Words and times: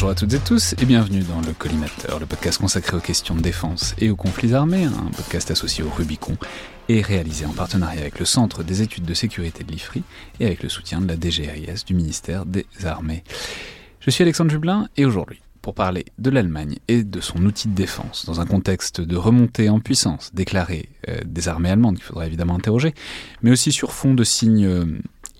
Bonjour 0.00 0.12
à 0.12 0.14
toutes 0.14 0.32
et 0.32 0.38
tous 0.38 0.74
et 0.80 0.86
bienvenue 0.86 1.20
dans 1.24 1.42
le 1.42 1.52
Collimateur, 1.52 2.18
le 2.18 2.24
podcast 2.24 2.58
consacré 2.58 2.96
aux 2.96 3.00
questions 3.00 3.34
de 3.34 3.42
défense 3.42 3.94
et 3.98 4.08
aux 4.08 4.16
conflits 4.16 4.54
armés, 4.54 4.86
un 4.86 5.10
podcast 5.14 5.50
associé 5.50 5.84
au 5.84 5.90
Rubicon 5.90 6.38
et 6.88 7.02
réalisé 7.02 7.44
en 7.44 7.52
partenariat 7.52 8.00
avec 8.00 8.18
le 8.18 8.24
Centre 8.24 8.62
des 8.62 8.80
études 8.80 9.04
de 9.04 9.12
sécurité 9.12 9.62
de 9.62 9.70
l'IFRI 9.70 10.02
et 10.40 10.46
avec 10.46 10.62
le 10.62 10.70
soutien 10.70 11.02
de 11.02 11.06
la 11.06 11.16
DGRIS 11.16 11.84
du 11.84 11.92
ministère 11.92 12.46
des 12.46 12.64
Armées. 12.82 13.24
Je 14.00 14.08
suis 14.08 14.22
Alexandre 14.22 14.50
Jublin 14.50 14.88
et 14.96 15.04
aujourd'hui, 15.04 15.42
pour 15.60 15.74
parler 15.74 16.06
de 16.18 16.30
l'Allemagne 16.30 16.78
et 16.88 17.04
de 17.04 17.20
son 17.20 17.44
outil 17.44 17.68
de 17.68 17.74
défense 17.74 18.24
dans 18.24 18.40
un 18.40 18.46
contexte 18.46 19.02
de 19.02 19.16
remontée 19.16 19.68
en 19.68 19.80
puissance 19.80 20.30
déclarée 20.32 20.88
euh, 21.10 21.18
des 21.26 21.46
armées 21.48 21.68
allemandes 21.68 21.96
qu'il 21.96 22.04
faudra 22.04 22.26
évidemment 22.26 22.54
interroger, 22.54 22.94
mais 23.42 23.50
aussi 23.50 23.70
sur 23.70 23.92
fond 23.92 24.14
de 24.14 24.24
signes 24.24 24.64
euh, 24.64 24.86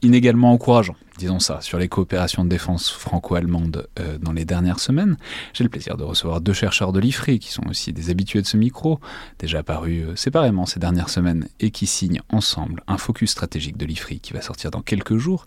inégalement 0.03 0.53
encourageants 0.53 0.97
disons 1.21 1.39
ça, 1.39 1.61
sur 1.61 1.79
les 1.79 1.89
coopérations 1.89 2.45
de 2.45 2.49
défense 2.49 2.91
franco-allemandes 2.91 3.87
euh, 3.99 4.17
dans 4.19 4.33
les 4.33 4.47
dernières 4.47 4.81
semaines. 4.81 5.19
J'ai 5.53 5.65
le 5.65 5.71
plaisir 5.71 5.99
de 5.99 6.03
recevoir 6.03 6.41
deux 6.41 6.55
chercheurs 6.55 6.93
de 6.93 6.99
l'IFRI 6.99 7.39
qui 7.39 7.53
sont 7.53 7.67
aussi 7.69 7.93
des 7.93 8.09
habitués 8.09 8.41
de 8.41 8.47
ce 8.47 8.57
micro, 8.57 9.01
déjà 9.39 9.59
apparus 9.59 10.05
euh, 10.07 10.17
séparément 10.17 10.65
ces 10.65 10.81
dernières 10.81 11.11
semaines 11.11 11.47
et 11.61 11.71
qui 11.71 11.87
signent 11.87 12.23
ensemble 12.31 12.83
un 12.87 12.97
focus 12.97 13.31
stratégique 13.31 13.77
de 13.77 13.85
l'IFRI 13.85 14.21
qui 14.21 14.33
va 14.33 14.41
sortir 14.41 14.71
dans 14.71 14.81
quelques 14.81 15.19
jours 15.19 15.47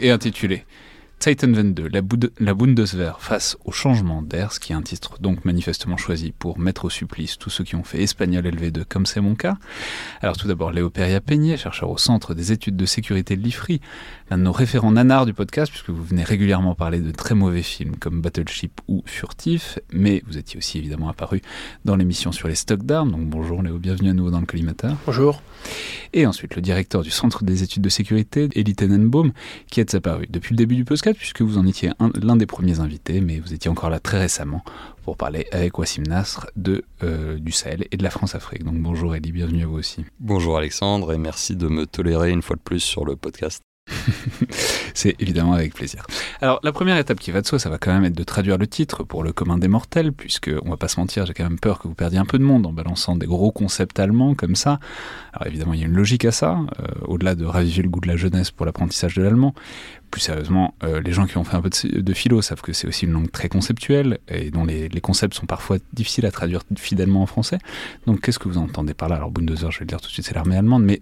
et 0.00 0.10
intitulé 0.10 0.64
Zeitenwende, 1.22 1.88
la, 1.92 2.00
la 2.40 2.54
Bundeswehr 2.54 3.20
face 3.20 3.56
au 3.64 3.70
changement 3.70 4.22
d'air, 4.22 4.52
ce 4.52 4.58
qui 4.58 4.72
est 4.72 4.74
un 4.74 4.82
titre 4.82 5.20
donc 5.20 5.44
manifestement 5.44 5.96
choisi 5.96 6.32
pour 6.36 6.58
mettre 6.58 6.86
au 6.86 6.90
supplice 6.90 7.38
tous 7.38 7.48
ceux 7.48 7.62
qui 7.62 7.76
ont 7.76 7.84
fait 7.84 8.02
espagnol 8.02 8.44
LV2 8.44 8.84
comme 8.88 9.06
c'est 9.06 9.20
mon 9.20 9.36
cas. 9.36 9.56
Alors 10.20 10.36
tout 10.36 10.48
d'abord 10.48 10.72
Léo 10.72 10.90
Peria-Peigné, 10.90 11.56
chercheur 11.56 11.90
au 11.90 11.96
Centre 11.96 12.34
des 12.34 12.50
études 12.50 12.76
de 12.76 12.86
sécurité 12.86 13.36
de 13.36 13.42
l'IFRI, 13.42 13.80
l'un 14.30 14.38
de 14.38 14.42
nos 14.42 14.50
référents 14.50 14.90
nanars 14.90 15.24
du 15.24 15.32
podcast, 15.32 15.70
puisque 15.70 15.90
vous 15.90 16.02
venez 16.02 16.24
régulièrement 16.24 16.74
parler 16.74 16.98
de 16.98 17.12
très 17.12 17.36
mauvais 17.36 17.62
films 17.62 17.94
comme 17.98 18.20
Battleship 18.20 18.80
ou 18.88 19.04
Furtif, 19.06 19.78
mais 19.92 20.24
vous 20.26 20.38
étiez 20.38 20.58
aussi 20.58 20.78
évidemment 20.78 21.08
apparu 21.08 21.40
dans 21.84 21.94
l'émission 21.94 22.32
sur 22.32 22.48
les 22.48 22.56
stocks 22.56 22.82
d'armes, 22.82 23.12
donc 23.12 23.26
bonjour 23.26 23.62
Léo, 23.62 23.78
bienvenue 23.78 24.10
à 24.10 24.14
nouveau 24.14 24.32
dans 24.32 24.40
le 24.40 24.46
collimateur. 24.46 24.96
Bonjour. 25.06 25.40
Et 26.14 26.26
ensuite 26.26 26.56
le 26.56 26.62
directeur 26.62 27.02
du 27.02 27.10
Centre 27.10 27.44
des 27.44 27.62
études 27.62 27.82
de 27.82 27.88
sécurité, 27.88 28.48
Elie 28.56 28.74
Tenenbaum, 28.74 29.30
qui 29.70 29.78
est 29.78 29.94
apparu 29.94 30.26
depuis 30.28 30.54
le 30.54 30.56
début 30.56 30.74
du 30.74 30.84
podcast 30.84 31.11
puisque 31.14 31.42
vous 31.42 31.58
en 31.58 31.66
étiez 31.66 31.90
l'un 32.20 32.36
des 32.36 32.46
premiers 32.46 32.80
invités, 32.80 33.20
mais 33.20 33.40
vous 33.40 33.52
étiez 33.52 33.70
encore 33.70 33.90
là 33.90 34.00
très 34.00 34.18
récemment 34.18 34.62
pour 35.02 35.16
parler 35.16 35.46
avec 35.52 35.78
Wassim 35.78 36.02
Nasr 36.02 36.46
de, 36.56 36.84
euh, 37.02 37.38
du 37.38 37.52
Sahel 37.52 37.86
et 37.90 37.96
de 37.96 38.02
la 38.02 38.10
France-Afrique. 38.10 38.64
Donc 38.64 38.76
bonjour 38.76 39.14
Elie, 39.14 39.32
bienvenue 39.32 39.64
à 39.64 39.66
vous 39.66 39.78
aussi. 39.78 40.04
Bonjour 40.20 40.56
Alexandre 40.56 41.12
et 41.12 41.18
merci 41.18 41.56
de 41.56 41.68
me 41.68 41.86
tolérer 41.86 42.30
une 42.30 42.42
fois 42.42 42.56
de 42.56 42.62
plus 42.62 42.80
sur 42.80 43.04
le 43.04 43.16
podcast. 43.16 43.62
C'est 44.94 45.20
évidemment 45.20 45.54
avec 45.54 45.74
plaisir. 45.74 46.04
Alors, 46.40 46.60
la 46.62 46.72
première 46.72 46.96
étape 46.96 47.18
qui 47.18 47.30
va 47.30 47.40
de 47.40 47.46
soi, 47.46 47.58
ça 47.58 47.70
va 47.70 47.78
quand 47.78 47.92
même 47.92 48.04
être 48.04 48.16
de 48.16 48.24
traduire 48.24 48.58
le 48.58 48.66
titre 48.66 49.04
pour 49.04 49.22
le 49.22 49.32
commun 49.32 49.58
des 49.58 49.68
mortels, 49.68 50.12
puisque, 50.12 50.50
on 50.64 50.70
va 50.70 50.76
pas 50.76 50.88
se 50.88 51.00
mentir, 51.00 51.26
j'ai 51.26 51.34
quand 51.34 51.44
même 51.44 51.58
peur 51.58 51.78
que 51.78 51.88
vous 51.88 51.94
perdiez 51.94 52.18
un 52.18 52.24
peu 52.24 52.38
de 52.38 52.44
monde 52.44 52.66
en 52.66 52.72
balançant 52.72 53.16
des 53.16 53.26
gros 53.26 53.52
concepts 53.52 53.98
allemands 53.98 54.34
comme 54.34 54.56
ça. 54.56 54.80
Alors, 55.32 55.46
évidemment, 55.46 55.74
il 55.74 55.80
y 55.80 55.82
a 55.82 55.86
une 55.86 55.94
logique 55.94 56.24
à 56.24 56.32
ça, 56.32 56.58
euh, 56.80 56.86
au-delà 57.02 57.34
de 57.34 57.44
raviver 57.44 57.82
le 57.82 57.88
goût 57.88 58.00
de 58.00 58.08
la 58.08 58.16
jeunesse 58.16 58.50
pour 58.50 58.66
l'apprentissage 58.66 59.14
de 59.14 59.22
l'allemand. 59.22 59.54
Plus 60.10 60.20
sérieusement, 60.20 60.74
euh, 60.84 61.00
les 61.00 61.12
gens 61.12 61.26
qui 61.26 61.38
ont 61.38 61.44
fait 61.44 61.56
un 61.56 61.62
peu 61.62 61.70
de, 61.70 62.12
philo 62.12 62.42
savent 62.42 62.60
que 62.60 62.74
c'est 62.74 62.86
aussi 62.86 63.06
une 63.06 63.12
langue 63.12 63.30
très 63.30 63.48
conceptuelle 63.48 64.18
et 64.28 64.50
dont 64.50 64.64
les, 64.64 64.88
concepts 65.00 65.34
sont 65.34 65.46
parfois 65.46 65.78
difficiles 65.94 66.26
à 66.26 66.30
traduire 66.30 66.62
fidèlement 66.76 67.22
en 67.22 67.26
français. 67.26 67.58
Donc, 68.06 68.20
qu'est-ce 68.20 68.38
que 68.38 68.48
vous 68.48 68.58
entendez 68.58 68.94
par 68.94 69.08
là? 69.08 69.16
Alors, 69.16 69.30
Bundeswehr, 69.30 69.70
je 69.70 69.78
vais 69.78 69.84
le 69.84 69.88
dire 69.88 70.00
tout 70.00 70.08
de 70.08 70.12
suite, 70.12 70.26
c'est 70.26 70.34
l'armée 70.34 70.56
allemande, 70.56 70.84
mais 70.84 71.00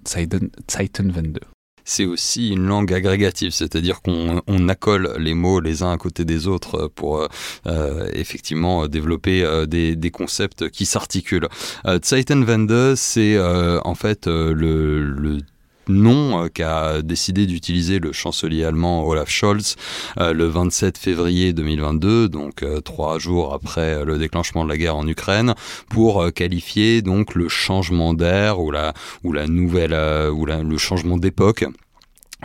c'est 1.91 2.07
aussi 2.07 2.51
une 2.51 2.67
langue 2.67 2.93
agrégative, 2.93 3.51
c'est-à-dire 3.51 4.01
qu'on 4.01 4.43
on 4.47 4.69
accole 4.69 5.17
les 5.19 5.35
mots 5.35 5.59
les 5.59 5.83
uns 5.83 5.91
à 5.91 5.97
côté 5.97 6.25
des 6.25 6.47
autres 6.47 6.87
pour 6.95 7.27
euh, 7.67 8.09
effectivement 8.13 8.87
développer 8.87 9.43
euh, 9.43 9.67
des, 9.67 10.11
concepts 10.13 10.71
qui 10.71 10.87
s'articulent. 10.87 11.49
Euh, 11.87 11.99
Zeitenwende, 12.03 12.95
c'est 12.95 13.35
euh, 13.35 13.81
en 13.85 13.95
fait 13.97 14.27
le 14.27 15.39
nom 15.89 16.45
euh, 16.45 16.49
qu'a 16.49 17.03
décidé 17.03 17.47
d'utiliser 17.47 17.99
le 17.99 18.13
chancelier 18.13 18.65
allemand 18.65 19.07
Olaf 19.07 19.29
Scholz 19.29 19.77
euh, 20.19 20.33
le 20.33 20.47
27 20.47 20.99
février 20.99 21.53
2022, 21.53 22.29
donc 22.29 22.63
euh, 22.63 22.81
trois 22.81 23.19
jours 23.19 23.55
après 23.55 24.05
le 24.05 24.19
déclenchement 24.19 24.65
de 24.65 24.69
la 24.69 24.77
guerre 24.77 24.97
en 24.97 25.07
Ukraine, 25.07 25.55
pour 25.89 26.33
qualifier 26.33 27.03
donc 27.03 27.35
le 27.35 27.49
changement 27.49 28.15
d'air 28.15 28.61
ou 28.61 28.71
la 28.71 28.95
ou 29.25 29.33
la 29.33 29.47
nouvelle 29.47 29.95
ou 30.31 30.47
le 30.47 30.79
changement 30.79 31.17
d'époque 31.17 31.65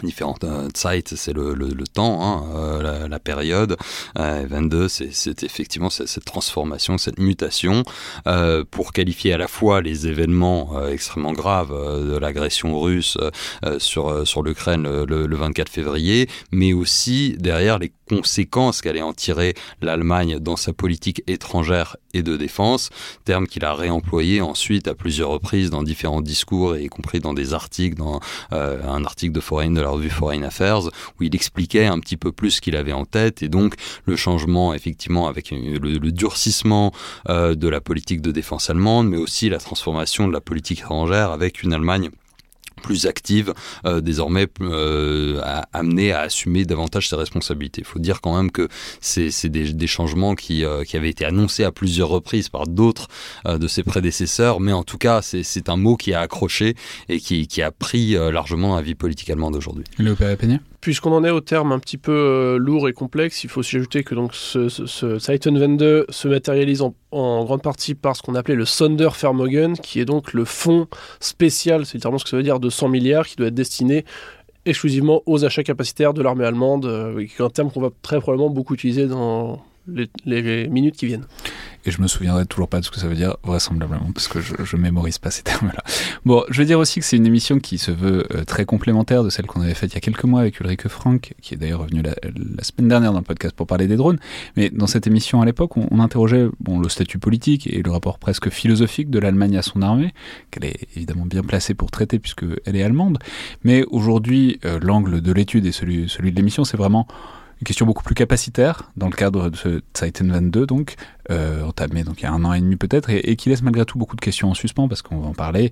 différentes 0.03 0.43
euh, 0.43 0.67
Zeit, 0.75 1.15
c'est 1.15 1.33
le, 1.33 1.53
le, 1.53 1.69
le, 1.69 1.87
temps, 1.87 2.21
hein, 2.21 2.43
euh, 2.55 2.81
la, 2.81 3.07
la, 3.07 3.19
période. 3.19 3.77
Euh, 4.17 4.45
22, 4.47 4.87
c'est 4.87 5.43
effectivement 5.43 5.89
cette, 5.89 6.25
transformation, 6.25 6.97
cette 6.97 7.19
mutation, 7.19 7.83
euh, 8.27 8.63
pour 8.69 8.93
qualifier 8.93 9.33
à 9.33 9.37
la 9.37 9.47
fois 9.47 9.81
les 9.81 10.07
événements 10.07 10.71
euh, 10.75 10.91
extrêmement 10.91 11.33
graves 11.33 11.71
euh, 11.71 12.13
de 12.13 12.17
l'agression 12.17 12.79
russe 12.79 13.17
sur, 13.77 14.27
sur 14.27 14.43
l'Ukraine 14.43 14.83
le, 14.83 15.25
le, 15.27 15.35
24 15.35 15.69
février, 15.69 16.29
mais 16.51 16.73
aussi 16.73 17.35
derrière 17.39 17.79
les 17.79 17.91
conséquences 18.07 18.81
qu'allait 18.81 19.01
en 19.01 19.13
tirer 19.13 19.53
l'Allemagne 19.81 20.39
dans 20.39 20.55
sa 20.55 20.73
politique 20.73 21.23
étrangère 21.27 21.97
et 22.13 22.23
de 22.23 22.37
défense, 22.37 22.89
terme 23.25 23.47
qu'il 23.47 23.65
a 23.65 23.73
réemployé 23.73 24.41
ensuite 24.41 24.87
à 24.87 24.95
plusieurs 24.95 25.29
reprises 25.29 25.69
dans 25.69 25.83
différents 25.83 26.21
discours, 26.21 26.77
y 26.77 26.87
compris 26.87 27.19
dans 27.19 27.33
des 27.33 27.53
articles, 27.53 27.97
dans 27.97 28.19
un 28.51 29.03
article 29.03 29.33
de 29.33 29.39
Foreign 29.39 29.73
de 29.73 29.81
la 29.81 29.89
revue 29.89 30.09
Foreign 30.09 30.43
Affairs, 30.43 30.85
où 30.85 31.23
il 31.23 31.35
expliquait 31.35 31.85
un 31.85 31.99
petit 31.99 32.17
peu 32.17 32.31
plus 32.31 32.51
ce 32.51 32.61
qu'il 32.61 32.75
avait 32.75 32.93
en 32.93 33.05
tête, 33.05 33.43
et 33.43 33.49
donc 33.49 33.75
le 34.05 34.15
changement, 34.15 34.73
effectivement, 34.73 35.27
avec 35.27 35.51
le, 35.51 35.77
le 35.77 36.11
durcissement 36.11 36.93
euh, 37.29 37.55
de 37.55 37.67
la 37.67 37.81
politique 37.81 38.21
de 38.21 38.31
défense 38.31 38.69
allemande, 38.69 39.09
mais 39.09 39.17
aussi 39.17 39.49
la 39.49 39.57
transformation 39.57 40.27
de 40.27 40.33
la 40.33 40.41
politique 40.41 40.79
étrangère 40.79 41.31
avec 41.31 41.63
une 41.63 41.73
Allemagne 41.73 42.09
plus 42.85 43.07
active, 43.07 43.51
euh, 43.87 43.99
désormais 43.99 44.45
euh, 44.61 45.41
amenée 45.73 46.11
à 46.11 46.19
assumer 46.19 46.65
davantage 46.65 47.09
ses 47.09 47.15
responsabilités. 47.15 47.81
Il 47.81 47.87
faut 47.87 47.97
dire 47.97 48.21
quand 48.21 48.37
même 48.37 48.51
que 48.51 48.67
c'est 49.01 49.49
des, 49.49 49.87
changements 49.87 50.35
qui, 50.35 50.63
euh, 50.63 50.83
qui 50.83 50.95
avaient 50.95 51.09
été 51.09 51.25
annoncés 51.25 51.63
à 51.63 51.71
plusieurs 51.71 52.09
reprises 52.09 52.49
par 52.49 52.67
d'autres 52.67 53.07
euh, 53.47 53.57
de 53.57 53.67
ses 53.67 53.81
prédécesseurs, 53.81 54.59
mais 54.59 54.71
en 54.71 54.83
tout 54.83 54.99
cas, 54.99 55.23
c'est 55.23 55.67
un 55.67 55.77
mot 55.77 55.95
qui 55.97 56.13
a 56.13 56.19
accroché 56.21 56.75
et 57.09 57.19
qui, 57.19 57.61
a 57.63 57.71
pris 57.71 58.11
largement 58.13 58.75
la 58.75 58.83
vie 58.83 58.95
politique 58.95 59.29
allemande 59.31 59.55
aujourd'hui. 59.55 59.85
Puisqu'on 60.85 61.13
en 61.13 61.23
est 61.23 61.31
au 61.31 61.41
terme 61.41 61.71
un 61.71 61.79
petit 61.79 61.97
peu 61.97 62.11
euh, 62.11 62.57
lourd 62.59 62.87
et 62.87 62.93
complexe, 62.93 63.43
il 63.43 63.49
faut 63.49 63.61
aussi 63.61 63.77
ajouter 63.77 64.03
que 64.03 64.13
donc 64.13 64.35
ce, 64.35 64.69
ce, 64.69 64.85
se 64.85 66.27
matérialise 66.27 66.83
en, 66.83 66.93
grande 67.43 67.63
partie 67.63 67.95
par 67.95 68.15
ce 68.15 68.21
qu'on 68.21 68.35
appelait 68.35 68.53
le 68.53 68.65
Sondervermögen, 68.65 69.77
qui 69.77 69.99
est 69.99 70.05
donc 70.05 70.33
le 70.33 70.45
fonds 70.45 70.85
spécial, 71.19 71.87
c'est 71.87 71.95
littéralement 71.95 72.19
ce 72.19 72.25
que 72.25 72.29
ça 72.29 72.37
veut 72.37 72.43
dire, 72.43 72.59
de 72.59 72.69
100 72.69 72.89
milliards 72.89 73.25
qui 73.25 73.35
doit 73.35 73.47
être 73.47 73.55
destiné 73.55 74.05
exclusivement 74.67 75.23
aux 75.25 75.43
achats 75.43 75.63
capacitaires 75.63 76.13
de 76.13 76.21
l'armée 76.21 76.45
allemande, 76.45 76.85
euh, 76.85 77.25
un 77.39 77.49
terme 77.49 77.71
qu'on 77.71 77.81
va 77.81 77.89
très 78.03 78.19
probablement 78.19 78.51
beaucoup 78.51 78.75
utiliser 78.75 79.07
dans 79.07 79.65
les 80.25 80.67
minutes 80.67 80.95
qui 80.95 81.05
viennent 81.05 81.25
et 81.85 81.91
je 81.91 82.01
me 82.01 82.07
souviendrai 82.07 82.45
toujours 82.45 82.67
pas 82.67 82.79
de 82.79 82.85
ce 82.85 82.91
que 82.91 82.99
ça 82.99 83.07
veut 83.07 83.15
dire, 83.15 83.37
vraisemblablement, 83.43 84.11
parce 84.13 84.27
que 84.27 84.41
je, 84.41 84.53
je 84.63 84.75
mémorise 84.75 85.19
pas 85.19 85.29
ces 85.29 85.43
termes-là. 85.43 85.83
Bon, 86.25 86.43
je 86.49 86.61
veux 86.61 86.65
dire 86.65 86.79
aussi 86.79 86.99
que 86.99 87.05
c'est 87.05 87.17
une 87.17 87.27
émission 87.27 87.59
qui 87.59 87.77
se 87.77 87.91
veut 87.91 88.25
euh, 88.33 88.43
très 88.43 88.65
complémentaire 88.65 89.23
de 89.23 89.29
celle 89.29 89.45
qu'on 89.45 89.61
avait 89.61 89.75
faite 89.75 89.91
il 89.91 89.95
y 89.95 89.97
a 89.97 90.01
quelques 90.01 90.23
mois 90.23 90.41
avec 90.41 90.59
Ulrike 90.59 90.87
Frank, 90.87 91.33
qui 91.41 91.53
est 91.53 91.57
d'ailleurs 91.57 91.81
revenu 91.81 92.01
la, 92.01 92.13
semaine 92.63 92.87
dernière 92.87 93.11
dans 93.13 93.19
le 93.19 93.23
podcast 93.23 93.55
pour 93.55 93.67
parler 93.67 93.87
des 93.87 93.97
drones. 93.97 94.17
Mais 94.57 94.71
dans 94.71 94.87
cette 94.87 95.05
émission 95.05 95.41
à 95.41 95.45
l'époque, 95.45 95.77
on, 95.77 95.99
interrogeait 95.99 96.47
le 96.67 96.89
statut 96.89 97.19
politique 97.19 97.67
et 97.67 97.81
le 97.81 97.91
rapport 97.91 98.19
presque 98.19 98.49
philosophique 98.49 99.09
de 99.09 99.19
l'Allemagne 99.19 99.57
à 99.57 99.61
son 99.61 99.81
armée, 99.81 100.13
qu'elle 100.51 100.65
est 100.65 100.87
évidemment 100.95 101.25
bien 101.25 101.41
placée 101.41 101.73
pour 101.73 101.91
traiter 101.91 102.19
puisqu'elle 102.19 102.75
est 102.75 102.83
allemande. 102.83 103.19
Mais 103.63 103.83
aujourd'hui, 103.89 104.59
euh, 104.65 104.79
l'angle 104.81 105.21
de 105.21 105.31
l'étude 105.31 105.65
et 105.65 105.71
celui 105.71 106.05
de 106.05 106.35
l'émission, 106.35 106.63
c'est 106.63 106.77
vraiment 106.77 107.07
une 107.61 107.65
question 107.65 107.85
beaucoup 107.85 108.03
plus 108.03 108.15
capacitaire 108.15 108.91
dans 108.97 109.07
le 109.07 109.15
cadre 109.15 109.49
de 109.49 109.55
ce 109.55 109.81
Titan 109.93 110.27
22, 110.27 110.65
donc, 110.65 110.95
euh, 111.31 111.63
entamé 111.63 112.03
donc 112.03 112.21
il 112.21 112.23
y 112.23 112.25
a 112.25 112.31
un 112.31 112.43
an 112.43 112.53
et 112.53 112.59
demi 112.59 112.75
peut-être, 112.75 113.09
et, 113.09 113.35
qui 113.35 113.49
laisse 113.49 113.61
malgré 113.61 113.85
tout 113.85 113.97
beaucoup 113.97 114.15
de 114.15 114.21
questions 114.21 114.49
en 114.49 114.53
suspens 114.53 114.87
parce 114.87 115.01
qu'on 115.01 115.19
va 115.19 115.27
en 115.27 115.33
parler. 115.33 115.71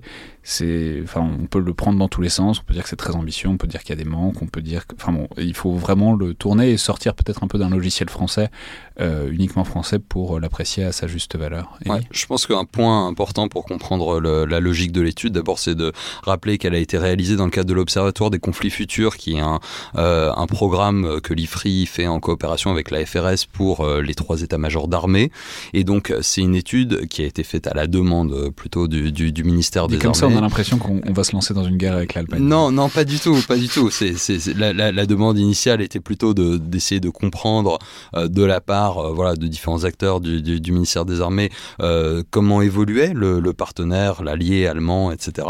Enfin, 1.02 1.20
on 1.20 1.46
peut 1.46 1.60
le 1.60 1.74
prendre 1.74 1.98
dans 1.98 2.08
tous 2.08 2.22
les 2.22 2.28
sens. 2.28 2.60
On 2.60 2.64
peut 2.64 2.74
dire 2.74 2.82
que 2.82 2.88
c'est 2.88 2.96
très 2.96 3.14
ambitieux, 3.14 3.48
on 3.48 3.56
peut 3.56 3.66
dire 3.66 3.80
qu'il 3.80 3.90
y 3.90 4.00
a 4.00 4.02
des 4.02 4.08
manques, 4.08 4.40
on 4.40 4.46
peut 4.46 4.62
dire, 4.62 4.86
que, 4.86 4.94
enfin 4.96 5.12
bon, 5.12 5.28
il 5.36 5.54
faut 5.54 5.72
vraiment 5.72 6.14
le 6.14 6.34
tourner 6.34 6.70
et 6.70 6.76
sortir 6.76 7.14
peut-être 7.14 7.44
un 7.44 7.48
peu 7.48 7.58
d'un 7.58 7.70
logiciel 7.70 8.08
français, 8.08 8.50
euh, 9.00 9.30
uniquement 9.30 9.64
français, 9.64 9.98
pour 9.98 10.40
l'apprécier 10.40 10.84
à 10.84 10.92
sa 10.92 11.06
juste 11.06 11.36
valeur. 11.36 11.78
je 12.10 12.26
pense 12.26 12.46
qu'un 12.46 12.64
point 12.64 13.06
important 13.06 13.48
pour 13.48 13.64
comprendre 13.64 14.20
la 14.20 14.60
logique 14.60 14.92
de 14.92 15.00
l'étude, 15.00 15.32
d'abord, 15.32 15.58
c'est 15.58 15.74
de 15.74 15.92
rappeler 16.22 16.58
qu'elle 16.58 16.74
a 16.74 16.78
été 16.78 16.98
réalisée 16.98 17.36
dans 17.36 17.44
le 17.44 17.50
cadre 17.50 17.68
de 17.68 17.74
l'Observatoire 17.74 18.30
des 18.30 18.38
conflits 18.38 18.70
futurs, 18.70 19.16
qui 19.16 19.36
est 19.36 19.40
un, 19.40 19.60
euh, 19.96 20.32
un 20.34 20.46
programme 20.46 21.20
que 21.20 21.34
l'IFRI 21.34 21.86
fait 21.86 22.06
en 22.06 22.20
coopération 22.20 22.70
avec 22.70 22.90
la 22.90 23.04
FRS 23.04 23.46
pour 23.52 23.86
les 23.86 24.14
trois 24.14 24.42
états-majors 24.42 24.88
d'armée. 24.88 25.30
Et 25.72 25.84
donc, 25.84 26.10
euh, 26.10 26.20
c'est 26.22 26.40
une 26.40 26.54
étude 26.54 27.06
qui 27.08 27.22
a 27.22 27.26
été 27.26 27.42
faite 27.42 27.66
à 27.66 27.74
la 27.74 27.86
demande 27.86 28.32
euh, 28.32 28.50
plutôt 28.50 28.88
du, 28.88 29.12
du, 29.12 29.44
ministère 29.44 29.88
des 29.88 29.96
Armées. 29.96 30.04
Comme 30.04 30.14
ça, 30.14 30.26
on 30.26 30.36
a 30.36 30.40
l'impression 30.40 30.78
qu'on 30.78 31.00
va 31.12 31.24
se 31.24 31.32
lancer 31.32 31.54
dans 31.54 31.64
une 31.64 31.76
guerre 31.76 31.94
avec 31.94 32.14
l'Allemagne. 32.14 32.42
Non, 32.42 32.70
non, 32.70 32.88
pas 32.88 33.04
du 33.04 33.18
tout, 33.18 33.36
pas 33.46 33.56
du 33.56 33.68
tout. 33.68 33.90
C'est, 33.90 34.14
la, 34.56 34.72
la, 34.72 35.06
demande 35.06 35.38
initiale 35.38 35.80
était 35.80 36.00
plutôt 36.00 36.34
de, 36.34 36.56
d'essayer 36.56 37.00
de 37.00 37.10
comprendre 37.10 37.78
euh, 38.14 38.28
de 38.28 38.42
la 38.42 38.60
part 38.60 38.83
voilà, 38.92 39.34
de 39.34 39.46
différents 39.46 39.84
acteurs 39.84 40.20
du, 40.20 40.72
ministère 40.72 41.04
des 41.04 41.20
Armées 41.20 41.50
comment 42.30 42.62
évoluait 42.62 43.12
le, 43.14 43.52
partenaire, 43.52 44.22
l'allié 44.22 44.66
allemand, 44.66 45.10
etc 45.10 45.46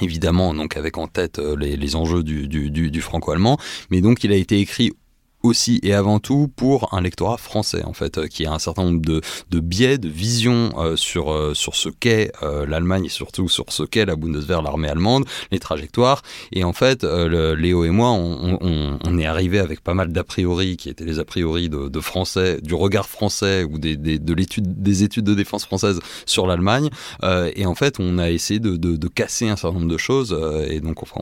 évidemment 0.00 0.54
donc 0.54 0.76
avec 0.76 0.98
en 0.98 1.08
tête 1.08 1.38
les, 1.38 1.76
les 1.76 1.96
enjeux 1.96 2.22
du 2.22 3.00
franco-allemand, 3.00 3.58
mais 3.90 4.00
donc 4.00 4.22
il 4.24 4.32
a 4.32 4.36
été 4.36 4.60
écrit 4.60 4.92
aussi 5.42 5.80
et 5.82 5.94
avant 5.94 6.18
tout 6.18 6.48
pour 6.54 6.94
un 6.94 7.00
lectorat 7.00 7.36
français 7.36 7.82
en 7.84 7.92
fait, 7.92 8.18
euh, 8.18 8.26
qui 8.26 8.46
a 8.46 8.52
un 8.52 8.58
certain 8.58 8.84
nombre 8.84 9.00
de, 9.00 9.20
de 9.50 9.60
biais, 9.60 9.98
de 9.98 10.08
visions 10.08 10.70
euh, 10.78 10.96
sur 10.96 11.32
euh, 11.32 11.54
sur 11.54 11.74
ce 11.74 11.88
qu'est 11.88 12.32
l'Allemagne 12.66 13.06
et 13.06 13.10
surtout 13.10 13.48
sur 13.48 13.66
ce 13.68 13.82
qu'est 13.82 14.04
la 14.04 14.16
Bundeswehr, 14.16 14.62
l'armée 14.62 14.88
allemande, 14.88 15.24
les 15.50 15.58
trajectoires. 15.58 16.22
Et 16.52 16.64
en 16.64 16.72
fait, 16.72 17.04
Léo 17.04 17.84
et 17.84 17.90
moi, 17.90 18.10
on, 18.10 18.58
on, 18.60 18.98
on, 19.04 19.18
est 19.18 19.26
arrivé 19.26 19.58
avec 19.58 19.82
pas 19.82 19.94
mal 19.94 20.12
d'a 20.12 20.24
priori 20.24 20.76
qui 20.76 20.88
étaient 20.88 21.04
les 21.04 21.18
a 21.18 21.24
priori 21.24 21.68
de, 21.68 21.88
de 21.88 22.00
français, 22.00 22.60
du 22.62 22.74
regard 22.74 23.08
français 23.08 23.64
ou 23.64 23.78
des, 23.78 23.96
des 23.96 24.18
de 24.18 24.34
l'étude 24.34 24.82
des 24.82 25.02
études 25.02 25.24
de 25.24 25.34
défense 25.34 25.64
française 25.64 26.00
sur 26.26 26.46
l'Allemagne. 26.46 26.90
et 27.22 27.66
en 27.66 27.74
fait, 27.74 27.96
on 27.98 28.18
a 28.18 28.30
essayé 28.30 28.60
de, 28.60 28.76
de, 28.76 28.96
de, 28.96 29.08
casser 29.08 29.48
un 29.48 29.56
certain 29.56 29.78
nombre 29.78 29.90
de 29.90 29.98
choses. 29.98 30.36
et 30.68 30.80
donc, 30.80 31.02
enfin, 31.02 31.20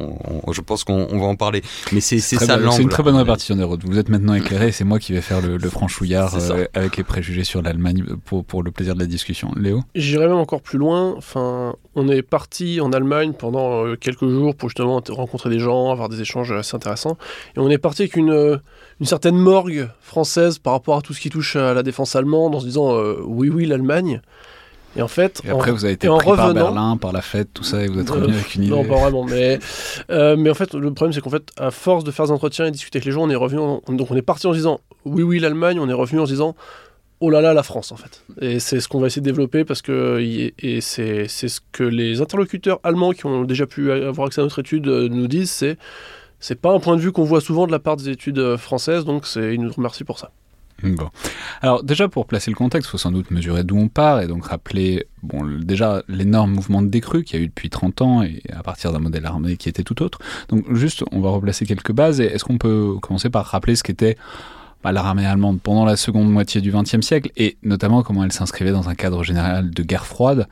je 0.53 0.61
pense 0.61 0.85
qu'on 0.85 1.19
va 1.19 1.26
en 1.26 1.37
parler. 1.37 1.62
Mais 1.93 2.00
c'est 2.00 2.20
ça 2.20 2.56
l'angle. 2.56 2.76
C'est 2.76 2.82
une 2.82 2.88
très 2.88 3.03
bonne 3.03 3.17
répartition 3.17 3.56
des 3.56 3.65
routes. 3.65 3.85
Vous 3.85 3.99
êtes 3.99 4.07
maintenant 4.08 4.34
éclairé, 4.34 4.72
c'est 4.72 4.84
moi 4.84 4.99
qui 4.99 5.12
vais 5.12 5.20
faire 5.20 5.40
le, 5.40 5.58
franchouillard 5.69 6.34
euh, 6.34 6.66
avec 6.75 6.96
les 6.96 7.05
préjugés 7.05 7.44
sur 7.44 7.62
l'Allemagne 7.62 8.05
pour, 8.25 8.44
pour 8.44 8.62
le 8.62 8.70
plaisir 8.70 8.94
de 8.94 9.00
la 9.00 9.06
discussion. 9.06 9.52
Léo? 9.56 9.82
J'irai 9.94 10.26
même 10.26 10.37
encore 10.37 10.62
plus 10.62 10.78
loin. 10.78 11.14
Enfin, 11.16 11.75
on 11.94 12.08
est 12.08 12.22
parti 12.22 12.81
en 12.81 12.93
Allemagne 12.93 13.32
pendant 13.32 13.84
euh, 13.84 13.96
quelques 13.96 14.28
jours 14.28 14.55
pour 14.55 14.69
justement 14.69 15.02
rencontrer 15.08 15.50
des 15.50 15.58
gens, 15.58 15.90
avoir 15.90 16.08
des 16.08 16.20
échanges 16.20 16.52
assez 16.52 16.75
intéressants. 16.75 17.16
Et 17.56 17.60
on 17.60 17.70
est 17.70 17.78
parti 17.78 18.02
avec 18.02 18.16
une, 18.16 18.31
euh, 18.31 18.56
une 19.00 19.06
certaine 19.06 19.37
morgue 19.37 19.88
française 20.00 20.58
par 20.58 20.72
rapport 20.72 20.96
à 20.96 21.02
tout 21.02 21.14
ce 21.14 21.20
qui 21.20 21.31
touche 21.31 21.56
à 21.56 21.75
la 21.75 21.82
défense 21.82 22.16
allemande 22.16 22.55
en 22.55 22.60
se 22.60 22.66
disant 22.66 22.99
oui, 23.25 23.49
oui, 23.49 23.66
l'Allemagne. 23.66 24.20
Et 24.96 25.02
en 25.02 25.08
fait, 25.08 25.40
et 25.44 25.50
après, 25.50 25.70
vous 25.70 25.85
avez 25.85 25.94
été 25.94 26.08
pris 26.08 26.31
revenant, 26.31 26.37
par 26.37 26.55
Berlin, 26.55 26.96
par 26.96 27.12
la 27.12 27.20
fête, 27.20 27.49
tout 27.52 27.62
ça, 27.62 27.82
et 27.82 27.88
vous 27.88 28.00
êtes 28.00 28.08
revenu 28.11 28.35
avec 28.35 28.55
une 28.55 28.64
idée. 28.64 28.73
Non, 28.73 28.85
pas 28.85 28.96
vraiment. 28.96 29.25
Mais, 29.25 29.58
euh, 30.11 30.37
mais 30.37 30.50
en 30.50 30.55
fait, 30.55 30.75
le 30.75 30.93
problème, 30.93 31.12
c'est 31.12 31.20
qu'en 31.20 31.31
fait, 31.31 31.50
à 31.58 31.70
force 31.70 32.05
de 32.05 32.11
faire 32.11 32.26
des 32.26 32.32
entretiens 32.32 32.67
et 32.67 32.70
discuter 32.70 32.99
avec 32.99 33.05
les 33.05 33.12
gens, 33.12 33.23
on 33.23 33.31
est 33.31 33.37
revenu. 33.37 33.61
donc, 33.88 34.11
on 34.11 34.17
est 34.17 34.23
parti 34.23 34.46
en 34.46 34.52
se 34.52 34.56
disant 34.56 34.81
oui, 35.05 35.23
oui, 35.23 35.38
l'Allemagne. 35.38 35.79
On 35.79 35.88
est 35.88 35.94
revenu 35.94 36.20
en 36.20 36.26
se 36.26 36.32
disant 36.32 36.56
oh 37.20 37.31
là 37.31 37.40
là, 37.40 37.52
la 37.52 37.62
France, 37.62 37.93
en 37.93 37.96
fait. 37.96 38.25
Et 38.40 38.61
c'est 38.61 38.81
ce 38.81 38.88
qu'on 38.88 39.00
va 39.00 39.08
essayer 39.08 39.23
de 39.23 39.26
développer 39.26 39.64
parce 39.64 39.82
que 39.82 40.19
et 40.20 40.81
c'est 40.81 41.29
ce 41.29 41.61
que 41.73 41.84
les 41.84 42.20
interlocuteurs 42.20 42.81
allemands 42.82 43.12
qui 43.12 43.26
ont 43.26 43.44
déjà 43.44 43.67
pu 43.67 43.93
avoir 43.93 44.29
accès 44.29 44.41
à 44.41 44.44
notre 44.44 44.61
étude 44.61 44.88
euh, 44.88 45.08
nous 45.08 45.29
disent 45.29 45.50
c'est 45.50 45.76
c'est 46.41 46.61
pas 46.61 46.73
un 46.73 46.79
point 46.79 46.96
de 46.96 47.00
vue 47.00 47.11
qu'on 47.11 47.25
voit 47.25 47.41
souvent 47.41 47.67
de 47.67 47.73
la 47.73 47.81
part 47.81 47.96
des 47.96 48.08
études 48.08 48.38
euh, 48.38 48.56
françaises, 48.56 49.05
donc 49.05 49.26
ils 49.37 49.61
nous 49.61 49.73
remercient 49.73 50.05
pour 50.05 50.19
ça. 50.19 50.31
Bon. 50.83 51.09
Alors 51.61 51.83
déjà 51.83 52.09
pour 52.09 52.27
placer 52.27 52.51
le 52.53 52.57
contexte, 52.57 52.89
il 52.89 52.91
faut 52.93 52.99
sans 52.99 53.11
doute 53.11 53.33
mesurer 53.33 53.65
d'où 53.65 53.77
on 53.77 53.89
part 53.89 54.21
et 54.21 54.29
donc 54.29 54.47
rappeler 54.47 55.07
bon, 55.25 55.45
déjà 55.59 56.03
l'énorme 56.09 56.53
mouvement 56.53 56.83
de 56.83 56.89
décrue 56.89 57.25
qu'il 57.25 57.39
y 57.39 57.43
a 57.43 57.45
eu 57.45 57.49
depuis 57.49 57.69
30 57.69 58.03
ans 58.03 58.23
et 58.23 58.43
à 58.53 58.63
partir 58.63 58.93
d'un 58.93 59.01
modèle 59.01 59.27
armé 59.27 59.57
qui 59.57 59.69
était 59.69 59.83
tout 59.83 60.03
autre. 60.03 60.21
Donc 60.49 60.73
juste, 60.75 61.03
on 61.11 61.21
va 61.21 61.31
replacer 61.31 61.67
quelques 61.67 61.93
bases 61.93 62.21
et 62.21 62.27
est-ce 62.27 62.45
qu'on 62.45 62.59
peut 62.59 62.95
commencer 63.03 63.29
par 63.29 63.47
rappeler 63.47 63.75
ce 63.75 63.83
qu'était 63.83 64.17
bah, 64.85 64.93
l'armée 64.93 65.27
allemande 65.27 65.61
pendant 65.61 65.85
la 65.85 65.97
seconde 65.97 66.31
moitié 66.31 66.61
du 66.61 66.71
XXe 66.71 67.01
siècle 67.01 67.33
et 67.37 67.57
notamment 67.65 68.05
comment 68.05 68.23
elle 68.23 68.33
s'inscrivait 68.33 68.71
dans 68.71 68.89
un 68.89 68.95
cadre 68.95 69.25
général 69.25 69.71
de 69.71 69.83
guerre 69.83 70.07
froide 70.07 70.47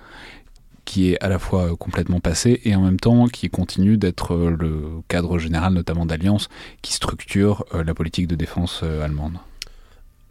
qui 0.84 1.12
est 1.12 1.22
à 1.22 1.28
la 1.28 1.38
fois 1.38 1.76
complètement 1.76 2.18
passé 2.18 2.60
et 2.64 2.74
en 2.74 2.80
même 2.80 2.98
temps 2.98 3.26
qui 3.26 3.48
continue 3.48 3.96
d'être 3.96 4.34
le 4.36 5.02
cadre 5.06 5.38
général 5.38 5.74
notamment 5.74 6.06
d'alliance 6.06 6.48
qui 6.82 6.92
structure 6.92 7.64
euh, 7.74 7.84
la 7.84 7.94
politique 7.94 8.26
de 8.26 8.34
défense 8.34 8.80
euh, 8.82 9.04
allemande. 9.04 9.38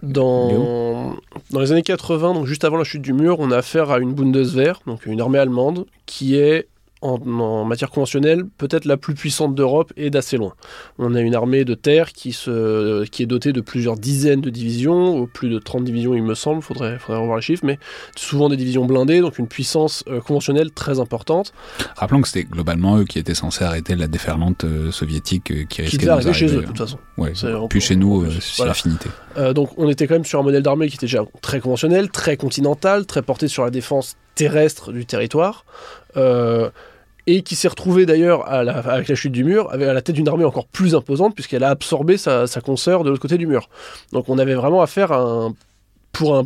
Dans, 0.03 1.15
dans, 1.51 1.59
les 1.59 1.71
années 1.71 1.81
80, 1.81 2.33
donc 2.33 2.45
juste 2.45 2.63
avant 2.63 2.77
la 2.77 2.83
chute 2.83 3.01
du 3.01 3.13
mur, 3.13 3.39
on 3.39 3.49
a 3.49 3.57
affaire 3.57 3.91
à 3.91 3.99
une 3.99 4.13
Bundeswehr, 4.13 4.81
donc 4.85 5.05
une 5.05 5.21
armée 5.21 5.39
allemande, 5.39 5.85
qui 6.05 6.35
est 6.35 6.67
en, 7.01 7.65
matière 7.65 7.89
conventionnelle 7.89 8.45
peut-être 8.57 8.85
la 8.85 8.97
plus 8.97 9.13
puissante 9.13 9.55
d'Europe 9.55 9.93
et 9.97 10.09
d'assez 10.09 10.37
loin. 10.37 10.53
On 10.97 11.13
a 11.15 11.21
une 11.21 11.35
armée 11.35 11.65
de 11.65 11.73
terre 11.73 12.13
qui, 12.13 12.33
se, 12.33 13.05
qui 13.05 13.23
est 13.23 13.25
dotée 13.25 13.53
de 13.53 13.61
plusieurs 13.61 13.97
dizaines 13.97 14.41
de 14.41 14.49
divisions, 14.49 15.27
plus 15.27 15.49
de 15.49 15.59
30 15.59 15.83
divisions 15.83 16.13
il 16.15 16.23
me 16.23 16.35
semble, 16.35 16.59
il 16.59 16.63
faudrait, 16.63 16.97
faudrait 16.99 17.21
revoir 17.21 17.37
les 17.37 17.43
chiffres, 17.43 17.65
mais 17.65 17.79
souvent 18.15 18.49
des 18.49 18.57
divisions 18.57 18.85
blindées, 18.85 19.21
donc 19.21 19.39
une 19.39 19.47
puissance 19.47 20.03
euh, 20.07 20.19
conventionnelle 20.19 20.71
très 20.71 20.99
importante. 20.99 21.53
Rappelons 21.95 22.21
que 22.21 22.27
c'était 22.27 22.45
globalement 22.45 22.97
eux 22.97 23.05
qui 23.05 23.19
étaient 23.19 23.35
censés 23.35 23.63
arrêter 23.63 23.95
la 23.95 24.07
déferlante 24.07 24.63
euh, 24.63 24.91
soviétique 24.91 25.51
euh, 25.51 25.65
qui 25.65 25.81
risquait 25.81 25.97
qui 25.97 26.05
de 26.05 26.27
nous 26.27 26.33
chez 26.33 26.47
eux 26.47 26.61
de 26.61 26.65
toute 26.65 26.77
façon. 26.77 26.97
Ouais, 27.17 27.33
puis 27.69 27.81
chez 27.81 27.95
nous, 27.95 28.25
c'est 28.39 28.65
l'affinité. 28.65 29.09
donc 29.53 29.69
on 29.77 29.89
était 29.89 30.07
quand 30.07 30.15
même 30.15 30.25
sur 30.25 30.39
un 30.39 30.43
modèle 30.43 30.63
d'armée 30.63 30.87
qui 30.87 30.95
était 30.95 31.05
déjà 31.05 31.23
très 31.41 31.59
conventionnel, 31.59 32.09
très 32.09 32.37
continental, 32.37 33.05
très 33.05 33.21
porté 33.21 33.47
sur 33.47 33.63
la 33.63 33.69
défense 33.69 34.17
terrestre 34.35 34.91
du 34.91 35.05
territoire. 35.05 35.65
Euh, 36.17 36.69
et 37.27 37.41
qui 37.41 37.55
s'est 37.55 37.67
retrouvé 37.67 38.05
d'ailleurs 38.05 38.47
avec 38.51 39.07
la 39.07 39.15
chute 39.15 39.31
du 39.31 39.43
mur, 39.43 39.71
à 39.71 39.77
la 39.77 40.01
tête 40.03 40.13
d'une 40.15 40.27
armée 40.27 40.45
encore 40.45 40.67
plus 40.67 40.93
imposante, 40.93 41.33
puisqu'elle 41.33 41.63
a 41.63 41.71
absorbé 41.71 42.17
sa, 42.17 42.45
sa 42.45 42.61
consoeur 42.61 43.03
de 43.03 43.09
l'autre 43.09 43.21
côté 43.21 43.39
du 43.39 43.47
mur. 43.47 43.67
Donc 44.11 44.29
on 44.29 44.37
avait 44.37 44.53
vraiment 44.53 44.83
affaire 44.83 45.11
à 45.11 45.21
un, 45.21 45.55
pour 46.11 46.35
un 46.35 46.45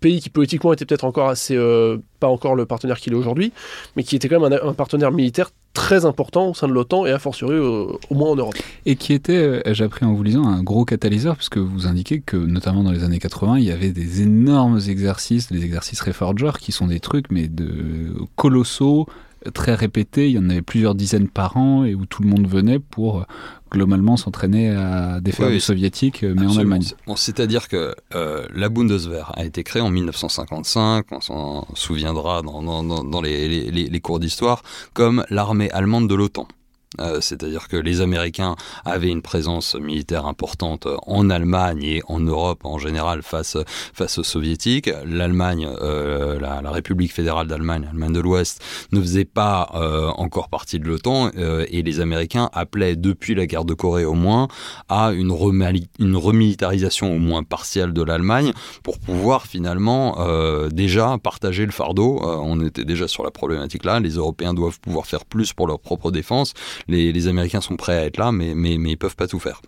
pays 0.00 0.20
qui 0.20 0.30
politiquement 0.30 0.72
était 0.72 0.84
peut-être 0.84 1.04
encore 1.04 1.28
assez, 1.28 1.56
euh, 1.56 1.98
pas 2.20 2.28
encore 2.28 2.54
le 2.54 2.66
partenaire 2.66 2.98
qu'il 2.98 3.12
est 3.12 3.16
aujourd'hui, 3.16 3.52
mais 3.96 4.02
qui 4.02 4.16
était 4.16 4.28
quand 4.28 4.40
même 4.40 4.58
un, 4.62 4.72
partenaire 4.74 5.12
militaire 5.12 5.50
très 5.74 6.04
important 6.04 6.50
au 6.50 6.54
sein 6.54 6.66
de 6.66 6.72
l'OTAN 6.72 7.06
et 7.06 7.12
a 7.12 7.18
fortiori 7.18 7.56
au 7.58 7.98
moins 8.14 8.30
en 8.30 8.36
Europe. 8.36 8.54
Et 8.84 8.96
qui 8.96 9.12
était, 9.12 9.36
euh, 9.36 9.60
j'ai 9.72 9.84
appris 9.84 10.04
en 10.04 10.12
vous 10.12 10.22
lisant, 10.22 10.46
un 10.46 10.62
gros 10.62 10.84
catalyseur, 10.84 11.36
puisque 11.36 11.58
vous 11.58 11.86
indiquez 11.86 12.20
que 12.20 12.36
notamment 12.36 12.82
dans 12.82 12.92
les 12.92 13.04
années 13.04 13.18
80, 13.18 13.58
il 13.58 13.64
y 13.64 13.70
avait 13.70 13.92
des 13.92 14.22
énormes 14.22 14.80
exercices, 14.88 15.52
des 15.52 15.64
exercices 15.64 16.00
Reforger, 16.00 16.52
qui 16.60 16.72
sont 16.72 16.86
des 16.86 17.00
trucs 17.00 17.30
mais 17.30 17.48
de 17.48 18.12
colossaux, 18.36 19.06
très 19.54 19.74
répété, 19.74 20.28
il 20.28 20.34
y 20.34 20.38
en 20.38 20.50
avait 20.50 20.62
plusieurs 20.62 20.94
dizaines 20.94 21.28
par 21.28 21.56
an 21.56 21.84
et 21.84 21.94
où 21.94 22.06
tout 22.06 22.22
le 22.22 22.28
monde 22.28 22.46
venait 22.46 22.78
pour 22.78 23.24
globalement 23.70 24.16
s'entraîner 24.16 24.70
à 24.70 25.20
défaire 25.20 25.50
les 25.50 25.60
soviétiques, 25.60 26.24
euh, 26.24 26.34
mais 26.36 26.46
en 26.46 26.56
Allemagne. 26.56 26.84
C'est-à-dire 27.16 27.68
que 27.68 27.94
euh, 28.14 28.46
la 28.54 28.68
Bundeswehr 28.68 29.32
a 29.36 29.44
été 29.44 29.62
créée 29.62 29.82
en 29.82 29.90
1955, 29.90 31.06
on 31.10 31.20
s'en 31.20 31.66
souviendra 31.74 32.42
dans, 32.42 32.62
dans, 32.62 33.04
dans 33.04 33.20
les, 33.20 33.70
les, 33.70 33.88
les, 33.88 34.00
cours 34.00 34.20
d'histoire, 34.20 34.62
comme 34.94 35.24
l'armée 35.30 35.70
allemande 35.70 36.08
de 36.08 36.14
l'OTAN. 36.14 36.48
Euh, 37.00 37.20
c'est-à-dire 37.20 37.68
que 37.68 37.76
les 37.76 38.00
Américains 38.00 38.56
avaient 38.84 39.10
une 39.10 39.20
présence 39.20 39.74
militaire 39.74 40.26
importante 40.26 40.88
en 41.06 41.28
Allemagne 41.28 41.82
et 41.82 42.02
en 42.08 42.18
Europe 42.18 42.64
en 42.64 42.78
général 42.78 43.22
face, 43.22 43.58
face 43.92 44.18
aux 44.18 44.24
Soviétiques. 44.24 44.90
L'Allemagne, 45.04 45.68
euh, 45.82 46.40
la, 46.40 46.70
République 46.70 47.12
fédérale 47.12 47.46
d'Allemagne, 47.46 47.84
l'Allemagne 47.84 48.12
de 48.12 48.20
l'Ouest, 48.20 48.62
ne 48.92 49.00
faisait 49.00 49.26
pas 49.26 49.70
euh, 49.74 50.08
encore 50.16 50.48
partie 50.48 50.78
de 50.78 50.86
l'OTAN 50.86 51.30
et 51.36 51.82
les 51.82 52.00
Américains 52.00 52.50
appelaient 52.52 52.96
depuis 52.96 53.34
la 53.34 53.46
guerre 53.46 53.64
de 53.64 53.74
Corée 53.74 54.04
au 54.04 54.14
moins 54.14 54.48
à 54.88 55.12
une 55.12 55.30
remilitarisation 55.30 57.14
au 57.14 57.18
moins 57.18 57.42
partielle 57.42 57.92
de 57.92 58.02
l'Allemagne 58.02 58.52
pour 58.82 58.98
pouvoir 58.98 59.46
finalement 59.46 60.18
déjà 60.70 61.16
partager 61.22 61.66
le 61.66 61.72
fardeau. 61.72 62.20
on 62.22 62.64
était 62.64 62.84
déjà 62.84 63.08
sur 63.08 63.24
la 63.24 63.30
problématique 63.30 63.84
là. 63.84 64.00
Les 64.00 64.12
Européens 64.12 64.54
doivent 64.54 64.80
pouvoir 64.80 65.06
faire 65.06 65.24
plus 65.24 65.52
pour 65.52 65.66
leur 65.66 65.80
propre 65.80 66.10
défense 66.10 66.54
les, 66.86 67.12
les 67.12 67.28
Américains 67.28 67.60
sont 67.60 67.76
prêts 67.76 67.96
à 67.96 68.04
être 68.06 68.18
là, 68.18 68.32
mais, 68.32 68.54
mais, 68.54 68.78
mais 68.78 68.92
ils 68.92 68.96
peuvent 68.96 69.16
pas 69.16 69.26
tout 69.26 69.40
faire. 69.40 69.60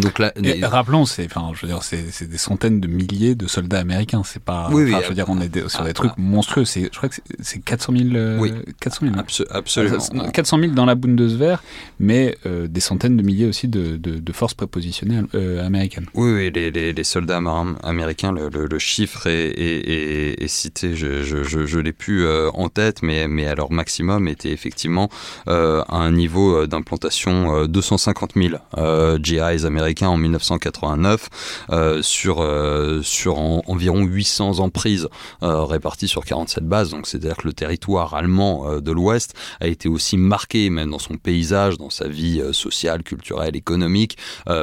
Donc 0.00 0.18
là, 0.18 0.32
rappelons, 0.62 1.04
c'est, 1.04 1.26
enfin, 1.26 1.50
je 1.54 1.62
veux 1.62 1.72
dire, 1.72 1.82
c'est, 1.82 2.28
des 2.28 2.38
centaines 2.38 2.80
de 2.80 2.88
milliers 2.88 3.34
de 3.34 3.46
soldats 3.46 3.78
américains. 3.80 4.22
C'est 4.24 4.42
pas, 4.42 4.68
oui, 4.72 4.84
oui, 4.84 4.94
je 5.02 5.08
veux 5.08 5.14
dire, 5.14 5.26
on 5.28 5.40
est 5.40 5.68
sur 5.68 5.84
des 5.84 5.94
trucs 5.94 6.16
monstrueux. 6.16 6.64
C'est, 6.64 6.84
je 6.84 6.96
crois 6.96 7.08
que 7.08 7.16
c'est 7.40 7.60
400 7.60 7.92
000, 7.96 8.40
oui, 8.40 8.52
400 8.80 9.06
000. 9.06 9.46
absolument. 9.50 10.30
400 10.32 10.58
000 10.60 10.72
dans 10.72 10.86
la 10.86 10.94
Bundeswehr, 10.94 11.62
mais 11.98 12.36
euh, 12.46 12.66
des 12.66 12.80
centaines 12.80 13.16
de 13.16 13.22
milliers 13.22 13.46
aussi 13.46 13.68
de, 13.68 13.96
de, 13.96 14.18
de 14.18 14.32
forces 14.32 14.54
prépositionnées 14.54 15.22
euh, 15.34 15.64
américaines. 15.66 16.06
Oui, 16.14 16.32
oui, 16.32 16.50
les, 16.54 16.70
les, 16.70 16.92
les 16.92 17.04
soldats 17.04 17.40
américains, 17.82 18.32
le, 18.32 18.48
le, 18.48 18.66
le 18.66 18.78
chiffre 18.78 19.26
est, 19.26 19.50
est, 19.50 20.42
est, 20.42 20.48
cité. 20.48 20.94
Je, 20.94 21.22
je, 21.22 21.42
je, 21.42 21.66
je 21.66 21.78
l'ai 21.78 21.92
plus 21.92 22.24
euh, 22.24 22.50
en 22.54 22.68
tête, 22.68 23.02
mais, 23.02 23.28
mais 23.28 23.46
à 23.46 23.54
leur 23.54 23.70
maximum 23.70 24.28
était 24.28 24.50
effectivement 24.50 25.08
euh, 25.48 25.82
à 25.88 25.96
un 25.96 26.12
niveau 26.12 26.66
d'implantation 26.66 27.66
250 27.66 28.32
000 28.36 29.18
GIs 29.18 29.66
américains 29.66 29.89
en 30.02 30.16
1989 30.16 31.28
euh, 31.70 32.02
sur, 32.02 32.40
euh, 32.40 33.02
sur 33.02 33.38
environ 33.38 34.04
800 34.04 34.60
emprises 34.60 35.08
euh, 35.42 35.64
réparties 35.64 36.08
sur 36.08 36.24
47 36.24 36.64
bases. 36.64 36.90
Donc 36.90 37.06
c'est-à-dire 37.06 37.36
que 37.36 37.46
le 37.46 37.52
territoire 37.52 38.14
allemand 38.14 38.80
de 38.80 38.92
l'Ouest 38.92 39.34
a 39.60 39.66
été 39.66 39.88
aussi 39.88 40.16
marqué, 40.16 40.70
même 40.70 40.90
dans 40.90 40.98
son 40.98 41.16
paysage, 41.16 41.78
dans 41.78 41.90
sa 41.90 42.08
vie 42.08 42.42
sociale, 42.52 43.02
culturelle, 43.02 43.56
économique, 43.56 44.16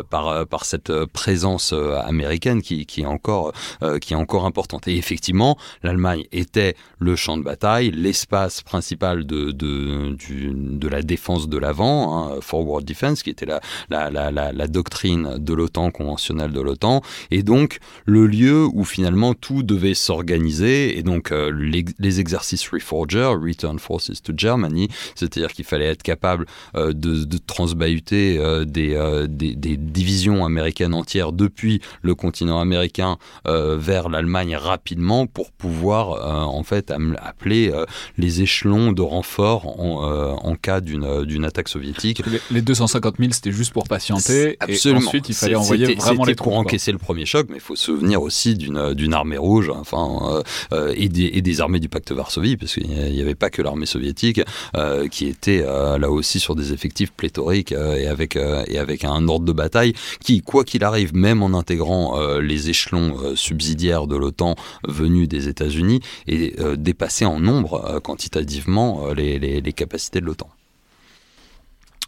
par, 0.10 0.46
par 0.48 0.65
cette 0.65 0.91
présence 1.05 1.74
américaine 1.74 2.62
qui, 2.62 2.86
qui, 2.86 3.01
est 3.01 3.05
encore, 3.05 3.53
qui 4.01 4.13
est 4.13 4.17
encore 4.17 4.46
importante. 4.46 4.88
Et 4.88 4.98
effectivement, 4.98 5.57
l'Allemagne 5.84 6.25
était 6.31 6.75
le 7.00 7.15
champ 7.15 7.38
de 7.38 7.43
bataille, 7.43 7.91
l'espace 7.91 8.62
principal 8.62 9.25
de, 9.25 9.51
de, 9.51 10.15
de 10.17 10.88
la 10.88 11.01
défense 11.01 11.48
de 11.50 11.57
l'avant, 11.57 12.17
hein, 12.17 12.41
forward 12.41 12.84
defense, 12.86 13.24
qui 13.24 13.29
était 13.29 13.46
la, 13.46 13.62
la, 13.89 14.10
la, 14.10 14.51
la 14.51 14.67
doctrine 14.67 15.07
de 15.16 15.54
l'OTAN, 15.54 15.92
conventionnelle 15.92 16.52
de 16.52 16.62
l'OTAN, 16.62 17.02
et 17.32 17.44
donc 17.44 17.80
le 18.06 18.28
lieu 18.28 18.66
où 18.74 18.84
finalement 18.84 19.34
tout 19.34 19.64
devait 19.64 19.94
s'organiser, 19.94 20.98
et 20.98 21.04
donc 21.04 21.32
euh, 21.32 21.52
les, 21.52 22.20
exercices 22.20 22.68
Reforger, 22.68 23.34
Return 23.40 23.80
Forces 23.80 24.22
to 24.24 24.34
Germany, 24.36 24.90
c'est-à-dire 25.16 25.52
qu'il 25.54 25.66
fallait 25.66 25.86
être 25.86 26.04
capable 26.04 26.46
euh, 26.76 26.94
de, 26.94 27.24
de, 27.24 27.38
transbahuter 27.38 28.38
euh, 28.38 28.66
des, 28.66 28.98
des, 29.30 29.56
des, 29.56 29.78
divisions 29.78 30.46
américaines 30.46 30.94
entières 30.94 31.32
depuis 31.32 31.82
le 32.02 32.16
continent 32.16 32.60
américain 32.60 33.18
vers 33.46 34.10
l'Allemagne 34.10 34.56
rapidement 34.56 35.28
pour 35.28 35.52
pouvoir 35.52 36.48
en 36.48 36.64
fait 36.64 36.92
appeler 37.22 37.72
les 38.18 38.42
échelons 38.42 38.92
de 38.92 39.02
renfort 39.02 39.80
en, 39.80 40.38
en 40.44 40.56
cas 40.56 40.82
d'une 40.82 41.46
attaque 41.46 41.70
soviétique. 41.70 42.22
Les, 42.26 42.40
les 42.52 42.62
250 42.62 43.16
000, 43.20 43.32
c'était 43.32 43.52
juste 43.52 43.74
pour 43.74 43.88
patienter. 43.88 44.58
Absolument 44.60 44.97
ensuite, 44.98 45.30
il 45.30 45.36
fallait 45.36 45.56
envoyer 45.56 45.96
vraiment 45.96 46.25
les 46.25 46.36
troupes. 46.36 46.51
pour 46.51 46.58
encaisser 46.58 46.92
le 46.92 46.98
premier 46.98 47.25
choc, 47.25 47.48
mais 47.50 47.58
il 47.58 47.62
faut 47.62 47.75
se 47.75 47.86
souvenir 47.86 48.22
aussi 48.22 48.56
d'une 48.56 48.94
d'une 48.94 49.13
armée 49.13 49.38
rouge, 49.38 49.70
enfin, 49.70 50.44
euh, 50.74 50.94
et, 50.96 51.10
des, 51.10 51.30
et, 51.34 51.42
des, 51.42 51.62
armées 51.62 51.80
du 51.80 51.89
pacte 51.89 52.12
Varsovie, 52.12 52.58
parce 52.58 52.74
qu'il 52.74 52.88
n'y 52.88 53.22
avait 53.22 53.36
pas 53.36 53.50
que 53.50 53.62
l'armée 53.62 53.86
soviétique 53.86 54.42
euh, 54.75 55.08
qui 55.08 55.27
était 55.27 55.63
euh, 55.66 55.98
là 55.98 56.10
aussi 56.12 56.39
sur 56.39 56.56
des 56.56 56.74
effectifs 56.74 57.12
pléthoriques 57.12 57.72
et 57.72 58.08
avec 58.08 58.36
et 58.36 58.77
avec 58.77 59.04
un 59.04 59.27
ordre 59.27 59.46
de 59.46 59.51
bataille 59.51 59.94
qui, 60.24 60.42
quoi 60.42 60.63
qu'il 60.63 60.84
arrive, 60.84 61.16
même 61.16 61.44
en 61.44 61.58
intégrant 61.58 62.20
les 62.39 62.70
échelons 62.70 63.36
subsidiaires 63.36 64.08
de 64.08 64.16
l'OTAN 64.16 64.56
venus 64.88 65.27
des 65.27 65.48
États-Unis, 65.48 66.01
et 66.27 66.56
dépassait 66.77 67.25
en 67.25 67.39
nombre 67.39 68.00
quantitativement 68.04 69.13
les, 69.13 69.39
les, 69.39 69.62
les 69.62 69.74
capacités 69.74 70.20
de 70.20 70.25
l'OTAN. 70.25 70.50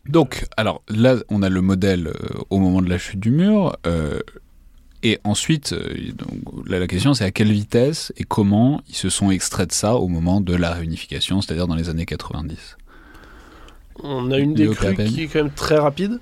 Donc, 0.07 0.45
alors 0.57 0.81
là, 0.89 1.15
on 1.29 1.43
a 1.43 1.49
le 1.49 1.61
modèle 1.61 2.07
euh, 2.07 2.13
au 2.49 2.57
moment 2.59 2.81
de 2.81 2.89
la 2.89 2.97
chute 2.97 3.19
du 3.19 3.31
mur. 3.31 3.75
Euh, 3.85 4.19
et 5.03 5.19
ensuite, 5.23 5.73
euh, 5.73 6.11
donc, 6.13 6.67
là, 6.67 6.79
la 6.79 6.87
question 6.87 7.13
c'est 7.13 7.23
à 7.23 7.31
quelle 7.31 7.51
vitesse 7.51 8.11
et 8.17 8.23
comment 8.23 8.81
ils 8.89 8.95
se 8.95 9.09
sont 9.09 9.31
extraits 9.31 9.69
de 9.69 9.73
ça 9.73 9.95
au 9.95 10.07
moment 10.07 10.41
de 10.41 10.55
la 10.55 10.71
réunification, 10.71 11.41
c'est-à-dire 11.41 11.67
dans 11.67 11.75
les 11.75 11.89
années 11.89 12.05
90. 12.05 12.77
On 14.01 14.31
a 14.31 14.37
une 14.37 14.53
décrue 14.53 14.95
qui 14.95 15.23
est 15.23 15.27
quand 15.27 15.43
même 15.43 15.51
très 15.51 15.77
rapide. 15.77 16.19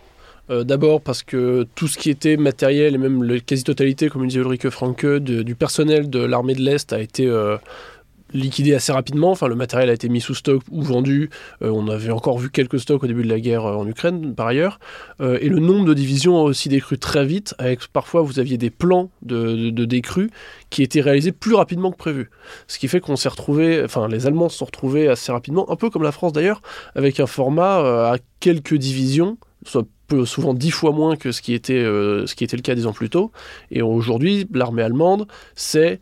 D'abord 0.50 1.02
parce 1.02 1.24
que 1.24 1.68
tout 1.76 1.90
ce 1.90 1.98
qui 1.98 2.10
était 2.10 2.38
matériel 2.38 2.96
et 2.96 2.98
même 2.98 3.22
la 3.22 3.38
quasi-totalité, 3.38 4.08
comme 4.08 4.26
disait 4.26 4.40
Ulrike 4.40 4.70
Franke, 4.70 5.06
du 5.06 5.56
personnel 5.56 6.10
de 6.10 6.20
l'armée 6.20 6.56
de 6.56 6.62
l'Est 6.62 6.94
a 6.94 7.02
été 7.02 7.30
liquidé 8.34 8.74
assez 8.74 8.92
rapidement. 8.92 9.32
Enfin, 9.32 9.48
le 9.48 9.56
matériel 9.56 9.90
a 9.90 9.94
été 9.94 10.10
mis 10.10 10.22
sous 10.22 10.36
stock 10.36 10.62
ou 10.72 10.82
vendu. 10.82 11.30
Euh, 11.62 11.70
on 11.70 11.88
avait 11.88 12.12
encore 12.12 12.38
vu 12.38 12.50
quelques 12.50 12.80
stocks 12.80 13.04
au 13.04 13.08
début 13.08 13.24
de 13.24 13.30
la 13.30 13.40
guerre 13.40 13.66
euh, 13.66 13.76
en 13.76 13.88
Ukraine, 13.88 14.36
par 14.36 14.48
ailleurs. 14.48 14.80
Euh, 15.22 15.38
et 15.42 15.50
le 15.50 15.60
nombre 15.60 15.86
de 15.86 15.94
divisions 15.94 16.38
a 16.38 16.42
aussi 16.42 16.70
décru 16.70 16.98
très 16.98 17.26
vite. 17.26 17.56
Avec 17.58 17.88
parfois, 17.88 18.22
vous 18.22 18.40
aviez 18.40 18.58
des 18.58 18.70
plans 18.70 19.10
de, 19.22 19.70
de, 19.70 19.86
décrue 19.86 20.30
qui 20.70 20.84
étaient 20.84 21.02
réalisés 21.02 21.32
plus 21.32 21.56
rapidement 21.56 21.92
que 21.92 21.98
prévu. 21.98 22.30
Ce 22.68 22.78
qui 22.80 22.88
fait 22.88 23.00
qu'on 23.00 23.16
s'est 23.16 23.30
retrouvé, 23.30 23.82
enfin, 23.84 24.08
les 24.08 24.28
Allemands 24.28 24.50
se 24.50 24.58
sont 24.58 24.66
retrouvés 24.66 25.08
assez 25.08 25.32
rapidement, 25.32 25.70
un 25.72 25.76
peu 25.76 25.90
comme 25.90 26.04
la 26.04 26.12
France 26.12 26.34
d'ailleurs, 26.34 26.62
avec 26.96 27.20
un 27.20 27.28
format 27.28 28.12
à 28.12 28.18
quelques 28.40 28.76
divisions, 28.76 29.38
soit 29.64 29.88
souvent 30.26 30.54
dix 30.54 30.72
fois 30.72 30.92
moins 30.92 31.16
que 31.16 31.32
ce 31.32 31.42
qui 31.42 31.54
était, 31.54 31.84
ce 31.84 32.36
qui 32.36 32.44
était 32.44 32.58
le 32.58 32.62
cas 32.62 32.76
dix 32.76 32.86
ans 32.86 32.94
plus 32.94 33.10
tôt. 33.10 33.32
Et 33.72 33.82
aujourd'hui, 33.82 34.46
l'armée 34.54 34.84
allemande, 34.84 35.28
c'est 35.56 36.02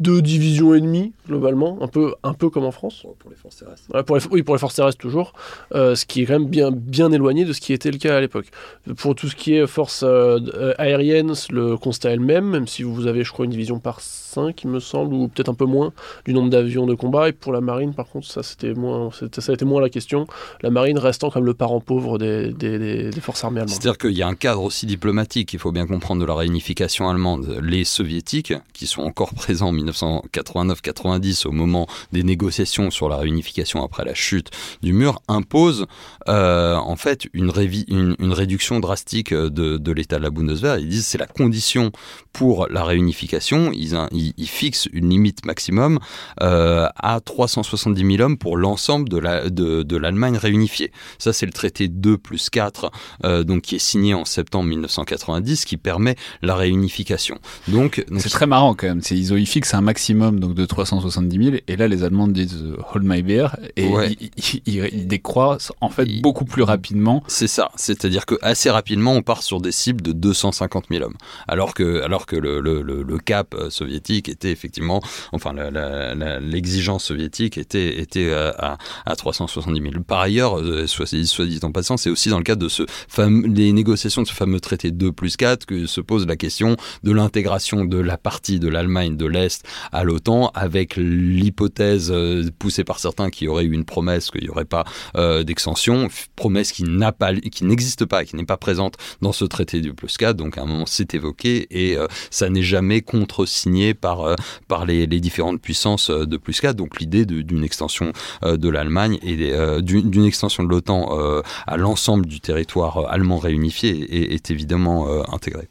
deux 0.00 0.22
divisions 0.22 0.74
et 0.74 0.80
demie 0.80 1.12
globalement, 1.26 1.78
un 1.80 1.88
peu, 1.88 2.14
un 2.22 2.34
peu 2.34 2.50
comme 2.50 2.64
en 2.64 2.70
France. 2.70 3.06
Pour 3.18 3.30
les 3.30 3.36
forces 3.36 3.56
terrestres. 3.56 4.28
oui, 4.30 4.42
pour 4.42 4.54
les 4.54 4.58
forces 4.58 4.74
terrestres 4.74 4.98
toujours, 4.98 5.32
euh, 5.74 5.94
ce 5.94 6.06
qui 6.06 6.22
est 6.22 6.26
quand 6.26 6.34
même 6.34 6.48
bien, 6.48 6.70
bien 6.70 7.12
éloigné 7.12 7.44
de 7.44 7.52
ce 7.52 7.60
qui 7.60 7.72
était 7.72 7.90
le 7.90 7.98
cas 7.98 8.16
à 8.16 8.20
l'époque. 8.20 8.46
Pour 8.96 9.14
tout 9.14 9.28
ce 9.28 9.36
qui 9.36 9.54
est 9.54 9.66
forces 9.66 10.02
euh, 10.04 10.74
aériennes, 10.78 11.34
le 11.50 11.76
constat 11.76 12.12
est 12.12 12.16
le 12.16 12.24
même, 12.24 12.46
même 12.46 12.66
si 12.66 12.82
vous 12.82 13.06
avez, 13.06 13.24
je 13.24 13.32
crois, 13.32 13.44
une 13.44 13.50
division 13.50 13.78
par 13.78 14.00
5, 14.46 14.62
il 14.64 14.70
me 14.70 14.80
semble, 14.80 15.14
ou 15.14 15.28
peut-être 15.28 15.48
un 15.48 15.54
peu 15.54 15.64
moins 15.64 15.92
du 16.24 16.32
nombre 16.32 16.50
d'avions 16.50 16.86
de 16.86 16.94
combat. 16.94 17.28
Et 17.28 17.32
pour 17.32 17.52
la 17.52 17.60
marine, 17.60 17.94
par 17.94 18.06
contre, 18.08 18.26
ça, 18.26 18.42
c'était 18.42 18.74
moins, 18.74 19.10
ça 19.10 19.26
a 19.26 19.54
été 19.54 19.64
moins 19.64 19.80
la 19.80 19.90
question. 19.90 20.26
La 20.62 20.70
marine 20.70 20.98
restant 20.98 21.30
comme 21.30 21.44
le 21.44 21.54
parent 21.54 21.80
pauvre 21.80 22.18
des, 22.18 22.52
des, 22.52 23.10
des 23.10 23.20
forces 23.20 23.44
armées 23.44 23.60
allemandes. 23.60 23.70
C'est-à-dire 23.70 23.98
qu'il 23.98 24.16
y 24.16 24.22
a 24.22 24.28
un 24.28 24.34
cadre 24.34 24.62
aussi 24.62 24.86
diplomatique, 24.86 25.52
il 25.52 25.58
faut 25.58 25.72
bien 25.72 25.86
comprendre, 25.86 26.20
de 26.20 26.26
la 26.26 26.34
réunification 26.34 27.08
allemande. 27.08 27.58
Les 27.62 27.84
soviétiques, 27.84 28.52
qui 28.72 28.86
sont 28.86 29.02
encore 29.02 29.34
présents 29.34 29.68
en 29.68 29.74
1989-90 29.74 31.46
au 31.46 31.52
moment 31.52 31.86
des 32.12 32.22
négociations 32.22 32.90
sur 32.90 33.08
la 33.08 33.16
réunification 33.16 33.82
après 33.82 34.04
la 34.04 34.14
chute 34.14 34.50
du 34.82 34.92
mur, 34.92 35.20
imposent 35.28 35.86
euh, 36.28 36.76
en 36.76 36.96
fait 36.96 37.26
une, 37.32 37.52
une, 37.88 38.16
une, 38.18 38.32
réduction 38.32 38.80
drastique 38.80 39.32
de, 39.32 39.48
de 39.76 39.92
l'état 39.92 40.18
de 40.18 40.22
la 40.22 40.30
Bundeswehr. 40.30 40.78
Ils 40.78 40.88
disent 40.88 41.06
c'est 41.06 41.18
la 41.18 41.26
condition 41.26 41.90
pour 42.32 42.68
la 42.68 42.84
réunification. 42.84 43.72
Ils, 43.72 43.98
ils, 44.12 44.27
fixent 44.46 44.88
une 44.92 45.10
limite 45.10 45.44
maximum 45.44 45.98
euh, 46.40 46.88
à 46.96 47.20
370 47.20 48.16
000 48.16 48.22
hommes 48.22 48.38
pour 48.38 48.56
l'ensemble 48.56 49.08
de 49.08 49.18
l'Allemagne 49.18 49.44
la, 49.44 49.50
de, 49.50 49.82
de 49.82 50.38
réunifiée. 50.38 50.92
Ça, 51.18 51.32
c'est 51.32 51.46
le 51.46 51.52
traité 51.52 51.88
2 51.88 52.18
plus 52.18 52.50
4, 52.50 52.90
euh, 53.24 53.44
donc 53.44 53.62
qui 53.62 53.76
est 53.76 53.80
signé 53.80 54.14
en 54.14 54.24
septembre 54.24 54.68
1990, 54.68 55.64
qui 55.64 55.76
permet 55.76 56.16
la 56.42 56.54
réunification. 56.54 57.38
Donc, 57.68 58.04
donc 58.08 58.20
c'est 58.20 58.28
très 58.28 58.46
marrant 58.46 58.74
quand 58.74 58.86
même. 58.86 59.00
Ils, 59.10 59.32
ils 59.32 59.46
fixent 59.46 59.74
un 59.74 59.80
maximum 59.80 60.40
donc 60.40 60.54
de 60.54 60.64
370 60.64 61.44
000, 61.44 61.56
et 61.66 61.76
là, 61.76 61.88
les 61.88 62.02
Allemands 62.04 62.28
disent 62.28 62.62
euh, 62.62 62.76
hold 62.92 63.04
my 63.04 63.22
beer, 63.22 63.56
et 63.76 63.86
ils, 63.86 64.62
ils, 64.66 65.06
décroissent 65.06 65.72
en 65.80 65.88
fait 65.88 66.20
beaucoup 66.20 66.44
plus 66.44 66.62
rapidement. 66.62 67.22
C'est 67.26 67.48
ça. 67.48 67.70
C'est-à-dire 67.76 68.26
que 68.26 68.34
assez 68.42 68.70
rapidement, 68.70 69.12
on 69.12 69.22
part 69.22 69.42
sur 69.42 69.60
des 69.60 69.72
cibles 69.72 70.02
de 70.02 70.12
250 70.12 70.86
000 70.90 71.04
hommes, 71.04 71.16
alors 71.46 71.74
que 71.74 72.02
alors 72.02 72.26
que 72.26 72.36
le, 72.36 72.60
le, 72.60 72.82
le 72.82 73.18
cap 73.18 73.54
soviétique 73.70 74.07
était 74.16 74.50
effectivement, 74.50 75.02
enfin 75.32 75.52
l'exigence 76.40 77.04
soviétique 77.04 77.58
était, 77.58 78.00
était 78.00 78.32
à, 78.32 78.78
à, 79.06 79.16
370 79.16 79.80
000. 79.80 80.02
Par 80.06 80.20
ailleurs, 80.20 80.58
euh, 80.58 80.86
soit, 80.86 81.06
soit 81.06 81.46
dit 81.46 81.60
en 81.62 81.72
passant, 81.72 81.96
c'est 81.96 82.10
aussi 82.10 82.28
dans 82.28 82.38
le 82.38 82.44
cadre 82.44 82.62
de 82.62 82.68
ce 82.68 82.84
fameux, 83.08 83.48
les 83.48 83.72
négociations 83.72 84.22
de 84.22 84.26
ce 84.26 84.32
fameux 84.32 84.60
traité 84.60 84.90
2 84.90 85.12
plus 85.12 85.36
4 85.36 85.66
que 85.66 85.86
se 85.86 86.00
pose 86.00 86.26
la 86.26 86.36
question 86.36 86.76
de 87.02 87.12
l'intégration 87.12 87.84
de 87.84 87.98
la 87.98 88.16
partie 88.16 88.58
de 88.58 88.68
l'Allemagne 88.68 89.16
de 89.16 89.26
l'Est 89.26 89.64
à 89.92 90.04
l'OTAN, 90.04 90.50
avec 90.54 90.96
l'hypothèse 90.96 92.12
poussée 92.58 92.84
par 92.84 92.98
certains 92.98 93.30
qu'il 93.30 93.46
y 93.46 93.48
aurait 93.48 93.64
eu 93.64 93.72
une 93.72 93.84
promesse 93.84 94.30
qu'il 94.30 94.42
n'y 94.42 94.48
aurait 94.48 94.64
pas 94.64 94.84
d'extension, 95.14 96.08
promesse 96.36 96.72
qui 96.72 96.84
n'a 96.84 97.12
pas, 97.12 97.32
n'existe 97.60 98.04
pas, 98.04 98.24
qui 98.24 98.36
n'est 98.36 98.44
pas 98.44 98.56
présente 98.56 98.96
dans 99.20 99.32
ce 99.32 99.44
traité 99.44 99.80
du 99.80 99.94
plus 99.94 100.16
4. 100.16 100.36
Donc 100.36 100.58
à 100.58 100.62
un 100.62 100.66
moment 100.66 100.86
c'est 100.86 101.14
évoqué 101.14 101.66
et 101.70 101.96
ça 102.30 102.48
n'est 102.48 102.62
jamais 102.62 103.02
contre-signé 103.02 103.94
par 104.00 104.36
par 104.68 104.86
les, 104.86 105.06
différentes 105.06 105.60
puissances 105.60 106.10
de 106.10 106.36
plus 106.36 106.60
4. 106.60 106.76
Donc 106.76 107.00
l'idée 107.00 107.26
d'une 107.26 107.64
extension 107.64 108.12
de 108.42 108.68
l'Allemagne 108.68 109.18
et 109.22 109.52
d'une 109.82 110.24
extension 110.24 110.62
de 110.62 110.68
l'OTAN 110.68 111.42
à 111.66 111.76
l'ensemble 111.76 112.26
du 112.26 112.40
territoire 112.40 113.10
allemand 113.10 113.38
réunifié 113.38 114.32
est, 114.34 114.50
évidemment 114.50 115.08
intégrée. 115.32 115.68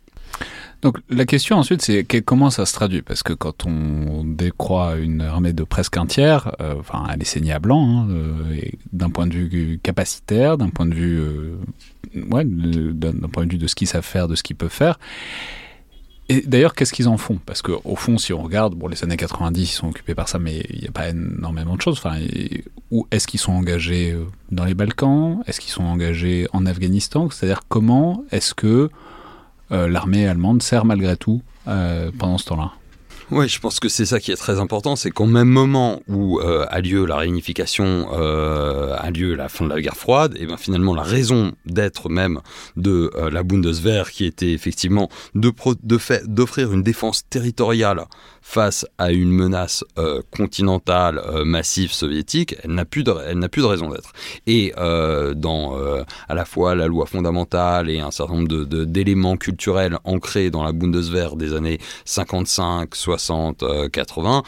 Donc 0.81 0.99
la 1.09 1.25
question 1.25 1.57
ensuite, 1.57 1.81
c'est 1.81 2.03
comment 2.21 2.49
ça 2.49 2.65
se 2.65 2.73
traduit? 2.73 3.01
Parce 3.01 3.23
que 3.23 3.33
quand 3.33 3.65
on 3.65 4.23
décroît 4.23 4.95
une 4.97 5.21
armée 5.21 5.53
de 5.53 5.63
presque 5.63 5.97
un 5.97 6.05
tiers, 6.05 6.55
euh, 6.61 6.75
enfin 6.79 7.05
elle 7.11 7.21
est 7.21 7.25
saignée 7.25 7.53
à 7.53 7.59
blanc, 7.59 7.83
hein, 7.83 8.07
euh, 8.11 8.59
d'un 8.93 9.09
point 9.09 9.25
de 9.25 9.33
vue 9.33 9.79
capacitaire, 9.81 10.57
d'un 10.57 10.69
point 10.69 10.85
de 10.85 10.93
vue, 10.93 11.19
euh, 11.19 11.55
d'un 12.13 13.27
point 13.29 13.45
de 13.45 13.51
vue 13.51 13.57
de 13.57 13.67
ce 13.67 13.73
qu'ils 13.73 13.87
savent 13.87 14.05
faire, 14.05 14.27
de 14.27 14.35
ce 14.35 14.43
qu'ils 14.43 14.55
peuvent 14.55 14.69
faire. 14.69 14.99
Et 16.29 16.41
d'ailleurs, 16.41 16.75
qu'est-ce 16.75 16.91
qu'ils 16.91 17.07
en 17.07 17.17
font? 17.17 17.39
Parce 17.45 17.61
qu'au 17.61 17.95
fond, 17.95 18.17
si 18.17 18.33
on 18.33 18.41
regarde, 18.41 18.75
bon, 18.75 18.87
les 18.87 19.01
années 19.03 19.15
90, 19.15 19.61
ils 19.61 19.67
sont 19.67 19.87
occupés 19.87 20.13
par 20.13 20.27
ça, 20.27 20.39
mais 20.39 20.65
il 20.69 20.81
n'y 20.81 20.87
a 20.87 20.91
pas 20.91 21.09
énormément 21.09 21.75
de 21.75 21.81
choses. 21.81 21.97
Enfin, 21.97 22.19
est-ce 23.11 23.27
qu'ils 23.27 23.39
sont 23.39 23.53
engagés? 23.53 24.13
Dans 24.51 24.65
les 24.65 24.73
Balkans? 24.73 25.41
Est-ce 25.47 25.61
qu'ils 25.61 25.71
sont 25.71 25.83
engagés 25.83 26.47
en 26.51 26.65
Afghanistan? 26.65 27.29
C'est-à-dire, 27.29 27.61
comment 27.69 28.23
est-ce 28.31 28.53
que 28.53 28.89
euh, 29.71 29.87
l'armée 29.87 30.27
allemande 30.27 30.61
sert 30.61 30.85
malgré 30.85 31.15
tout 31.15 31.41
euh, 31.67 32.11
pendant 32.17 32.37
ce 32.37 32.45
temps-là? 32.45 32.73
Oui, 33.29 33.49
je 33.49 33.59
pense 33.59 33.81
que 33.81 33.89
c'est 33.89 34.05
ça 34.05 34.21
qui 34.21 34.31
est 34.31 34.37
très 34.37 34.59
important, 34.59 34.95
c'est 34.95 35.11
qu'au 35.11 35.25
même 35.25 35.49
moment 35.49 36.01
où 36.07 36.39
euh, 36.39 36.65
a 36.69 36.79
lieu 36.79 37.05
la 37.05 37.17
réunification, 37.17 38.09
a 38.09 39.09
lieu 39.11 39.35
la 39.35 39.49
fin 39.49 39.65
de 39.65 39.69
la 39.69 39.81
guerre 39.81 39.97
froide, 39.97 40.35
et 40.39 40.45
bien 40.45 40.55
finalement 40.55 40.95
la 40.95 41.03
raison 41.03 41.51
d'être 41.65 42.07
même 42.07 42.39
de 42.77 43.11
la 43.29 43.43
Bundeswehr, 43.43 44.11
qui 44.11 44.25
était 44.25 44.51
effectivement 44.51 45.09
de, 45.35 45.51
de 45.83 46.25
d'offrir 46.25 46.71
une 46.71 46.83
défense 46.83 47.23
territoriale 47.29 48.05
face 48.47 48.85
à 48.97 49.11
une 49.11 49.29
menace 49.29 49.83
euh, 49.97 50.21
continentale 50.31 51.17
euh, 51.19 51.43
massive 51.43 51.91
soviétique, 51.91 52.55
elle 52.63 52.75
n'a 52.75 52.85
plus 52.85 53.03
de, 53.03 53.11
de 53.11 53.65
raison 53.65 53.89
d'être. 53.89 54.13
Et 54.45 54.73
euh, 54.77 55.33
dans 55.33 55.77
à 56.29 56.33
la 56.33 56.45
fois 56.45 56.73
la 56.73 56.87
loi 56.87 57.05
fondamentale 57.05 57.89
et 57.89 57.99
un 57.99 58.11
certain 58.11 58.35
nombre 58.35 58.47
de, 58.47 58.85
d'éléments 58.85 59.35
culturels 59.35 59.97
ancrés 60.05 60.49
dans 60.49 60.63
la 60.63 60.71
Bundeswehr 60.71 61.35
des 61.35 61.53
années 61.53 61.79
55, 62.05 62.95
60, 62.95 63.16
80, 63.91 64.43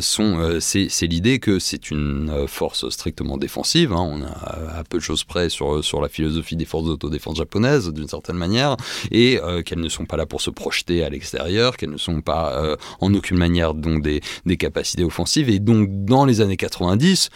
sont, 0.00 0.58
c'est, 0.60 0.88
c'est 0.88 1.06
l'idée 1.06 1.38
que 1.38 1.58
c'est 1.58 1.90
une 1.90 2.46
force 2.46 2.88
strictement 2.90 3.36
défensive. 3.36 3.92
Hein. 3.92 4.00
On 4.00 4.22
a 4.22 4.78
à 4.78 4.84
peu 4.84 4.98
de 4.98 5.02
choses 5.02 5.24
près 5.24 5.48
sur, 5.48 5.82
sur 5.84 6.00
la 6.00 6.08
philosophie 6.08 6.56
des 6.56 6.64
forces 6.64 6.84
d'autodéfense 6.84 7.38
japonaises, 7.38 7.88
d'une 7.92 8.08
certaine 8.08 8.36
manière, 8.36 8.76
et 9.10 9.40
qu'elles 9.64 9.80
ne 9.80 9.88
sont 9.88 10.06
pas 10.06 10.16
là 10.16 10.26
pour 10.26 10.40
se 10.40 10.50
projeter 10.50 11.04
à 11.04 11.08
l'extérieur, 11.08 11.76
qu'elles 11.76 11.90
ne 11.90 11.96
sont 11.96 12.20
pas 12.20 12.52
euh, 12.52 12.76
en 13.00 13.12
aucune 13.14 13.36
manière 13.36 13.74
des, 13.74 14.20
des 14.46 14.56
capacités 14.56 15.04
offensives. 15.04 15.48
Et 15.50 15.58
donc 15.58 15.88
dans 16.04 16.24
les 16.24 16.40
années 16.40 16.56
90, 16.56 17.30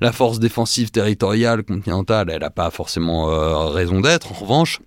la 0.00 0.12
force 0.12 0.38
défensive 0.38 0.90
territoriale 0.90 1.62
continentale, 1.62 2.30
elle 2.30 2.40
n'a 2.40 2.50
pas 2.50 2.70
forcément 2.70 3.30
euh, 3.30 3.68
raison 3.68 4.00
d'être. 4.00 4.32
En 4.32 4.34
revanche, 4.34 4.80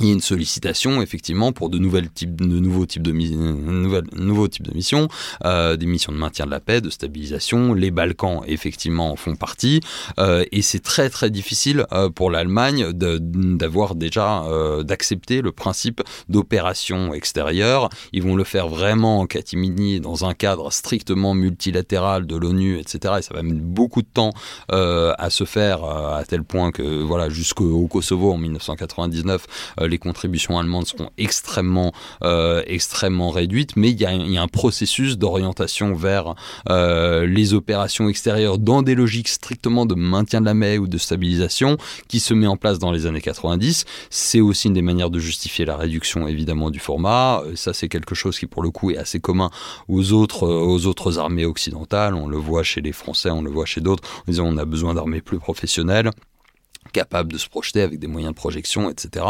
il 0.00 0.06
y 0.06 0.10
a 0.10 0.12
une 0.12 0.20
sollicitation 0.20 1.02
effectivement 1.02 1.52
pour 1.52 1.70
de 1.70 1.78
nouvelles 1.78 2.10
types 2.10 2.40
de 2.40 2.44
nouveaux 2.44 2.86
types 2.86 3.02
de 3.02 3.12
nouveaux 3.12 4.48
types 4.48 4.66
de 4.66 4.74
missions 4.74 5.08
euh, 5.44 5.76
des 5.76 5.86
missions 5.86 6.12
de 6.12 6.18
maintien 6.18 6.46
de 6.46 6.50
la 6.50 6.60
paix 6.60 6.80
de 6.80 6.90
stabilisation. 6.90 7.74
Les 7.74 7.90
Balkans 7.90 8.42
effectivement 8.46 9.12
en 9.12 9.16
font 9.16 9.36
partie. 9.36 9.80
Euh, 10.18 10.44
et 10.52 10.62
c'est 10.62 10.82
très 10.82 11.10
très 11.10 11.30
difficile 11.30 11.86
euh, 11.92 12.10
pour 12.10 12.30
l'Allemagne 12.30 12.92
d'avoir 12.92 13.94
déjà 13.94 14.44
euh, 14.44 14.82
d'accepter 14.82 15.42
le 15.42 15.52
principe 15.52 16.02
d'opération 16.28 17.14
extérieure. 17.14 17.88
Ils 18.12 18.22
vont 18.22 18.36
le 18.36 18.44
faire 18.44 18.68
vraiment 18.68 19.20
en 19.20 19.26
catimini 19.26 20.00
dans 20.00 20.24
un 20.24 20.34
cadre 20.34 20.72
strictement 20.72 21.34
multilatéral 21.34 22.26
de 22.26 22.36
l'ONU 22.36 22.78
etc 22.78 23.14
et 23.18 23.22
ça 23.22 23.34
va 23.34 23.42
mettre 23.42 23.60
beaucoup 23.60 24.02
de 24.02 24.08
temps 24.12 24.32
euh, 24.72 25.12
à 25.18 25.30
se 25.30 25.44
faire 25.44 25.84
à 25.84 26.24
tel 26.24 26.44
point 26.44 26.70
que 26.70 27.02
voilà 27.02 27.28
jusqu'au 27.28 27.86
Kosovo 27.88 28.32
en 28.32 28.38
1999 28.38 29.46
les 29.88 29.98
contributions 29.98 30.58
allemandes 30.58 30.86
seront 30.86 31.10
extrêmement, 31.18 31.92
euh, 32.22 32.62
extrêmement 32.66 33.30
réduites, 33.30 33.76
mais 33.76 33.90
il 33.90 34.00
y, 34.00 34.04
a, 34.04 34.42
un 34.42 34.48
processus 34.48 35.18
d'orientation 35.18 35.94
vers 35.94 36.34
euh, 36.68 37.26
les 37.26 37.54
opérations 37.54 38.08
extérieures 38.08 38.58
dans 38.58 38.82
des 38.82 38.94
logiques 38.94 39.28
strictement 39.28 39.86
de 39.86 39.94
maintien 39.94 40.40
de 40.40 40.46
la 40.46 40.54
paix 40.54 40.78
ou 40.78 40.86
de 40.86 40.98
stabilisation 40.98 41.76
qui 42.08 42.20
se 42.20 42.34
met 42.34 42.46
en 42.46 42.56
place 42.56 42.78
dans 42.78 42.92
les 42.92 43.06
années 43.06 43.20
90. 43.20 43.84
C'est 44.10 44.40
aussi 44.40 44.68
une 44.68 44.74
des 44.74 44.82
manières 44.82 45.10
de 45.10 45.18
justifier 45.18 45.64
la 45.64 45.76
réduction 45.76 46.28
évidemment 46.28 46.70
du 46.70 46.78
format. 46.78 47.42
Euh, 47.44 47.56
ça, 47.56 47.72
c'est 47.72 47.88
quelque 47.88 48.14
chose 48.14 48.38
qui 48.38 48.46
pour 48.46 48.62
le 48.62 48.70
coup 48.70 48.90
est 48.90 48.98
assez 48.98 49.20
commun 49.20 49.50
aux 49.88 50.12
autres, 50.12 50.46
aux 50.46 50.86
autres 50.86 51.18
armées 51.18 51.46
occidentales. 51.46 52.14
On 52.14 52.28
le 52.28 52.36
voit 52.36 52.62
chez 52.62 52.80
les 52.80 52.92
Français, 52.92 53.30
on 53.30 53.42
le 53.42 53.50
voit 53.50 53.66
chez 53.66 53.80
d'autres, 53.80 54.02
on 54.40 54.56
a 54.56 54.64
besoin 54.64 54.94
d'armées 54.94 55.20
plus 55.20 55.38
professionnelles 55.38 56.10
capable 56.92 57.32
de 57.32 57.38
se 57.38 57.48
projeter 57.48 57.82
avec 57.82 57.98
des 57.98 58.06
moyens 58.06 58.32
de 58.32 58.36
projection, 58.36 58.90
etc. 58.90 59.24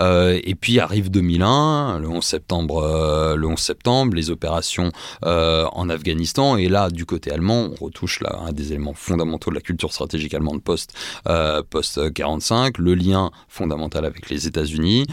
Euh, 0.00 0.40
et 0.44 0.54
puis 0.54 0.80
arrive 0.80 1.10
2001, 1.10 1.98
le 2.00 2.08
11 2.08 2.24
septembre, 2.24 2.82
euh, 2.82 3.36
le 3.36 3.46
11 3.46 3.58
septembre, 3.58 4.14
les 4.14 4.30
opérations 4.30 4.90
euh, 5.24 5.66
en 5.72 5.88
Afghanistan. 5.88 6.56
Et 6.56 6.68
là, 6.68 6.90
du 6.90 7.06
côté 7.06 7.30
allemand, 7.32 7.68
on 7.70 7.84
retouche 7.84 8.20
là 8.20 8.40
un 8.46 8.52
des 8.52 8.72
éléments 8.72 8.94
fondamentaux 8.94 9.50
de 9.50 9.56
la 9.56 9.60
culture 9.60 9.92
stratégique 9.92 10.34
allemande 10.34 10.62
post 10.62 10.92
post 11.70 12.12
45, 12.12 12.78
le 12.78 12.94
lien 12.94 13.30
fondamental 13.48 14.04
avec 14.04 14.30
les 14.30 14.46
États-Unis 14.46 15.06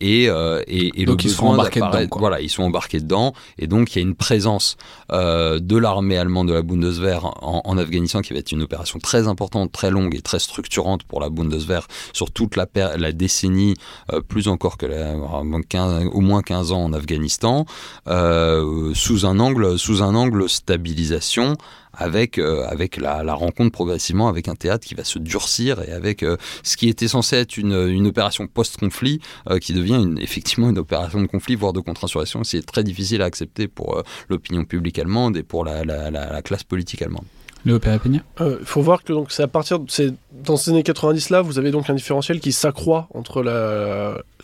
et, 0.00 0.24
et, 0.24 1.04
donc 1.04 1.24
ils 1.24 1.30
sont 1.30 1.46
embarqués 1.46 1.80
dedans. 1.80 2.18
Voilà, 2.18 2.40
ils 2.40 2.50
sont 2.50 2.62
embarqués 2.62 3.00
dedans. 3.00 3.32
Et 3.58 3.66
donc 3.66 3.94
il 3.94 3.98
y 3.98 4.02
a 4.02 4.06
une 4.06 4.14
présence 4.14 4.76
de 5.10 5.76
l'armée 5.76 6.16
allemande 6.16 6.48
de 6.48 6.54
la 6.54 6.62
Bundeswehr 6.62 7.24
en, 7.24 7.62
en 7.64 7.78
Afghanistan 7.78 8.20
qui 8.20 8.32
va 8.32 8.38
être 8.38 8.52
une 8.52 8.62
opération 8.62 8.98
très 8.98 9.28
importante, 9.28 9.72
très 9.72 9.90
longue 9.90 10.14
et 10.14 10.22
très 10.22 10.38
structurante 10.38 11.01
pour 11.02 11.20
la 11.20 11.30
Bundeswehr 11.30 11.86
sur 12.12 12.30
toute 12.30 12.56
la, 12.56 12.66
décennie, 13.12 13.74
euh, 14.12 14.20
plus 14.20 14.48
encore 14.48 14.76
que 14.76 14.86
la, 14.86 15.14
15, 15.68 16.06
au 16.12 16.20
moins 16.20 16.42
15 16.42 16.72
ans 16.72 16.84
en 16.84 16.92
Afghanistan, 16.92 17.66
euh, 18.08 18.92
sous, 18.94 19.26
un 19.26 19.38
angle, 19.38 19.78
sous 19.78 20.02
un 20.02 20.14
angle 20.14 20.48
stabilisation 20.48 21.56
avec, 21.94 22.38
euh, 22.38 22.64
avec 22.68 22.96
la, 22.96 23.34
rencontre 23.34 23.72
progressivement 23.72 24.28
avec 24.28 24.48
un 24.48 24.54
théâtre 24.54 24.86
qui 24.86 24.94
va 24.94 25.04
se 25.04 25.18
durcir 25.18 25.82
et 25.82 25.92
avec 25.92 26.24
ce 26.62 26.76
qui 26.76 26.88
était 26.88 27.08
censé 27.08 27.36
être 27.36 27.56
une, 27.56 28.06
opération 28.06 28.46
post-conflit 28.46 29.20
qui 29.60 29.72
devient 29.72 30.14
effectivement 30.18 30.70
une 30.70 30.78
opération 30.78 31.20
de 31.20 31.26
conflit, 31.26 31.54
voire 31.54 31.72
de 31.72 31.80
contre-insurrection. 31.80 32.44
C'est 32.44 32.62
très 32.62 32.84
difficile 32.84 33.22
à 33.22 33.26
accepter 33.26 33.68
pour 33.68 34.02
l'opinion 34.28 34.64
publique 34.64 34.98
allemande 34.98 35.36
et 35.36 35.42
pour 35.42 35.64
la 35.64 36.42
classe 36.42 36.64
politique 36.64 37.02
allemande. 37.02 37.24
Il 38.40 38.44
euh, 38.44 38.58
faut 38.64 38.82
voir 38.82 39.02
que 39.04 39.12
c'est 39.28 39.42
à 39.42 39.48
partir 39.48 39.78
de, 39.78 40.14
dans 40.32 40.56
ces 40.56 40.70
années 40.70 40.82
90 40.82 41.30
là, 41.30 41.42
vous 41.42 41.58
avez 41.58 41.70
donc 41.70 41.88
un 41.90 41.94
différentiel 41.94 42.40
qui 42.40 42.52
s'accroît 42.52 43.08
entre 43.14 43.42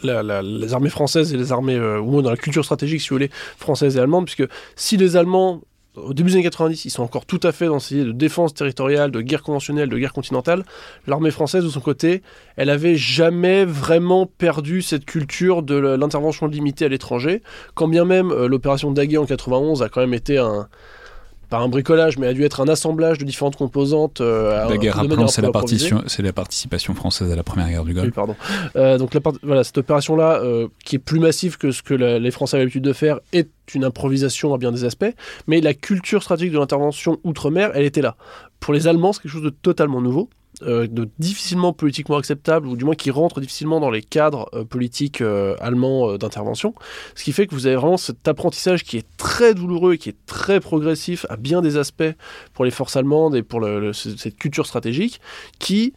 les 0.03 0.73
armées 0.73 0.91
françaises 0.91 1.33
et 1.35 1.37
les 1.37 1.53
armées 1.53 1.77
euh, 1.77 2.01
ou 2.01 2.23
dans 2.23 2.31
la 2.31 2.37
culture 2.37 2.65
stratégique 2.65 3.01
si 3.01 3.09
vous 3.09 3.17
voulez 3.17 3.31
française 3.59 3.97
et 3.97 4.01
allemande, 4.01 4.27
puisque 4.27 4.49
si 4.77 4.97
les 4.97 5.17
Allemands 5.17 5.61
au 5.97 6.15
début 6.15 6.31
des 6.31 6.37
années 6.37 6.45
90, 6.45 6.85
ils 6.85 6.91
sont 6.91 7.03
encore 7.03 7.27
tout 7.27 7.41
à 7.43 7.53
fait 7.53 7.67
dans 7.67 7.79
ces 7.79 7.97
idées 7.97 8.05
de 8.05 8.13
défense 8.13 8.55
territoriale, 8.55 9.11
de 9.11 9.21
guerre 9.21 9.43
conventionnelle, 9.43 9.89
de 9.89 9.99
guerre 9.99 10.13
continentale. 10.13 10.65
L'armée 11.07 11.31
française, 11.31 11.65
de 11.65 11.69
son 11.69 11.81
côté, 11.81 12.23
elle 12.57 12.71
avait 12.71 12.97
jamais 12.97 13.65
vraiment 13.65 14.27
perdu 14.27 14.83
cette 14.83 15.05
culture 15.05 15.63
de 15.63 15.75
l'intervention 15.75 16.47
limitée 16.47 16.85
à 16.85 16.89
l'étranger, 16.89 17.43
quand 17.75 17.89
bien 17.89 18.05
même 18.05 18.31
euh, 18.31 18.49
l'opération 18.49 18.91
Daguet 18.93 19.17
en 19.17 19.27
91 19.27 19.83
a 19.83 19.89
quand 19.89 20.01
même 20.01 20.15
été 20.15 20.39
un, 20.39 20.69
pas 21.49 21.59
un 21.59 21.69
bricolage, 21.69 22.19
mais 22.19 22.27
a 22.27 22.33
dû 22.33 22.45
être 22.45 22.61
un 22.61 22.69
assemblage 22.69 23.19
de 23.19 23.25
différentes 23.25 23.57
composantes. 23.57 24.21
Euh, 24.21 24.69
la 24.69 24.77
guerre, 24.77 24.97
rappelons, 24.97 25.27
c'est 25.29 25.43
la, 25.43 25.51
c'est 26.07 26.23
la 26.23 26.33
participation 26.33 26.95
française 26.95 27.33
à 27.33 27.37
la 27.37 27.43
première 27.43 27.69
guerre 27.69 27.85
du 27.85 27.95
Golfe. 27.95 28.07
Oui, 28.07 28.13
pardon. 28.13 28.37
Euh, 28.77 28.99
donc 28.99 29.15
la 29.15 29.21
voilà, 29.43 29.65
cette 29.65 29.79
opération-là, 29.79 30.41
euh, 30.43 30.69
qui 30.85 30.97
est 30.97 30.99
plus 30.99 31.21
massive 31.21 31.57
que 31.57 31.71
ce 31.71 31.83
que 31.83 31.95
les 31.95 32.31
Français 32.31 32.57
avaient 32.57 32.65
l'habitude 32.65 32.85
de 32.85 32.93
faire, 32.93 33.21
est 33.33 33.49
une 33.75 33.85
improvisation 33.85 34.55
à 34.55 34.59
bien 34.59 34.73
des 34.73 34.85
aspects, 34.85 35.13
mais 35.47 35.61
la 35.61 35.75
culture 35.75 36.23
stratégique 36.23 36.53
de 36.53 36.59
l'intervention 36.59 37.19
outre-mer, 37.25 37.71
elle 37.75 37.85
était 37.85 38.03
là. 38.03 38.17
Pour 38.61 38.75
les 38.75 38.87
Allemands, 38.89 39.13
c'est 39.13 39.23
quelque 39.23 39.33
chose 39.33 39.43
de 39.43 39.51
totalement 39.51 40.01
nouveau. 40.01 40.29
Euh, 40.63 40.89
de 40.89 41.09
difficilement 41.21 41.73
politiquement 41.73 42.17
acceptable, 42.17 42.67
ou 42.67 42.77
du 42.77 42.85
moins 42.85 42.97
qui 42.97 43.13
rentre 43.13 43.41
difficilement 43.41 43.79
dans 43.79 43.91
les 43.91 44.03
cadres 44.03 44.49
euh, 44.55 44.65
politiques 44.65 45.21
euh, 45.21 45.55
allemands 45.61 46.17
d'intervention. 46.17 46.75
Ce 47.15 47.23
qui 47.23 47.31
fait 47.31 47.47
que 47.47 47.55
vous 47.55 47.69
avez 47.69 47.77
vraiment 47.77 47.97
cet 47.97 48.27
apprentissage 48.27 48.83
qui 48.83 48.97
est 48.97 49.07
très 49.17 49.55
douloureux 49.55 49.95
et 49.95 49.99
qui 49.99 50.09
est 50.09 50.17
très 50.27 50.59
progressif 50.59 51.27
à 51.29 51.37
bien 51.37 51.63
des 51.63 51.77
aspects 51.77 52.13
pour 52.55 52.65
les 52.65 52.73
forces 52.73 52.97
allemandes 52.97 53.37
et 53.37 53.45
pour 53.45 53.65
cette 53.93 54.37
culture 54.37 54.67
stratégique, 54.67 55.21
qui 55.61 55.93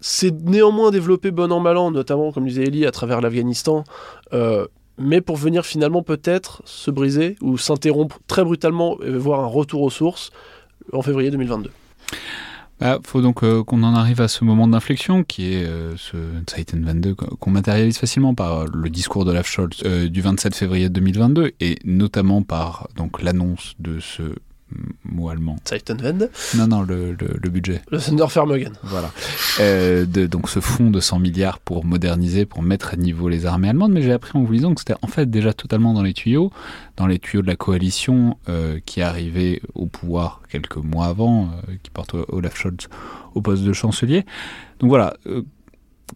s'est 0.00 0.34
néanmoins 0.44 0.90
développé 0.90 1.30
bon 1.30 1.50
an 1.50 1.60
mal 1.60 1.78
an, 1.78 1.90
notamment, 1.90 2.32
comme 2.32 2.46
disait 2.46 2.64
Elie, 2.64 2.84
à 2.84 2.90
travers 2.90 3.22
l'Afghanistan, 3.22 3.84
mais 4.98 5.22
pour 5.22 5.36
venir 5.36 5.64
finalement 5.64 6.02
peut-être 6.02 6.60
se 6.66 6.90
briser 6.90 7.36
ou 7.40 7.56
s'interrompre 7.56 8.18
très 8.26 8.44
brutalement 8.44 9.00
et 9.00 9.10
voir 9.10 9.40
un 9.40 9.46
retour 9.46 9.80
aux 9.80 9.90
sources 9.90 10.32
en 10.92 11.00
février 11.00 11.30
2022. 11.30 11.70
Bah, 12.78 12.98
faut 13.04 13.22
donc 13.22 13.42
euh, 13.42 13.64
qu'on 13.64 13.82
en 13.82 13.94
arrive 13.94 14.20
à 14.20 14.28
ce 14.28 14.44
moment 14.44 14.68
d'inflexion 14.68 15.24
qui 15.24 15.54
est 15.54 15.64
euh, 15.64 15.96
ce 15.96 16.16
Titan 16.44 16.78
22 16.82 17.14
qu'on 17.14 17.50
matérialise 17.50 17.96
facilement 17.96 18.34
par 18.34 18.66
le 18.66 18.90
discours 18.90 19.24
de 19.24 19.30
Olaf 19.30 19.48
Scholz 19.48 19.82
euh, 19.86 20.08
du 20.08 20.20
27 20.20 20.54
février 20.54 20.90
2022 20.90 21.52
et 21.60 21.78
notamment 21.84 22.42
par 22.42 22.88
donc 22.94 23.22
l'annonce 23.22 23.74
de 23.78 23.98
ce 23.98 24.34
mot 25.04 25.28
allemand. 25.28 25.56
Zeitenwende 25.64 26.30
Non, 26.56 26.66
non, 26.66 26.82
le, 26.82 27.12
le, 27.12 27.50
budget. 27.50 27.82
Le 27.90 27.98
Sondervermögen. 27.98 28.72
Voilà. 28.82 29.12
Euh, 29.60 30.06
de, 30.06 30.26
donc 30.26 30.48
ce 30.48 30.60
fonds 30.60 30.90
de 30.90 31.00
100 31.00 31.20
milliards 31.20 31.58
pour 31.58 31.84
moderniser, 31.84 32.46
pour 32.46 32.62
mettre 32.62 32.94
à 32.94 32.96
niveau 32.96 33.28
les 33.28 33.46
armées 33.46 33.68
allemandes, 33.68 33.92
mais 33.92 34.02
j'ai 34.02 34.12
appris 34.12 34.36
en 34.36 34.42
vous 34.42 34.52
lisant 34.52 34.74
que 34.74 34.80
c'était 34.80 34.98
en 35.02 35.06
fait 35.06 35.30
déjà 35.30 35.52
totalement 35.52 35.94
dans 35.94 36.02
les 36.02 36.14
tuyaux, 36.14 36.50
dans 36.96 37.06
les 37.06 37.18
tuyaux 37.18 37.42
de 37.42 37.46
la 37.46 37.56
coalition 37.56 38.38
euh, 38.48 38.80
qui 38.84 39.02
arrivait 39.02 39.60
au 39.74 39.86
pouvoir 39.86 40.42
quelques 40.50 40.76
mois 40.76 41.06
avant, 41.06 41.44
euh, 41.44 41.74
qui 41.82 41.90
porte 41.90 42.14
Olaf 42.28 42.56
Scholz 42.56 42.88
au 43.34 43.40
poste 43.40 43.62
de 43.62 43.72
chancelier. 43.72 44.24
Donc 44.80 44.90
voilà, 44.90 45.14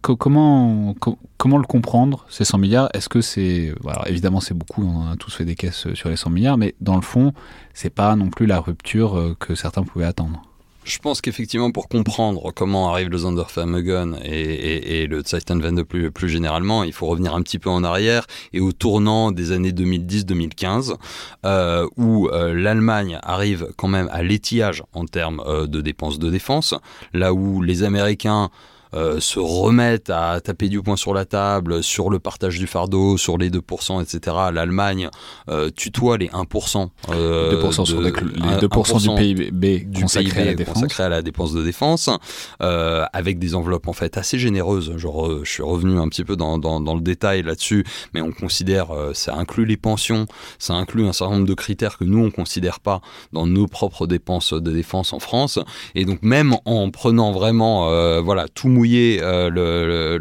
comment, 0.01 0.95
le 0.95 1.67
comprendre, 1.67 2.25
ces 2.29 2.45
100 2.45 2.57
milliards? 2.57 2.89
Est-ce 2.93 3.09
que 3.09 3.21
c'est. 3.21 3.73
Alors 3.85 4.07
évidemment, 4.07 4.39
c'est 4.39 4.53
beaucoup, 4.53 4.83
on 4.83 5.11
a 5.11 5.15
tous 5.15 5.33
fait 5.33 5.45
des 5.45 5.55
caisses 5.55 5.93
sur 5.93 6.09
les 6.09 6.15
100 6.15 6.29
milliards, 6.29 6.57
mais 6.57 6.75
dans 6.81 6.95
le 6.95 7.01
fond, 7.01 7.33
c'est 7.73 7.89
pas 7.89 8.15
non 8.15 8.29
plus 8.29 8.45
la 8.45 8.59
rupture 8.59 9.17
euh, 9.17 9.35
que 9.39 9.55
certains 9.55 9.83
pouvaient 9.83 10.05
attendre. 10.05 10.41
Je 10.83 10.97
pense 10.97 11.21
qu'effectivement, 11.21 11.71
pour 11.71 11.87
comprendre 11.87 12.51
comment 12.55 12.91
arrive 12.91 13.09
le 13.09 13.19
Sondervermögen 13.19 14.17
et, 14.23 14.31
et, 14.31 15.03
et 15.03 15.07
le 15.07 15.21
Zeitenwende 15.23 15.83
plus, 15.83 16.09
plus 16.09 16.27
généralement, 16.27 16.83
il 16.83 16.91
faut 16.91 17.05
revenir 17.05 17.35
un 17.35 17.43
petit 17.43 17.59
peu 17.59 17.69
en 17.69 17.83
arrière 17.83 18.25
et 18.51 18.59
au 18.59 18.71
tournant 18.71 19.31
des 19.31 19.51
années 19.51 19.73
2010-2015, 19.73 20.95
euh, 21.45 21.87
où 21.97 22.29
euh, 22.29 22.55
l'Allemagne 22.55 23.19
arrive 23.21 23.67
quand 23.77 23.89
même 23.89 24.09
à 24.11 24.23
l'étiage 24.23 24.81
en 24.93 25.05
termes 25.05 25.43
de 25.67 25.81
dépenses 25.81 26.17
de 26.17 26.31
défense, 26.31 26.73
là 27.13 27.31
où 27.31 27.61
les 27.61 27.83
Américains 27.83 28.49
euh, 28.93 29.19
se 29.19 29.39
remettent 29.39 30.09
à 30.09 30.39
taper 30.41 30.69
du 30.69 30.81
poing 30.81 30.95
sur 30.95 31.13
la 31.13 31.25
table 31.25 31.83
sur 31.83 32.09
le 32.09 32.19
partage 32.19 32.59
du 32.59 32.67
fardeau, 32.67 33.17
sur 33.17 33.37
les 33.37 33.49
2%, 33.49 34.01
etc. 34.01 34.35
L'Allemagne 34.53 35.09
euh, 35.49 35.69
tutoie 35.69 36.17
les 36.17 36.27
1%. 36.27 36.89
Euh, 37.09 37.61
2% 37.61 37.85
sur 37.85 38.01
les 38.01 38.11
2% 38.11 39.17
du 39.17 39.35
PIB 39.35 39.87
consacré, 39.99 40.41
à 40.41 40.45
la 40.45 40.53
défense. 40.53 40.73
consacré 40.75 41.03
à 41.03 41.09
la 41.09 41.21
dépense 41.21 41.53
de 41.53 41.63
défense, 41.63 42.09
euh, 42.61 43.05
avec 43.13 43.39
des 43.39 43.55
enveloppes 43.55 43.87
en 43.87 43.93
fait 43.93 44.17
assez 44.17 44.37
généreuses. 44.37 44.97
Genre, 44.97 45.43
je 45.43 45.49
suis 45.49 45.63
revenu 45.63 45.97
un 45.99 46.07
petit 46.09 46.23
peu 46.23 46.35
dans, 46.35 46.57
dans, 46.57 46.79
dans 46.79 46.95
le 46.95 47.01
détail 47.01 47.43
là-dessus, 47.43 47.85
mais 48.13 48.21
on 48.21 48.31
considère, 48.31 48.87
ça 49.13 49.35
inclut 49.35 49.65
les 49.65 49.77
pensions, 49.77 50.25
ça 50.59 50.73
inclut 50.73 51.05
un 51.05 51.13
certain 51.13 51.35
nombre 51.35 51.47
de 51.47 51.53
critères 51.53 51.97
que 51.97 52.03
nous 52.03 52.23
on 52.23 52.31
considère 52.31 52.79
pas 52.79 53.01
dans 53.33 53.47
nos 53.47 53.67
propres 53.67 54.07
dépenses 54.07 54.53
de 54.53 54.71
défense 54.71 55.13
en 55.13 55.19
France. 55.19 55.59
Et 55.95 56.05
donc 56.05 56.21
même 56.21 56.55
en 56.65 56.89
prenant 56.91 57.31
vraiment, 57.31 58.21
voilà, 58.21 58.47
tout 58.47 58.67
le, 58.83 60.17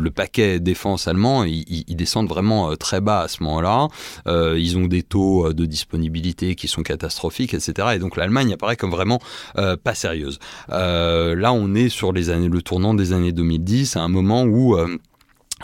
le, 0.00 0.10
paquet 0.10 0.60
défense 0.60 1.08
allemand, 1.08 1.44
ils, 1.44 1.96
descendent 1.96 2.28
vraiment 2.28 2.76
très 2.76 3.00
bas 3.00 3.22
à 3.22 3.28
ce 3.28 3.42
moment-là. 3.42 3.88
ils 4.26 4.78
ont 4.78 4.86
des 4.86 5.02
taux 5.02 5.52
de 5.52 5.64
disponibilité 5.64 6.54
qui 6.54 6.68
sont 6.68 6.82
catastrophiques, 6.82 7.54
etc. 7.54 7.88
Et 7.94 7.98
donc 7.98 8.16
l'Allemagne 8.16 8.52
apparaît 8.52 8.76
comme 8.76 8.90
vraiment 8.90 9.20
pas 9.54 9.94
sérieuse. 9.94 10.38
là, 10.68 11.52
on 11.52 11.74
est 11.74 11.88
sur 11.88 12.12
les 12.12 12.30
années, 12.30 12.48
le 12.48 12.62
tournant 12.62 12.94
des 12.94 13.12
années 13.12 13.32
2010, 13.32 13.96
à 13.96 14.02
un 14.02 14.08
moment 14.08 14.44
où 14.44 14.76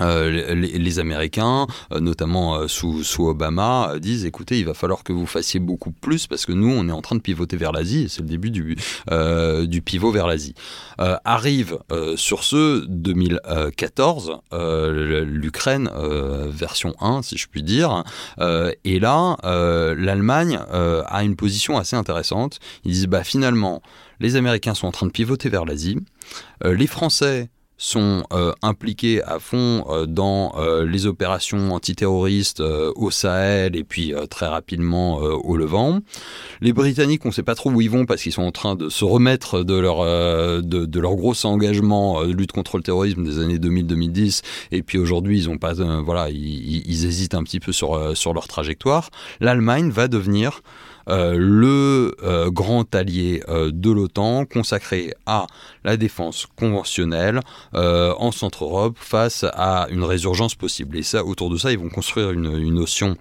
euh, 0.01 0.55
les, 0.55 0.99
Américains, 0.99 1.67
euh, 1.93 2.01
notamment 2.01 2.57
euh, 2.57 2.69
sous, 2.69 3.05
Obama, 3.21 3.95
disent 4.01 4.25
écoutez, 4.25 4.59
il 4.59 4.65
va 4.65 4.75
falloir 4.75 5.05
que 5.05 5.13
vous 5.13 5.27
fassiez 5.27 5.61
beaucoup 5.61 5.93
plus 5.93 6.27
parce 6.27 6.47
que 6.47 6.53
nous, 6.53 6.71
on 6.71 6.89
est 6.89 6.93
en 6.93 7.01
train 7.01 7.17
de 7.17 7.21
pivoter 7.21 7.57
vers 7.57 7.73
l'Asie 7.73 8.05
et 8.05 8.09
c'est 8.09 8.23
le 8.23 8.29
début 8.29 8.51
du, 8.51 8.77
du 9.67 9.83
pivot 9.83 10.11
vers 10.11 10.27
l'Asie. 10.27 10.55
arrive 10.99 11.79
sur 12.17 12.45
ce 12.45 12.85
2014 12.87 14.41
l'Ukraine 14.53 15.91
version 16.49 16.95
1, 17.01 17.23
si 17.23 17.37
je 17.37 17.47
puis 17.49 17.63
dire, 17.63 18.05
et 18.85 18.99
là, 18.99 19.37
l'Allemagne 19.97 20.59
a 20.71 21.23
une 21.23 21.37
position 21.37 21.79
assez 21.79 21.97
intéressante. 21.97 22.59
Ils 22.85 22.93
disent 22.93 23.07
bah 23.07 23.25
finalement, 23.25 23.83
les 24.19 24.37
Américains 24.37 24.75
sont 24.75 24.87
en 24.87 24.93
train 24.93 25.07
de 25.07 25.13
pivoter 25.13 25.49
vers 25.49 25.65
l'Asie, 25.65 25.99
les 26.65 26.87
Français 26.87 27.51
sont 27.81 28.25
euh, 28.35 28.53
impliqués 28.61 29.23
à 29.23 29.39
fond 29.39 29.87
euh, 29.89 30.05
dans 30.05 30.53
euh, 30.59 30.85
les 30.85 31.07
opérations 31.07 31.73
antiterroristes 31.73 32.61
au 32.61 33.11
Sahel 33.11 33.75
et 33.75 33.85
puis 33.85 34.13
très 34.29 34.47
rapidement 34.47 35.17
au 35.17 35.57
Levant. 35.57 36.01
Les 36.61 36.75
Britanniques, 36.75 37.25
on 37.25 37.29
ne 37.29 37.33
sait 37.33 37.43
pas 37.43 37.55
trop 37.55 37.71
où 37.71 37.81
ils 37.81 37.91
vont 37.91 38.05
parce 38.05 38.23
qu'ils 38.23 38.33
sont 38.33 38.43
en 38.43 38.53
train 38.53 38.75
de 38.77 38.91
se 38.91 39.05
remettre 39.05 39.65
de 39.65 39.75
leur, 39.75 40.05
de, 40.05 40.61
de, 40.63 41.01
leur 41.01 41.17
gros 41.17 41.35
engagement 41.47 42.23
de 42.23 42.33
lutte 42.33 42.53
contre 42.53 42.77
le 42.77 42.83
terrorisme 42.83 43.25
des 43.25 43.39
années 43.39 43.57
2000-2010 43.57 44.43
et 44.73 44.83
puis 44.83 44.99
aujourd'hui 44.99 45.39
ils 45.39 45.49
ont 45.49 45.57
pas, 45.57 45.73
voilà, 45.73 46.29
ils, 46.29 46.83
ils, 46.87 47.07
hésitent 47.07 47.35
un 47.35 47.43
petit 47.43 47.61
peu 47.61 47.73
sur, 47.73 48.17
sur 48.17 48.35
leur 48.35 48.47
trajectoire. 48.47 49.11
L'Allemagne 49.41 49.91
va 49.91 50.09
devenir 50.09 50.61
euh, 50.61 50.90
le 51.11 52.15
euh, 52.23 52.51
grand 52.51 52.95
allié 52.95 53.43
euh, 53.49 53.71
de 53.73 53.91
l'OTAN 53.91 54.45
consacré 54.45 55.15
à 55.27 55.47
la 55.85 55.97
défense 55.97 56.47
conventionnelle 56.57 57.41
en 57.73 58.33
Centre-Europe 58.33 58.97
face 58.99 59.45
à 59.53 59.87
une 59.91 60.05
résurgence 60.05 60.55
possible. 60.55 60.97
Et 60.97 61.03
ça, 61.03 61.25
autour 61.25 61.51
de 61.51 61.57
ça, 61.57 61.73
ils 61.73 61.79
vont 61.79 61.89
construire 61.89 62.31
une, 62.31 62.57
une 62.59 62.75
notion 62.75 63.17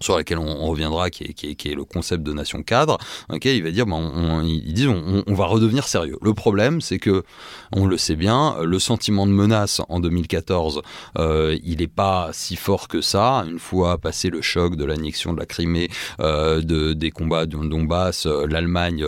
sur 0.00 0.16
laquelle 0.16 0.38
on, 0.38 0.66
reviendra, 0.66 1.10
qui 1.10 1.24
est, 1.24 1.32
qui, 1.32 1.50
est, 1.50 1.54
qui 1.54 1.68
est, 1.70 1.74
le 1.74 1.84
concept 1.84 2.22
de 2.22 2.32
nation 2.32 2.62
cadre, 2.62 2.98
okay, 3.30 3.56
il 3.56 3.62
va 3.62 3.70
dire, 3.70 3.86
ben, 3.86 3.96
on, 3.96 4.42
ils 4.42 4.72
disent, 4.72 4.88
on, 4.88 5.24
on, 5.26 5.34
va 5.34 5.46
redevenir 5.46 5.88
sérieux. 5.88 6.16
Le 6.22 6.34
problème, 6.34 6.80
c'est 6.80 6.98
que, 6.98 7.24
on 7.72 7.86
le 7.86 7.96
sait 7.96 8.16
bien, 8.16 8.56
le 8.62 8.78
sentiment 8.78 9.26
de 9.26 9.32
menace 9.32 9.80
en 9.88 10.00
2014, 10.00 10.82
euh, 11.18 11.58
il 11.64 11.78
n'est 11.78 11.86
pas 11.86 12.30
si 12.32 12.56
fort 12.56 12.88
que 12.88 13.00
ça. 13.00 13.44
Une 13.48 13.58
fois 13.58 13.98
passé 13.98 14.30
le 14.30 14.40
choc 14.40 14.76
de 14.76 14.84
l'annexion 14.84 15.32
de 15.32 15.38
la 15.38 15.46
Crimée, 15.46 15.88
euh, 16.20 16.60
de, 16.60 16.92
des 16.92 17.10
combats 17.10 17.46
du 17.46 17.56
Donbass, 17.56 18.26
euh, 18.26 18.46
l'Allemagne 18.48 19.04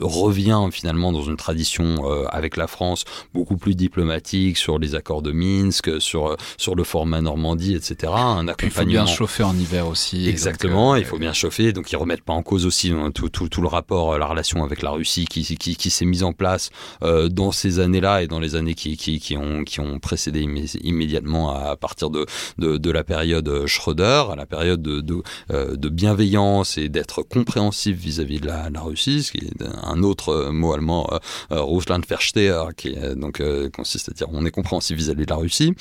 revient 0.00 0.68
finalement 0.70 1.12
dans 1.12 1.22
une 1.22 1.36
tradition 1.36 2.04
avec 2.28 2.56
la 2.56 2.66
France 2.66 3.04
beaucoup 3.32 3.56
plus 3.56 3.74
diplomatique 3.74 4.56
sur 4.56 4.78
les 4.78 4.94
accords 4.94 5.22
de 5.22 5.32
Minsk, 5.32 6.00
sur, 6.00 6.36
sur 6.56 6.74
le 6.74 6.84
format 6.84 7.20
Normandie, 7.20 7.74
etc. 7.74 8.12
Un 8.14 8.48
accompagnement. 8.48 8.56
il 8.62 8.70
faut 8.70 8.84
bien 8.84 9.06
chauffer 9.06 9.42
en 9.42 9.56
hiver 9.56 9.86
aussi 9.88 10.03
Exactement, 10.12 10.94
euh, 10.94 10.98
il 10.98 11.04
faut 11.04 11.18
bien 11.18 11.32
chauffer. 11.32 11.72
Donc 11.72 11.90
ils 11.92 11.96
remettent 11.96 12.22
pas 12.22 12.32
en 12.32 12.42
cause 12.42 12.66
aussi 12.66 12.90
hein, 12.90 13.10
tout, 13.14 13.28
tout, 13.28 13.48
tout, 13.48 13.62
le 13.62 13.68
rapport, 13.68 14.12
euh, 14.12 14.18
la 14.18 14.26
relation 14.26 14.64
avec 14.64 14.82
la 14.82 14.90
Russie 14.90 15.26
qui, 15.26 15.42
qui, 15.42 15.76
qui 15.76 15.90
s'est 15.90 16.04
mise 16.04 16.22
en 16.22 16.32
place 16.32 16.70
euh, 17.02 17.28
dans 17.28 17.52
ces 17.52 17.80
années-là 17.80 18.22
et 18.22 18.26
dans 18.26 18.40
les 18.40 18.56
années 18.56 18.74
qui, 18.74 18.96
qui, 18.96 19.18
qui, 19.20 19.36
ont, 19.36 19.64
qui 19.64 19.80
ont 19.80 19.98
précédé 19.98 20.46
immédiatement 20.82 21.54
à 21.54 21.76
partir 21.76 22.10
de, 22.10 22.26
de, 22.58 22.76
de 22.76 22.90
la 22.90 23.04
période 23.04 23.66
Schröder, 23.66 24.24
à 24.30 24.36
la 24.36 24.46
période 24.46 24.82
de, 24.82 25.00
de, 25.00 25.22
de 25.50 25.88
bienveillance 25.88 26.78
et 26.78 26.88
d'être 26.88 27.22
compréhensif 27.22 27.96
vis-à-vis 27.96 28.40
de 28.40 28.46
la, 28.46 28.70
la, 28.70 28.80
Russie, 28.80 29.22
ce 29.22 29.32
qui 29.32 29.38
est 29.38 29.64
un 29.82 30.02
autre 30.02 30.50
mot 30.50 30.72
allemand, 30.72 31.08
euh, 31.52 31.62
Russlandversteher, 31.62 32.64
qui 32.76 32.94
donc 33.16 33.42
consiste 33.72 34.10
à 34.10 34.12
dire 34.12 34.28
on 34.32 34.44
est 34.44 34.50
compréhensif 34.50 34.96
vis-à-vis 34.96 35.24
de 35.24 35.30
la 35.30 35.36
Russie. 35.36 35.74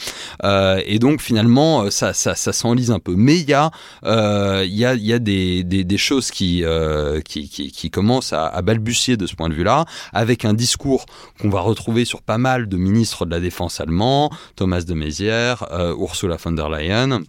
et 0.85 0.99
donc 0.99 1.21
finalement 1.21 1.89
ça, 1.89 2.13
ça, 2.13 2.35
ça 2.35 2.53
s'enlise 2.53 2.91
un 2.91 2.99
peu. 2.99 3.15
Mais 3.15 3.37
il 3.37 3.49
y 3.49 3.53
a 3.53 3.71
euh, 4.13 4.63
il 4.65 4.75
y 4.75 4.85
a, 4.85 4.93
y 4.93 5.11
a 5.11 5.19
des, 5.19 5.63
des, 5.63 5.97
choses 5.97 6.29
qui, 6.29 6.63
euh, 6.63 7.21
qui, 7.21 7.49
qui, 7.49 7.71
qui, 7.71 7.89
commencent 7.89 8.33
à, 8.33 8.45
à, 8.47 8.61
balbutier 8.61 9.17
de 9.17 9.25
ce 9.25 9.35
point 9.35 9.49
de 9.49 9.55
vue-là, 9.55 9.85
avec 10.13 10.45
un 10.45 10.53
discours 10.53 11.05
qu'on 11.39 11.49
va 11.49 11.61
retrouver 11.61 12.05
sur 12.05 12.21
pas 12.21 12.37
mal 12.37 12.69
de 12.69 12.77
ministres 12.77 13.25
de 13.25 13.31
la 13.31 13.39
Défense 13.39 13.81
allemands, 13.81 14.29
Thomas 14.55 14.81
de 14.81 14.93
Maizière, 14.93 15.65
euh, 15.71 15.95
Ursula 15.97 16.37
von 16.37 16.51
der 16.51 16.69
Leyen, 16.69 17.23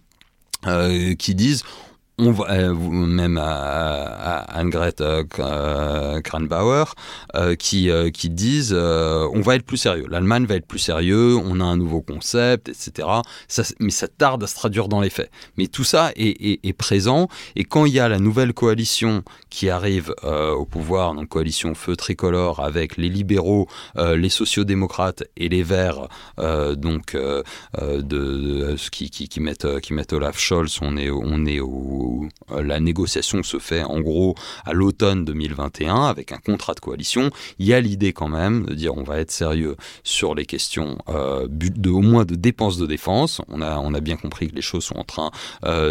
euh, 0.67 1.15
qui 1.15 1.33
disent 1.33 1.63
on 2.17 2.31
va, 2.31 2.49
euh, 2.51 2.73
même 2.73 3.37
à, 3.37 3.43
à 3.43 4.59
Annegret 4.59 4.95
euh, 5.01 6.21
Kranbauer, 6.21 6.85
euh, 7.35 7.55
qui, 7.55 7.89
qui 8.13 8.29
disent 8.29 8.73
on 8.73 9.41
va 9.41 9.55
être 9.55 9.65
plus 9.65 9.77
sérieux, 9.77 10.05
l'Allemagne 10.09 10.45
va 10.45 10.55
être 10.55 10.67
plus 10.67 10.79
sérieux, 10.79 11.35
on 11.35 11.59
a 11.59 11.63
un 11.63 11.77
nouveau 11.77 12.01
concept, 12.01 12.69
etc. 12.69 13.07
Mais 13.79 13.89
ça 13.89 14.07
tarde 14.07 14.43
à 14.43 14.47
se 14.47 14.55
traduire 14.55 14.87
dans 14.87 15.01
les 15.01 15.09
faits. 15.09 15.29
Mais 15.57 15.67
tout 15.67 15.83
ça 15.83 16.11
est, 16.15 16.73
présent, 16.73 17.27
et 17.55 17.63
quand 17.63 17.85
il 17.85 17.93
y 17.93 17.99
a 17.99 18.09
la 18.09 18.19
nouvelle 18.19 18.53
coalition 18.53 19.23
qui 19.49 19.69
arrive 19.69 20.13
au 20.23 20.65
pouvoir, 20.65 21.15
donc 21.15 21.29
coalition 21.29 21.73
feu 21.75 21.95
tricolore 21.95 22.59
avec 22.59 22.97
les 22.97 23.09
libéraux, 23.09 23.67
les 23.97 24.29
sociodémocrates 24.29 25.23
et 25.37 25.49
les 25.49 25.63
verts, 25.63 26.07
donc 26.37 27.15
de, 27.15 27.43
de, 28.01 28.75
qui, 28.91 29.09
qui, 29.09 29.27
qui, 29.27 29.39
mettent, 29.39 29.79
qui 29.79 29.93
mettent 29.93 30.13
Olaf 30.13 30.37
Scholz, 30.37 30.79
on 30.81 30.97
est, 30.97 31.09
on 31.09 31.45
est 31.45 31.59
au 31.59 32.04
où 32.05 32.29
la 32.55 32.79
négociation 32.79 33.43
se 33.43 33.59
fait 33.59 33.83
en 33.83 33.99
gros 33.99 34.35
à 34.65 34.73
l'automne 34.73 35.25
2021 35.25 36.05
avec 36.05 36.31
un 36.31 36.37
contrat 36.37 36.73
de 36.73 36.79
coalition, 36.79 37.29
il 37.59 37.65
y 37.65 37.73
a 37.73 37.81
l'idée 37.81 38.13
quand 38.13 38.27
même 38.29 38.65
de 38.65 38.73
dire 38.73 38.95
on 38.95 39.03
va 39.03 39.19
être 39.19 39.31
sérieux 39.31 39.75
sur 40.03 40.35
les 40.35 40.45
questions 40.45 40.97
de 41.07 41.89
au 41.89 42.01
moins 42.01 42.25
de 42.25 42.35
dépenses 42.35 42.77
de 42.77 42.85
défense. 42.85 43.41
On 43.47 43.61
a, 43.61 44.01
bien 44.01 44.17
compris 44.17 44.49
que 44.49 44.55
les 44.55 44.61
choses 44.61 44.83
sont 44.83 44.97
en 44.97 45.03
train 45.03 45.31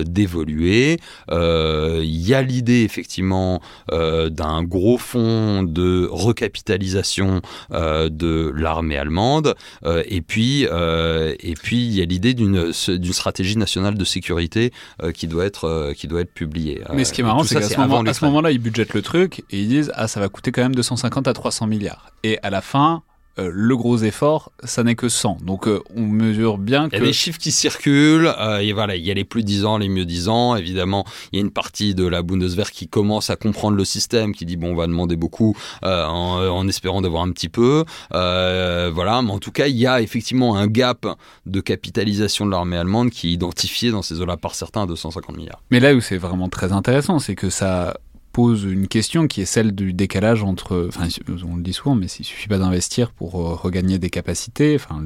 d'évoluer. 0.05 0.99
Il 1.31 2.27
y 2.27 2.35
a 2.35 2.43
l'idée 2.43 2.83
effectivement 2.83 3.61
d'un 3.91 4.63
gros 4.63 4.99
fonds 4.99 5.63
de 5.63 6.09
recapitalisation 6.11 7.41
de 7.71 8.53
l'armée 8.55 8.97
allemande. 8.97 9.55
et 9.85 10.21
puis, 10.21 10.63
il 10.65 11.95
y 11.95 12.03
a 12.03 12.05
l'idée 12.05 12.35
d'une 12.35 12.73
stratégie 12.73 13.57
nationale 13.57 13.97
de 13.97 14.05
sécurité 14.05 14.73
euh, 15.03 15.13
qui 15.13 15.27
doit 15.27 15.45
être 15.45 15.65
euh, 15.65 15.93
qui 16.05 16.09
doit 16.09 16.21
être 16.21 16.35
publiée. 16.35 16.83
Mais 16.93 17.05
ce 17.05 17.13
qui 17.15 17.23
est 17.23 17.25
marrant, 17.25 17.45
c'est 17.45 17.55
qu'à 17.55 17.63
ce, 17.63 17.81
moment, 17.81 18.05
ce 18.13 18.25
moment-là, 18.27 18.51
ils 18.51 18.59
budgètent 18.59 18.93
le 18.93 19.01
truc 19.01 19.43
et 19.51 19.61
ils 19.61 19.69
disent 19.69 19.91
ah 19.95 20.07
ça 20.07 20.21
va 20.21 20.29
coûter 20.29 20.53
quand 20.53 20.63
même 20.63 20.75
250 20.75 21.27
à 21.27 21.33
300 21.33 21.67
milliards. 21.67 22.11
Et 22.23 22.39
à 22.43 22.51
la 22.51 22.61
fin, 22.61 23.03
euh, 23.39 23.51
le 23.53 23.77
gros 23.77 23.99
effort, 23.99 24.53
ça 24.63 24.85
n'est 24.85 24.95
que 24.95 25.09
100. 25.09 25.39
Donc 25.43 25.67
euh, 25.67 25.83
on 25.95 26.03
mesure 26.03 26.59
bien 26.59 26.89
que... 26.89 26.97
Il 26.97 27.01
y 27.01 27.03
a 27.03 27.07
des 27.07 27.13
chiffres 27.13 27.39
qui 27.39 27.51
circulent, 27.51 28.33
euh, 28.39 28.59
et 28.59 28.73
voilà, 28.73 28.95
il 28.95 29.05
y 29.05 29.11
a 29.11 29.15
les 29.15 29.25
plus 29.25 29.43
10 29.43 29.65
ans, 29.65 29.79
les 29.79 29.89
mieux 29.89 30.05
10 30.05 30.29
ans. 30.29 30.57
Évidemment, 30.57 31.05
il 31.33 31.37
y 31.37 31.43
a 31.43 31.45
une 31.45 31.51
partie 31.51 31.95
de 31.95 32.07
la 32.07 32.23
Bundeswehr 32.23 32.71
qui 32.71 32.87
commence 32.87 33.31
à 33.31 33.37
comprendre 33.37 33.77
le 33.77 33.85
système, 33.85 34.35
qui 34.35 34.47
dit 34.47 34.57
bon, 34.57 34.73
on 34.73 34.77
va 34.77 34.87
demander 34.87 35.17
beaucoup 35.17 35.57
en, 35.83 36.69
espérant 36.69 37.03
d'avoir 37.03 37.23
un 37.23 37.33
petit 37.33 37.49
peu. 37.49 37.85
voilà, 38.11 39.23
mais 39.23 39.31
en 39.31 39.39
tout 39.39 39.53
cas, 39.53 39.67
il 39.67 39.77
y 39.77 39.87
a 39.87 40.01
effectivement 40.01 40.57
un 40.57 40.67
gap 40.67 41.07
de 41.47 41.61
capitalisation 41.61 42.47
de 42.47 42.51
l'armée 42.51 42.77
allemande 42.77 43.11
qui 43.11 43.29
est 43.29 43.33
identifié 43.33 43.91
dans 43.91 44.03
ces 44.03 44.21
eaux-là 44.21 44.37
par 44.37 44.55
certains 44.55 44.83
à 44.83 44.87
250 44.87 45.37
milliards. 45.37 45.63
Mais 45.71 45.81
là 45.81 45.95
où 45.95 46.01
c'est 46.01 46.19
vraiment 46.19 46.49
très 46.49 46.73
intéressant, 46.73 47.19
c'est 47.19 47.35
que 47.35 47.51
ça 47.51 47.97
pose 48.35 48.65
une 48.65 48.89
question 48.89 49.29
qui 49.29 49.43
est 49.43 49.45
celle 49.47 49.77
du 49.77 49.93
décalage 49.93 50.43
entre, 50.43 50.89
enfin, 50.89 51.07
on 51.47 51.55
le 51.55 51.63
dit 51.63 51.73
souvent, 51.73 51.95
mais 51.95 52.07
il 52.07 52.25
suffit 52.25 52.49
pas 52.49 52.59
d'investir 52.59 53.13
pour 53.13 53.37
euh, 53.37 53.55
regagner 53.55 54.01
des 54.01 54.11
capacités. 54.11 54.75
Enfin, 54.75 55.01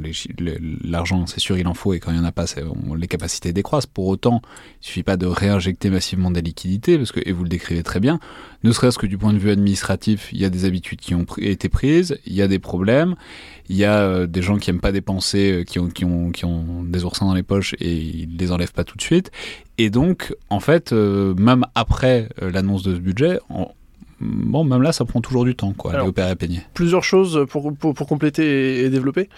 l'argent, 0.83 1.27
c'est 1.27 1.39
sûr, 1.39 1.59
il 1.59 1.69
en 1.69 1.75
faut, 1.75 1.93
et 1.93 2.01
quand 2.01 2.11
il 2.11 2.17
y 2.17 2.21
en 2.21 2.25
a 2.25 2.33
pas, 2.33 2.47
les 2.97 3.07
capacités 3.07 3.53
décroissent. 3.53 3.85
Pour 3.85 4.07
autant, 4.07 4.41
il 4.81 4.87
suffit 4.87 5.03
pas 5.03 5.19
de 5.19 5.27
réinjecter 5.27 5.91
massivement 5.91 6.31
des 6.31 6.41
liquidités, 6.41 6.97
parce 6.97 7.13
que, 7.13 7.21
et 7.23 7.33
vous 7.33 7.43
le 7.43 7.51
décrivez 7.51 7.83
très 7.83 8.01
bien, 8.01 8.19
ne 8.65 8.73
serait-ce 8.73 8.97
que 8.97 9.07
du 9.07 9.19
point 9.19 9.35
de 9.35 9.39
vue 9.39 9.51
administratif, 9.51 10.31
il 10.33 10.41
y 10.41 10.47
a 10.47 10.51
des 10.51 10.65
habitudes 10.65 11.01
qui 11.01 11.15
ont 11.15 11.27
été 11.37 11.69
prises, 11.69 12.19
il 12.25 12.33
y 12.33 12.41
a 12.41 12.49
des 12.49 12.59
problèmes, 12.59 13.15
il 13.69 13.77
y 13.77 13.85
a 13.85 13.99
euh, 13.99 14.27
des 14.27 14.41
gens 14.41 14.57
qui 14.57 14.71
aiment 14.71 14.81
pas 14.81 14.93
dépenser, 14.93 15.53
euh, 15.53 15.65
qui 15.65 15.79
ont, 15.79 16.85
des 16.85 17.05
oursins 17.05 17.27
dans 17.27 17.35
les 17.35 17.43
poches 17.43 17.75
et 17.79 17.95
ils 17.95 18.37
les 18.39 18.53
enlèvent 18.53 18.73
pas 18.73 18.85
tout 18.85 18.97
de 18.97 19.03
suite. 19.03 19.31
Et 19.79 19.91
donc, 19.91 20.35
en 20.51 20.61
fait, 20.61 20.93
euh, 20.93 21.35
même 21.35 21.65
après 21.75 22.29
l'annonce 22.41 22.83
de 22.83 22.95
ce 22.95 23.01
budget, 23.01 23.39
bon, 24.21 24.65
même 24.65 24.83
là, 24.83 24.93
ça 24.93 25.05
prend 25.05 25.21
toujours 25.21 25.45
du 25.45 25.55
temps, 25.55 25.73
quoi, 25.73 25.95
aller 25.95 26.07
opérer 26.07 26.35
peigner. 26.35 26.61
Plusieurs 26.75 27.05
choses 27.05 27.47
pour, 27.49 27.73
pour, 27.77 27.95
pour 27.95 28.07
compléter 28.07 28.81
et, 28.85 28.91
développer. 28.91 29.29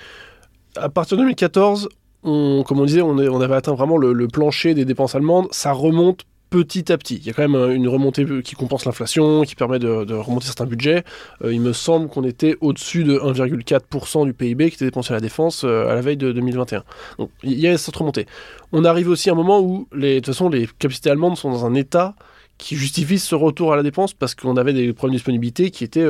À 0.77 0.89
partir 0.89 1.19
de 1.19 1.23
2014, 1.23 1.91
on, 2.23 2.65
comme 2.67 2.81
on 2.81 2.87
disait, 2.87 3.03
on, 3.03 3.19
est, 3.19 3.29
on 3.29 3.41
avait 3.41 3.55
atteint 3.55 3.75
vraiment 3.75 3.99
le, 3.99 4.15
le, 4.15 4.29
plancher 4.29 4.75
des 4.75 4.87
dépenses 4.87 5.15
allemandes. 5.15 5.49
Ça 5.51 5.73
remonte 5.73 6.25
petit 6.51 6.93
à 6.93 6.99
petit. 6.99 7.17
Il 7.17 7.27
y 7.27 7.31
a 7.31 7.33
quand 7.33 7.43
même 7.43 7.55
euh, 7.55 7.75
une 7.75 7.89
remontée 7.89 8.27
qui 8.43 8.55
compense 8.55 8.85
l'inflation, 8.85 9.43
qui 9.43 9.55
permet 9.55 9.79
de, 9.79 10.13
remonter 10.15 10.47
certains 10.47 10.67
budgets. 10.67 11.05
Euh, 11.45 11.53
il 11.53 11.61
me 11.61 11.73
semble 11.73 12.09
qu'on 12.09 12.25
était 12.25 12.57
au-dessus 12.61 13.05
de 13.05 13.17
1,4% 13.19 14.27
du 14.27 14.35
PIB 14.35 14.69
qui 14.69 14.75
était 14.75 14.85
dépensé 14.85 15.13
à 15.13 15.17
la 15.17 15.21
défense 15.21 15.63
euh, 15.65 15.89
à 15.89 15.95
la 15.95 16.01
veille 16.01 16.17
de 16.17 16.33
2021. 16.33 16.83
Donc 17.19 17.31
il 17.43 17.59
y 17.59 17.69
a 17.69 17.79
cette 17.79 17.97
remontée. 17.97 18.27
On 18.73 18.85
arrive 18.85 19.09
aussi 19.09 19.31
à 19.31 19.33
un 19.33 19.37
moment 19.37 19.61
où, 19.61 19.89
les, 19.95 20.17
de 20.17 20.19
toute 20.21 20.35
façon, 20.35 20.49
les 20.49 20.69
capacités 20.79 21.11
allemandes 21.11 21.37
sont 21.37 21.51
dans 21.51 21.65
un 21.65 21.75
état 21.75 22.15
qui 22.59 22.77
justifie 22.77 23.19
ce 23.19 23.35
retour 23.35 23.73
à 23.73 23.77
la 23.77 23.83
dépense 23.83 24.13
parce 24.13 24.35
qu'on 24.35 24.57
avait 24.57 24.75
des 24.75 24.93
problèmes 24.93 25.15
de 25.15 25.19
disponibilité 25.19 25.71
qui 25.71 25.85
étaient 25.85 26.07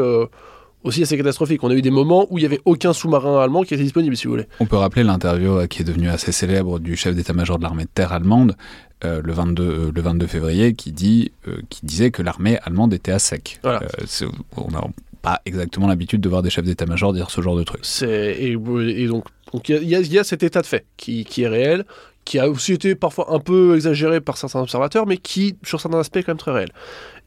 aussi 0.83 1.03
assez 1.03 1.17
catastrophique. 1.17 1.63
On 1.63 1.71
a 1.71 1.75
eu 1.75 1.83
des 1.83 1.91
moments 1.91 2.27
où 2.31 2.39
il 2.39 2.43
n'y 2.43 2.47
avait 2.47 2.61
aucun 2.65 2.93
sous-marin 2.93 3.41
allemand 3.41 3.63
qui 3.63 3.75
était 3.75 3.83
disponible, 3.83 4.17
si 4.17 4.25
vous 4.25 4.33
voulez. 4.33 4.47
On 4.61 4.67
peut 4.67 4.77
rappeler 4.77 5.05
l'interview 5.05 5.59
euh, 5.59 5.67
qui 5.67 5.83
est 5.83 5.85
devenue 5.85 6.09
assez 6.09 6.33
célèbre 6.33 6.79
du 6.79 6.97
chef 6.97 7.15
d'état-major 7.15 7.59
de 7.59 7.65
l'armée 7.65 7.85
de 7.85 7.91
terre 7.93 8.13
allemande 8.13 8.57
euh, 9.05 9.21
le, 9.23 9.33
22, 9.33 9.63
euh, 9.63 9.93
le 9.95 10.01
22 10.03 10.27
février 10.27 10.75
qui, 10.75 10.93
dit, 10.93 11.33
qui 11.69 11.87
disait 11.87 12.11
que 12.11 12.23
l'armée 12.23 12.59
allemande 12.63 12.93
était 12.95 13.13
à 13.13 13.19
sec. 13.19 13.61
on 13.65 14.71
n'a 14.71 14.83
pas 15.23 15.41
exactement 15.45 15.87
l'habitude 15.87 16.21
de 16.21 16.29
voir 16.29 16.43
des 16.43 16.51
chefs 16.51 16.65
d'état-major 16.65 17.13
dire 17.13 17.31
ce 17.31 17.41
genre 17.41 17.57
de 17.57 17.63
trucs. 17.63 17.85
Et, 18.03 18.53
et, 18.53 19.07
donc 19.07 19.69
il 19.69 19.83
y, 19.83 19.95
y, 19.95 20.19
a 20.19 20.25
cet 20.25 20.43
état 20.43 20.63
de 20.63 20.67
fait 20.67 20.87
qui, 20.97 21.25
qui 21.25 21.43
est 21.43 21.49
réel, 21.49 21.85
qui 22.25 22.39
a 22.39 22.49
aussi 22.49 22.73
été 22.73 22.95
parfois 22.95 23.35
un 23.35 23.41
peu 23.41 23.75
exagéré 23.75 24.21
par 24.21 24.37
certains 24.37 24.61
observateurs, 24.61 25.07
mais 25.07 25.17
qui, 25.17 25.57
sur 25.65 25.81
certains 25.81 25.99
aspects, 25.99 26.17
est 26.17 26.23
quand 26.23 26.33
même 26.33 26.39
très 26.39 26.53
réel. 26.53 26.71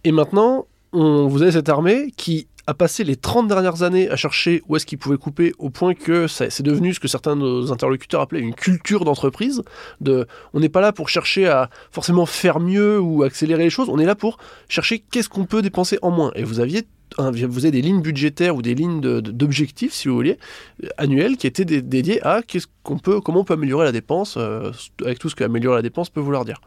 Et 0.03 0.12
maintenant, 0.12 0.65
on, 0.91 1.27
vous 1.27 1.41
avez 1.41 1.51
cette 1.51 1.69
armée 1.69 2.12
qui 2.15 2.47
a 2.67 2.73
passé 2.73 3.04
les 3.04 3.15
30 3.15 3.47
dernières 3.47 3.84
années 3.84 4.10
à 4.10 4.15
chercher 4.15 4.62
où 4.67 4.76
est-ce 4.76 4.86
qu'il 4.86 4.97
pouvait 4.97 5.17
couper 5.17 5.54
au 5.60 5.69
point 5.69 5.93
que 5.93 6.28
c'est 6.28 6.62
devenu 6.62 6.93
ce 6.93 6.99
que 6.99 7.08
certains 7.08 7.36
de 7.36 7.41
nos 7.41 7.71
interlocuteurs 7.71 8.21
appelaient 8.21 8.41
une 8.41 8.56
culture 8.56 9.06
d'entreprise. 9.06 9.63
De, 10.02 10.28
on 10.54 10.60
n'est 10.60 10.69
pas 10.69 10.82
là 10.82 10.93
pour 10.93 11.10
chercher 11.10 11.47
à 11.47 11.69
forcément 11.91 12.26
faire 12.26 12.60
mieux 12.60 12.99
ou 12.99 13.23
accélérer 13.23 13.63
les 13.63 13.69
choses, 13.69 13.89
on 13.89 13.99
est 13.99 14.06
là 14.06 14.15
pour 14.15 14.38
chercher 14.69 14.99
qu'est-ce 14.99 15.30
qu'on 15.30 15.45
peut 15.45 15.62
dépenser 15.62 15.99
en 16.02 16.12
moins. 16.12 16.32
Et 16.36 16.43
vous 16.43 16.60
aviez 16.60 16.84
vous 17.17 17.65
avez 17.65 17.71
des 17.71 17.82
lignes 17.82 18.02
budgétaires 18.02 18.56
ou 18.56 18.62
des 18.62 18.73
lignes 18.76 18.99
d'objectifs, 18.99 19.93
si 19.93 20.08
vous 20.08 20.15
voulez, 20.15 20.38
annuelles, 20.97 21.38
qui 21.38 21.47
étaient 21.47 21.65
dédiées 21.65 22.21
à 22.26 22.41
qu'est-ce 22.41 22.67
qu'on 22.82 22.97
peut, 22.97 23.21
comment 23.21 23.41
on 23.41 23.43
peut 23.43 23.54
améliorer 23.54 23.86
la 23.86 23.91
dépense, 23.91 24.36
euh, 24.38 24.71
avec 25.04 25.19
tout 25.19 25.30
ce 25.30 25.36
que 25.36 25.43
améliorer 25.43 25.78
la 25.78 25.82
dépense 25.82 26.10
peut 26.10 26.21
vouloir 26.21 26.45
dire. 26.45 26.60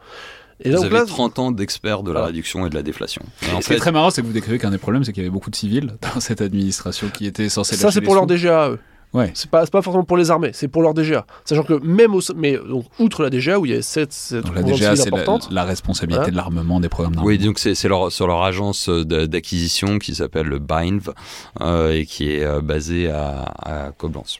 Et 0.63 0.71
vous 0.71 0.83
avez 0.83 1.05
30 1.05 1.39
ans 1.39 1.51
d'experts 1.51 2.03
de 2.03 2.11
la 2.11 2.25
réduction 2.25 2.65
et 2.65 2.69
de 2.69 2.75
la 2.75 2.83
déflation. 2.83 3.21
en 3.53 3.61
ce 3.61 3.67
qui 3.67 3.73
est 3.73 3.77
très 3.77 3.91
marrant, 3.91 4.09
c'est 4.09 4.21
que 4.21 4.27
vous 4.27 4.33
décrivez 4.33 4.57
qu'un 4.57 4.71
des 4.71 4.77
problèmes, 4.77 5.03
c'est 5.03 5.13
qu'il 5.13 5.23
y 5.23 5.25
avait 5.25 5.33
beaucoup 5.33 5.49
de 5.49 5.55
civils 5.55 5.93
dans 6.13 6.19
cette 6.19 6.41
administration 6.41 7.09
qui 7.13 7.25
était 7.25 7.49
censée. 7.49 7.75
Ça, 7.75 7.91
c'est 7.91 8.01
pour 8.01 8.15
leur 8.15 8.25
DGA, 8.25 8.69
eux. 8.69 8.79
Ouais. 9.13 9.31
C'est 9.35 9.49
pas, 9.49 9.65
pas 9.65 9.81
forcément 9.81 10.03
pour 10.03 10.17
les 10.17 10.31
armées, 10.31 10.51
c'est 10.53 10.67
pour 10.67 10.81
leur 10.81 10.93
DGA. 10.93 11.25
Sachant 11.45 11.63
que 11.63 11.73
même 11.81 12.13
au, 12.13 12.19
mais 12.35 12.57
donc, 12.57 12.85
outre 12.99 13.23
la 13.23 13.29
DGA 13.29 13.57
où 13.57 13.65
il 13.65 13.71
y 13.71 13.75
a 13.75 13.81
cette, 13.81 14.11
cette 14.11 14.45
donc 14.45 14.55
la 14.55 14.63
DGA 14.63 14.97
c'est 14.97 15.09
la, 15.09 15.39
la, 15.49 15.63
responsabilité 15.63 16.29
de 16.29 16.35
l'armement 16.35 16.81
des 16.81 16.89
programmes 16.89 17.15
d'armement. 17.15 17.27
Oui, 17.27 17.37
donc 17.37 17.57
c'est 17.57 17.81
leur, 17.85 18.11
sur 18.11 18.27
leur 18.27 18.43
agence 18.43 18.89
d'acquisition 18.89 19.97
qui 19.97 20.13
s'appelle 20.13 20.47
le 20.47 20.59
BINV 20.59 21.11
euh, 21.61 21.93
et 21.93 22.05
qui 22.05 22.31
est 22.31 22.43
euh, 22.43 22.59
basée 22.59 23.09
à, 23.09 23.43
à 23.61 23.91
Koblenz. 23.91 24.39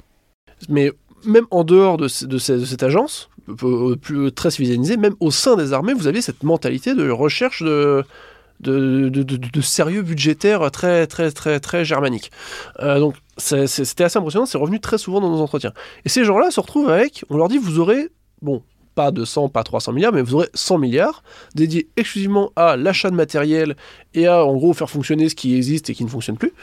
Mais 0.68 0.92
même 1.26 1.46
en 1.50 1.64
dehors 1.64 1.98
de, 1.98 2.08
de, 2.26 2.38
cette 2.38 2.84
agence, 2.84 3.30
plus, 3.56 4.32
très 4.32 4.52
civilisée, 4.52 4.98
même 4.98 5.16
au 5.20 5.32
sein 5.32 5.56
des 5.56 5.74
armées, 5.74 5.94
vous 5.94 6.08
aviez 6.08 6.22
cette 6.22 6.44
mentalité 6.44 6.94
de 6.94 7.10
recherche 7.10 7.64
de, 7.64 8.04
de, 8.60 9.10
de, 9.10 9.62
sérieux 9.62 10.02
budgétaire 10.02 10.70
très 10.72 11.08
très 11.08 11.32
très 11.32 11.60
très 11.60 11.86
germanique. 11.86 12.32
Euh, 12.80 13.00
donc 13.00 13.16
c'était 13.38 14.04
assez 14.04 14.18
impressionnant, 14.18 14.46
c'est 14.46 14.58
revenu 14.58 14.80
très 14.80 14.98
souvent 14.98 15.22
dans 15.22 15.30
nos 15.30 15.42
entretiens. 15.42 15.74
Et 16.06 16.10
ces 16.10 16.24
gens-là 16.24 16.52
se 16.52 16.60
retrouvent 16.60 16.90
avec, 16.90 17.24
on 17.30 17.38
leur 17.38 17.48
dit 17.48 17.58
vous 17.58 17.80
aurez, 17.80 18.10
bon, 18.42 18.64
pas 18.96 19.12
200, 19.12 19.50
pas 19.50 19.64
300 19.64 19.94
milliards, 19.94 20.12
mais 20.12 20.24
vous 20.24 20.36
aurez 20.36 20.50
100 20.56 20.80
milliards 20.80 21.24
dédiés 21.54 21.88
exclusivement 21.98 22.52
à 22.56 22.76
l'achat 22.76 23.12
de 23.12 23.16
matériel 23.16 23.76
et 24.16 24.26
à 24.26 24.44
en 24.44 24.56
gros 24.56 24.74
faire 24.74 24.90
fonctionner 24.90 25.30
ce 25.30 25.36
qui 25.36 25.56
existe 25.56 25.92
et 25.92 25.94
qui 25.94 26.04
ne 26.04 26.10
fonctionne 26.10 26.38
plus. 26.38 26.54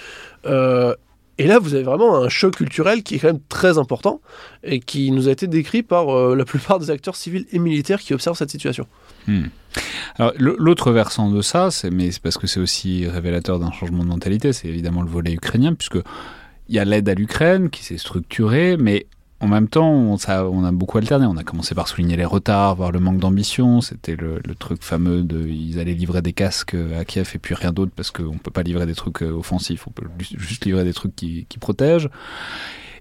Euh, 0.47 0.95
et 1.39 1.47
là, 1.47 1.59
vous 1.59 1.75
avez 1.75 1.83
vraiment 1.83 2.17
un 2.17 2.29
choc 2.29 2.57
culturel 2.57 3.03
qui 3.03 3.17
est 3.17 3.19
quand 3.19 3.29
même 3.29 3.43
très 3.49 3.79
important 3.79 4.21
et 4.63 4.79
qui 4.81 5.11
nous 5.11 5.29
a 5.29 5.33
été 5.33 5.47
décrit 5.47 5.83
par 5.83 6.11
euh, 6.11 6.37
la 6.37 6.45
plupart 6.45 6.79
des 6.79 6.91
acteurs 6.91 7.17
civils 7.17 7.47
et 7.51 7.59
militaires 7.59 8.01
qui 8.01 8.15
observent 8.15 8.37
cette 8.37 8.51
situation. 8.51 8.87
Hmm. 9.27 9.47
Alors 10.17 10.33
l'autre 10.39 10.93
versant 10.93 11.31
de 11.31 11.43
ça, 11.43 11.71
mais 11.91 12.13
c'est 12.13 12.23
parce 12.23 12.39
que 12.39 12.47
c'est 12.47 12.61
aussi 12.61 13.09
révélateur 13.09 13.59
d'un 13.59 13.73
changement 13.73 14.05
de 14.05 14.09
mentalité, 14.09 14.53
c'est 14.53 14.69
évidemment 14.69 15.03
le 15.03 15.09
volet 15.09 15.33
ukrainien, 15.33 15.75
puisque 15.75 15.99
il 16.69 16.77
y 16.77 16.79
a 16.79 16.85
l'aide 16.85 17.09
à 17.09 17.15
l'Ukraine 17.15 17.71
qui 17.71 17.83
s'est 17.83 17.99
structurée, 17.99 18.77
mais 18.77 19.07
en 19.45 19.49
même 19.49 19.69
temps, 19.69 19.91
on, 19.91 20.65
a 20.65 20.73
beaucoup 20.73 20.97
alterné. 20.97 21.27
On 21.27 21.37
a 21.37 21.45
commencé 21.45 21.75
par 21.75 21.87
souligner 21.87 22.17
les 22.17 22.25
retards, 22.25 22.77
voir 22.77 22.93
le 22.93 22.99
manque 22.99 23.19
d'ambition. 23.19 23.83
C'était 23.83 24.17
le, 24.17 24.41
truc 24.59 24.83
fameux 24.83 25.23
de 25.23 25.47
ils 25.47 25.79
allaient 25.79 25.93
livrer 25.95 26.23
des 26.23 26.33
casques 26.33 26.75
à 26.99 27.05
Kiev 27.05 27.31
et 27.35 27.39
puis 27.39 27.55
rien 27.55 27.73
d'autre 27.73 27.93
parce 27.95 28.11
qu'on 28.11 28.33
ne 28.33 28.39
peut 28.39 28.51
pas 28.51 28.63
livrer 28.63 28.87
des 28.87 28.95
trucs 28.95 29.23
euh, 29.23 29.31
offensifs, 29.31 29.87
on 29.87 29.91
peut 29.91 30.07
juste 30.19 30.65
livrer 30.65 30.85
des 30.85 30.95
trucs 30.95 31.15
qui 31.15 31.47
protègent. 31.61 32.09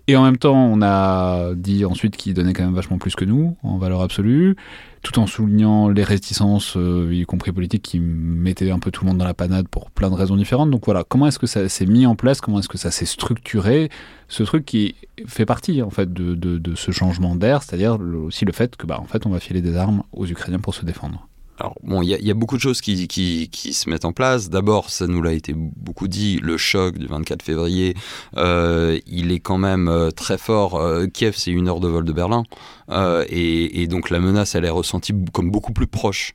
Et 0.08 0.18
en 0.18 0.24
même 0.24 0.38
temps, 0.38 0.66
on 0.66 0.82
a 0.82 1.54
dit 1.56 1.86
ensuite 1.86 2.18
qu'ils 2.18 2.34
donnaient 2.34 2.52
quand 2.52 2.66
même 2.66 2.74
vachement 2.74 2.98
plus 2.98 3.16
que 3.16 3.24
nous, 3.24 3.56
en 3.64 3.78
valeur 3.78 4.02
absolue, 4.02 4.58
tout 5.02 5.18
en 5.18 5.28
soulignant 5.28 5.88
les 5.88 6.04
réticences, 6.04 6.76
euh, 6.76 7.10
y 7.14 7.24
compris 7.26 7.54
politiques, 7.54 7.84
qui 7.84 8.02
mettaient 8.02 8.70
un 8.72 8.80
peu 8.80 8.92
tout 8.92 9.06
le 9.06 9.10
monde 9.10 9.18
dans 9.18 9.26
la 9.26 9.34
panade 9.34 9.70
pour 9.70 9.92
plein 9.92 10.10
de 10.10 10.16
raisons 10.16 10.36
différentes. 10.36 10.72
Donc 10.72 10.84
voilà, 10.86 11.06
comment 11.08 11.28
est-ce 11.28 11.40
que 11.40 11.48
ça 11.48 11.70
s'est 11.70 11.86
mis 11.86 12.06
en 12.06 12.16
place, 12.16 12.42
comment 12.42 12.60
est-ce 12.60 12.68
que 12.68 12.78
ça 12.78 12.92
s'est 12.92 13.06
structuré, 13.06 13.90
ce 14.28 14.44
truc 14.44 14.66
qui 14.66 14.96
fait 15.26 15.46
partie 15.46 15.82
en 15.82 15.90
fait 15.90 16.12
de, 16.12 16.36
de, 16.36 16.58
de 16.58 16.76
ce 16.76 16.92
changement 16.92 17.38
d'air, 17.38 17.64
c'est-à-dire 17.64 17.98
aussi 18.00 18.44
le 18.44 18.52
fait 18.52 18.76
que 18.76 18.86
bah, 18.86 19.00
en 19.00 19.06
fait 19.06 19.26
on 19.26 19.30
va 19.30 19.40
filer 19.40 19.62
des 19.62 19.78
armes 19.78 20.04
aux 20.12 20.26
Ukrainiens 20.26 20.60
pour 20.60 20.76
se 20.76 20.84
défendre. 20.84 21.30
Alors 21.60 21.76
bon, 21.84 22.02
il 22.02 22.10
y, 22.10 22.32
a 22.32 22.34
beaucoup 22.34 22.56
de 22.56 22.62
choses 22.62 22.82
qui, 22.82 23.08
qui, 23.08 23.48
qui 23.52 23.74
se 23.74 23.90
mettent 23.90 24.06
en 24.06 24.12
place. 24.12 24.50
D'abord, 24.50 24.90
ça 24.90 25.06
nous 25.06 25.22
l'a 25.22 25.34
été 25.34 25.54
beaucoup 25.56 26.08
dit, 26.08 26.40
le 26.42 26.58
choc 26.58 26.98
du 26.98 27.06
24 27.06 27.44
février, 27.44 27.96
euh, 28.38 29.00
il 29.06 29.32
est 29.32 29.40
quand 29.40 29.60
même 29.60 29.88
euh, 29.88 30.10
très 30.10 30.40
fort. 30.40 30.76
Euh, 30.76 31.06
Kiev, 31.06 31.36
c'est 31.38 31.52
une 31.52 31.68
heure 31.68 31.80
de 31.80 31.88
vol 31.88 32.06
de 32.06 32.12
Berlin, 32.12 32.44
et, 32.90 33.82
et, 33.82 33.88
donc 33.88 34.10
la 34.10 34.20
menace, 34.20 34.56
elle 34.56 34.66
est 34.66 34.70
ressentie 34.70 35.14
comme 35.32 35.52
beaucoup 35.52 35.74
plus 35.74 35.88
proche 35.88 36.34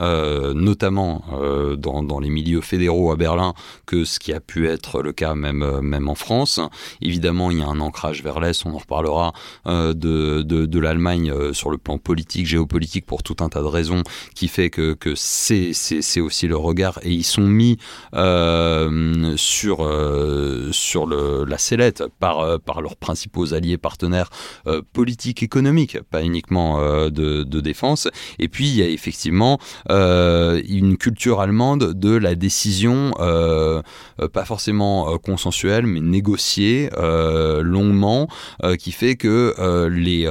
notamment 0.00 1.22
dans, 1.76 2.02
dans, 2.02 2.18
les 2.18 2.30
milieux 2.30 2.60
fédéraux 2.60 3.12
à 3.12 3.16
Berlin, 3.16 3.54
que 3.86 4.04
ce 4.04 4.18
qui 4.18 4.32
a 4.32 4.40
pu 4.40 4.68
être 4.68 5.02
le 5.02 5.12
cas 5.12 5.34
même, 5.34 5.80
même 5.80 6.08
en 6.08 6.14
France. 6.14 6.60
Évidemment, 7.00 7.50
il 7.50 7.58
y 7.58 7.62
a 7.62 7.66
un 7.66 7.80
ancrage 7.80 8.22
vers 8.22 8.40
l'Est, 8.40 8.64
on 8.66 8.74
en 8.74 8.78
reparlera, 8.78 9.32
de, 9.66 10.42
de, 10.42 10.78
l'Allemagne 10.78 11.52
sur 11.52 11.70
le 11.70 11.78
plan 11.78 11.98
politique, 11.98 12.46
géopolitique, 12.46 13.06
pour 13.06 13.22
tout 13.22 13.36
un 13.40 13.48
tas 13.48 13.60
de 13.60 13.66
raisons, 13.66 14.02
qui 14.34 14.48
fait 14.48 14.70
que, 14.70 14.94
que 14.94 15.14
c'est 15.14 16.20
aussi 16.20 16.46
le 16.46 16.56
regard, 16.56 16.98
et 17.02 17.10
ils 17.10 17.24
sont 17.24 17.46
mis 17.46 17.78
sur, 19.36 19.90
sur 20.72 21.06
le, 21.06 21.44
la 21.44 21.58
sellette 21.58 22.04
par, 22.18 22.60
par 22.60 22.80
leurs 22.80 22.96
principaux 22.96 23.54
alliés 23.54 23.78
partenaires 23.78 24.30
politiques, 24.92 25.42
économiques, 25.42 25.98
pas 26.10 26.22
uniquement 26.22 26.80
de, 27.10 27.60
défense. 27.60 28.08
Et 28.38 28.48
puis, 28.48 28.68
il 28.68 28.76
y 28.76 28.82
a 28.82 28.88
effectivement 28.88 29.58
une 29.90 30.96
culture 30.96 31.40
allemande 31.40 31.92
de 31.98 32.16
la 32.16 32.34
décision, 32.34 33.12
pas 33.16 34.44
forcément 34.44 35.18
consensuelle, 35.18 35.86
mais 35.86 36.00
négociée 36.00 36.90
longuement, 36.96 38.28
qui 38.78 38.92
fait 38.92 39.16
que 39.16 39.88
les, 39.88 40.30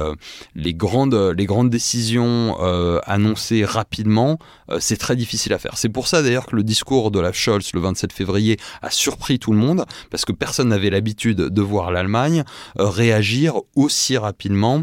les, 0.54 0.74
grandes, 0.74 1.34
les 1.36 1.46
grandes 1.46 1.70
décisions 1.70 2.56
annoncées 3.04 3.64
rapidement, 3.64 4.38
c'est 4.78 4.96
très 4.98 5.16
difficile 5.16 5.52
à 5.52 5.58
faire. 5.58 5.76
C'est 5.76 5.88
pour 5.88 6.08
ça 6.08 6.22
d'ailleurs 6.22 6.46
que 6.46 6.56
le 6.56 6.62
discours 6.62 7.10
de 7.10 7.20
la 7.20 7.32
Scholz 7.32 7.72
le 7.74 7.80
27 7.80 8.12
février 8.12 8.58
a 8.82 8.90
surpris 8.90 9.38
tout 9.38 9.52
le 9.52 9.58
monde, 9.58 9.84
parce 10.10 10.24
que 10.24 10.32
personne 10.32 10.68
n'avait 10.68 10.90
l'habitude 10.90 11.36
de 11.36 11.62
voir 11.62 11.90
l'Allemagne 11.90 12.44
réagir 12.76 13.54
aussi 13.76 14.16
rapidement 14.16 14.82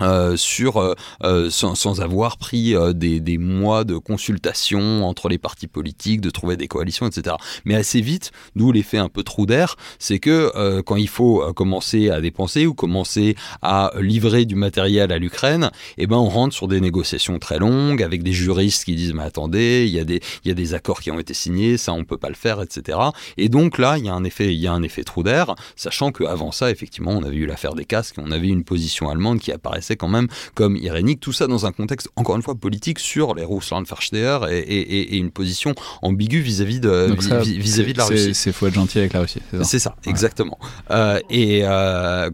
euh, 0.00 0.36
sur 0.36 0.78
euh, 0.78 0.94
euh, 1.22 1.50
sans, 1.50 2.00
avoir 2.00 2.36
pris 2.36 2.74
des, 2.94 3.20
des, 3.20 3.38
mois 3.38 3.84
de 3.84 3.96
consultation 3.96 5.06
entre 5.06 5.28
les 5.28 5.38
partis 5.38 5.68
politiques, 5.68 6.20
de 6.20 6.30
trouver 6.30 6.56
des 6.56 6.66
coalitions, 6.66 7.06
etc. 7.06 7.36
Mais 7.64 7.76
assez 7.76 8.00
vite, 8.00 8.32
d'où 8.56 8.72
l'effet 8.72 8.98
un 8.98 9.08
peu 9.08 9.22
trou 9.22 9.46
d'air, 9.46 9.76
c'est 10.00 10.18
que 10.18 10.80
quand 10.80 10.96
il 10.96 11.08
faut 11.08 11.52
commencer 11.54 12.10
à 12.10 12.20
dépenser 12.20 12.66
ou 12.66 12.74
commencer 12.74 13.36
à 13.62 13.92
livrer 14.00 14.46
du 14.46 14.56
matériel 14.56 15.12
à 15.12 15.18
l'Ukraine, 15.18 15.70
eh 15.96 16.06
ben 16.06 16.16
on 16.16 16.28
rentre 16.28 16.54
sur 16.54 16.66
des 16.66 16.80
négociations 16.80 17.38
très 17.38 17.58
longues 17.58 18.02
avec 18.02 18.22
des 18.22 18.32
juristes 18.32 18.84
qui 18.84 18.96
disent 18.96 19.14
mais 19.14 19.22
attendez, 19.22 19.84
il 19.86 19.94
y 19.94 20.00
a 20.00 20.04
des 20.04 20.20
il 20.44 20.48
y 20.48 20.50
a 20.50 20.54
des 20.54 20.74
accords 20.74 21.00
qui 21.00 21.10
ont 21.10 21.20
été 21.20 21.34
signés, 21.34 21.76
ça 21.76 21.92
on 21.92 22.04
peut 22.04 22.18
pas 22.18 22.30
le 22.30 22.34
faire, 22.34 22.60
etc. 22.62 22.98
Et 23.36 23.48
donc 23.48 23.78
là, 23.78 23.98
il 23.98 24.06
y 24.06 24.08
a 24.08 24.14
un 24.14 24.24
effet 24.24 24.52
il 24.52 24.60
y 24.60 24.66
a 24.66 24.72
un 24.72 24.82
effet 24.82 25.04
trou 25.04 25.22
d'air, 25.22 25.54
sachant 25.76 26.10
qu'avant 26.10 26.50
ça, 26.50 26.70
effectivement, 26.70 27.12
on 27.12 27.22
avait 27.22 27.36
eu 27.36 27.46
l'affaire 27.46 27.74
des 27.74 27.84
casques, 27.84 28.16
on 28.18 28.32
avait 28.32 28.48
une 28.48 28.64
position 28.64 29.08
allemande 29.08 29.38
qui 29.38 29.52
apparaissait 29.52 29.83
quand 29.96 30.08
même 30.08 30.28
comme 30.54 30.76
irénique. 30.76 31.20
Tout 31.20 31.32
ça 31.32 31.46
dans 31.46 31.66
un 31.66 31.72
contexte, 31.72 32.08
encore 32.16 32.36
une 32.36 32.42
fois, 32.42 32.54
politique 32.54 32.98
sur 32.98 33.34
les 33.34 33.44
Russland-Versteher 33.44 34.38
et, 34.50 34.58
et, 34.58 35.14
et, 35.14 35.18
une 35.18 35.30
position 35.30 35.74
ambiguë 36.02 36.40
vis-à-vis 36.40 36.80
de, 36.80 37.14
vis-à-vis 37.42 37.92
de 37.92 37.98
la 37.98 38.06
Russie. 38.06 38.34
C'est 38.34 38.52
faut 38.52 38.66
être 38.66 38.74
gentil 38.74 38.98
avec 38.98 39.12
la 39.12 39.20
Russie. 39.20 39.40
C'est 39.62 39.78
ça, 39.78 39.96
exactement. 40.06 40.58
Euh, 40.90 41.18
et 41.30 41.60
euh, 41.64 42.30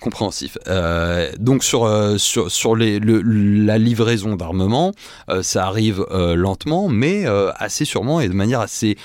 compréhensif. 0.00 0.58
Euh, 0.68 1.30
donc 1.38 1.64
sur, 1.64 1.88
sur, 2.18 2.50
sur 2.50 2.76
les, 2.76 2.98
le, 2.98 3.20
la 3.22 3.78
livraison 3.78 4.36
d'armement, 4.36 4.92
euh, 5.28 5.42
ça 5.42 5.66
arrive 5.66 6.04
euh, 6.10 6.34
lentement, 6.34 6.88
mais 6.88 7.24
assez 7.56 7.84
sûrement 7.84 8.20
et 8.20 8.28
de 8.28 8.34
manière 8.34 8.60
assez 8.60 8.96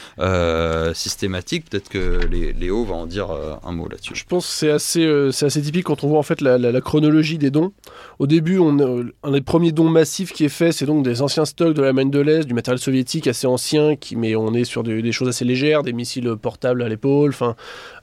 systématique. 0.93 1.69
Peut-être 1.69 1.89
que 1.89 2.19
Léo 2.27 2.83
va 2.85 2.95
en 2.95 3.05
dire 3.05 3.29
un 3.63 3.71
mot 3.71 3.87
là-dessus. 3.87 4.15
Je 4.15 4.25
pense 4.25 4.47
que 4.47 4.53
c'est 4.53 4.71
assez, 4.71 5.29
c'est 5.31 5.45
assez 5.45 5.61
typique 5.61 5.85
quand 5.85 6.03
on 6.03 6.09
voit 6.09 6.19
en 6.19 6.23
fait 6.23 6.41
la, 6.41 6.57
la, 6.57 6.71
la 6.71 6.81
chronologie 6.81 7.37
des 7.37 7.51
dons. 7.51 7.71
Au 8.19 8.27
début, 8.27 8.57
on, 8.57 9.05
un 9.23 9.31
des 9.31 9.41
premiers 9.41 9.71
dons 9.71 9.89
massifs 9.89 10.33
qui 10.33 10.45
est 10.45 10.49
fait, 10.49 10.71
c'est 10.71 10.85
donc 10.85 11.03
des 11.03 11.21
anciens 11.21 11.45
stocks 11.45 11.73
de 11.73 11.81
la 11.81 11.93
Maine 11.93 12.09
de 12.09 12.19
l'Est, 12.19 12.45
du 12.45 12.53
matériel 12.53 12.79
soviétique 12.79 13.27
assez 13.27 13.47
ancien, 13.47 13.95
qui, 13.95 14.15
mais 14.15 14.35
on 14.35 14.53
est 14.53 14.63
sur 14.63 14.83
des, 14.83 15.11
choses 15.11 15.27
assez 15.27 15.45
légères, 15.45 15.83
des 15.83 15.93
missiles 15.93 16.35
portables 16.41 16.81
à 16.81 16.89
l'épaule, 16.89 17.33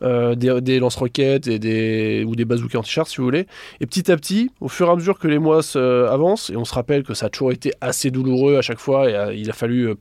euh, 0.02 0.34
des, 0.34 0.78
lance-roquettes 0.78 1.48
et 1.48 1.58
des, 1.58 2.24
ou 2.26 2.37
des 2.37 2.44
bazookas 2.44 2.78
anti-chars, 2.78 3.08
si 3.08 3.18
vous 3.18 3.24
voulez. 3.24 3.46
Et 3.80 3.87
petit 3.87 4.10
à 4.10 4.16
petit, 4.16 4.50
au 4.60 4.68
fur 4.68 4.88
et 4.88 4.90
à 4.90 4.94
mesure 4.94 5.18
que 5.18 5.28
les 5.28 5.38
mois 5.38 5.60
avancent, 5.76 6.50
et 6.50 6.56
on 6.56 6.64
se 6.64 6.74
rappelle 6.74 7.02
que 7.02 7.14
ça 7.14 7.26
a 7.26 7.28
toujours 7.28 7.52
été 7.52 7.72
assez 7.80 8.10
douloureux 8.10 8.56
à 8.56 8.62
chaque 8.62 8.78
fois, 8.78 9.10
et 9.10 9.14
euh, 9.14 9.34
il 9.34 9.50
a 9.50 9.52
fallu 9.52 9.88
euh, 9.88 9.94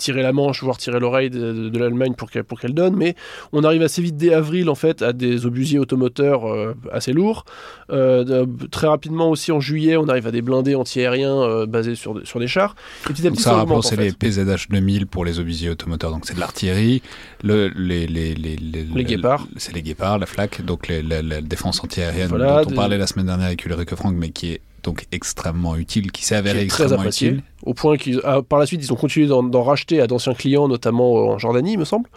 tirer 0.00 0.22
la 0.22 0.32
manche, 0.32 0.64
voire 0.64 0.78
tirer 0.78 0.98
l'oreille 0.98 1.30
de, 1.30 1.78
l'Allemagne 1.78 2.14
pour 2.14 2.30
qu'elle 2.30 2.42
pour 2.42 2.58
qu'elle 2.58 2.74
donne, 2.74 2.96
mais 2.96 3.14
on 3.52 3.62
arrive 3.62 3.82
assez 3.82 4.02
vite 4.02 4.16
dès 4.16 4.34
avril 4.34 4.68
en 4.68 4.74
fait 4.74 5.02
à 5.02 5.12
des 5.12 5.46
obusiers 5.46 5.78
automoteurs 5.78 6.50
euh, 6.50 6.74
assez 6.90 7.12
lourds. 7.12 7.44
Euh, 7.90 8.46
très 8.70 8.86
rapidement 8.86 9.30
aussi 9.30 9.52
en 9.52 9.60
juillet, 9.60 9.96
on 9.96 10.08
arrive 10.08 10.26
à 10.26 10.30
des 10.30 10.42
blindés 10.42 10.74
antiaériens 10.74 11.36
euh, 11.42 11.66
basés 11.66 11.94
sur, 11.94 12.26
sur 12.26 12.40
des 12.40 12.48
chars. 12.48 12.74
Et 13.04 13.12
petit 13.12 13.26
à 13.26 13.30
petit, 13.30 13.42
ça, 13.42 13.64
ça 13.68 13.82
c'est 13.82 13.96
les 13.96 14.12
PZH 14.12 14.68
2000 14.70 15.06
pour 15.06 15.24
les 15.24 15.38
obusiers 15.38 15.70
automoteurs, 15.70 16.10
donc 16.10 16.26
c'est 16.26 16.34
de 16.34 16.40
l'artillerie. 16.40 17.02
Le, 17.44 17.68
les, 17.76 18.06
les, 18.06 18.34
les, 18.34 18.56
les, 18.56 19.04
guépards. 19.04 19.46
C'est 19.56 19.74
les 19.74 19.82
guépards, 19.82 20.18
la 20.18 20.26
FLAC, 20.26 20.64
donc 20.64 20.88
la 20.88 21.40
défense 21.40 21.82
antiaérienne 21.84 22.30
dont 22.30 22.64
on 22.66 22.74
parlait 22.74 22.98
la 22.98 23.06
semaine 23.06 23.26
dernière 23.26 23.46
avec 23.46 23.64
Ulrich 23.64 23.94
Frank, 23.94 24.14
mais 24.16 24.30
qui 24.30 24.52
est 24.52 24.60
donc 24.82 25.06
extrêmement 25.12 25.76
utile, 25.76 26.12
qui 26.12 26.24
s'est 26.24 26.36
avéré 26.36 26.62
extrêmement 26.62 27.04
utile. 27.04 27.42
Au 27.62 27.74
point 27.74 27.96
qu'ils, 27.96 28.20
ah, 28.24 28.42
par 28.42 28.58
la 28.58 28.66
suite, 28.66 28.82
ils 28.82 28.92
ont 28.92 28.96
continué 28.96 29.26
d'en 29.26 29.62
racheter 29.62 30.00
à 30.00 30.06
d'anciens 30.06 30.34
clients, 30.34 30.68
notamment 30.68 31.12
en 31.12 31.38
Jordanie, 31.38 31.72
il 31.72 31.78
me 31.78 31.84
semble. 31.84 32.08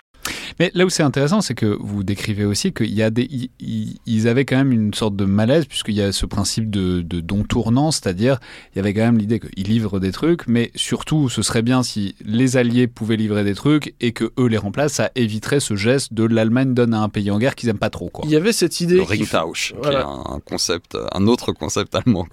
Mais 0.60 0.72
là 0.74 0.86
où 0.86 0.90
c'est 0.90 1.04
intéressant, 1.04 1.42
c'est 1.42 1.56
que 1.56 1.78
vous 1.80 2.04
décrivez 2.04 2.46
aussi 2.46 2.74
qu'il 2.74 2.94
y 2.94 3.02
a 3.02 3.10
des, 3.10 3.50
ils, 3.60 4.28
avaient 4.28 4.46
quand 4.46 4.58
même 4.58 4.72
une 4.72 4.94
sorte 4.94 5.16
de 5.16 5.26
malaise 5.26 5.66
puisqu'il 5.66 5.96
y 5.96 6.02
a 6.02 6.12
ce 6.12 6.26
principe 6.26 6.70
de, 6.70 7.02
de 7.02 7.20
don 7.20 7.44
tournant, 7.44 7.92
c'est-à-dire 7.92 8.40
il 8.74 8.78
y 8.78 8.80
avait 8.80 8.94
quand 8.94 9.02
même 9.02 9.18
l'idée 9.18 9.40
qu'ils 9.40 9.68
livrent 9.68 10.00
des 10.00 10.12
trucs, 10.12 10.48
mais 10.48 10.72
surtout 10.76 11.30
ce 11.30 11.42
serait 11.42 11.62
bien 11.62 11.84
si 11.84 12.16
les 12.24 12.58
alliés 12.58 12.88
pouvaient 12.88 13.18
livrer 13.18 13.44
des 13.44 13.56
trucs 13.56 13.94
et 14.00 14.12
que 14.12 14.32
eux 14.40 14.48
les 14.48 14.58
remplacent, 14.58 14.94
ça 14.94 15.12
éviterait 15.16 15.60
ce 15.60 15.76
geste 15.76 16.14
de 16.14 16.24
l'Allemagne 16.24 16.74
donne 16.74 16.94
à 16.94 17.02
un 17.02 17.10
pays 17.10 17.32
en 17.32 17.40
guerre 17.40 17.56
qu'ils 17.56 17.70
aiment 17.70 17.78
pas 17.78 17.90
trop. 17.90 18.10
Quoi. 18.10 18.26
Il 18.26 18.32
y 18.32 18.36
avait 18.36 18.54
cette 18.54 18.80
idée. 18.82 18.96
Le 18.96 19.04
Ringtausch, 19.04 19.74
qui 19.82 19.90
est 19.90 19.96
un 19.96 20.40
concept, 20.46 20.98
un 21.12 21.28
autre 21.28 21.52
concept 21.52 21.96
allemand. 21.96 22.28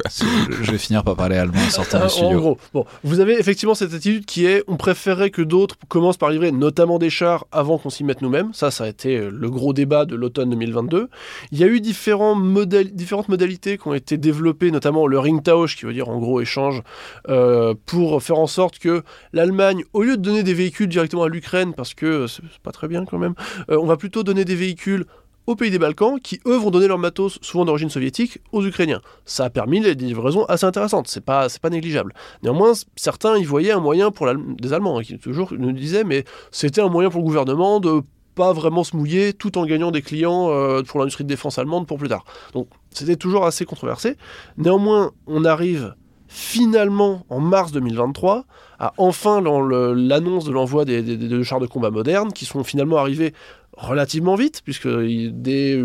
Je 0.62 0.70
vais 0.70 0.78
finir 0.78 1.04
par 1.04 1.16
parler 1.16 1.36
allemand 1.36 1.60
en 1.66 1.70
sortant 1.70 2.00
du 2.04 2.10
studio. 2.10 2.28
En 2.28 2.40
gros, 2.40 2.58
bon, 2.72 2.84
vous 3.04 3.20
avez 3.20 3.38
effectivement 3.38 3.74
cette 3.74 3.94
attitude 3.94 4.24
qui 4.24 4.46
est, 4.46 4.62
on 4.68 4.76
préférerait 4.76 5.30
que 5.30 5.42
d'autres 5.42 5.76
commencent 5.88 6.16
par 6.16 6.30
livrer 6.30 6.52
notamment 6.52 6.98
des 6.98 7.10
chars 7.10 7.46
avant 7.52 7.78
qu'on 7.78 7.89
s'y 7.90 8.04
mette 8.04 8.22
nous-mêmes. 8.22 8.52
Ça, 8.54 8.70
ça 8.70 8.84
a 8.84 8.88
été 8.88 9.16
euh, 9.16 9.30
le 9.30 9.50
gros 9.50 9.72
débat 9.72 10.04
de 10.04 10.14
l'automne 10.14 10.50
2022. 10.50 11.08
Il 11.52 11.58
y 11.58 11.64
a 11.64 11.66
eu 11.66 11.80
différentes 11.80 12.38
modalités 12.42 13.78
qui 13.78 13.88
ont 13.88 13.94
été 13.94 14.16
développées, 14.16 14.70
notamment 14.70 15.06
le 15.06 15.18
Ringtausch, 15.18 15.76
qui 15.76 15.86
veut 15.86 15.92
dire 15.92 16.08
en 16.08 16.18
gros 16.18 16.40
échange, 16.40 16.82
euh, 17.28 17.74
pour 17.86 18.22
faire 18.22 18.38
en 18.38 18.46
sorte 18.46 18.78
que 18.78 19.02
l'Allemagne, 19.32 19.84
au 19.92 20.02
lieu 20.02 20.16
de 20.16 20.22
donner 20.22 20.42
des 20.42 20.54
véhicules 20.54 20.88
directement 20.88 21.24
à 21.24 21.28
l'Ukraine, 21.28 21.74
parce 21.74 21.94
que 21.94 22.26
c'est 22.26 22.42
pas 22.62 22.72
très 22.72 22.88
bien 22.88 23.04
quand 23.04 23.18
même, 23.18 23.34
euh, 23.70 23.78
on 23.78 23.86
va 23.86 23.96
plutôt 23.96 24.22
donner 24.22 24.44
des 24.44 24.54
véhicules 24.54 25.04
aux 25.46 25.56
pays 25.56 25.70
des 25.70 25.78
Balkans, 25.78 26.20
qui 26.20 26.40
eux 26.46 26.56
vont 26.56 26.70
donner 26.70 26.86
leur 26.86 26.98
matos, 26.98 27.38
souvent 27.42 27.64
d'origine 27.64 27.90
soviétique, 27.90 28.38
aux 28.52 28.64
Ukrainiens. 28.64 29.00
Ça 29.24 29.44
a 29.44 29.50
permis 29.50 29.80
des 29.80 29.94
livraisons 29.94 30.44
assez 30.44 30.64
intéressantes, 30.66 31.08
c'est 31.08 31.24
pas, 31.24 31.48
pas 31.60 31.70
négligeable. 31.70 32.14
Néanmoins, 32.42 32.72
certains 32.96 33.36
y 33.36 33.44
voyaient 33.44 33.72
un 33.72 33.80
moyen 33.80 34.10
pour 34.10 34.28
des 34.34 34.72
Allemands, 34.72 34.98
hein, 34.98 35.02
qui 35.02 35.18
toujours 35.18 35.52
nous 35.58 35.72
disaient, 35.72 36.04
mais 36.04 36.24
c'était 36.50 36.80
un 36.80 36.88
moyen 36.88 37.10
pour 37.10 37.20
le 37.20 37.26
gouvernement 37.26 37.80
de 37.80 38.02
pas 38.34 38.52
vraiment 38.52 38.84
se 38.84 38.96
mouiller 38.96 39.32
tout 39.32 39.58
en 39.58 39.66
gagnant 39.66 39.90
des 39.90 40.02
clients 40.02 40.50
euh, 40.50 40.82
pour 40.82 41.00
l'industrie 41.00 41.24
de 41.24 41.28
défense 41.28 41.58
allemande 41.58 41.86
pour 41.86 41.98
plus 41.98 42.08
tard. 42.08 42.24
Donc 42.54 42.68
c'était 42.90 43.16
toujours 43.16 43.44
assez 43.44 43.64
controversé. 43.64 44.16
Néanmoins, 44.56 45.12
on 45.26 45.44
arrive 45.44 45.94
finalement 46.28 47.26
en 47.28 47.40
mars 47.40 47.72
2023 47.72 48.44
à 48.78 48.94
enfin 48.98 49.40
l'annonce 49.42 50.44
de 50.44 50.52
l'envoi 50.52 50.84
des, 50.84 51.42
chars 51.42 51.58
de 51.58 51.66
combat 51.66 51.90
modernes 51.90 52.32
qui 52.32 52.44
sont 52.44 52.62
finalement 52.62 52.98
arrivés 52.98 53.34
relativement 53.80 54.34
vite, 54.34 54.60
puisque 54.62 54.88
dès, 54.88 55.82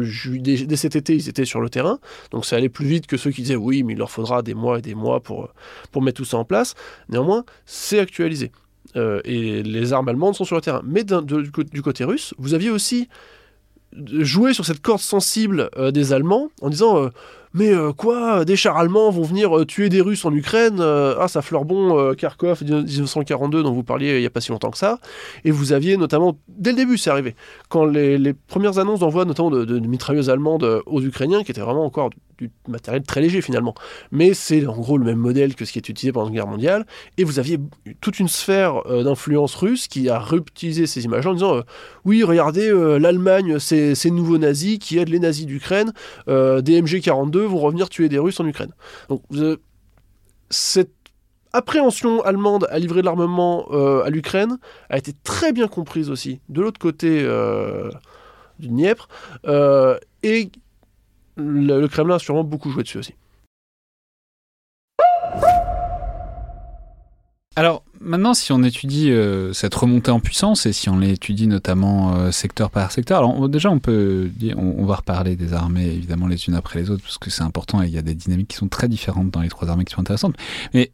cet 0.75 0.95
été, 0.95 1.15
ils 1.15 1.29
étaient 1.29 1.45
sur 1.45 1.61
le 1.61 1.69
terrain. 1.69 1.99
Donc 2.31 2.45
ça 2.45 2.57
allait 2.57 2.69
plus 2.69 2.85
vite 2.85 3.07
que 3.07 3.17
ceux 3.17 3.31
qui 3.31 3.41
disaient 3.41 3.55
oui, 3.55 3.83
mais 3.83 3.93
il 3.93 3.99
leur 3.99 4.11
faudra 4.11 4.41
des 4.41 4.53
mois 4.53 4.79
et 4.79 4.81
des 4.81 4.95
mois 4.95 5.21
pour, 5.21 5.49
pour 5.91 6.01
mettre 6.01 6.17
tout 6.17 6.25
ça 6.25 6.37
en 6.37 6.45
place. 6.45 6.75
Néanmoins, 7.09 7.45
c'est 7.65 7.99
actualisé. 7.99 8.51
Euh, 8.97 9.21
et 9.23 9.63
les 9.63 9.93
armes 9.93 10.09
allemandes 10.09 10.35
sont 10.35 10.45
sur 10.45 10.55
le 10.55 10.61
terrain. 10.61 10.81
Mais 10.85 11.03
du, 11.03 11.81
côté 11.81 12.03
russe, 12.03 12.33
vous 12.37 12.53
aviez 12.53 12.69
aussi 12.69 13.07
joué 13.93 14.53
sur 14.53 14.65
cette 14.65 14.81
corde 14.81 14.99
sensible 14.99 15.69
euh, 15.77 15.91
des 15.91 16.11
Allemands 16.11 16.49
en 16.61 16.69
disant 16.69 17.01
euh, 17.01 17.09
mais 17.55 17.71
quoi, 17.97 18.45
des 18.45 18.55
chars 18.55 18.77
allemands 18.77 19.09
vont 19.09 19.23
venir 19.23 19.65
tuer 19.65 19.89
des 19.89 20.01
Russes 20.01 20.25
en 20.25 20.33
Ukraine 20.33 20.79
Ah, 20.81 21.27
ça 21.27 21.41
fleure 21.41 21.65
bon, 21.65 22.13
Kharkov 22.15 22.63
1942 22.63 23.63
dont 23.63 23.71
vous 23.71 23.83
parliez 23.83 24.15
il 24.15 24.19
n'y 24.19 24.25
a 24.25 24.29
pas 24.29 24.41
si 24.41 24.51
longtemps 24.51 24.71
que 24.71 24.77
ça. 24.77 24.99
Et 25.43 25.51
vous 25.51 25.73
aviez 25.73 25.97
notamment, 25.97 26.37
dès 26.47 26.71
le 26.71 26.77
début, 26.77 26.97
c'est 26.97 27.09
arrivé, 27.09 27.35
quand 27.69 27.85
les, 27.85 28.33
premières 28.33 28.77
annonces 28.77 28.99
d'envoi 28.99 29.25
notamment 29.25 29.49
de, 29.49 29.79
mitrailleuses 29.79 30.29
allemandes 30.29 30.83
aux 30.85 31.01
Ukrainiens, 31.01 31.43
qui 31.43 31.51
étaient 31.51 31.61
vraiment 31.61 31.85
encore 31.85 32.09
du 32.37 32.51
matériel 32.67 33.03
très 33.03 33.21
léger 33.21 33.41
finalement. 33.41 33.75
Mais 34.11 34.33
c'est 34.33 34.65
en 34.65 34.77
gros 34.77 34.97
le 34.97 35.05
même 35.05 35.17
modèle 35.17 35.55
que 35.55 35.65
ce 35.65 35.71
qui 35.71 35.79
est 35.79 35.89
utilisé 35.89 36.11
pendant 36.11 36.27
la 36.27 36.33
guerre 36.33 36.47
mondiale. 36.47 36.85
Et 37.17 37.23
vous 37.23 37.39
aviez 37.39 37.59
toute 38.01 38.19
une 38.19 38.27
sphère 38.27 38.85
euh, 38.87 39.03
d'influence 39.03 39.55
russe 39.55 39.87
qui 39.87 40.09
a 40.09 40.19
réutilisé 40.19 40.87
ces 40.87 41.05
images 41.05 41.25
en 41.25 41.33
disant 41.33 41.57
euh, 41.57 41.61
Oui, 42.03 42.23
regardez, 42.23 42.69
euh, 42.69 42.97
l'Allemagne, 42.97 43.59
c'est 43.59 43.95
ces 43.95 44.11
nouveaux 44.11 44.37
nazis 44.37 44.79
qui 44.79 44.97
aident 44.97 45.09
les 45.09 45.19
nazis 45.19 45.45
d'Ukraine. 45.45 45.91
des 46.27 46.81
MG42 46.81 47.37
vont 47.39 47.59
revenir 47.59 47.89
tuer 47.89 48.09
des 48.09 48.19
Russes 48.19 48.39
en 48.39 48.47
Ukraine. 48.47 48.71
Donc 49.09 49.21
cette 50.49 50.91
appréhension 51.53 52.21
allemande 52.21 52.67
à 52.69 52.79
livrer 52.79 53.01
de 53.01 53.05
l'armement 53.05 53.67
à 54.03 54.09
l'Ukraine 54.09 54.57
a 54.89 54.97
été 54.97 55.13
très 55.23 55.53
bien 55.53 55.67
comprise 55.67 56.09
aussi 56.09 56.39
de 56.49 56.61
l'autre 56.61 56.79
côté 56.79 57.23
du 58.59 58.67
Dniepr. 58.67 59.07
et 60.23 60.51
le 61.37 61.87
Kremlin 61.87 62.15
a 62.15 62.19
sûrement 62.19 62.43
beaucoup 62.43 62.69
joué 62.69 62.83
dessus 62.83 62.97
aussi. 62.97 63.13
Alors 67.57 67.83
maintenant, 68.01 68.33
si 68.33 68.51
on 68.51 68.63
étudie 68.63 69.11
euh, 69.11 69.53
cette 69.53 69.73
remontée 69.73 70.11
en 70.11 70.19
puissance 70.19 70.65
et 70.65 70.73
si 70.73 70.89
on 70.89 70.97
l'étudie 70.97 71.47
notamment 71.47 72.15
euh, 72.15 72.31
secteur 72.31 72.69
par 72.69 72.91
secteur, 72.91 73.19
alors 73.19 73.47
déjà 73.47 73.71
on 73.71 73.79
peut 73.79 74.29
dire, 74.35 74.59
on, 74.59 74.85
va 74.85 74.95
reparler 74.95 75.37
des 75.37 75.53
armées 75.53 75.85
évidemment 75.85 76.27
les 76.27 76.47
unes 76.47 76.55
après 76.55 76.79
les 76.79 76.89
autres 76.89 77.03
parce 77.03 77.17
que 77.17 77.29
c'est 77.29 77.43
important 77.43 77.81
et 77.81 77.87
il 77.87 77.93
y 77.93 77.97
a 77.97 78.01
des 78.01 78.13
dynamiques 78.13 78.49
qui 78.49 78.57
sont 78.57 78.67
très 78.67 78.89
différentes 78.89 79.31
dans 79.31 79.39
les 79.39 79.47
trois 79.47 79.69
armées 79.69 79.85
qui 79.85 79.93
sont 79.93 80.01
intéressantes. 80.01 80.35
Mais 80.73 80.91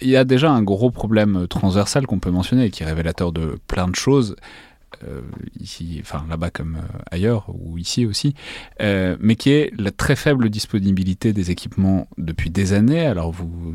il 0.00 0.08
y 0.08 0.16
a 0.16 0.24
déjà 0.24 0.50
un 0.50 0.62
gros 0.62 0.90
problème 0.90 1.46
transversal 1.46 2.08
qu'on 2.08 2.18
peut 2.18 2.32
mentionner 2.32 2.64
et 2.64 2.70
qui 2.70 2.82
est 2.82 2.86
révélateur 2.86 3.30
de 3.30 3.60
plein 3.68 3.86
de 3.86 3.94
choses. 3.94 4.34
Euh, 5.02 5.22
ici, 5.58 5.98
enfin 6.00 6.24
là-bas 6.28 6.50
comme 6.50 6.78
ailleurs, 7.10 7.46
ou 7.48 7.78
ici 7.78 8.06
aussi, 8.06 8.34
mais 8.80 9.36
qui 9.36 9.50
est 9.50 9.72
la 9.78 9.90
très 9.90 10.16
faible 10.16 10.50
disponibilité 10.50 11.32
des 11.32 11.50
équipements 11.50 12.06
depuis 12.18 12.50
des 12.50 12.72
années. 12.72 13.06
Alors 13.06 13.32
vous 13.32 13.74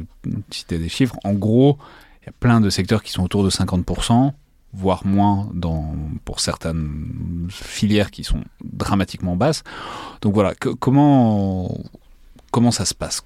citez 0.51 0.77
des 0.77 0.89
chiffres, 0.89 1.17
en 1.23 1.33
gros, 1.33 1.77
il 2.21 2.25
y 2.25 2.29
a 2.29 2.33
plein 2.39 2.61
de 2.61 2.69
secteurs 2.69 3.03
qui 3.03 3.11
sont 3.11 3.23
autour 3.23 3.43
de 3.43 3.49
50%, 3.49 4.33
voire 4.73 5.05
moins 5.05 5.49
dans, 5.53 5.95
pour 6.25 6.39
certaines 6.39 7.47
filières 7.49 8.11
qui 8.11 8.23
sont 8.23 8.43
dramatiquement 8.63 9.35
basses. 9.35 9.63
Donc 10.21 10.33
voilà, 10.33 10.53
comment, 10.55 11.77
comment 12.51 12.71
ça 12.71 12.85
se 12.85 12.93
passe? 12.93 13.21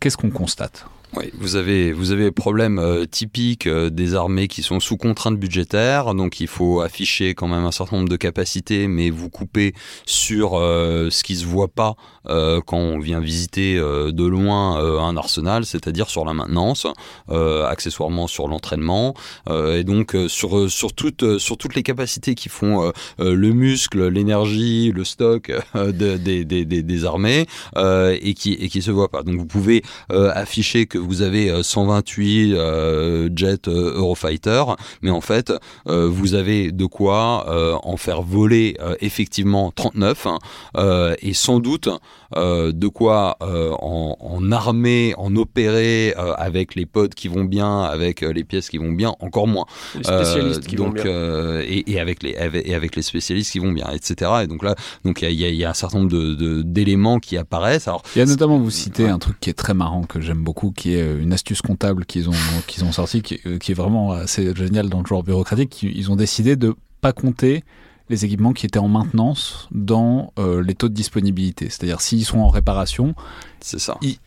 Qu'est-ce 0.00 0.16
qu'on 0.16 0.30
constate? 0.30 0.86
Oui, 1.16 1.30
vous 1.34 1.56
avez 1.56 1.92
vous 1.92 2.10
avez 2.10 2.30
problème 2.32 2.78
euh, 2.78 3.04
typique 3.06 3.66
euh, 3.66 3.90
des 3.90 4.14
armées 4.14 4.48
qui 4.48 4.62
sont 4.62 4.80
sous 4.80 4.96
contrainte 4.96 5.38
budgétaire, 5.38 6.14
donc 6.14 6.40
il 6.40 6.48
faut 6.48 6.80
afficher 6.80 7.34
quand 7.34 7.46
même 7.46 7.64
un 7.64 7.72
certain 7.72 7.96
nombre 7.96 8.08
de 8.08 8.16
capacités, 8.16 8.88
mais 8.88 9.10
vous 9.10 9.30
coupez 9.30 9.74
sur 10.06 10.54
euh, 10.54 11.10
ce 11.10 11.22
qui 11.22 11.36
se 11.36 11.46
voit 11.46 11.68
pas 11.68 11.94
quand 12.26 12.78
on 12.78 12.98
vient 13.00 13.20
visiter 13.20 13.76
de 13.76 14.24
loin 14.24 14.76
un 14.78 15.14
arsenal, 15.18 15.66
c'est-à-dire 15.66 16.08
sur 16.08 16.24
la 16.24 16.32
maintenance, 16.32 16.86
accessoirement 17.28 18.28
sur 18.28 18.48
l'entraînement, 18.48 19.12
et 19.50 19.84
donc 19.84 20.16
sur 20.28 20.70
sur 20.70 20.94
toutes 20.94 21.36
sur 21.36 21.58
toutes 21.58 21.74
les 21.74 21.82
capacités 21.82 22.34
qui 22.34 22.48
font 22.48 22.90
le 23.18 23.52
muscle, 23.52 24.08
l'énergie, 24.08 24.90
le 24.90 25.04
stock 25.04 25.52
des, 25.74 26.18
des, 26.18 26.44
des, 26.46 26.64
des, 26.64 27.04
armées 27.04 27.46
et 27.76 28.32
qui 28.32 28.54
et 28.54 28.70
qui 28.70 28.80
se 28.80 28.90
voit 28.90 29.10
pas. 29.10 29.22
Donc 29.22 29.36
vous 29.36 29.46
pouvez 29.46 29.82
afficher 30.08 30.86
que 30.86 30.96
vous 31.04 31.22
avez 31.22 31.62
128 31.62 32.52
euh, 32.52 32.56
euh, 32.56 33.30
jets 33.34 33.68
euh, 33.68 33.94
Eurofighter, 33.96 34.64
mais 35.02 35.10
en 35.10 35.20
fait, 35.20 35.52
vous 35.86 36.34
avez 36.34 36.72
de 36.72 36.86
quoi 36.86 37.80
en 37.84 37.96
faire 37.96 38.22
voler 38.22 38.76
effectivement 39.00 39.70
39 39.70 40.26
hein, 40.26 41.14
et 41.20 41.34
sans 41.34 41.60
doute 41.60 41.88
de 42.36 42.88
quoi 42.88 43.36
en, 43.40 44.16
en, 44.18 44.52
armer, 44.52 45.14
en 45.16 45.34
opérer 45.36 46.14
avec 46.36 46.74
les 46.74 46.86
pods 46.86 47.08
qui 47.08 47.28
vont 47.28 47.44
bien, 47.44 47.82
avec 47.82 48.20
les 48.20 48.44
pièces 48.44 48.68
qui 48.68 48.78
vont 48.78 48.92
bien, 48.92 49.14
encore 49.20 49.46
moins. 49.46 49.66
Les 49.94 50.04
spécialistes 50.04 50.66
qui 50.66 50.76
donc, 50.76 50.98
vont 50.98 51.04
bien. 51.04 51.60
Et, 51.66 52.00
avec 52.00 52.22
les, 52.22 52.36
et 52.64 52.74
avec 52.74 52.96
les 52.96 53.02
spécialistes 53.02 53.52
qui 53.52 53.58
vont 53.58 53.72
bien, 53.72 53.88
etc. 53.92 54.30
Et 54.42 54.46
donc 54.46 54.62
là, 54.62 54.74
donc 55.04 55.22
il 55.22 55.30
y, 55.30 55.56
y, 55.56 55.64
a 55.64 55.70
un 55.70 55.74
certain 55.74 55.98
nombre 55.98 56.62
d'éléments 56.62 57.16
de, 57.16 57.20
qui 57.20 57.36
apparaissent. 57.36 57.88
Alors, 57.88 58.02
il 58.14 58.18
y 58.18 58.22
a 58.22 58.26
notamment, 58.26 58.58
vous 58.58 58.70
citez 58.70 59.08
un 59.08 59.18
truc 59.18 59.38
qui 59.40 59.50
est 59.50 59.54
très 59.54 59.74
marrant 59.74 60.02
que 60.02 60.20
j'aime 60.20 60.42
beaucoup, 60.42 60.70
qui 60.70 60.94
est 60.94 61.02
euh, 61.02 61.20
une 61.20 61.32
astuce 61.32 61.62
comptable 61.62 62.04
qu'ils 62.06 62.28
ont, 62.28 62.34
qu'ils 62.66 62.84
ont 62.84 62.92
sorti, 62.92 63.22
euh, 63.46 63.58
qui, 63.58 63.72
est 63.72 63.74
vraiment 63.74 64.12
assez 64.12 64.54
génial 64.54 64.88
dans 64.88 65.00
le 65.00 65.06
genre 65.06 65.22
bureaucratique. 65.22 65.82
Ils 65.82 66.10
ont 66.10 66.16
décidé 66.16 66.56
de 66.56 66.74
pas 67.00 67.12
compter 67.12 67.64
les 68.08 68.24
équipements 68.24 68.52
qui 68.52 68.66
étaient 68.66 68.78
en 68.78 68.88
maintenance 68.88 69.68
dans 69.70 70.32
euh, 70.38 70.62
les 70.62 70.74
taux 70.74 70.88
de 70.88 70.94
disponibilité. 70.94 71.70
C'est-à-dire 71.70 72.00
s'ils 72.00 72.24
sont 72.24 72.38
en 72.38 72.48
réparation, 72.48 73.14
c'est 73.60 73.80
ça 73.80 73.98
ils 74.02 74.18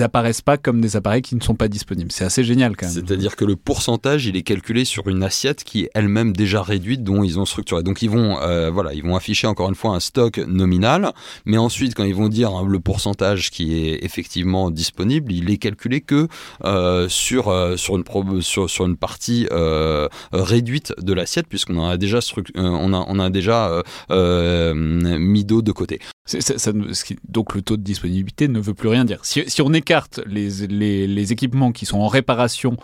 apparaissent 0.00 0.42
pas 0.42 0.56
comme 0.56 0.80
des 0.80 0.96
appareils 0.96 1.22
qui 1.22 1.34
ne 1.34 1.40
sont 1.40 1.54
pas 1.54 1.68
disponibles. 1.68 2.12
C'est 2.12 2.24
assez 2.24 2.44
génial 2.44 2.76
quand 2.76 2.86
même. 2.86 2.94
C'est-à-dire 2.94 3.36
que 3.36 3.44
le 3.44 3.56
pourcentage, 3.56 4.26
il 4.26 4.36
est 4.36 4.42
calculé 4.42 4.84
sur 4.84 5.08
une 5.08 5.22
assiette 5.22 5.64
qui 5.64 5.84
est 5.84 5.90
elle-même 5.94 6.32
déjà 6.32 6.62
réduite, 6.62 7.02
dont 7.02 7.22
ils 7.24 7.38
ont 7.38 7.44
structuré. 7.44 7.82
Donc 7.82 8.02
ils 8.02 8.10
vont, 8.10 8.38
euh, 8.40 8.70
voilà, 8.70 8.94
ils 8.94 9.02
vont 9.02 9.16
afficher 9.16 9.46
encore 9.46 9.68
une 9.68 9.74
fois 9.74 9.92
un 9.92 10.00
stock 10.00 10.38
nominal, 10.38 11.12
mais 11.44 11.58
ensuite 11.58 11.94
quand 11.94 12.04
ils 12.04 12.14
vont 12.14 12.28
dire 12.28 12.50
hein, 12.50 12.66
le 12.68 12.80
pourcentage 12.80 13.50
qui 13.50 13.74
est 13.74 14.04
effectivement 14.04 14.70
disponible, 14.70 15.32
il 15.32 15.50
est 15.50 15.58
calculé 15.58 16.00
que 16.00 16.28
euh, 16.64 17.08
sur 17.08 17.48
euh, 17.48 17.76
sur 17.76 17.96
une 17.96 18.04
sur, 18.42 18.70
sur 18.70 18.86
une 18.86 18.96
partie 18.96 19.46
réduite 20.32 20.92
de 20.98 21.12
l'assiette, 21.12 21.46
puisqu'on 21.48 21.78
en 21.78 21.88
a 21.88 21.96
déjà 21.96 22.20
on 22.54 22.92
a 22.92 23.04
on 23.08 23.18
a 23.18 23.30
déjà 23.30 23.82
mis 24.10 25.44
d'eau 25.44 25.62
de 25.62 25.72
côté. 25.72 26.00
Ça, 26.28 26.72
donc 27.26 27.54
le 27.54 27.62
taux 27.62 27.78
de 27.78 27.82
disponibilité 27.82 28.48
ne 28.48 28.60
veut 28.60 28.74
plus 28.74 28.88
rien 28.88 29.06
dire. 29.06 29.20
Si, 29.22 29.42
si 29.48 29.62
on 29.62 29.72
écarte 29.72 30.20
les, 30.26 30.66
les, 30.66 31.06
les, 31.06 31.32
équipements 31.32 31.72
qui 31.72 31.86
sont 31.86 31.98
en 31.98 32.08
réparation 32.08 32.76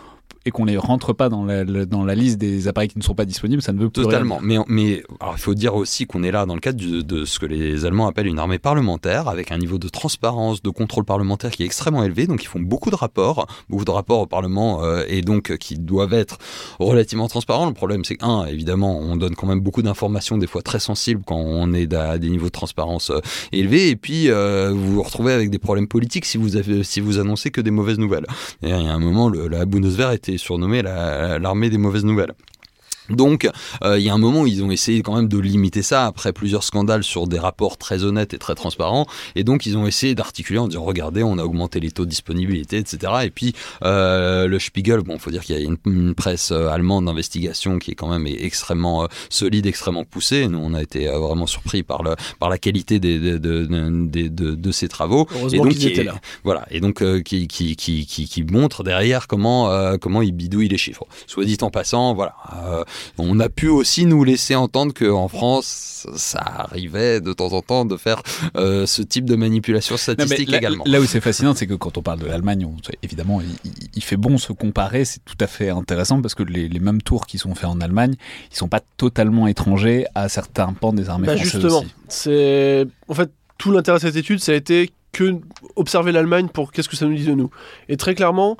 et 0.45 0.51
qu'on 0.51 0.65
les 0.65 0.77
rentre 0.77 1.13
pas 1.13 1.27
dans 1.29 1.43
la, 1.43 1.63
dans 1.63 2.05
la 2.05 2.15
liste 2.15 2.37
des 2.37 2.67
appareils 2.67 2.89
qui 2.89 2.99
ne 2.99 3.03
sont 3.03 3.15
pas 3.15 3.25
disponibles, 3.25 3.61
ça 3.61 3.73
ne 3.73 3.79
veut 3.79 3.89
plus 3.89 4.03
Totalement. 4.03 4.39
Mais, 4.41 4.57
mais 4.67 5.03
alors, 5.19 5.33
il 5.37 5.41
faut 5.41 5.55
dire 5.55 5.73
aussi 5.75 6.05
qu'on 6.05 6.21
est 6.21 6.31
là 6.31 6.45
dans 6.45 6.53
le 6.53 6.59
cadre 6.59 6.79
de 6.79 7.25
ce 7.25 7.39
que 7.39 7.47
les 7.47 7.85
Allemands 7.85 8.07
appellent 8.07 8.27
une 8.27 8.37
armée 8.37 8.59
parlementaire, 8.59 9.27
avec 9.27 9.51
un 9.51 9.57
niveau 9.57 9.79
de 9.79 9.89
transparence, 9.89 10.61
de 10.61 10.69
contrôle 10.69 11.03
parlementaire 11.03 11.49
qui 11.49 11.63
est 11.63 11.65
extrêmement 11.65 12.03
élevé. 12.03 12.27
Donc 12.27 12.43
ils 12.43 12.47
font 12.47 12.59
beaucoup 12.59 12.91
de 12.91 12.95
rapports, 12.95 13.47
beaucoup 13.69 13.85
de 13.85 13.91
rapports 13.91 14.19
au 14.19 14.27
Parlement, 14.27 14.83
euh, 14.83 15.03
et 15.07 15.21
donc 15.21 15.57
qui 15.57 15.75
doivent 15.75 16.13
être 16.13 16.37
relativement 16.79 17.27
transparents. 17.27 17.65
Le 17.65 17.73
problème, 17.73 18.05
c'est 18.05 18.17
qu'un, 18.17 18.45
évidemment, 18.45 18.99
on 18.99 19.15
donne 19.15 19.35
quand 19.35 19.47
même 19.47 19.61
beaucoup 19.61 19.81
d'informations, 19.81 20.37
des 20.37 20.47
fois 20.47 20.61
très 20.61 20.79
sensibles, 20.79 21.23
quand 21.25 21.37
on 21.37 21.73
est 21.73 21.91
à 21.93 22.19
des 22.19 22.29
niveaux 22.29 22.47
de 22.47 22.51
transparence 22.51 23.09
euh, 23.09 23.19
élevés. 23.51 23.89
Et 23.89 23.95
puis 23.95 24.29
euh, 24.29 24.71
vous 24.71 24.93
vous 24.93 25.03
retrouvez 25.03 25.33
avec 25.33 25.49
des 25.49 25.59
problèmes 25.59 25.87
politiques 25.87 26.25
si 26.25 26.37
vous 26.37 26.55
avez, 26.55 26.83
si 26.83 26.99
vous 26.99 27.17
annoncez 27.17 27.49
que 27.49 27.61
des 27.61 27.71
mauvaises 27.71 27.97
nouvelles. 27.97 28.27
Et 28.61 28.69
il 28.69 28.69
y 28.69 28.87
a 28.87 28.93
un 28.93 28.99
moment, 28.99 29.27
le, 29.29 29.47
la 29.47 29.65
Bundeswehr 29.65 30.11
était 30.11 30.34
surnommé 30.37 30.81
l'armée 30.81 31.69
des 31.69 31.77
mauvaises 31.77 32.05
nouvelles. 32.05 32.33
Donc, 33.09 33.47
euh, 33.83 33.99
il 33.99 34.05
y 34.05 34.09
a 34.09 34.13
un 34.13 34.17
moment 34.17 34.41
où 34.41 34.47
ils 34.47 34.63
ont 34.63 34.71
essayé 34.71 35.01
quand 35.01 35.15
même 35.15 35.27
de 35.27 35.37
limiter 35.37 35.81
ça 35.81 36.05
après 36.05 36.33
plusieurs 36.33 36.63
scandales 36.63 37.03
sur 37.03 37.27
des 37.27 37.39
rapports 37.39 37.77
très 37.77 38.03
honnêtes 38.03 38.33
et 38.33 38.37
très 38.37 38.55
transparents. 38.55 39.05
Et 39.35 39.43
donc, 39.43 39.65
ils 39.65 39.77
ont 39.77 39.85
essayé 39.85 40.15
d'articuler 40.15 40.59
en 40.59 40.67
disant 40.67 40.83
regardez, 40.83 41.23
on 41.23 41.37
a 41.37 41.43
augmenté 41.43 41.79
les 41.79 41.91
taux 41.91 42.05
de 42.05 42.09
disponibilité, 42.09 42.77
etc. 42.77 43.13
Et 43.23 43.29
puis, 43.29 43.53
euh, 43.83 44.47
le 44.47 44.59
Spiegel, 44.59 45.01
bon, 45.01 45.17
faut 45.17 45.31
dire 45.31 45.43
qu'il 45.43 45.57
y 45.57 45.59
a 45.59 45.69
une, 45.85 46.15
presse 46.15 46.51
euh, 46.51 46.69
allemande 46.69 47.05
d'investigation 47.05 47.79
qui 47.79 47.91
est 47.91 47.95
quand 47.95 48.07
même 48.07 48.27
extrêmement 48.27 49.07
solide, 49.29 49.65
extrêmement 49.65 50.03
poussée. 50.03 50.47
Nous, 50.47 50.57
on 50.57 50.73
a 50.73 50.81
été 50.81 51.07
vraiment 51.07 51.47
surpris 51.47 51.83
par, 51.83 52.03
le, 52.03 52.15
par 52.39 52.49
la 52.49 52.57
qualité 52.57 52.99
des, 52.99 53.19
de, 53.19 53.37
de, 53.37 54.29
de, 54.29 54.71
ces 54.71 54.87
travaux. 54.87 55.27
et 55.51 55.57
donc, 55.57 55.69
qui, 55.69 55.87
étaient 55.87 56.03
là. 56.03 56.15
Voilà. 56.43 56.65
Et 56.71 56.79
donc, 56.79 57.03
qui, 57.23 57.47
qui, 57.47 57.75
qui, 57.75 58.05
qui, 58.05 58.43
montre 58.43 58.83
derrière 58.83 59.27
comment, 59.27 59.97
comment 59.97 60.21
ils 60.21 60.31
bidouillent 60.31 60.69
les 60.69 60.77
chiffres. 60.77 61.05
Soit 61.27 61.45
dit 61.45 61.57
en 61.61 61.69
passant, 61.69 62.13
voilà 62.13 62.35
on 63.17 63.39
a 63.39 63.49
pu 63.49 63.67
aussi 63.67 64.05
nous 64.05 64.23
laisser 64.23 64.55
entendre 64.55 64.93
qu'en 64.93 65.27
France, 65.27 66.07
ça 66.15 66.39
arrivait 66.39 67.21
de 67.21 67.33
temps 67.33 67.53
en 67.53 67.61
temps 67.61 67.85
de 67.85 67.97
faire 67.97 68.21
euh, 68.55 68.85
ce 68.85 69.01
type 69.01 69.25
de 69.25 69.35
manipulation 69.35 69.97
statistique 69.97 70.53
également. 70.53 70.83
Là 70.87 70.99
où 70.99 71.05
c'est 71.05 71.21
fascinant, 71.21 71.53
c'est 71.55 71.67
que 71.67 71.73
quand 71.73 71.97
on 71.97 72.01
parle 72.01 72.19
de 72.19 72.27
l'Allemagne, 72.27 72.67
évidemment, 73.03 73.41
il, 73.95 74.03
fait 74.03 74.17
bon 74.17 74.37
se 74.37 74.53
comparer, 74.53 75.05
c'est 75.05 75.23
tout 75.25 75.37
à 75.39 75.47
fait 75.47 75.69
intéressant 75.69 76.21
parce 76.21 76.35
que 76.35 76.43
les, 76.43 76.69
mêmes 76.79 77.01
tours 77.01 77.25
qui 77.25 77.37
sont 77.37 77.55
faits 77.55 77.69
en 77.69 77.81
Allemagne, 77.81 78.15
ils 78.51 78.57
sont 78.57 78.67
pas 78.67 78.81
totalement 78.97 79.47
étrangers 79.47 80.05
à 80.13 80.29
certains 80.29 80.73
pans 80.73 80.93
des 80.93 81.09
armées 81.09 81.25
bah, 81.25 81.35
françaises 81.35 81.53
justement, 81.53 81.85
c'est 82.07 82.85
en 83.07 83.13
fait 83.13 83.31
tout 83.57 83.71
l'intérêt 83.71 83.97
de 83.97 84.03
cette 84.03 84.15
étude, 84.15 84.39
ça 84.39 84.51
a 84.51 84.55
été 84.55 84.91
que 85.11 85.39
observer 85.77 86.11
l'Allemagne 86.11 86.49
pour 86.49 86.71
qu'est-ce 86.71 86.89
que 86.89 86.97
ça 86.97 87.05
nous 87.05 87.15
dit 87.15 87.25
de 87.25 87.33
nous. 87.33 87.49
Et 87.87 87.95
très 87.95 88.15
clairement, 88.15 88.57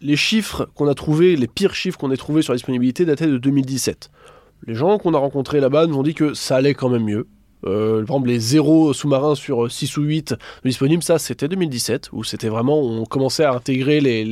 les 0.00 0.16
chiffres 0.16 0.68
qu'on 0.74 0.88
a 0.88 0.94
trouvés, 0.94 1.36
les 1.36 1.46
pires 1.46 1.74
chiffres 1.74 1.98
qu'on 1.98 2.10
a 2.10 2.16
trouvés 2.16 2.42
sur 2.42 2.52
la 2.52 2.56
disponibilité 2.56 3.04
dataient 3.04 3.26
de 3.26 3.38
2017. 3.38 4.10
Les 4.66 4.74
gens 4.74 4.98
qu'on 4.98 5.14
a 5.14 5.18
rencontrés 5.18 5.60
là-bas 5.60 5.86
nous 5.86 5.96
ont 5.96 6.02
dit 6.02 6.14
que 6.14 6.34
ça 6.34 6.56
allait 6.56 6.74
quand 6.74 6.88
même 6.88 7.04
mieux. 7.04 7.26
Euh, 7.66 8.04
par 8.06 8.16
exemple, 8.16 8.28
les 8.28 8.38
zéros 8.38 8.92
sous-marins 8.94 9.34
sur 9.34 9.70
6 9.70 9.98
ou 9.98 10.02
8 10.02 10.34
disponibles, 10.64 11.02
ça 11.02 11.18
c'était 11.18 11.48
2017, 11.48 12.10
où 12.12 12.24
c'était 12.24 12.48
vraiment, 12.48 12.80
on 12.80 13.04
commençait 13.04 13.44
à 13.44 13.52
intégrer 13.52 14.00
les, 14.00 14.24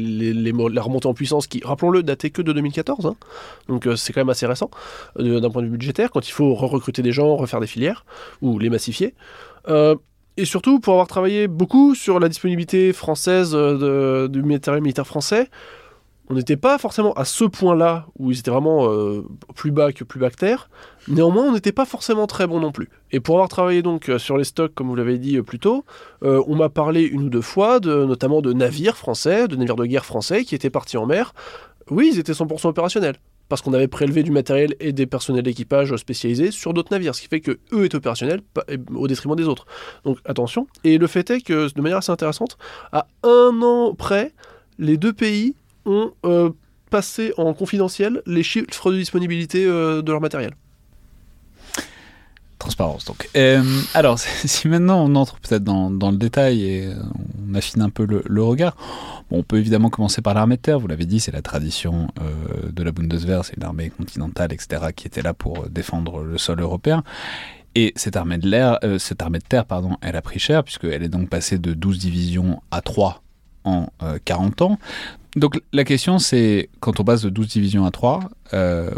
la 0.53 0.83
remontée 0.83 1.09
en 1.09 1.15
puissance 1.15 1.47
qui, 1.47 1.61
rappelons-le, 1.63 2.03
datait 2.03 2.31
que 2.31 2.43
de 2.43 2.53
2014. 2.53 3.07
Hein. 3.07 3.17
Donc 3.69 3.87
euh, 3.87 3.97
c'est 3.97 4.13
quand 4.13 4.21
même 4.21 4.31
assez 4.31 4.47
récent 4.47 4.71
euh, 5.19 5.41
d'un 5.41 5.51
point 5.51 5.63
de 5.63 5.67
vue 5.67 5.73
budgétaire, 5.73 6.11
quand 6.11 6.27
il 6.27 6.33
faut 6.33 6.55
recruter 6.55 7.03
des 7.03 7.13
gens, 7.13 7.37
refaire 7.37 7.61
des 7.61 7.67
filières, 7.67 8.05
ou 8.41 8.59
les 8.59 8.71
massifier. 8.71 9.15
Et 10.39 10.45
surtout, 10.45 10.81
pour 10.81 10.95
avoir 10.95 11.09
travaillé 11.09 11.49
beaucoup 11.49 11.95
sur 11.95 12.19
la 12.21 12.29
disponibilité 12.29 12.93
française 12.93 13.53
du 13.55 14.43
matériel 14.43 14.83
militaire 14.83 15.07
français, 15.07 15.51
on 16.31 16.35
n'était 16.35 16.57
pas 16.57 16.79
forcément 16.79 17.13
à 17.15 17.25
ce 17.25 17.45
point-là 17.45 18.07
où 18.19 18.31
ils 18.31 18.39
étaient 18.39 18.51
vraiment 18.51 18.91
euh, 18.91 19.25
plus 19.55 19.71
bas 19.71 19.93
que 19.93 20.05
plus 20.05 20.21
bactères. 20.21 20.69
Néanmoins, 21.09 21.45
on 21.45 21.53
n'était 21.53 21.73
pas 21.73 21.87
forcément 21.87 22.27
très 22.27 22.47
bon 22.47 22.61
non 22.61 22.71
plus. 22.71 22.91
Et 23.13 23.21
pour 23.21 23.37
avoir 23.37 23.49
travaillé 23.49 23.81
donc 23.83 24.09
euh, 24.09 24.19
sur 24.19 24.37
les 24.37 24.45
stocks, 24.45 24.75
comme 24.75 24.89
vous 24.89 24.95
l'avez 24.95 25.19
dit 25.19 25.39
euh, 25.39 25.43
plus 25.43 25.59
tôt, 25.59 25.85
on 26.23 26.55
m'a 26.55 26.69
parlé 26.69 27.03
une 27.03 27.23
ou 27.23 27.31
deux 27.31 27.41
fois, 27.41 27.81
de, 27.81 28.05
notamment 28.05 28.43
de 28.43 28.53
navires 28.53 28.97
français, 28.97 29.49
de 29.49 29.57
navires 29.57 29.77
de 29.77 29.87
guerre 29.87 30.05
français 30.05 30.45
qui 30.45 30.55
étaient 30.55 30.71
partis 30.71 30.99
en 30.99 31.07
mer. 31.07 31.35
Oui, 31.91 32.11
ils 32.13 32.19
étaient 32.19 32.33
100% 32.33 32.69
opérationnels 32.69 33.17
parce 33.49 33.63
qu'on 33.63 33.73
avait 33.73 33.89
prélevé 33.89 34.23
du 34.23 34.31
matériel 34.31 34.75
et 34.81 34.93
des 34.93 35.07
personnels 35.07 35.43
d'équipage 35.43 35.95
spécialisés 35.97 36.51
sur 36.51 36.75
d'autres 36.75 36.93
navires, 36.93 37.15
ce 37.15 37.23
qui 37.23 37.29
fait 37.29 37.41
que 37.41 37.59
eux 37.73 37.85
étaient 37.85 37.97
opérationnels 37.97 38.43
au 38.95 39.09
détriment 39.09 39.37
des 39.37 39.45
autres. 39.45 39.67
Donc 40.05 40.19
attention. 40.25 40.67
Et 40.85 40.99
le 40.99 41.07
fait 41.07 41.31
est 41.31 41.41
que, 41.41 41.73
de 41.73 41.81
manière 41.81 41.99
assez 41.99 42.13
intéressante, 42.13 42.59
à 42.93 43.07
un 43.23 43.61
an 43.63 43.95
près, 43.95 44.33
les 44.79 44.97
deux 44.97 45.13
pays 45.13 45.55
ont 45.87 46.13
euh, 46.25 46.51
passé 46.91 47.33
en 47.37 47.55
confidentiel 47.55 48.23
les 48.27 48.43
chiffres 48.43 48.93
de 48.93 48.97
disponibilité 48.97 49.65
euh, 49.65 50.03
de 50.03 50.13
leur 50.13 50.21
matériel. 50.21 50.55
Transparence 52.59 53.05
donc. 53.05 53.29
Euh, 53.37 53.63
alors, 53.95 54.19
si 54.45 54.69
maintenant 54.69 55.05
on 55.05 55.15
entre 55.15 55.39
peut-être 55.39 55.65
dans, 55.65 56.11
le 56.11 56.17
détail 56.17 56.65
et 56.65 56.93
on 57.49 57.55
affine 57.55 57.83
un 57.83 57.91
peu 57.91 58.05
le, 58.05 58.43
regard, 58.43 58.77
on 59.31 59.43
peut 59.43 59.59
évidemment 59.59 59.91
commencer 59.91 60.23
par 60.23 60.35
l'armée 60.35 60.57
de 60.57 60.63
terre, 60.63 60.79
vous 60.79 60.89
l'avez 60.89 61.07
dit, 61.07 61.21
c'est 61.21 61.33
la 61.33 61.43
tradition 61.43 62.09
de 62.73 62.83
la 62.83 62.93
Bundeswehr, 62.93 63.45
c'est 63.45 63.57
une 63.57 63.65
armée 63.65 63.91
continentale, 63.91 64.53
etc., 64.53 64.87
qui 64.97 65.07
était 65.07 65.23
là 65.23 65.35
pour 65.35 65.69
défendre 65.69 66.23
le 66.23 66.39
sol 66.39 66.61
européen. 66.61 67.05
Et 67.75 67.93
cette 67.97 68.17
armée 68.17 68.39
de 68.39 68.49
l'air, 68.49 68.79
cette 68.99 69.21
armée 69.23 69.39
de 69.39 69.45
terre, 69.45 69.67
pardon, 69.67 69.97
elle 70.01 70.17
a 70.17 70.23
pris 70.23 70.39
cher 70.39 70.65
puisqu'elle 70.65 71.03
est 71.03 71.09
donc 71.09 71.29
passée 71.29 71.59
de 71.59 71.75
12 71.75 71.99
divisions 71.99 72.63
à 72.71 72.81
3 72.81 73.23
en 73.65 73.89
40 74.25 74.63
ans. 74.63 74.79
Donc 75.37 75.61
la 75.73 75.85
question 75.85 76.19
c'est, 76.19 76.69
quand 76.81 77.01
on 77.01 77.05
passe 77.05 77.23
de 77.23 77.31
12 77.31 77.49
divisions 77.49 77.85
à 77.85 77.91
3, 77.91 78.21
euh, 78.55 78.91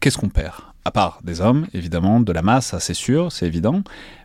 qu'est-ce 0.00 0.18
qu'on 0.18 0.28
perd? 0.28 0.54
À 0.84 0.90
part 0.90 1.20
des 1.22 1.40
hommes, 1.40 1.66
évidemment, 1.74 2.20
de 2.20 2.32
la 2.32 2.42
masse, 2.42 2.74
c'est 2.78 2.94
sûr, 2.94 3.30
c'est 3.30 3.46
évident, 3.46 3.82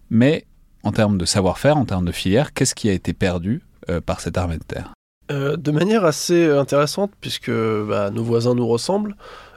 mais 0.10 0.46
en 0.84 0.92
termes 0.92 1.18
de 1.18 1.26
savoir-faire, 1.26 1.78
en 1.78 1.86
termes 1.86 2.06
de 2.06 2.12
filière, 2.12 2.54
qu'est-ce 2.54 2.76
qui 2.76 2.90
a 2.90 2.94
été 2.94 3.14
perdu 3.14 3.62
euh, 3.90 4.02
par 4.02 4.20
cette 4.20 4.38
armée 4.38 4.58
de 4.58 4.64
terre? 4.64 4.93
Euh, 5.32 5.58
De 5.58 5.72
manière 5.72 6.06
assez 6.06 6.50
intéressante, 6.50 7.12
puisque 7.22 7.52
bah, 7.52 8.10
nos 8.12 8.24
voisins 8.24 8.56
nous 8.56 8.68
ressemblent, 8.68 9.16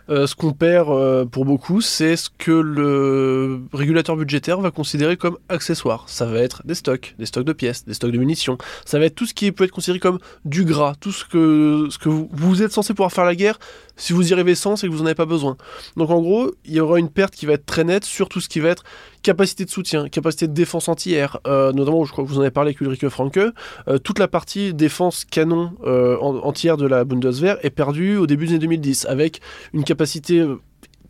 ce 0.08 0.36
qu'on 0.36 0.52
perd 0.52 1.28
pour 1.30 1.44
beaucoup, 1.44 1.80
c'est 1.80 2.14
ce 2.14 2.30
que 2.30 2.52
le 2.52 3.62
régulateur 3.72 4.14
budgétaire 4.14 4.60
va 4.60 4.70
considérer 4.70 5.16
comme 5.16 5.36
accessoire. 5.48 6.04
Ça 6.06 6.26
va 6.26 6.38
être 6.38 6.62
des 6.64 6.76
stocks, 6.76 7.16
des 7.18 7.26
stocks 7.26 7.44
de 7.44 7.52
pièces, 7.52 7.84
des 7.84 7.94
stocks 7.94 8.12
de 8.12 8.18
munitions. 8.18 8.56
Ça 8.84 9.00
va 9.00 9.06
être 9.06 9.16
tout 9.16 9.26
ce 9.26 9.34
qui 9.34 9.50
peut 9.50 9.64
être 9.64 9.72
considéré 9.72 9.98
comme 9.98 10.20
du 10.44 10.64
gras, 10.64 10.94
tout 11.00 11.10
ce 11.10 11.24
que, 11.24 11.88
ce 11.90 11.98
que 11.98 12.08
vous, 12.08 12.28
vous 12.30 12.62
êtes 12.62 12.70
censé 12.70 12.94
pouvoir 12.94 13.10
faire 13.10 13.24
la 13.24 13.34
guerre. 13.34 13.58
Si 13.96 14.12
vous 14.12 14.30
y 14.30 14.32
arrivez 14.34 14.54
sans, 14.54 14.76
c'est 14.76 14.86
que 14.86 14.92
vous 14.92 14.98
n'en 14.98 15.06
avez 15.06 15.14
pas 15.14 15.26
besoin. 15.26 15.56
Donc 15.96 16.10
en 16.10 16.20
gros, 16.20 16.52
il 16.64 16.74
y 16.74 16.80
aura 16.80 16.98
une 16.98 17.08
perte 17.08 17.34
qui 17.34 17.46
va 17.46 17.54
être 17.54 17.64
très 17.64 17.84
nette 17.84 18.04
sur 18.04 18.28
tout 18.28 18.40
ce 18.40 18.48
qui 18.48 18.60
va 18.60 18.68
être 18.68 18.84
capacité 19.22 19.64
de 19.64 19.70
soutien, 19.70 20.08
capacité 20.08 20.46
de 20.46 20.52
défense 20.52 20.88
anti-air, 20.88 21.40
euh, 21.46 21.72
notamment, 21.72 22.04
je 22.04 22.12
crois 22.12 22.22
que 22.24 22.28
vous 22.28 22.38
en 22.38 22.42
avez 22.42 22.50
parlé 22.50 22.68
avec 22.68 22.80
Ulrike 22.80 23.08
Franke, 23.08 23.38
euh, 23.38 23.98
toute 23.98 24.18
la 24.18 24.28
partie 24.28 24.74
défense 24.74 25.24
canon 25.24 25.72
euh, 25.84 26.18
anti-air 26.18 26.76
de 26.76 26.86
la 26.86 27.04
Bundeswehr 27.04 27.58
est 27.62 27.70
perdue 27.70 28.16
au 28.16 28.26
début 28.26 28.46
des 28.46 28.52
années 28.52 28.60
2010, 28.60 29.06
avec 29.06 29.40
une 29.72 29.84
capacité 29.84 30.46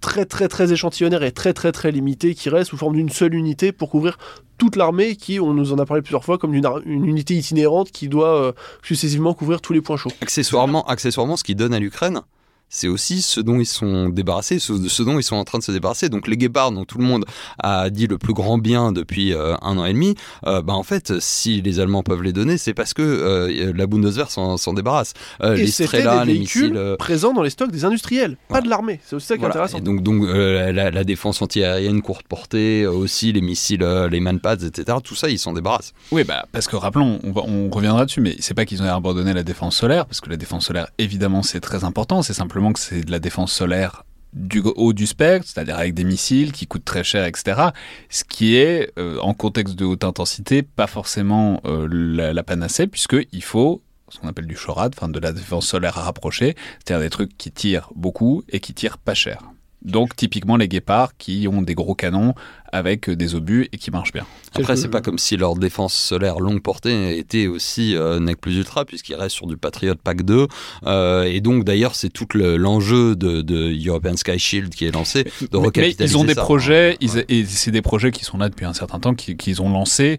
très 0.00 0.24
très 0.24 0.46
très 0.46 0.72
échantillonnaire 0.72 1.24
et 1.24 1.32
très 1.32 1.52
très 1.52 1.72
très 1.72 1.90
limitée 1.90 2.34
qui 2.34 2.50
reste 2.50 2.70
sous 2.70 2.76
forme 2.76 2.94
d'une 2.94 3.08
seule 3.08 3.34
unité 3.34 3.72
pour 3.72 3.90
couvrir 3.90 4.18
toute 4.58 4.76
l'armée 4.76 5.16
qui, 5.16 5.40
on 5.40 5.52
nous 5.52 5.72
en 5.72 5.78
a 5.78 5.86
parlé 5.86 6.02
plusieurs 6.02 6.24
fois, 6.24 6.38
comme 6.38 6.54
une, 6.54 6.68
une 6.84 7.04
unité 7.06 7.34
itinérante 7.34 7.90
qui 7.90 8.08
doit 8.08 8.54
successivement 8.82 9.34
couvrir 9.34 9.60
tous 9.60 9.72
les 9.72 9.80
points 9.80 9.96
chauds. 9.96 10.12
Accessoirement, 10.20 10.86
accessoirement 10.86 11.36
ce 11.36 11.44
qui 11.44 11.54
donne 11.54 11.74
à 11.74 11.80
l'Ukraine, 11.80 12.22
c'est 12.68 12.88
aussi 12.88 13.22
ce 13.22 13.40
dont 13.40 13.60
ils 13.60 13.66
sont 13.66 14.08
débarrassés, 14.08 14.58
ce, 14.58 14.88
ce, 14.88 15.02
dont 15.02 15.18
ils 15.18 15.22
sont 15.22 15.36
en 15.36 15.44
train 15.44 15.58
de 15.58 15.62
se 15.62 15.72
débarrasser. 15.72 16.08
Donc 16.08 16.26
les 16.26 16.36
guépards 16.36 16.72
dont 16.72 16.84
tout 16.84 16.98
le 16.98 17.04
monde 17.04 17.24
a 17.58 17.90
dit 17.90 18.06
le 18.06 18.18
plus 18.18 18.34
grand 18.34 18.58
bien 18.58 18.92
depuis 18.92 19.32
euh, 19.32 19.54
un 19.62 19.78
an 19.78 19.84
et 19.84 19.92
demi, 19.92 20.14
euh, 20.46 20.62
bah 20.62 20.74
en 20.74 20.82
fait, 20.82 21.20
si 21.20 21.62
les 21.62 21.80
Allemands 21.80 22.02
peuvent 22.02 22.22
les 22.22 22.32
donner, 22.32 22.58
c'est 22.58 22.74
parce 22.74 22.92
que 22.92 23.02
euh, 23.02 23.72
la 23.74 23.86
Bundeswehr 23.86 24.30
s'en 24.30 24.72
débarrasse. 24.74 25.14
les 25.42 25.66
Strela, 25.68 26.24
les 26.24 26.38
missiles 26.38 26.96
présents 26.98 27.32
dans 27.32 27.42
les 27.42 27.50
stocks 27.50 27.70
des 27.70 27.84
industriels, 27.84 28.36
pas 28.48 28.60
de 28.60 28.68
l'armée. 28.68 29.00
C'est 29.04 29.16
aussi 29.16 29.26
ça 29.26 29.36
qui 29.36 29.44
est 29.44 29.46
intéressant. 29.46 29.80
donc, 29.80 30.02
donc 30.02 30.26
la, 30.26 31.04
défense 31.04 31.40
antiaérienne 31.40 32.02
courte 32.02 32.26
portée, 32.26 32.84
aussi 32.84 33.32
les 33.32 33.40
missiles, 33.40 33.84
les 34.10 34.20
manpads, 34.20 34.64
etc. 34.66 34.98
Tout 35.04 35.14
ça, 35.14 35.28
ils 35.28 35.38
s'en 35.38 35.52
débarrassent. 35.52 35.92
Oui, 36.10 36.24
bah 36.24 36.46
parce 36.50 36.66
que 36.66 36.74
rappelons, 36.74 37.20
on, 37.22 37.32
on 37.36 37.70
reviendra 37.70 38.06
dessus, 38.06 38.20
mais 38.20 38.34
c'est 38.40 38.54
pas 38.54 38.64
qu'ils 38.64 38.82
ont 38.82 38.86
abandonné 38.86 39.32
la 39.32 39.44
défense 39.44 39.76
solaire, 39.76 40.06
parce 40.06 40.20
que 40.20 40.30
la 40.30 40.36
défense 40.36 40.66
solaire, 40.66 40.88
évidemment, 40.98 41.42
c'est 41.42 41.60
très 41.60 41.84
important. 41.84 42.22
C'est 42.22 42.32
simplement 42.32 42.55
que 42.72 42.80
c'est 42.80 43.02
de 43.02 43.10
la 43.10 43.18
défense 43.18 43.52
solaire 43.52 44.04
du 44.32 44.60
haut 44.60 44.92
du 44.92 45.06
spectre, 45.06 45.48
c'est-à-dire 45.48 45.78
avec 45.78 45.94
des 45.94 46.04
missiles 46.04 46.52
qui 46.52 46.66
coûtent 46.66 46.84
très 46.84 47.04
cher, 47.04 47.24
etc. 47.24 47.70
Ce 48.10 48.22
qui 48.22 48.56
est, 48.56 48.92
euh, 48.98 49.18
en 49.20 49.34
contexte 49.34 49.76
de 49.76 49.84
haute 49.84 50.04
intensité, 50.04 50.62
pas 50.62 50.86
forcément 50.86 51.60
euh, 51.64 51.88
la, 51.90 52.42
panacée, 52.42 52.86
puisqu'il 52.86 53.42
faut 53.42 53.82
ce 54.08 54.18
qu'on 54.18 54.28
appelle 54.28 54.46
du 54.46 54.56
chorad, 54.56 54.92
enfin 54.96 55.08
de 55.08 55.18
la 55.18 55.32
défense 55.32 55.66
solaire 55.66 55.94
rapprochée, 55.94 56.54
c'est-à-dire 56.78 57.04
des 57.04 57.10
trucs 57.10 57.36
qui 57.36 57.50
tirent 57.50 57.90
beaucoup 57.96 58.42
et 58.50 58.60
qui 58.60 58.74
tirent 58.74 58.98
pas 58.98 59.14
cher. 59.14 59.42
Donc 59.82 60.16
typiquement 60.16 60.56
les 60.56 60.68
guépards 60.68 61.16
qui 61.16 61.46
ont 61.48 61.62
des 61.62 61.74
gros 61.74 61.94
canons 61.94 62.34
avec 62.72 63.08
des 63.08 63.34
obus 63.34 63.68
et 63.72 63.78
qui 63.78 63.90
marchent 63.90 64.12
bien. 64.12 64.26
Après, 64.54 64.76
c'est 64.76 64.88
pas 64.88 65.00
comme 65.00 65.18
si 65.18 65.36
leur 65.36 65.54
défense 65.54 65.94
solaire 65.94 66.40
longue 66.40 66.62
portée 66.62 67.18
était 67.18 67.46
aussi 67.46 67.94
euh, 67.94 68.18
NEC 68.18 68.40
plus 68.40 68.56
ultra, 68.56 68.84
puisqu'ils 68.84 69.14
restent 69.14 69.36
sur 69.36 69.46
du 69.46 69.56
Patriot 69.56 69.94
Pack 69.94 70.22
2. 70.22 70.46
Euh, 70.84 71.22
et 71.24 71.40
donc, 71.40 71.64
d'ailleurs, 71.64 71.94
c'est 71.94 72.08
tout 72.08 72.26
l'enjeu 72.34 73.16
de, 73.16 73.86
European 73.86 74.16
Sky 74.16 74.38
Shield 74.38 74.74
qui 74.74 74.86
est 74.86 74.92
lancé, 74.92 75.24
de 75.50 75.56
recapitaliser 75.56 75.96
mais 76.00 76.10
ils 76.10 76.16
ont 76.16 76.24
des 76.24 76.34
projets, 76.34 76.96
et 77.00 77.44
c'est 77.44 77.70
des 77.70 77.82
projets 77.82 78.10
qui 78.10 78.24
sont 78.24 78.38
là 78.38 78.48
depuis 78.48 78.66
un 78.66 78.74
certain 78.74 78.98
temps, 78.98 79.14
qu'ils 79.14 79.62
ont 79.62 79.70
lancés. 79.70 80.18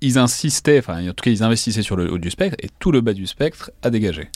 Ils, 0.00 0.18
insistaient, 0.18 0.80
enfin, 0.80 1.08
en 1.08 1.12
tout 1.12 1.22
cas, 1.22 1.30
ils 1.30 1.44
investissaient 1.44 1.82
sur 1.82 1.96
le 1.96 2.12
haut 2.12 2.18
du 2.18 2.30
spectre, 2.30 2.56
et 2.60 2.68
tout 2.80 2.90
le 2.90 3.00
bas 3.00 3.12
du 3.12 3.26
spectre 3.26 3.70
a 3.82 3.90
dégagé. 3.90 4.28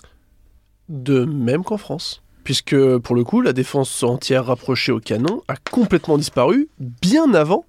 De 0.89 1.25
même 1.25 1.65
qu'en 1.65 1.79
France 1.79 2.24
puisque 2.45 2.77
pour 2.99 3.17
le 3.17 3.25
coup, 3.25 3.41
la 3.41 3.53
défense 3.53 4.03
entière 4.03 4.47
rapprochée 4.47 4.93
au 4.93 5.01
canon 5.01 5.43
a 5.49 5.57
complètement 5.57 6.19
disparu 6.19 6.69
bien 6.79 7.35
avant 7.35 7.65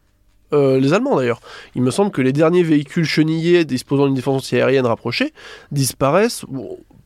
euh, 0.54 0.80
les 0.80 0.94
Allemands 0.94 1.16
d'ailleurs. 1.16 1.40
Il 1.74 1.82
me 1.82 1.92
semble 1.92 2.12
que 2.12 2.22
les 2.22 2.34
derniers 2.34 2.64
véhicules 2.64 3.06
chenillés 3.06 3.66
disposant 3.66 4.06
d'une 4.06 4.16
défense 4.16 4.44
anti-aérienne 4.44 4.86
rapprochée 4.86 5.34
disparaissent, 5.72 6.46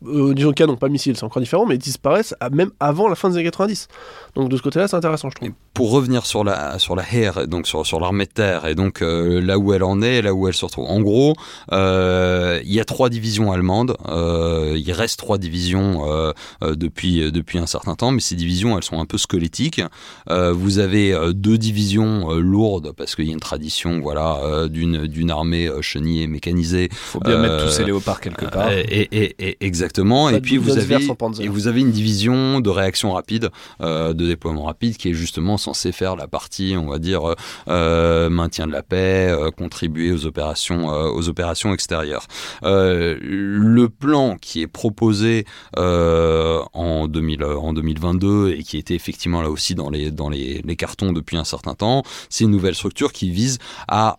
euh, 0.06 0.34
disons 0.34 0.52
canon, 0.52 0.76
pas 0.76 0.90
missile, 0.90 1.16
c'est 1.16 1.24
encore 1.24 1.42
différent, 1.42 1.66
mais 1.66 1.78
disparaissent 1.78 2.36
même 2.52 2.72
avant 2.80 3.08
la 3.08 3.16
fin 3.16 3.30
des 3.30 3.36
années 3.36 3.46
90. 3.46 3.88
Donc 4.40 4.48
de 4.48 4.56
ce 4.56 4.62
côté-là, 4.62 4.88
c'est 4.88 4.96
intéressant, 4.96 5.30
je 5.30 5.36
trouve. 5.36 5.50
pour 5.74 5.92
revenir 5.92 6.26
sur 6.26 6.46
la 6.46 6.80
sur 6.80 6.96
la 6.96 7.04
Air, 7.12 7.46
donc 7.46 7.68
sur, 7.68 7.86
sur 7.86 8.00
l'armée 8.00 8.26
de 8.26 8.32
terre, 8.32 8.68
et 8.68 8.74
donc 8.74 9.02
euh, 9.02 9.42
là 9.42 9.58
où 9.58 9.74
elle 9.74 9.84
en 9.84 10.02
est, 10.02 10.22
là 10.22 10.34
où 10.34 10.48
elle 10.48 10.54
se 10.54 10.64
retrouve. 10.64 10.86
En 10.86 11.02
gros, 11.02 11.36
euh, 11.74 12.62
il 12.64 12.72
y 12.72 12.80
a 12.80 12.86
trois 12.86 13.10
divisions 13.10 13.52
allemandes. 13.52 13.98
il 14.08 14.92
reste 14.94 15.20
trois 15.20 15.38
divisions 15.38 16.06
depuis 16.62 17.32
depuis 17.32 17.58
un 17.58 17.66
certain 17.66 17.96
temps, 17.96 18.12
mais 18.12 18.22
ces 18.22 18.36
divisions, 18.36 18.78
elles 18.78 18.84
sont 18.84 19.02
un 19.02 19.06
peu 19.06 19.18
squelettiques. 19.18 19.82
vous 20.30 20.80
avez 20.80 21.14
deux 21.34 21.58
divisions 21.58 22.30
lourdes 22.36 22.94
parce 22.96 23.16
qu'il 23.16 23.26
y 23.26 23.32
a 23.32 23.34
une 23.34 23.40
tradition, 23.42 24.00
voilà, 24.00 24.68
d'une 24.70 25.06
d'une 25.06 25.32
armée 25.32 25.70
chenillée 25.82 26.28
mécanisée. 26.28 26.88
Faut 26.92 27.20
bien 27.20 27.40
mettre 27.40 27.66
tous 27.66 27.72
ces 27.72 27.84
léopards 27.84 28.22
quelque 28.22 28.46
part. 28.46 28.72
Et, 28.72 29.10
et, 29.12 29.36
et, 29.40 29.58
exactement. 29.66 30.30
et 30.30 30.40
puis 30.40 30.56
vous 30.58 30.78
avez 30.78 30.98
et 31.42 31.48
vous 31.50 31.68
avez 31.68 31.82
une 31.82 31.92
division 31.92 32.62
de 32.62 32.70
réaction 32.70 33.12
rapide, 33.12 33.50
euh, 33.82 34.14
de 34.14 34.29
déploiement 34.30 34.64
rapide, 34.64 34.98
qui 34.98 35.10
est 35.10 35.14
justement 35.14 35.58
censée 35.58 35.92
faire 35.92 36.16
la 36.16 36.28
partie, 36.28 36.76
on 36.78 36.88
va 36.88 37.00
dire, 37.00 37.36
euh, 37.68 38.30
maintien 38.30 38.68
de 38.68 38.72
la 38.72 38.84
paix, 38.84 39.28
euh, 39.30 39.52
contribuer 39.52 40.12
aux 40.12 40.26
opérations, 40.26 40.88
aux 40.88 41.30
opérations 41.30 41.74
extérieures. 41.74 42.26
le 42.64 43.88
plan 43.88 44.38
qui 44.40 44.62
est 44.62 44.68
proposé 44.68 45.46
en 45.76 47.08
2000, 47.08 47.44
en 47.44 47.74
2022 47.74 48.52
et 48.52 48.64
qui 48.64 48.78
était 48.78 48.96
effectivement 48.96 49.42
là 49.42 49.50
aussi 49.50 49.76
dans 49.76 49.90
les 49.90 50.12
dans 50.12 50.30
les, 50.30 50.62
cartons 50.78 51.12
depuis 51.12 51.36
un 51.36 51.44
certain 51.44 51.74
temps, 51.74 52.04
c'est 52.30 52.46
une 52.46 52.52
nouvelle 52.52 52.76
structure 52.76 53.12
qui 53.12 53.32
vise 53.32 53.58
à 53.88 54.16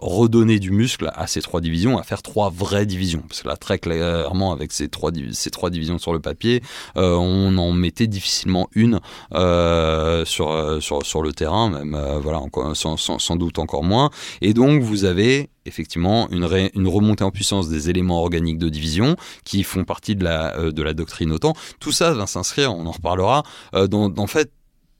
redonner 0.00 0.58
du 0.58 0.70
muscle 0.70 1.10
à 1.14 1.26
ces 1.26 1.42
trois 1.42 1.60
divisions, 1.60 1.98
à 1.98 2.02
faire 2.02 2.22
trois 2.22 2.50
vraies 2.50 2.86
divisions. 2.86 3.22
Parce 3.28 3.42
que 3.42 3.48
là, 3.48 3.56
très 3.56 3.78
clairement, 3.78 4.52
avec 4.52 4.72
ces 4.72 4.88
trois, 4.88 5.10
ces 5.32 5.50
trois 5.50 5.70
divisions 5.70 5.98
sur 5.98 6.12
le 6.12 6.20
papier, 6.20 6.62
euh, 6.96 7.14
on 7.14 7.56
en 7.58 7.72
mettait 7.72 8.06
difficilement 8.06 8.68
une 8.74 8.96
euh, 8.96 8.98
sur, 9.32 10.50
euh, 10.50 10.80
sur, 10.80 11.04
sur 11.04 11.22
le 11.22 11.32
terrain, 11.32 11.70
même 11.70 11.98
voilà, 12.22 12.38
encore, 12.40 12.76
sans, 12.76 12.96
sans, 12.96 13.36
doute 13.36 13.58
encore 13.58 13.84
moins. 13.84 14.10
Et 14.40 14.54
donc 14.54 14.82
vous 14.82 15.04
avez 15.04 15.50
effectivement 15.64 16.28
une, 16.30 16.48
une, 16.74 16.88
remontée 16.88 17.24
en 17.24 17.30
puissance 17.30 17.68
des 17.68 17.88
éléments 17.90 18.20
organiques 18.20 18.58
de 18.58 18.68
division 18.68 19.16
qui 19.44 19.62
font 19.62 19.84
partie 19.84 20.16
de 20.16 20.24
la, 20.24 20.70
de 20.72 20.82
la 20.82 20.92
doctrine 20.94 21.32
OTAN. 21.32 21.54
Tout 21.80 21.92
ça 21.92 22.12
va 22.12 22.26
s'inscrire, 22.26 22.74
on 22.74 22.86
en 22.86 22.90
reparlera, 22.92 23.42
dans, 23.72 24.12
en 24.16 24.26
fait 24.26 24.50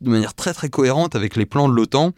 de 0.01 0.11
manière 0.11 0.35
très 0.35 0.53
très 0.53 0.69
cohérente 0.69 1.15
avec 1.15 1.37
les 1.37 1.47
plans 1.47 1.69
de 1.69 1.75
l'OTAN 1.75 2.13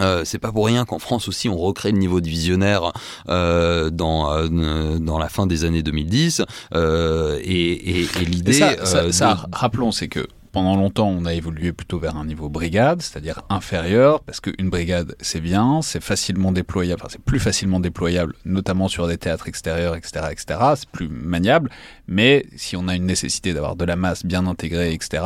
Euh, 0.00 0.22
c'est 0.24 0.38
pas 0.38 0.52
pour 0.52 0.64
rien 0.66 0.84
qu'en 0.86 1.00
France 1.00 1.28
aussi 1.28 1.48
on 1.48 1.58
recrée 1.58 1.90
le 1.92 1.98
niveau 1.98 2.20
divisionnaire 2.20 2.92
euh, 3.28 3.90
dans 3.90 4.30
euh, 4.32 4.98
dans 4.98 5.18
la 5.18 5.28
fin 5.28 5.46
des 5.48 5.64
années 5.64 5.82
2010 5.82 6.42
euh, 6.74 7.38
et, 7.42 8.00
et, 8.00 8.06
et 8.20 8.24
l'idée 8.24 8.52
ça, 8.54 8.86
ça, 8.86 8.98
euh, 8.98 9.12
ça, 9.12 9.34
de- 9.34 9.40
rappelons, 9.52 9.90
c'est 9.92 10.08
que 10.08 10.26
pendant 10.52 10.76
longtemps, 10.76 11.08
on 11.08 11.24
a 11.24 11.34
évolué 11.34 11.72
plutôt 11.72 11.98
vers 11.98 12.16
un 12.16 12.24
niveau 12.24 12.48
brigade, 12.48 13.02
c'est-à-dire 13.02 13.42
inférieur, 13.48 14.20
parce 14.20 14.40
qu'une 14.40 14.70
brigade, 14.70 15.14
c'est 15.20 15.40
bien, 15.40 15.80
c'est 15.82 16.02
facilement 16.02 16.52
déployable, 16.52 17.00
enfin, 17.02 17.10
c'est 17.10 17.22
plus 17.22 17.38
facilement 17.38 17.80
déployable, 17.80 18.34
notamment 18.44 18.88
sur 18.88 19.06
des 19.06 19.18
théâtres 19.18 19.48
extérieurs, 19.48 19.94
etc., 19.96 20.26
etc., 20.30 20.60
c'est 20.76 20.88
plus 20.88 21.08
maniable, 21.08 21.70
mais 22.08 22.46
si 22.56 22.76
on 22.76 22.88
a 22.88 22.96
une 22.96 23.06
nécessité 23.06 23.54
d'avoir 23.54 23.76
de 23.76 23.84
la 23.84 23.96
masse 23.96 24.24
bien 24.24 24.46
intégrée, 24.46 24.92
etc., 24.92 25.22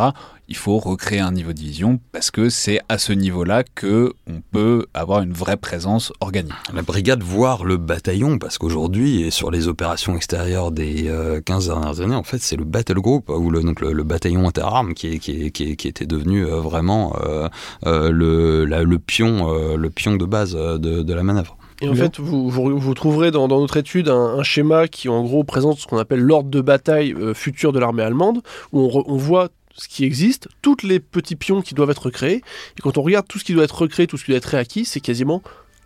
il 0.48 0.56
faut 0.56 0.78
recréer 0.78 1.20
un 1.20 1.32
niveau 1.32 1.50
de 1.52 1.56
division, 1.58 2.00
parce 2.12 2.30
que 2.30 2.48
c'est 2.50 2.80
à 2.88 2.98
ce 2.98 3.12
niveau-là 3.12 3.64
que 3.74 4.12
on 4.28 4.40
peut 4.52 4.86
avoir 4.94 5.22
une 5.22 5.32
vraie 5.32 5.56
présence 5.56 6.12
organique. 6.20 6.52
la 6.74 6.82
brigade 6.82 7.22
voire 7.22 7.64
le 7.64 7.76
bataillon 7.76 8.38
parce 8.38 8.58
qu'aujourd'hui 8.58 9.22
et 9.22 9.30
sur 9.30 9.50
les 9.50 9.68
opérations 9.68 10.16
extérieures 10.16 10.70
des 10.70 11.08
euh, 11.08 11.40
15 11.40 11.68
dernières 11.68 12.00
années 12.00 12.14
en 12.14 12.22
fait 12.24 12.38
c'est 12.38 12.56
le 12.56 12.64
battle 12.64 13.00
group 13.00 13.30
ou 13.30 13.50
le 13.50 13.62
donc 13.62 13.80
le, 13.80 13.92
le 13.92 14.02
bataillon 14.02 14.46
interarmes 14.46 14.94
qui 14.94 15.14
est, 15.14 15.18
qui, 15.18 15.46
est, 15.46 15.50
qui, 15.50 15.70
est- 15.72 15.76
qui 15.76 15.88
était 15.88 16.06
devenu 16.06 16.44
euh, 16.44 16.60
vraiment 16.60 17.16
euh, 17.24 17.48
euh, 17.86 18.10
le 18.10 18.64
la- 18.64 18.82
le 18.82 18.98
pion 18.98 19.48
euh, 19.52 19.76
le 19.76 19.90
pion 19.90 20.16
de 20.16 20.24
base 20.24 20.54
euh, 20.56 20.78
de, 20.78 21.02
de 21.02 21.14
la 21.14 21.22
manœuvre 21.22 21.56
Et 21.80 21.88
en 21.88 21.94
fait, 21.94 22.20
vous, 22.20 22.48
vous, 22.50 22.78
vous 22.78 22.94
trouverez 22.94 23.30
dans, 23.32 23.48
dans 23.48 23.60
notre 23.60 23.76
étude 23.76 24.08
un, 24.08 24.38
un 24.38 24.42
schéma 24.44 24.86
qui, 24.86 25.08
en 25.08 25.22
gros, 25.24 25.42
présente 25.42 25.78
ce 25.78 25.86
qu'on 25.88 25.98
appelle 25.98 26.20
l'ordre 26.20 26.48
de 26.48 26.60
bataille 26.60 27.12
euh, 27.18 27.34
futur 27.34 27.72
de 27.72 27.80
l'armée 27.80 28.04
allemande, 28.04 28.42
où 28.72 28.80
on, 28.80 28.88
re- 28.88 29.04
on 29.06 29.16
voit 29.16 29.48
ce 29.76 29.88
qui 29.88 30.04
existe, 30.04 30.48
tous 30.62 30.76
les 30.82 31.00
petits 31.00 31.36
pions 31.36 31.60
qui 31.62 31.74
doivent 31.74 31.90
être 31.90 32.06
recréés. 32.06 32.42
Et 32.78 32.80
quand 32.82 32.96
on 32.98 33.02
regarde 33.02 33.26
tout 33.28 33.38
ce 33.38 33.44
qui 33.44 33.54
doit 33.54 33.64
être 33.64 33.76
recréé, 33.82 34.06
tout 34.06 34.16
ce 34.16 34.24
qui 34.24 34.30
doit 34.30 34.38
être 34.38 34.44
réacquis, 34.46 34.84
c'est 34.84 35.00
quasiment 35.00 35.42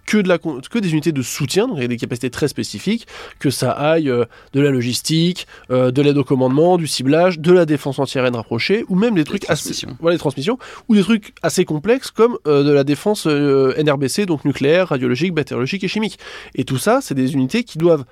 que, 0.06 0.16
de 0.16 0.28
la, 0.28 0.38
con- 0.38 0.60
que 0.70 0.78
des 0.78 0.92
unités 0.92 1.12
de 1.12 1.20
soutien, 1.20 1.68
donc 1.68 1.76
avec 1.76 1.90
des 1.90 1.98
capacités 1.98 2.30
très 2.30 2.48
spécifiques, 2.48 3.06
que 3.38 3.50
ça 3.50 3.72
aille 3.72 4.08
euh, 4.08 4.24
de 4.54 4.60
la 4.60 4.70
logistique, 4.70 5.46
euh, 5.70 5.90
de 5.90 6.00
l'aide 6.00 6.16
au 6.16 6.24
commandement, 6.24 6.78
du 6.78 6.86
ciblage, 6.86 7.38
de 7.38 7.52
la 7.52 7.66
défense 7.66 7.98
antiaérienne 7.98 8.34
rapprochée, 8.36 8.86
ou 8.88 8.94
même 8.94 9.14
des 9.14 9.24
trucs 9.24 9.44
assez, 9.44 9.64
transmissions. 9.64 9.96
voilà, 10.00 10.14
les 10.14 10.18
transmissions, 10.18 10.58
ou 10.88 10.94
des 10.94 11.02
trucs 11.02 11.34
assez 11.42 11.66
complexes 11.66 12.10
comme 12.10 12.38
euh, 12.46 12.62
de 12.62 12.70
la 12.70 12.84
défense 12.84 13.26
NRBC, 13.26 14.24
donc 14.24 14.46
nucléaire, 14.46 14.88
radiologique, 14.88 15.34
bactériologique 15.34 15.84
et 15.84 15.88
chimique. 15.88 16.18
Et 16.54 16.64
tout 16.64 16.78
ça, 16.78 17.00
c'est 17.02 17.14
des 17.14 17.34
unités 17.34 17.62
qui 17.62 17.76
doivent 17.76 18.06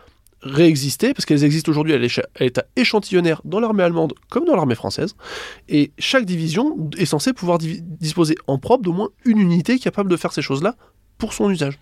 réexister, 0.46 1.14
parce 1.14 1.24
qu'elles 1.24 1.44
existent 1.44 1.70
aujourd'hui 1.70 1.94
à 1.94 1.98
l'état 2.40 2.64
échantillonnaire 2.76 3.40
dans 3.44 3.60
l'armée 3.60 3.82
allemande 3.82 4.14
comme 4.28 4.44
dans 4.44 4.56
l'armée 4.56 4.74
française. 4.74 5.14
Et 5.68 5.92
chaque 5.98 6.24
division 6.24 6.90
est 6.96 7.06
censée 7.06 7.32
pouvoir 7.32 7.58
disposer 7.58 8.36
en 8.46 8.58
propre 8.58 8.84
d'au 8.84 8.92
moins 8.92 9.08
une 9.24 9.38
unité 9.38 9.78
capable 9.78 10.10
de 10.10 10.16
faire 10.16 10.32
ces 10.32 10.42
choses-là 10.42 10.76
pour 11.18 11.32
son 11.32 11.50
usage. 11.50 11.78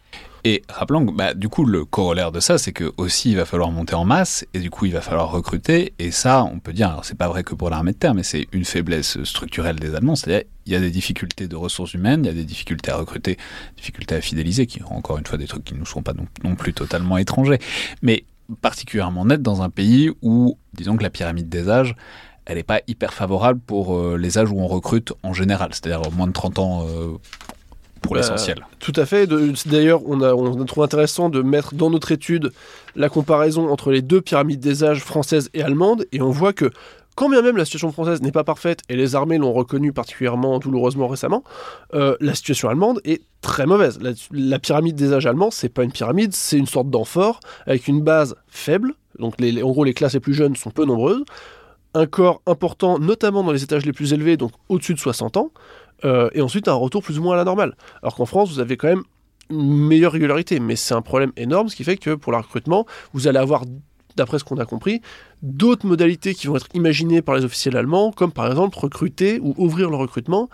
Et 0.46 0.62
rappelons 0.68 1.06
que 1.06 1.12
bah, 1.12 1.32
du 1.32 1.48
coup 1.48 1.64
le 1.64 1.86
corollaire 1.86 2.30
de 2.30 2.38
ça, 2.38 2.58
c'est 2.58 2.72
que 2.72 2.92
aussi 2.98 3.30
il 3.30 3.36
va 3.36 3.46
falloir 3.46 3.70
monter 3.70 3.94
en 3.94 4.04
masse 4.04 4.44
et 4.52 4.58
du 4.58 4.68
coup 4.68 4.84
il 4.84 4.92
va 4.92 5.00
falloir 5.00 5.30
recruter. 5.30 5.94
Et 5.98 6.10
ça, 6.10 6.44
on 6.44 6.58
peut 6.58 6.74
dire, 6.74 6.90
alors 6.90 7.04
c'est 7.06 7.16
pas 7.16 7.28
vrai 7.28 7.42
que 7.42 7.54
pour 7.54 7.70
l'armée 7.70 7.92
de 7.92 7.96
terre, 7.96 8.14
mais 8.14 8.22
c'est 8.22 8.46
une 8.52 8.66
faiblesse 8.66 9.22
structurelle 9.24 9.76
des 9.76 9.94
Allemands. 9.94 10.16
C'est-à-dire 10.16 10.46
il 10.66 10.72
y 10.72 10.76
a 10.76 10.80
des 10.80 10.90
difficultés 10.90 11.48
de 11.48 11.56
ressources 11.56 11.94
humaines, 11.94 12.24
il 12.24 12.26
y 12.26 12.30
a 12.30 12.34
des 12.34 12.44
difficultés 12.44 12.90
à 12.90 12.96
recruter, 12.96 13.38
difficultés 13.76 14.16
à 14.16 14.20
fidéliser, 14.20 14.66
qui 14.66 14.82
encore 14.82 15.16
une 15.16 15.26
fois 15.26 15.38
des 15.38 15.46
trucs 15.46 15.64
qui 15.64 15.74
nous 15.74 15.86
sont 15.86 16.02
pas 16.02 16.12
non, 16.12 16.26
non 16.42 16.56
plus 16.56 16.74
totalement 16.74 17.16
étrangers, 17.16 17.58
mais 18.02 18.24
particulièrement 18.60 19.24
net 19.24 19.42
dans 19.42 19.62
un 19.62 19.70
pays 19.70 20.10
où, 20.22 20.58
disons 20.72 20.96
que 20.96 21.02
la 21.02 21.10
pyramide 21.10 21.48
des 21.48 21.68
âges, 21.68 21.96
elle 22.46 22.56
n'est 22.56 22.62
pas 22.62 22.80
hyper 22.86 23.14
favorable 23.14 23.60
pour 23.66 23.96
euh, 23.96 24.16
les 24.16 24.38
âges 24.38 24.50
où 24.50 24.60
on 24.60 24.66
recrute 24.66 25.12
en 25.22 25.32
général, 25.32 25.70
c'est-à-dire 25.72 26.10
moins 26.12 26.26
de 26.26 26.32
30 26.32 26.58
ans 26.58 26.86
euh, 26.86 27.12
pour 28.02 28.12
Bah, 28.12 28.18
l'essentiel. 28.18 28.66
Tout 28.80 28.92
à 28.96 29.06
fait. 29.06 29.26
D'ailleurs, 29.66 30.02
on 30.06 30.20
a, 30.20 30.34
on 30.34 30.60
a 30.60 30.64
trouvé 30.66 30.84
intéressant 30.84 31.30
de 31.30 31.40
mettre 31.40 31.74
dans 31.74 31.88
notre 31.88 32.12
étude 32.12 32.52
la 32.96 33.08
comparaison 33.08 33.70
entre 33.70 33.90
les 33.90 34.02
deux 34.02 34.20
pyramides 34.20 34.60
des 34.60 34.84
âges 34.84 35.00
françaises 35.00 35.48
et 35.54 35.62
allemandes, 35.62 36.04
et 36.12 36.20
on 36.20 36.30
voit 36.30 36.52
que 36.52 36.70
quand 37.14 37.28
bien 37.28 37.42
même 37.42 37.56
la 37.56 37.64
situation 37.64 37.92
française 37.92 38.22
n'est 38.22 38.32
pas 38.32 38.44
parfaite, 38.44 38.80
et 38.88 38.96
les 38.96 39.14
armées 39.14 39.38
l'ont 39.38 39.52
reconnu 39.52 39.92
particulièrement 39.92 40.58
douloureusement 40.58 41.08
récemment, 41.08 41.44
euh, 41.94 42.16
la 42.20 42.34
situation 42.34 42.68
allemande 42.68 43.00
est 43.04 43.22
très 43.40 43.66
mauvaise. 43.66 43.98
La, 44.32 44.58
pyramide 44.58 44.96
des 44.96 45.12
âges 45.12 45.26
allemands, 45.26 45.50
c'est 45.50 45.68
pas 45.68 45.84
une 45.84 45.92
pyramide, 45.92 46.34
c'est 46.34 46.58
une 46.58 46.66
sorte 46.66 46.90
d'amphore 46.90 47.40
avec 47.66 47.88
une 47.88 48.00
base 48.00 48.34
faible. 48.48 48.94
Donc, 49.18 49.34
en 49.40 49.70
gros, 49.70 49.84
les 49.84 49.94
classes 49.94 50.14
les 50.14 50.20
plus 50.20 50.34
jeunes 50.34 50.56
sont 50.56 50.70
peu 50.70 50.84
nombreuses. 50.84 51.24
Un 51.94 52.06
corps 52.06 52.42
important, 52.46 52.98
notamment 52.98 53.44
dans 53.44 53.52
les 53.52 53.62
étages 53.62 53.86
les 53.86 53.92
plus 53.92 54.12
élevés, 54.12 54.36
donc 54.36 54.50
au-dessus 54.68 54.94
de 54.94 54.98
60 54.98 55.36
ans, 55.36 55.52
euh, 56.04 56.28
et 56.32 56.40
ensuite 56.40 56.66
un 56.66 56.74
retour 56.74 57.02
plus 57.02 57.18
ou 57.18 57.22
moins 57.22 57.34
à 57.34 57.36
la 57.36 57.44
normale. 57.44 57.76
Alors 58.02 58.16
qu'en 58.16 58.26
France, 58.26 58.50
vous 58.50 58.58
avez 58.58 58.76
quand 58.76 58.88
même 58.88 59.04
une 59.50 59.86
meilleure 59.86 60.12
régularité, 60.12 60.58
mais 60.58 60.74
c'est 60.74 60.94
un 60.94 61.02
problème 61.02 61.32
énorme, 61.36 61.68
ce 61.68 61.76
qui 61.76 61.84
fait 61.84 61.96
que 61.96 62.14
pour 62.14 62.32
le 62.32 62.38
recrutement, 62.38 62.86
vous 63.12 63.28
allez 63.28 63.38
avoir, 63.38 63.64
d'après 64.16 64.38
ce 64.38 64.44
qu'on 64.44 64.56
a 64.58 64.64
compris, 64.64 65.00
d'autres 65.42 65.86
modalités 65.86 66.34
qui 66.34 66.46
vont 66.46 66.56
être 66.56 66.68
imaginées 66.74 67.22
par 67.22 67.34
les 67.34 67.44
officiels 67.44 67.76
allemands, 67.76 68.12
comme 68.12 68.32
par 68.32 68.46
exemple 68.46 68.78
recruter 68.78 69.40
ou 69.42 69.54
ouvrir 69.58 69.90
le 69.90 69.96
recrutement 69.96 70.48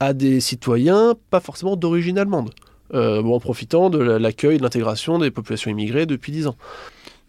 à 0.00 0.12
des 0.12 0.40
citoyens 0.40 1.14
pas 1.30 1.40
forcément 1.40 1.74
d'origine 1.76 2.18
allemande, 2.18 2.50
euh, 2.94 3.22
en 3.22 3.40
profitant 3.40 3.90
de 3.90 3.98
la- 3.98 4.18
l'accueil 4.18 4.56
et 4.56 4.58
de 4.58 4.62
l'intégration 4.62 5.18
des 5.18 5.30
populations 5.30 5.70
immigrées 5.70 6.06
depuis 6.06 6.32
10 6.32 6.46
ans. 6.46 6.56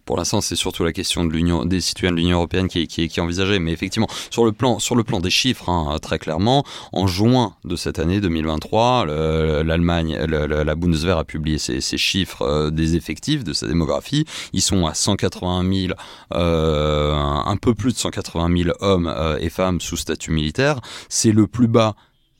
Pour 0.07 0.15
l'instant, 0.17 0.39
c'est 0.39 0.55
surtout 0.55 0.85
la 0.85 0.93
question 0.93 1.25
de 1.25 1.33
l'union, 1.33 1.65
des 1.65 1.81
citoyens 1.81 2.13
de 2.13 2.17
l'Union 2.17 2.37
européenne 2.37 2.69
qui 2.69 2.83
est, 2.83 2.87
qui, 2.87 3.07
qui 3.09 3.19
est 3.19 3.21
envisagée. 3.21 3.59
Mais 3.59 3.73
effectivement, 3.73 4.07
sur 4.31 4.45
le 4.45 4.53
plan, 4.53 4.79
sur 4.79 4.95
le 4.95 5.03
plan 5.03 5.19
des 5.19 5.29
chiffres, 5.29 5.67
hein, 5.69 5.97
très 6.01 6.17
clairement, 6.17 6.63
en 6.93 7.07
juin 7.07 7.55
de 7.65 7.75
cette 7.75 7.99
année 7.99 8.21
2023, 8.21 9.05
le- 9.05 9.63
l'Allemagne, 9.63 10.17
le- 10.25 10.47
le- 10.47 10.63
la 10.63 10.75
Bundeswehr 10.75 11.17
a 11.17 11.25
publié 11.25 11.57
ses, 11.57 11.81
chiffres 11.97 12.41
euh, 12.43 12.69
des 12.71 12.95
effectifs 12.95 13.43
de 13.43 13.51
sa 13.51 13.67
démographie. 13.67 14.25
Ils 14.53 14.61
sont 14.61 14.85
à 14.87 14.93
180 14.93 15.63
000, 15.87 15.93
euh, 16.33 17.13
un, 17.13 17.43
un 17.45 17.57
peu 17.57 17.75
plus 17.75 17.91
de 17.91 17.97
180 17.97 18.63
000 18.63 18.75
hommes 18.79 19.07
euh, 19.13 19.37
et 19.41 19.49
femmes 19.49 19.81
sous 19.81 19.97
statut 19.97 20.31
militaire. 20.31 20.79
C'est 21.09 21.33
le 21.33 21.47
plus 21.47 21.67
bas 21.67 21.95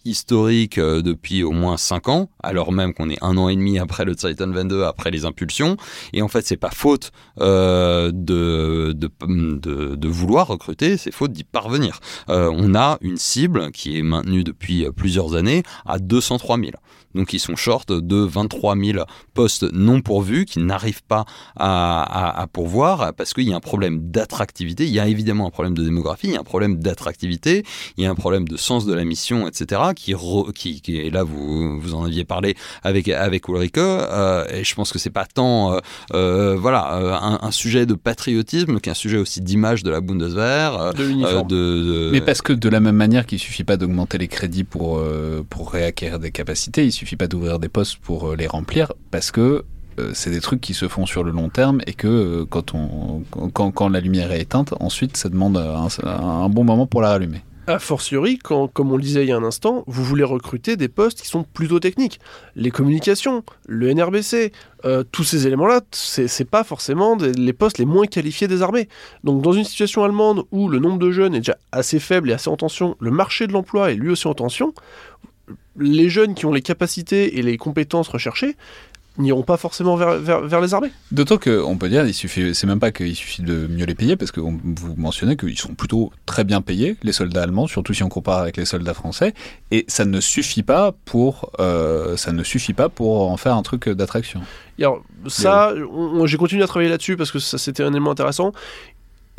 historique 0.08 0.78
euh, 0.78 1.01
depuis 1.01 1.43
au 1.43 1.51
moins 1.51 1.78
5 1.78 2.10
ans, 2.10 2.30
alors 2.41 2.72
même 2.72 2.93
qu'on 2.93 3.10
est 3.10 3.22
un 3.22 3.38
an 3.38 3.49
et 3.49 3.55
demi 3.55 3.78
après 3.78 4.05
le 4.05 4.16
Titan 4.16 4.49
22, 4.49 4.84
après 4.84 5.12
les 5.12 5.26
impulsions. 5.26 5.78
Et 6.14 6.22
en 6.22 6.28
fait, 6.28 6.45
c'est 6.45 6.58
pas 6.58 6.72
faute 6.72 7.12
euh, 7.39 8.12
de, 8.14 10.08
vouloir 10.08 10.47
recruter, 10.47 10.97
c'est 10.97 11.12
faute 11.12 11.34
d'y 11.34 11.43
parvenir. 11.43 11.99
Euh, 12.30 12.49
on 12.53 12.74
a 12.74 12.97
une 13.01 13.18
cible 13.18 13.72
qui 13.72 13.99
est 13.99 14.03
maintenue 14.03 14.43
depuis 14.43 14.88
plusieurs 14.95 15.36
années 15.36 15.64
à 15.86 15.99
203 15.99 16.58
000. 16.58 16.72
Donc 17.18 17.34
ils 17.34 17.39
sont 17.39 17.55
short 17.55 17.91
de 17.91 18.18
23 18.18 18.78
000 18.78 19.03
postes 19.34 19.65
non 19.74 20.01
pourvus 20.01 20.45
qui 20.45 20.59
n'arrivent 20.59 21.03
pas 21.03 21.26
à, 21.55 22.03
à, 22.03 22.41
à 22.41 22.47
pourvoir 22.47 23.13
parce 23.13 23.34
qu'il 23.34 23.47
y 23.47 23.53
a 23.53 23.55
un 23.55 23.59
problème 23.59 24.09
d'attractivité. 24.11 24.86
Il 24.86 24.93
y 24.93 24.99
a 24.99 25.07
évidemment 25.07 25.47
un 25.47 25.51
problème 25.51 25.74
de 25.74 25.84
démographie, 25.84 26.28
il 26.28 26.34
y 26.34 26.38
a 26.38 26.39
un 26.39 26.43
problème 26.43 26.78
d'attractivité, 26.78 27.63
il 27.97 28.03
y 28.03 28.07
a 28.07 28.11
un 28.11 28.15
problème 28.15 28.47
de 28.47 28.57
sens 28.57 28.86
de 28.86 28.93
la 28.93 29.03
mission, 29.03 29.47
etc. 29.47 29.82
Qui, 29.95 30.13
re, 30.13 30.51
qui, 30.53 30.82
qui 30.82 30.97
et 30.97 31.09
là 31.09 31.24
vous 31.24 31.80
vous 31.80 31.93
en 31.93 32.05
aviez 32.05 32.26
parlé 32.26 32.55
avec 32.84 33.09
avec 33.09 33.47
Ulrike. 33.47 33.78
Euh, 33.78 34.45
et 34.51 34.63
je 34.63 34.76
pense 34.76 34.91
que 34.91 34.99
c'est 34.99 35.09
pas 35.09 35.26
tant 35.26 35.74
euh, 35.74 35.80
euh, 36.13 36.55
voilà 36.59 36.93
un, 37.22 37.39
un, 37.41 37.51
sujet 37.51 37.86
de 37.86 37.93
patriotisme 37.93 38.80
qu'un 38.80 38.93
sujet 38.93 39.18
aussi 39.18 39.41
d'image 39.41 39.84
de 39.84 39.89
la 39.89 40.01
Bundeswehr, 40.01 40.80
euh, 40.80 40.91
de 40.93 41.03
l'uniforme. 41.03 41.47
de, 41.47 41.55
de... 41.55 42.09
Mais 42.11 42.22
parce 42.22 42.41
que 42.41 42.53
de 42.53 42.70
la 42.70 42.80
même 42.80 42.95
manière 42.95 43.26
qu'il 43.26 43.39
suffit 43.39 43.63
pas 43.63 43.78
d'augmenter 43.78 44.18
les 44.18 44.28
crédits 44.28 44.63
pour 44.63 45.01
pour 45.49 45.72
réacquérir 45.72 46.20
des 46.20 46.32
capacités, 46.32 46.86
il 46.86 46.91
suffit 46.91 47.07
pas 47.16 47.28
d'ouvrir 47.28 47.60
des 47.60 47.70
postes 47.70 47.97
pour 47.97 48.36
les 48.36 48.47
remplir 48.47 48.91
parce 49.12 49.32
que 49.32 49.64
euh, 49.99 50.12
c'est 50.14 50.30
des 50.30 50.41
trucs 50.41 50.62
qui 50.62 50.74
se 50.74 50.88
font 50.88 51.05
sur 51.05 51.24
le 51.24 51.32
long 51.32 51.49
terme 51.49 51.82
et 51.88 51.93
que 51.93 52.08
euh, 52.08 52.45
quand, 52.47 52.76
on, 52.76 53.24
quand, 53.53 53.72
quand, 53.72 53.89
la 53.89 53.99
lumière 53.99 54.32
est 54.32 54.41
éteinte, 54.41 54.74
ensuite 54.80 55.18
ça 55.18 55.30
demande 55.30 55.58
un, 55.58 56.49
bon 56.49 56.64
moment 56.64 56.86
pour 56.86 57.01
la 57.01 57.10
rallumer. 57.10 57.41
A 57.70 57.80
fortiori, 57.80 58.38
comme 58.38 58.70
on 58.78 58.95
le 58.95 59.01
disait 59.01 59.24
il 59.24 59.28
y 59.28 59.32
a 59.34 59.36
un 59.36 59.43
instant, 59.43 59.84
vous 59.88 60.03
voulez 60.03 60.24
recruter 60.24 60.78
des 60.78 60.88
postes 60.88 61.22
qui 61.22 61.28
sont 61.28 61.43
plutôt 61.43 61.82
techniques. 61.82 62.22
Les 62.55 62.72
communications, 62.72 63.43
le 63.68 63.93
NRBC, 63.93 64.53
euh, 64.86 65.03
tous 65.12 65.26
ces 65.26 65.47
éléments-là, 65.47 65.82
c'est 65.91 66.49
pas 66.49 66.64
forcément 66.64 67.18
les 67.18 67.51
postes 67.51 67.78
les 67.78 67.86
moins 67.86 68.05
qualifiés 68.05 68.47
des 68.47 68.62
armées. 68.62 68.88
Donc 69.26 69.41
dans 69.41 69.51
une 69.51 69.66
situation 69.66 70.05
allemande 70.05 70.43
où 70.51 70.70
le 70.70 70.80
nombre 70.80 70.97
de 70.97 71.12
jeunes 71.12 71.36
est 71.36 71.39
déjà 71.39 71.58
assez 71.74 71.99
faible 71.99 72.30
et 72.30 72.34
assez 72.34 72.49
en 72.49 72.55
tension, 72.55 72.95
le 73.01 73.12
marché 73.12 73.47
de 73.47 73.51
l'emploi 73.51 73.91
est 73.91 73.95
lui 73.95 74.12
aussi 74.12 74.28
en 74.28 74.34
tension, 74.34 74.74
les 75.80 76.10
jeunes 76.10 76.34
qui 76.34 76.46
ont 76.46 76.54
les 76.54 76.62
capacités 76.62 77.38
et 77.38 77.42
les 77.42 77.58
compétences 77.58 78.08
recherchées 78.08 78.56
n'iront 79.18 79.44
pas 79.44 79.58
forcément 79.58 79.96
vers, 79.96 80.20
vers, 80.20 80.42
vers 80.42 80.62
les 80.62 80.74
armées. 80.74 80.92
D'autant 81.12 81.38
qu'on 81.38 81.78
peut 81.78 81.90
dire, 81.90 82.06
il 82.06 82.14
suffit, 82.14 82.54
c'est 82.54 82.68
même 82.68 82.80
pas 82.80 82.92
qu'il 82.92 83.16
suffit 83.16 83.42
de 83.42 83.68
mieux 83.68 83.86
les 83.86 83.96
payer, 83.96 84.16
parce 84.16 84.32
que 84.32 84.40
vous 84.40 84.96
mentionnez 84.96 85.36
qu'ils 85.36 85.58
sont 85.58 85.74
plutôt 85.74 86.12
très 86.26 86.44
bien 86.44 86.62
payés, 86.62 86.98
les 87.04 87.12
soldats 87.12 87.44
allemands, 87.44 87.68
surtout 87.68 87.94
si 87.94 88.04
on 88.04 88.10
compare 88.10 88.40
avec 88.40 88.58
les 88.58 88.66
soldats 88.66 88.94
français, 88.94 89.34
et 89.72 89.86
ça 89.88 90.06
ne 90.06 90.20
suffit 90.20 90.64
pas 90.64 90.94
pour, 91.06 91.52
euh, 91.60 92.16
ça 92.18 92.32
ne 92.32 92.44
suffit 92.44 92.74
pas 92.74 92.90
pour 92.90 93.30
en 93.32 93.38
faire 93.38 93.56
un 93.56 93.64
truc 93.64 93.90
d'attraction. 93.90 94.42
Alors 94.80 95.04
ça, 95.28 95.74
j'ai 96.26 96.38
continué 96.38 96.64
à 96.64 96.68
travailler 96.68 96.90
là-dessus 96.90 97.18
parce 97.18 97.32
que 97.32 97.40
ça 97.40 97.58
c'était 97.58 97.84
un 97.84 97.92
élément 97.92 98.12
intéressant. 98.12 98.52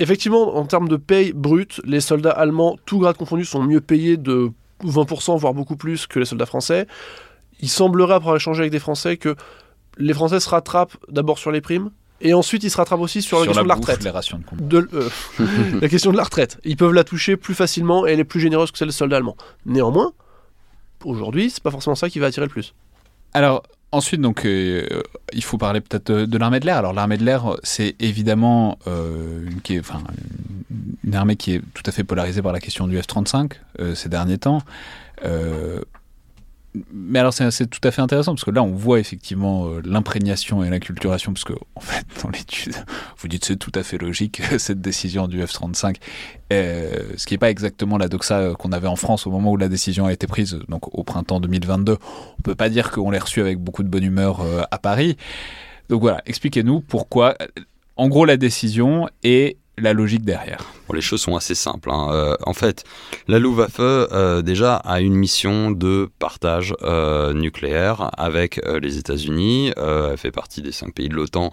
Effectivement, 0.00 0.56
en 0.56 0.64
termes 0.64 0.88
de 0.88 0.96
paye 0.96 1.32
brute, 1.32 1.80
les 1.84 2.00
soldats 2.00 2.30
allemands, 2.30 2.76
tout 2.86 2.98
grade 2.98 3.16
confondu, 3.16 3.44
sont 3.44 3.62
mieux 3.62 3.80
payés 3.80 4.16
de 4.16 4.50
20%, 4.84 5.38
voire 5.38 5.54
beaucoup 5.54 5.76
plus 5.76 6.06
que 6.06 6.18
les 6.18 6.24
soldats 6.24 6.46
français. 6.46 6.86
il 7.60 7.68
semblerait, 7.68 8.14
après 8.14 8.28
avoir 8.28 8.36
échangé 8.36 8.60
avec 8.60 8.72
des 8.72 8.78
Français, 8.78 9.16
que 9.16 9.36
les 9.96 10.14
Français 10.14 10.40
se 10.40 10.48
rattrapent 10.48 10.96
d'abord 11.08 11.38
sur 11.38 11.50
les 11.50 11.60
primes, 11.60 11.90
et 12.20 12.34
ensuite 12.34 12.64
ils 12.64 12.70
se 12.70 12.76
rattrapent 12.76 13.00
aussi 13.00 13.22
sur, 13.22 13.40
la 13.40 13.46
question 13.46 13.62
de 13.62 13.68
la 13.68 13.74
retraite. 13.74 14.02
les 14.02 14.10
rations 14.10 14.40
de, 14.52 14.80
de 14.80 14.88
euh, 14.92 15.08
la 15.80 15.88
question 15.88 16.10
de 16.10 16.16
la 16.16 16.24
retraite. 16.24 16.58
Ils 16.64 16.76
peuvent 16.76 16.92
la 16.92 17.04
toucher 17.04 17.36
plus 17.36 17.54
facilement 17.54 18.06
et 18.06 18.12
elle 18.12 18.20
est 18.20 18.24
plus 18.24 18.40
généreuse 18.40 18.70
que 18.72 18.78
celle 18.78 18.88
des 18.88 18.94
soldats 18.94 19.18
allemands. 19.18 19.36
Néanmoins, 19.66 20.12
aujourd'hui, 21.04 21.50
c'est 21.50 21.62
pas 21.62 21.70
forcément 21.70 21.94
ça 21.94 22.08
qui 22.08 22.18
va 22.18 22.26
attirer 22.26 22.46
le 22.46 22.50
plus. 22.50 22.74
Alors, 23.34 23.62
Ensuite, 23.90 24.20
donc, 24.20 24.44
euh, 24.44 24.86
il 25.32 25.42
faut 25.42 25.56
parler 25.56 25.80
peut-être 25.80 26.12
de, 26.12 26.38
l'armée 26.38 26.60
de 26.60 26.66
l'air. 26.66 26.76
Alors, 26.76 26.92
l'armée 26.92 27.16
de 27.16 27.24
l'air, 27.24 27.56
c'est 27.62 27.96
évidemment 28.00 28.78
euh, 28.86 29.46
une, 29.50 29.62
qui 29.62 29.80
une 31.04 31.14
armée 31.14 31.36
qui 31.36 31.54
est 31.54 31.62
tout 31.72 31.82
à 31.86 31.90
fait 31.90 32.04
polarisée 32.04 32.42
par 32.42 32.52
la 32.52 32.60
question 32.60 32.86
du 32.86 32.98
F-35 32.98 33.52
euh, 33.80 33.94
ces 33.94 34.10
derniers 34.10 34.38
temps 34.38 34.60
mais 36.92 37.18
alors 37.18 37.32
c'est 37.32 37.66
tout 37.66 37.80
à 37.82 37.90
fait 37.90 38.02
intéressant 38.02 38.32
parce 38.32 38.44
que 38.44 38.50
là 38.50 38.62
on 38.62 38.72
voit 38.72 39.00
effectivement 39.00 39.68
euh, 39.68 39.80
l'imprégnation 39.84 40.62
et 40.62 40.70
l'inculturation 40.70 41.32
parce 41.32 41.44
que 41.44 41.54
en 41.74 41.80
fait 41.80 42.04
dans 42.22 42.28
l'étude 42.28 42.74
vous 43.18 43.28
dites 43.28 43.44
c'est 43.44 43.56
tout 43.56 43.72
à 43.74 43.82
fait 43.82 43.98
logique 43.98 44.42
cette 44.58 44.80
décision 44.80 45.28
du 45.28 45.42
F-35 45.42 45.96
euh, 46.52 46.90
ce 47.16 47.26
qui 47.26 47.34
n'est 47.34 47.38
pas 47.38 47.50
exactement 47.50 47.96
la 47.96 48.08
doxa 48.08 48.38
euh, 48.38 48.54
qu'on 48.54 48.72
avait 48.72 48.86
en 48.86 48.96
France 48.96 49.26
au 49.26 49.30
moment 49.30 49.52
où 49.52 49.56
la 49.56 49.68
décision 49.68 50.06
a 50.06 50.12
été 50.12 50.26
prise 50.26 50.58
donc 50.68 50.94
au 50.96 51.04
printemps 51.04 51.40
2022 51.40 51.96
on 52.38 52.42
peut 52.42 52.54
pas 52.54 52.68
dire 52.68 52.90
qu'on 52.90 53.10
l'ait 53.10 53.18
reçu 53.18 53.40
avec 53.40 53.58
beaucoup 53.58 53.82
de 53.82 53.88
bonne 53.88 54.04
humeur 54.04 54.40
à 54.70 54.78
Paris. 54.78 55.16
Donc 55.88 56.00
voilà 56.02 56.22
expliquez-nous 56.26 56.80
pourquoi 56.80 57.36
en 57.96 58.08
gros 58.08 58.24
la 58.24 58.36
décision 58.36 59.08
est 59.22 59.56
la 59.76 59.92
logique 59.92 60.24
derrière 60.24 60.64
bon, 60.88 60.94
Les 60.94 61.00
choses 61.00 61.20
sont 61.20 61.36
assez 61.36 61.54
simples. 61.54 61.90
Hein. 61.90 62.08
Euh, 62.10 62.36
en 62.44 62.54
fait, 62.54 62.84
la 63.26 63.38
Luftwaffe 63.38 63.76
euh, 63.78 64.42
déjà 64.42 64.76
a 64.76 65.00
une 65.00 65.14
mission 65.14 65.70
de 65.70 66.08
partage 66.18 66.74
euh, 66.82 67.32
nucléaire 67.32 68.10
avec 68.16 68.60
euh, 68.66 68.80
les 68.80 68.98
États-Unis. 68.98 69.72
elle 69.76 70.16
fait 70.16 70.30
partie 70.30 70.62
des 70.62 70.72
cinq 70.72 70.94
pays 70.94 71.08
de 71.08 71.14
l'OTAN 71.14 71.50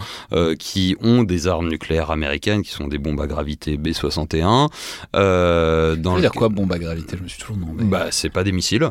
qui 0.59 0.95
ont 1.01 1.23
des 1.23 1.47
armes 1.47 1.69
nucléaires 1.69 2.11
américaines, 2.11 2.63
qui 2.63 2.71
sont 2.71 2.87
des 2.87 2.97
bombes 2.97 3.21
à 3.21 3.27
gravité 3.27 3.77
B-61. 3.77 4.69
Euh, 5.15 5.95
dans 5.95 6.19
dire 6.19 6.31
quoi 6.31 6.49
bombe 6.49 6.71
à 6.71 6.79
gravité? 6.79 7.17
Je 7.17 7.23
me 7.23 7.27
suis 7.27 7.39
toujours 7.39 7.57
demandé. 7.57 7.83
Bah, 7.83 8.07
c'est 8.11 8.29
pas 8.29 8.43
des 8.43 8.51
missiles, 8.51 8.89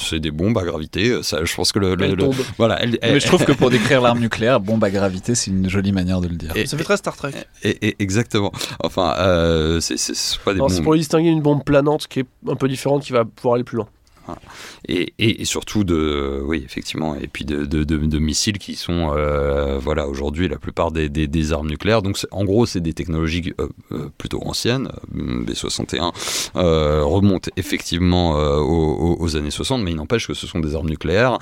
c'est 0.00 0.20
des 0.20 0.30
bombes 0.30 0.58
à 0.58 0.64
gravité. 0.64 1.22
Ça, 1.22 1.44
je 1.44 1.54
pense 1.54 1.72
que 1.72 1.78
le, 1.78 1.94
le, 1.94 2.16
voilà. 2.58 2.80
Mais 3.02 3.20
je 3.20 3.26
trouve 3.26 3.44
que 3.44 3.52
pour 3.52 3.70
décrire 3.70 4.00
l'arme 4.00 4.20
nucléaire, 4.20 4.60
bombe 4.60 4.82
à 4.84 4.90
gravité, 4.90 5.34
c'est 5.34 5.50
une 5.50 5.68
jolie 5.68 5.92
manière 5.92 6.20
de 6.20 6.28
le 6.28 6.36
dire. 6.36 6.52
Et, 6.56 6.66
ça 6.66 6.76
fait 6.76 6.84
très 6.84 6.96
Star 6.96 7.16
Trek. 7.16 7.32
Et, 7.62 7.88
et, 7.88 7.96
exactement. 7.98 8.52
Enfin, 8.82 9.14
euh, 9.18 9.80
c'est 9.82 10.38
pas 10.44 10.54
des 10.54 10.60
C'est 10.68 10.82
pour 10.82 10.94
distinguer 10.94 11.28
une 11.28 11.42
bombe 11.42 11.64
planante 11.64 12.06
qui 12.06 12.20
est 12.20 12.26
un 12.48 12.56
peu 12.56 12.68
différente, 12.68 13.02
qui 13.02 13.12
va 13.12 13.24
pouvoir 13.24 13.54
aller 13.54 13.64
plus 13.64 13.76
loin. 13.76 13.88
Et, 14.88 15.14
et, 15.18 15.44
surtout 15.44 15.84
de, 15.84 16.40
oui, 16.44 16.62
effectivement, 16.64 17.14
et 17.14 17.28
puis 17.28 17.44
de, 17.44 17.64
de, 17.64 17.84
de, 17.84 18.18
missiles 18.18 18.58
qui 18.58 18.74
sont, 18.74 19.12
euh, 19.16 19.78
voilà, 19.78 20.08
aujourd'hui 20.08 20.48
la 20.48 20.58
plupart 20.58 20.90
des, 20.90 21.08
des, 21.08 21.26
des, 21.28 21.52
armes 21.52 21.68
nucléaires. 21.68 22.02
Donc, 22.02 22.18
en 22.30 22.44
gros, 22.44 22.66
c'est 22.66 22.80
des 22.80 22.92
technologies 22.92 23.52
euh, 23.60 23.68
euh, 23.92 24.10
plutôt 24.18 24.42
anciennes. 24.44 24.90
B61 25.14 26.12
remonte 26.54 27.50
effectivement 27.56 28.32
aux, 28.32 29.16
aux, 29.20 29.36
années 29.36 29.50
60, 29.50 29.82
mais 29.82 29.92
il 29.92 29.96
n'empêche 29.96 30.26
que 30.26 30.34
ce 30.34 30.46
sont 30.46 30.60
des 30.60 30.74
armes 30.74 30.88
nucléaires 30.88 31.38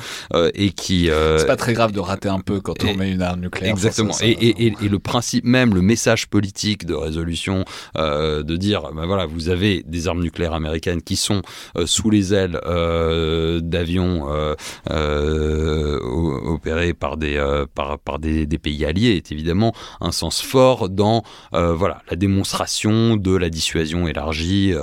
et 0.54 0.70
qui. 0.70 1.08
c'est 1.38 1.46
pas 1.46 1.56
très 1.56 1.72
grave 1.72 1.92
de 1.92 2.00
rater 2.00 2.28
un 2.28 2.40
peu 2.40 2.60
quand 2.60 2.84
on 2.84 2.94
met 2.94 3.10
une 3.10 3.22
arme 3.22 3.40
nucléaire. 3.40 3.72
Exactement. 3.72 4.14
et, 4.20 4.66
et, 4.66 4.88
le 4.88 4.98
principe 4.98 5.44
même, 5.44 5.74
le 5.74 5.82
message 5.82 6.28
politique 6.28 6.84
de 6.84 6.94
résolution, 6.94 7.64
de 7.96 8.56
dire, 8.56 8.90
ben 8.94 9.06
voilà, 9.06 9.26
vous 9.26 9.48
avez 9.48 9.82
des 9.86 10.08
armes 10.08 10.22
nucléaires 10.22 10.54
américaines 10.54 11.02
qui 11.02 11.16
sont 11.16 11.42
sous 11.86 12.10
les 12.10 12.34
ailes 12.34 12.60
euh, 12.69 12.69
d'avions 13.60 14.26
euh, 14.28 14.54
euh, 14.90 15.98
opérés 16.46 16.94
par 16.94 17.16
des, 17.16 17.38
par, 17.74 17.98
par 17.98 18.18
des, 18.18 18.46
pays 18.58 18.84
alliés 18.84 19.16
est 19.16 19.32
évidemment 19.32 19.72
un 20.00 20.12
sens 20.12 20.42
fort 20.42 20.88
dans 20.88 21.22
voilà, 21.52 22.02
la 22.10 22.16
démonstration 22.16 23.16
de 23.16 23.34
la 23.34 23.48
dissuasion 23.48 24.08
élargie 24.08 24.74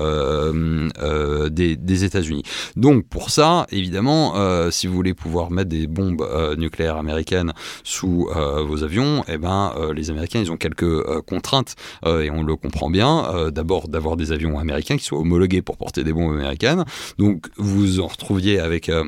des, 1.51 1.75
des 1.75 2.03
États-Unis. 2.03 2.43
Donc 2.75 3.07
pour 3.07 3.29
ça, 3.29 3.67
évidemment, 3.71 4.33
si 4.71 4.87
vous 4.87 4.93
voulez 4.93 5.13
pouvoir 5.13 5.51
mettre 5.51 5.69
des 5.69 5.87
bombes 5.87 6.27
nucléaires 6.57 6.97
américaines 6.97 7.53
sous 7.83 8.29
vos 8.33 8.83
avions, 8.83 9.23
eh 9.27 9.37
ben, 9.37 9.73
les 9.93 10.09
Américains, 10.09 10.39
ils 10.39 10.51
ont 10.51 10.57
quelques 10.57 11.03
contraintes 11.23 11.75
et 12.05 12.31
on 12.31 12.43
le 12.43 12.55
comprend 12.55 12.89
bien. 12.89 13.49
D'abord, 13.51 13.87
d'avoir 13.87 14.17
des 14.17 14.31
avions 14.31 14.57
américains 14.59 14.97
qui 14.97 15.03
soient 15.03 15.19
homologués 15.19 15.61
pour 15.61 15.77
porter 15.77 16.03
des 16.03 16.13
bombes 16.13 16.33
américaines. 16.33 16.85
Donc, 17.17 17.47
vous 17.57 17.76
vous 17.77 17.99
en 17.99 18.07
retrouviez 18.07 18.59
avec 18.59 18.89
euh, 18.89 19.03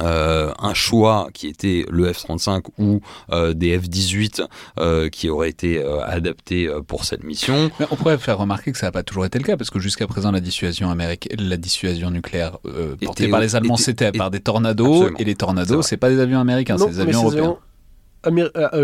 euh, 0.00 0.52
un 0.58 0.74
choix 0.74 1.28
qui 1.34 1.48
était 1.48 1.84
le 1.90 2.10
F-35 2.12 2.62
ou 2.78 3.00
euh, 3.32 3.52
des 3.52 3.76
F-18 3.78 5.10
qui 5.10 5.28
auraient 5.28 5.50
été 5.50 5.82
adaptés 6.04 6.70
pour 6.86 7.04
cette 7.04 7.24
mission. 7.24 7.70
Mais 7.80 7.86
on 7.90 7.96
pourrait 7.96 8.18
faire 8.18 8.38
remarquer 8.38 8.72
que 8.72 8.78
ça 8.78 8.86
n'a 8.86 8.92
pas 8.92 9.02
toujours 9.02 9.24
été 9.24 9.38
le 9.38 9.44
cas 9.44 9.56
parce 9.56 9.70
que 9.70 9.78
jusqu'à 9.78 10.06
présent 10.06 10.30
la 10.30 10.40
dissuasion 10.40 10.90
américaine, 10.90 11.36
la 11.40 11.56
dissuasion 11.56 12.10
nucléaire 12.10 12.58
portée 13.02 13.28
par 13.28 13.40
les 13.40 13.56
Allemands 13.56 13.76
c'était 13.76 14.12
par 14.12 14.30
des 14.30 14.40
tornados 14.40 15.10
et 15.18 15.24
les 15.24 15.34
tornados 15.34 15.82
c'est 15.82 15.96
pas 15.96 16.10
des 16.10 16.20
avions 16.20 16.40
américains, 16.40 16.78
c'est 16.78 16.90
des 16.90 17.00
avions 17.00 17.24
européens. 17.24 17.56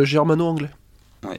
germano-anglais. 0.03 0.71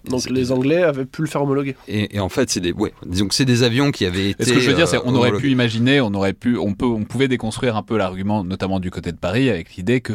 Donc 0.10 0.30
les 0.30 0.52
Anglais 0.52 0.84
avaient 0.84 1.06
pu 1.06 1.22
le 1.22 1.28
faire 1.28 1.44
homologuer. 1.44 1.76
Et, 1.88 2.20
en 2.20 2.30
fait, 2.30 2.50
c'est 2.50 2.60
des, 2.60 2.72
ouais, 2.72 2.94
disons 3.06 3.28
que 3.28 3.36
c'est 3.36 3.46
des 3.46 3.64
avions 3.64 3.92
qui 3.92 4.06
avaient 4.06 4.32
été. 4.32 4.46
ce 4.46 4.54
que 4.54 4.60
je 4.60 4.70
veux 4.70 4.76
dire, 4.76 4.88
c'est 4.88 5.00
on 5.04 5.16
aurait 5.16 5.32
pu 5.34 5.50
imaginer, 5.50 6.02
on 6.02 6.14
aurait 6.14 6.34
pu, 6.34 6.58
on 6.58 6.74
peut, 6.74 6.86
on 6.86 7.04
pouvait 7.04 7.28
déconstruire 7.28 7.76
un 7.76 7.84
peu 7.84 7.98
l'argument, 7.98 8.44
notamment 8.44 8.80
du 8.80 8.92
côté 8.92 9.12
de 9.12 9.18
Paris, 9.18 9.50
avec 9.50 9.76
l'idée 9.76 10.02
que 10.02 10.14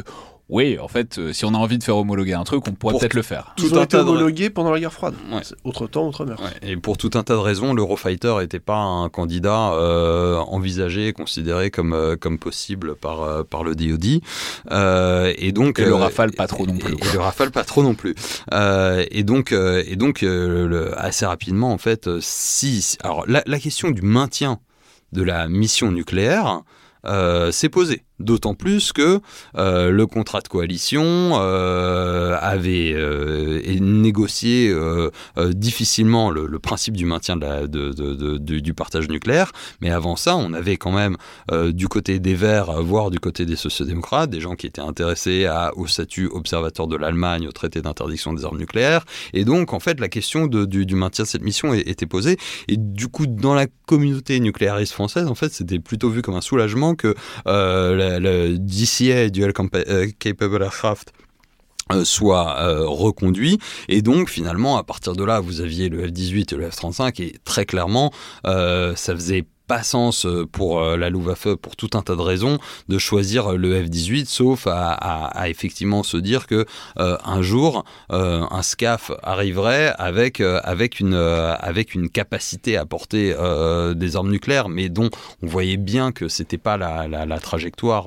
oui, 0.48 0.78
en 0.78 0.88
fait, 0.88 1.18
euh, 1.18 1.32
si 1.32 1.44
on 1.44 1.54
a 1.54 1.56
envie 1.56 1.78
de 1.78 1.84
faire 1.84 1.96
homologuer 1.96 2.34
un 2.34 2.44
truc, 2.44 2.68
on 2.68 2.72
pourrait 2.72 2.98
peut-être 2.98 3.14
le 3.14 3.22
faire. 3.22 3.54
Tout 3.56 3.64
Ils 3.66 3.74
ont 3.74 3.82
été 3.82 3.96
homologués 3.96 4.50
pendant 4.50 4.70
la 4.70 4.80
guerre 4.80 4.92
froide. 4.92 5.14
Autre 5.64 5.86
temps, 5.86 6.06
autre 6.06 6.26
mer. 6.26 6.36
Et 6.62 6.76
pour 6.76 6.98
tout 6.98 7.10
un 7.14 7.22
tas 7.22 7.34
de 7.34 7.38
raisons, 7.38 7.72
l'Eurofighter 7.72 8.34
n'était 8.40 8.60
pas 8.60 8.76
un 8.76 9.08
candidat 9.08 9.72
euh, 9.72 10.36
envisagé, 10.36 11.12
considéré 11.12 11.70
comme, 11.70 11.94
euh, 11.94 12.16
comme 12.16 12.38
possible 12.38 12.96
par, 12.96 13.46
par 13.46 13.64
le 13.64 13.74
DoD. 13.74 14.20
et 15.38 15.52
donc, 15.52 15.78
et 15.78 15.84
le 15.86 15.94
Rafale 15.94 16.32
pas 16.32 16.46
trop 16.46 16.66
non 16.66 16.76
plus. 16.76 16.94
Et, 16.94 17.12
le 17.14 17.20
Rafale 17.20 17.50
pas 17.50 17.64
trop 17.64 17.82
non 17.82 17.94
plus. 17.94 18.14
et 18.52 19.22
donc, 19.22 19.52
et 19.52 19.96
donc 19.96 20.20
le, 20.20 20.92
assez 20.98 21.24
rapidement, 21.24 21.72
en 21.72 21.78
fait, 21.78 22.10
si... 22.20 22.96
Alors, 23.02 23.24
la, 23.26 23.42
la 23.46 23.58
question 23.58 23.90
du 23.90 24.02
maintien 24.02 24.58
de 25.12 25.22
la 25.22 25.48
mission 25.48 25.92
nucléaire 25.92 26.62
s'est 27.52 27.68
posée. 27.70 28.04
D'autant 28.22 28.54
plus 28.54 28.92
que 28.92 29.20
euh, 29.56 29.90
le 29.90 30.06
contrat 30.06 30.40
de 30.40 30.48
coalition 30.48 31.02
euh, 31.34 32.36
avait 32.40 32.92
euh, 32.94 33.60
négocié 33.80 34.72
difficilement 35.50 36.30
le, 36.30 36.58
principe 36.58 36.96
du 36.96 37.04
maintien 37.04 37.36
du 37.36 38.74
partage 38.74 39.08
nucléaire, 39.08 39.52
mais 39.80 39.90
avant 39.90 40.16
ça, 40.16 40.36
on 40.36 40.52
avait 40.52 40.76
quand 40.76 40.92
même 40.92 41.16
du 41.72 41.88
côté 41.88 42.18
des 42.18 42.34
Verts, 42.34 42.82
voire 42.82 43.10
du 43.10 43.18
côté 43.18 43.44
des 43.44 43.56
sociodémocrates, 43.56 44.30
des 44.30 44.40
gens 44.40 44.54
qui 44.54 44.66
étaient 44.66 44.80
intéressés 44.80 45.48
au 45.76 45.86
statut 45.86 46.28
observateur 46.28 46.86
de 46.86 46.96
l'Allemagne, 46.96 47.48
au 47.48 47.52
traité 47.52 47.82
d'interdiction 47.82 48.32
des 48.32 48.44
armes 48.44 48.58
nucléaires, 48.58 49.04
et 49.32 49.44
donc 49.44 49.72
en 49.72 49.80
fait 49.80 49.98
la 50.00 50.08
question 50.08 50.46
du, 50.46 50.94
maintien 50.94 51.24
de 51.24 51.28
cette 51.28 51.42
mission 51.42 51.74
était 51.74 52.06
posée, 52.06 52.36
et 52.68 52.76
du 52.76 53.08
coup 53.08 53.26
dans 53.26 53.54
la 53.54 53.66
communauté 53.86 54.38
nucléariste 54.40 54.92
française, 54.92 55.26
en 55.26 55.34
fait, 55.34 55.52
c'était 55.52 55.78
plutôt 55.78 56.08
vu 56.08 56.22
comme 56.22 56.34
un 56.34 56.40
soulagement 56.40 56.94
que 56.94 57.14
le 58.18 58.56
DCA, 58.58 59.28
Dual 59.28 59.52
euh, 59.74 60.06
Capable 60.18 60.62
Aircraft, 60.62 61.12
euh, 61.92 62.04
soit 62.04 62.58
euh, 62.60 62.86
reconduit. 62.86 63.58
Et 63.88 64.02
donc 64.02 64.30
finalement 64.30 64.76
à 64.76 64.84
partir 64.84 65.14
de 65.14 65.24
là 65.24 65.40
vous 65.40 65.60
aviez 65.60 65.88
le 65.88 66.06
F-18 66.06 66.54
et 66.54 66.56
le 66.56 66.68
F-35 66.68 67.22
et 67.22 67.36
très 67.44 67.66
clairement 67.66 68.12
ça 68.44 69.14
faisait 69.14 69.44
pas 69.72 69.82
sens 69.82 70.26
euh, 70.26 70.44
pour 70.44 70.82
euh, 70.82 70.98
la 70.98 71.08
Luftwaffe 71.08 71.54
pour 71.54 71.76
tout 71.76 71.88
un 71.94 72.02
tas 72.02 72.14
de 72.14 72.20
raisons 72.20 72.58
de 72.90 72.98
choisir 72.98 73.52
le 73.52 73.82
F-18 73.82 74.26
sauf 74.26 74.66
à, 74.66 75.48
effectivement 75.48 76.02
se 76.02 76.18
dire 76.18 76.46
que 76.46 76.66
euh, 76.98 77.16
un 77.24 77.40
jour 77.40 77.86
un 78.10 78.62
SCAF 78.62 79.12
arriverait 79.22 79.94
avec 79.96 80.40
avec 80.40 81.00
une 81.00 81.14
avec 81.14 81.94
une 81.94 82.10
capacité 82.10 82.76
à 82.76 82.84
porter 82.84 83.34
des 83.94 84.16
armes 84.16 84.30
nucléaires 84.30 84.68
mais 84.68 84.90
dont 84.90 85.08
on 85.42 85.46
voyait 85.46 85.78
bien 85.78 86.12
que 86.12 86.28
c'était 86.28 86.58
pas 86.58 86.76
la, 86.76 87.08
la, 87.08 87.38
trajectoire 87.38 88.06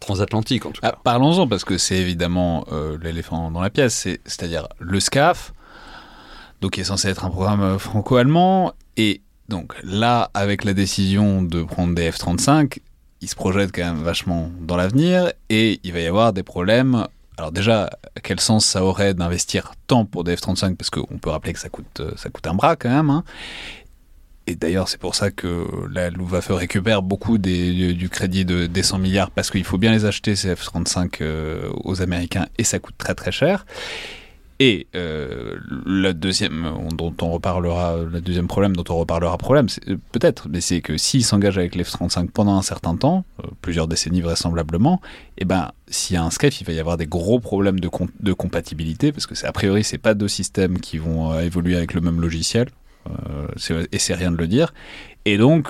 transatlantique 0.00 0.64
en 0.64 0.70
tout 0.70 0.80
cas. 0.80 0.92
Ah, 0.94 0.98
parlons-en 1.02 1.46
parce 1.46 1.64
que 1.64 1.76
c'est 1.76 1.98
évidemment 1.98 2.64
l'éléphant 3.02 3.50
dans 3.50 3.60
la 3.60 3.70
pièce, 3.70 4.08
c'est-à-dire 4.24 4.68
le 4.78 5.00
SCAF 5.00 5.52
donc 6.62 6.72
qui 6.72 6.80
est 6.80 6.84
censé 6.84 7.08
être 7.08 7.24
un 7.24 7.30
programme 7.30 7.78
franco-allemand 7.78 8.72
et 8.96 9.20
donc 9.48 9.74
là, 9.82 10.30
avec 10.34 10.64
la 10.64 10.74
décision 10.74 11.42
de 11.42 11.62
prendre 11.62 11.94
des 11.94 12.10
F-35, 12.10 12.78
ils 13.20 13.28
se 13.28 13.34
projettent 13.34 13.72
quand 13.72 13.84
même 13.84 14.02
vachement 14.02 14.50
dans 14.60 14.76
l'avenir 14.76 15.32
et 15.48 15.80
il 15.84 15.92
va 15.92 16.00
y 16.00 16.06
avoir 16.06 16.32
des 16.32 16.42
problèmes. 16.42 17.06
Alors 17.38 17.52
déjà, 17.52 17.90
quel 18.22 18.40
sens 18.40 18.66
ça 18.66 18.84
aurait 18.84 19.14
d'investir 19.14 19.72
tant 19.86 20.04
pour 20.04 20.24
des 20.24 20.36
F-35 20.36 20.76
parce 20.76 20.90
qu'on 20.90 21.18
peut 21.18 21.30
rappeler 21.30 21.52
que 21.52 21.58
ça 21.58 21.68
coûte, 21.68 22.02
ça 22.16 22.30
coûte 22.30 22.46
un 22.46 22.54
bras 22.54 22.76
quand 22.76 22.90
même. 22.90 23.10
Hein. 23.10 23.24
et 24.46 24.54
d'ailleurs, 24.54 24.88
c'est 24.88 25.00
pour 25.00 25.14
ça 25.14 25.30
que 25.30 25.66
la 25.90 26.10
Luftwaffe 26.10 26.50
récupère 26.50 27.02
beaucoup 27.02 27.38
des, 27.38 27.94
du, 27.94 28.08
crédit 28.08 28.44
de, 28.44 28.66
des 28.66 28.82
100 28.82 28.98
milliards, 28.98 29.30
parce 29.30 29.50
qu'il 29.50 29.64
faut 29.64 29.78
bien 29.78 29.92
les 29.92 30.04
acheter, 30.04 30.34
ces 30.34 30.54
F-35, 30.54 31.18
euh, 31.20 31.70
aux 31.84 32.02
Américains, 32.02 32.46
et 32.58 32.64
ça 32.64 32.78
coûte 32.78 32.96
très 32.96 33.14
très 33.14 33.32
cher. 33.32 33.66
Et 34.58 34.86
euh, 34.94 35.58
le 35.84 36.12
deuxième, 36.12 36.70
dont 36.92 37.14
on 37.20 37.30
reparlera, 37.30 37.98
le 37.98 38.20
deuxième 38.20 38.48
problème 38.48 38.74
dont 38.74 38.84
on 38.88 38.96
reparlera 38.96 39.36
problème, 39.36 39.66
euh, 39.88 39.96
peut-être, 40.12 40.48
mais 40.48 40.60
c'est 40.60 40.80
que 40.80 40.96
s'ils 40.96 41.24
s'engagent 41.24 41.58
avec 41.58 41.74
l'F-35 41.74 42.30
pendant 42.30 42.56
un 42.56 42.62
certain 42.62 42.96
temps, 42.96 43.24
euh, 43.44 43.48
plusieurs 43.60 43.86
décennies 43.86 44.22
vraisemblablement, 44.22 45.00
et 45.36 45.42
eh 45.42 45.44
ben 45.44 45.72
s'il 45.88 46.14
y 46.14 46.16
a 46.16 46.24
un 46.24 46.30
SCAF, 46.30 46.60
il 46.60 46.66
va 46.66 46.72
y 46.72 46.80
avoir 46.80 46.96
des 46.96 47.06
gros 47.06 47.38
problèmes 47.38 47.80
de, 47.80 47.90
de 48.20 48.32
compatibilité, 48.32 49.12
parce 49.12 49.26
que 49.26 49.34
c'est 49.34 49.46
a 49.46 49.52
priori 49.52 49.84
c'est 49.84 49.98
pas 49.98 50.14
deux 50.14 50.28
systèmes 50.28 50.80
qui 50.80 50.98
vont 50.98 51.38
évoluer 51.38 51.76
avec 51.76 51.92
le 51.92 52.00
même 52.00 52.20
logiciel. 52.20 52.68
Euh, 53.70 53.84
et 53.92 53.98
c'est 53.98 54.14
rien 54.14 54.30
de 54.30 54.36
le 54.36 54.46
dire. 54.46 54.72
Et 55.24 55.38
donc, 55.38 55.68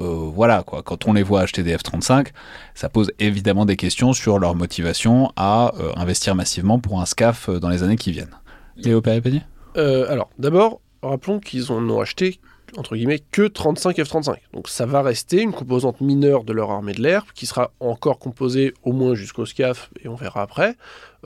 euh, 0.00 0.30
voilà, 0.32 0.62
quoi. 0.62 0.82
quand 0.82 1.06
on 1.06 1.12
les 1.12 1.22
voit 1.22 1.42
acheter 1.42 1.62
des 1.62 1.76
F-35, 1.76 2.28
ça 2.74 2.88
pose 2.88 3.12
évidemment 3.18 3.64
des 3.64 3.76
questions 3.76 4.12
sur 4.12 4.38
leur 4.38 4.54
motivation 4.54 5.32
à 5.36 5.72
euh, 5.78 5.92
investir 5.96 6.34
massivement 6.34 6.78
pour 6.78 7.00
un 7.00 7.06
SCAF 7.06 7.50
dans 7.50 7.68
les 7.68 7.82
années 7.82 7.96
qui 7.96 8.12
viennent. 8.12 8.36
Léo 8.76 9.00
Pérépénier 9.00 9.42
Alors, 9.76 10.30
d'abord, 10.38 10.80
rappelons 11.02 11.38
qu'ils 11.38 11.70
en 11.70 11.88
ont 11.88 12.00
acheté 12.00 12.40
entre 12.76 12.96
guillemets 12.96 13.20
que 13.30 13.46
35 13.46 13.96
F-35. 13.98 14.36
Donc 14.52 14.68
ça 14.68 14.86
va 14.86 15.02
rester 15.02 15.42
une 15.42 15.52
composante 15.52 16.00
mineure 16.00 16.44
de 16.44 16.52
leur 16.52 16.70
armée 16.70 16.92
de 16.92 17.02
l'air, 17.02 17.26
qui 17.34 17.46
sera 17.46 17.72
encore 17.80 18.18
composée 18.18 18.74
au 18.82 18.92
moins 18.92 19.14
jusqu'au 19.14 19.46
SCAF, 19.46 19.90
et 20.02 20.08
on 20.08 20.14
verra 20.14 20.42
après, 20.42 20.76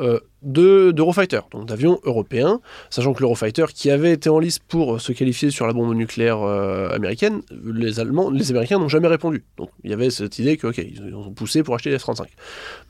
euh, 0.00 0.20
d'Eurofighter, 0.42 1.40
donc 1.50 1.66
d'avions 1.66 1.98
européens, 2.04 2.60
sachant 2.90 3.12
que 3.12 3.20
l'Eurofighter, 3.20 3.66
qui 3.74 3.90
avait 3.90 4.12
été 4.12 4.30
en 4.30 4.38
lice 4.38 4.60
pour 4.60 5.00
se 5.00 5.12
qualifier 5.12 5.50
sur 5.50 5.66
la 5.66 5.72
bombe 5.72 5.94
nucléaire 5.94 6.42
euh, 6.42 6.90
américaine, 6.90 7.42
les 7.64 7.98
Allemands, 7.98 8.30
les 8.30 8.50
Américains 8.50 8.78
n'ont 8.78 8.88
jamais 8.88 9.08
répondu. 9.08 9.44
Donc 9.56 9.70
il 9.82 9.90
y 9.90 9.92
avait 9.92 10.10
cette 10.10 10.38
idée 10.38 10.56
que, 10.56 10.68
ok, 10.68 10.78
ils 10.78 11.14
ont 11.14 11.32
poussé 11.32 11.62
pour 11.62 11.74
acheter 11.74 11.90
les 11.90 11.98
F-35. 11.98 12.26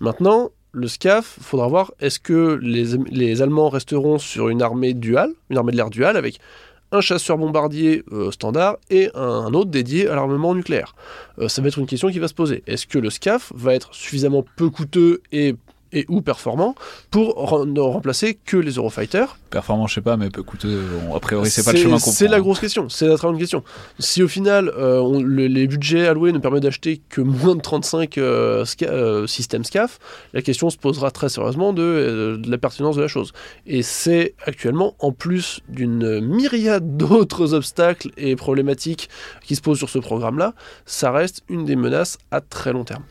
Maintenant, 0.00 0.50
le 0.72 0.86
SCAF, 0.88 1.38
faudra 1.40 1.66
voir, 1.68 1.92
est-ce 2.00 2.20
que 2.20 2.59
les, 2.62 2.98
les 3.11 3.40
Allemands 3.40 3.70
resteront 3.70 4.18
sur 4.18 4.50
une 4.50 4.61
armée 4.61 4.92
duale, 4.92 5.32
une 5.48 5.56
armée 5.56 5.72
de 5.72 5.78
l'air 5.78 5.88
duale, 5.88 6.18
avec 6.18 6.38
un 6.92 7.00
chasseur 7.00 7.38
bombardier 7.38 8.02
euh, 8.12 8.30
standard 8.30 8.76
et 8.90 9.11
un, 9.14 9.52
autre 9.54 9.70
dédié 9.70 10.09
à 10.09 10.14
l'armement 10.14 10.54
nucléaire? 10.54 10.94
Ça 11.48 11.62
va 11.62 11.68
être 11.68 11.78
une 11.78 11.86
question 11.86 12.11
qui 12.11 12.18
va 12.18 12.28
se 12.28 12.34
poser. 12.34 12.62
Est-ce 12.66 12.86
que 12.86 12.98
le 12.98 13.09
SCAF 13.09 13.52
va 13.54 13.74
être 13.74 13.94
suffisamment 13.94 14.44
peu 14.56 14.68
coûteux 14.68 15.22
et 15.32 15.54
et 15.93 16.05
ou 16.09 16.20
performant 16.20 16.74
pour 17.11 17.66
ne 17.66 17.80
remplacer 17.80 18.39
que 18.45 18.57
les 18.57 18.72
Eurofighters. 18.72 19.39
Performant, 19.51 19.86
je 19.86 19.95
sais 19.95 20.01
pas, 20.01 20.16
mais 20.16 20.28
peu 20.30 20.43
coûteux. 20.43 20.82
a 21.14 21.20
priori, 21.20 21.51
c'est 21.51 21.64
pas 21.64 21.72
le 21.72 21.78
chemin 21.78 21.99
qu'on 21.99 22.11
C'est 22.11 22.28
la 22.28 22.41
grosse 22.41 22.61
question. 22.61 22.89
C'est 22.89 23.07
la 23.07 23.16
très 23.16 23.28
grande 23.28 23.39
question. 23.39 23.62
Si 23.99 24.22
au 24.22 24.28
final, 24.28 24.70
euh, 24.76 25.22
les 25.24 25.66
budgets 25.66 26.07
alloués 26.07 26.32
ne 26.32 26.39
permettent 26.39 26.64
d'acheter 26.64 27.01
que 27.09 27.20
moins 27.20 27.57
de 27.57 27.61
35 27.61 28.18
euh, 28.18 28.64
euh, 28.82 29.26
systèmes 29.26 29.64
SCAF, 29.64 29.99
la 30.34 30.43
question 30.43 30.70
se 30.70 30.76
posera 30.76 31.11
très 31.11 31.28
sérieusement 31.28 31.72
de, 31.72 32.39
de 32.41 32.51
la 32.51 32.59
pertinence 32.59 32.97
de 32.97 33.03
la 33.03 33.09
chose. 33.09 33.32
Et 33.66 33.82
c'est 33.82 34.34
actuellement, 34.45 34.95
en 34.99 35.12
plus 35.12 35.61
d'une 35.68 36.20
myriade 36.20 36.97
d'autres 36.97 37.55
obstacles 37.55 38.11
et 38.16 38.36
problématiques 38.36 39.09
qui 39.45 39.57
se 39.57 39.61
posent 39.61 39.78
sur 39.78 39.91
ce 39.91 39.99
programme-là, 39.99 40.55
ça 40.84 41.11
reste 41.11 41.43
une 41.49 41.64
des 41.64 41.76
menaces 41.76 42.18
à 42.30 42.41
très 42.41 42.72
long 42.72 42.84
terme. 42.84 43.05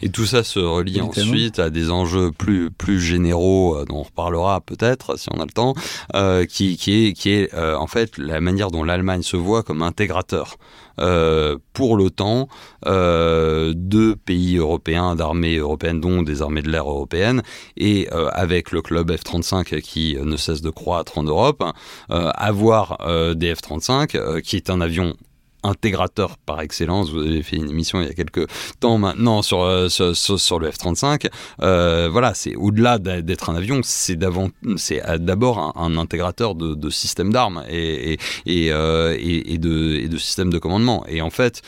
Et 0.00 0.10
tout 0.10 0.26
ça 0.26 0.44
se 0.44 0.58
relie 0.58 1.00
ensuite 1.00 1.58
à 1.58 1.70
des 1.70 1.90
enjeux 1.90 2.30
plus 2.30 2.70
plus 2.70 3.00
généraux 3.00 3.76
euh, 3.76 3.84
dont 3.84 3.98
on 3.98 4.02
reparlera 4.02 4.60
peut-être 4.60 5.18
si 5.18 5.28
on 5.32 5.40
a 5.40 5.44
le 5.44 5.50
temps, 5.50 5.74
euh, 6.14 6.44
qui, 6.44 6.76
qui 6.76 7.06
est 7.06 7.12
qui 7.12 7.30
est 7.30 7.54
euh, 7.54 7.76
en 7.76 7.86
fait 7.86 8.16
la 8.18 8.40
manière 8.40 8.70
dont 8.70 8.84
l'Allemagne 8.84 9.22
se 9.22 9.36
voit 9.36 9.62
comme 9.62 9.82
intégrateur. 9.82 10.56
Euh, 11.00 11.56
pour 11.72 11.96
l'OTAN, 11.96 12.48
euh, 12.86 13.72
deux 13.74 14.16
pays 14.16 14.56
européens 14.56 15.14
d'armées 15.14 15.56
européennes, 15.56 16.00
dont 16.00 16.22
des 16.22 16.42
armées 16.42 16.62
de 16.62 16.70
l'air 16.70 16.90
européennes, 16.90 17.42
et 17.76 18.08
euh, 18.12 18.28
avec 18.32 18.72
le 18.72 18.82
club 18.82 19.12
F-35 19.12 19.80
qui 19.80 20.16
ne 20.20 20.36
cesse 20.36 20.60
de 20.60 20.70
croître 20.70 21.18
en 21.18 21.22
Europe, 21.22 21.64
avoir 22.08 22.98
des 23.36 23.54
F-35, 23.54 24.40
qui 24.42 24.56
est 24.56 24.70
un 24.70 24.80
avion 24.80 25.14
intégrateur 25.62 26.38
par 26.38 26.60
excellence. 26.60 27.10
Vous 27.10 27.20
avez 27.20 27.42
fait 27.42 27.56
une 27.56 27.70
émission 27.70 28.00
il 28.00 28.06
y 28.06 28.10
a 28.10 28.14
quelques 28.14 28.48
temps 28.80 28.98
maintenant 28.98 29.42
sur, 29.42 29.62
euh, 29.62 29.88
sur, 29.88 30.58
le 30.58 30.70
F-35. 30.70 31.28
Euh, 31.62 32.08
voilà, 32.10 32.34
c'est 32.34 32.54
au-delà 32.56 32.98
d'être 32.98 33.50
un 33.50 33.56
avion, 33.56 33.80
c'est 33.82 34.16
d'abord 34.16 35.76
un, 35.76 35.96
intégrateur 35.96 36.54
de, 36.54 36.74
de 36.74 36.90
systèmes 36.90 37.32
d'armes 37.32 37.64
et, 37.68 38.12
et, 38.12 38.18
et, 38.46 38.72
euh, 38.72 39.16
de, 39.16 40.06
de 40.06 40.16
systèmes 40.18 40.52
de 40.52 40.58
commandement. 40.58 41.04
Et 41.08 41.20
en 41.22 41.30
fait, 41.30 41.62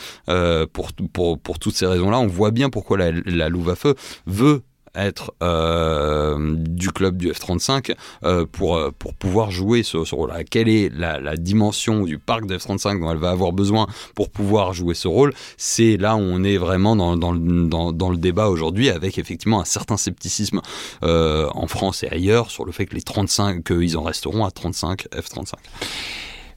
pour, 0.73 0.91
pour, 1.13 1.39
pour 1.39 1.59
toutes 1.59 1.75
ces 1.75 1.87
raisons-là, 1.87 2.19
on 2.21 2.27
voit 2.27 2.51
bien 2.51 2.71
pourquoi 2.71 2.99
la, 2.99 3.11
la 3.13 3.49
Louvafe 3.49 3.87
veut 4.27 4.63
être 4.95 5.33
euh, 5.43 6.57
du 6.57 6.91
club 6.91 7.17
du 7.17 7.31
F-35 7.31 7.95
euh, 8.25 8.45
pour, 8.51 8.77
euh, 8.77 8.91
pour 8.99 9.15
pouvoir 9.15 9.51
jouer 9.51 9.83
ce, 9.83 9.97
rôle-là. 9.97 10.45
Quelle 10.45 10.69
est 10.69 10.91
la, 10.93 11.37
dimension 11.37 12.05
du 12.05 12.19
parc 12.19 12.47
de 12.47 12.59
F-35 12.59 13.01
dont 13.01 13.11
elle 13.11 13.19
va 13.19 13.31
avoir 13.31 13.53
besoin 13.53 13.87
pour 14.15 14.31
pouvoir 14.31 14.73
jouer 14.73 14.95
ce 14.95 15.09
rôle? 15.09 15.33
C'est 15.57 15.97
là 15.97 16.17
où 16.17 16.21
on 16.21 16.43
est 16.43 16.57
vraiment 16.57 16.97
dans, 16.97 17.17
dans 17.17 18.11
le 18.11 18.17
débat 18.17 18.49
aujourd'hui 18.49 18.91
avec 18.91 19.19
effectivement 19.19 19.61
un 19.61 19.65
certain 19.65 19.97
scepticisme 19.97 20.61
en 21.03 21.67
France 21.67 22.03
et 22.03 22.09
ailleurs 22.09 22.51
sur 22.51 22.65
le 22.65 22.73
fait 22.73 22.87
que 22.87 22.95
les 22.95 23.03
35, 23.03 23.65
qu'ils 23.65 23.97
en 23.97 24.03
resteront 24.03 24.45
à 24.45 24.51
35 24.51 25.07
F-35. 25.13 25.55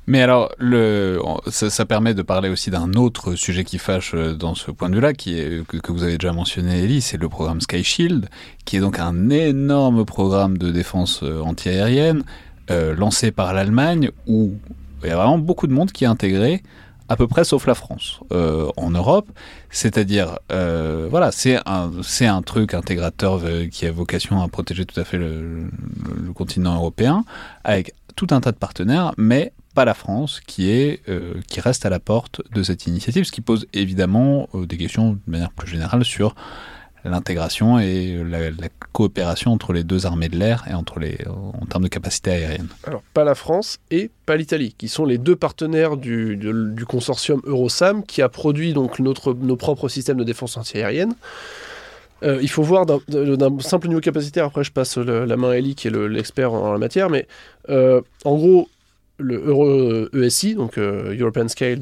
Mais 0.05 0.21
alors, 0.21 0.51
ça, 1.47 1.85
permet 1.85 2.13
de 2.13 2.21
parler 2.21 2.49
aussi 2.49 2.69
d'un 2.69 2.93
autre 2.93 3.35
sujet 3.35 3.63
qui 3.63 3.77
fâche 3.77 4.11
euh, 4.13 4.33
dans 4.33 4.53
ce 4.53 4.69
point 4.69 4.89
de 4.89 4.95
vue-là, 4.95 5.13
qui 5.13 5.39
est, 5.39 5.65
que, 5.65 5.91
vous 5.93 6.03
avez 6.03 6.17
déjà 6.17 6.33
mentionné, 6.33 6.83
Ellie, 6.83 7.01
c'est 7.01 7.17
le 7.17 7.29
programme 7.29 7.61
Sky 7.61 7.83
Shield, 7.83 8.27
qui 8.65 8.77
est 8.77 8.79
donc 8.81 8.99
un 8.99 9.29
énorme 9.29 10.03
programme 10.03 10.57
de 10.57 10.71
défense 10.71 11.21
euh, 11.23 11.39
antiaérienne 11.41 12.23
euh, 12.69 12.93
lancé 12.95 13.31
par 13.31 13.53
l'Allemagne, 13.53 14.09
où 14.27 14.53
il 15.03 15.09
y 15.09 15.11
a 15.11 15.15
vraiment 15.15 15.37
beaucoup 15.37 15.67
de 15.67 15.73
monde 15.73 15.93
qui 15.93 16.03
est 16.03 16.07
intégré, 16.07 16.63
à 17.07 17.15
peu 17.15 17.27
près 17.27 17.45
sauf 17.45 17.65
la 17.65 17.75
France, 17.75 18.19
euh, 18.33 18.69
en 18.75 18.89
Europe. 18.89 19.29
C'est-à-dire, 19.69 20.37
voilà, 20.49 21.31
c'est 21.31 21.59
un, 21.65 22.41
truc 22.41 22.73
intégrateur 22.73 23.41
qui 23.71 23.85
a 23.85 23.91
vocation 23.91 24.41
à 24.41 24.47
protéger 24.49 24.85
tout 24.85 24.99
à 24.99 25.03
fait 25.05 25.17
le 25.17 25.69
continent 26.35 26.75
européen, 26.75 27.23
avec 27.63 27.93
tout 28.15 28.27
un 28.31 28.39
tas 28.39 28.51
de 28.51 28.57
partenaires, 28.57 29.13
mais 29.17 29.51
pas 29.73 29.85
la 29.85 29.93
France 29.93 30.41
qui, 30.45 30.69
est, 30.69 31.01
euh, 31.09 31.35
qui 31.47 31.59
reste 31.59 31.85
à 31.85 31.89
la 31.89 31.99
porte 31.99 32.41
de 32.53 32.63
cette 32.63 32.87
initiative, 32.87 33.23
ce 33.23 33.31
qui 33.31 33.41
pose 33.41 33.67
évidemment 33.73 34.47
euh, 34.53 34.65
des 34.65 34.77
questions 34.77 35.13
de 35.13 35.19
manière 35.27 35.51
plus 35.51 35.69
générale 35.69 36.05
sur 36.05 36.35
l'intégration 37.05 37.79
et 37.79 38.23
la, 38.23 38.69
coopération 38.93 39.51
entre 39.51 39.73
les 39.73 39.83
deux 39.83 40.05
armées 40.05 40.29
de 40.29 40.37
l'air 40.37 40.65
et 40.69 40.73
entre 40.73 40.99
les, 40.99 41.17
en 41.27 41.65
termes 41.65 41.83
de 41.83 41.89
capacité 41.89 42.31
aérienne. 42.31 42.67
Alors, 42.85 43.01
pas 43.13 43.23
la 43.23 43.33
France 43.33 43.79
et 43.89 44.11
pas 44.25 44.35
l'Italie, 44.35 44.75
qui 44.77 44.87
sont 44.87 45.03
les 45.03 45.17
deux 45.17 45.35
partenaires 45.35 45.97
du, 45.97 46.37
consortium 46.87 47.41
Eurosam 47.45 48.03
qui 48.05 48.21
a 48.21 48.29
produit 48.29 48.73
donc 48.73 48.99
notre, 48.99 49.33
nos 49.33 49.55
propres 49.55 49.89
systèmes 49.89 50.17
de 50.17 50.23
défense 50.23 50.57
antiaérienne. 50.57 51.15
Euh, 52.23 52.39
il 52.41 52.49
faut 52.49 52.63
voir 52.63 52.85
d'un 52.85 53.59
simple 53.59 53.87
niveau 53.87 53.99
capacitaire, 53.99 54.45
après 54.45 54.63
je 54.63 54.71
passe 54.71 54.97
la 54.97 55.35
main 55.35 55.51
à 55.51 55.57
Ellie 55.57 55.75
qui 55.75 55.87
est 55.87 55.91
l'expert 55.91 56.53
en 56.53 56.71
la 56.71 56.77
matière, 56.77 57.09
mais 57.09 57.27
euh, 57.69 58.01
en 58.23 58.35
gros, 58.35 58.69
le 59.17 60.09
ESI, 60.13 60.55
donc 60.55 60.77
euh, 60.77 61.15
European 61.17 61.47
Sky, 61.47 61.75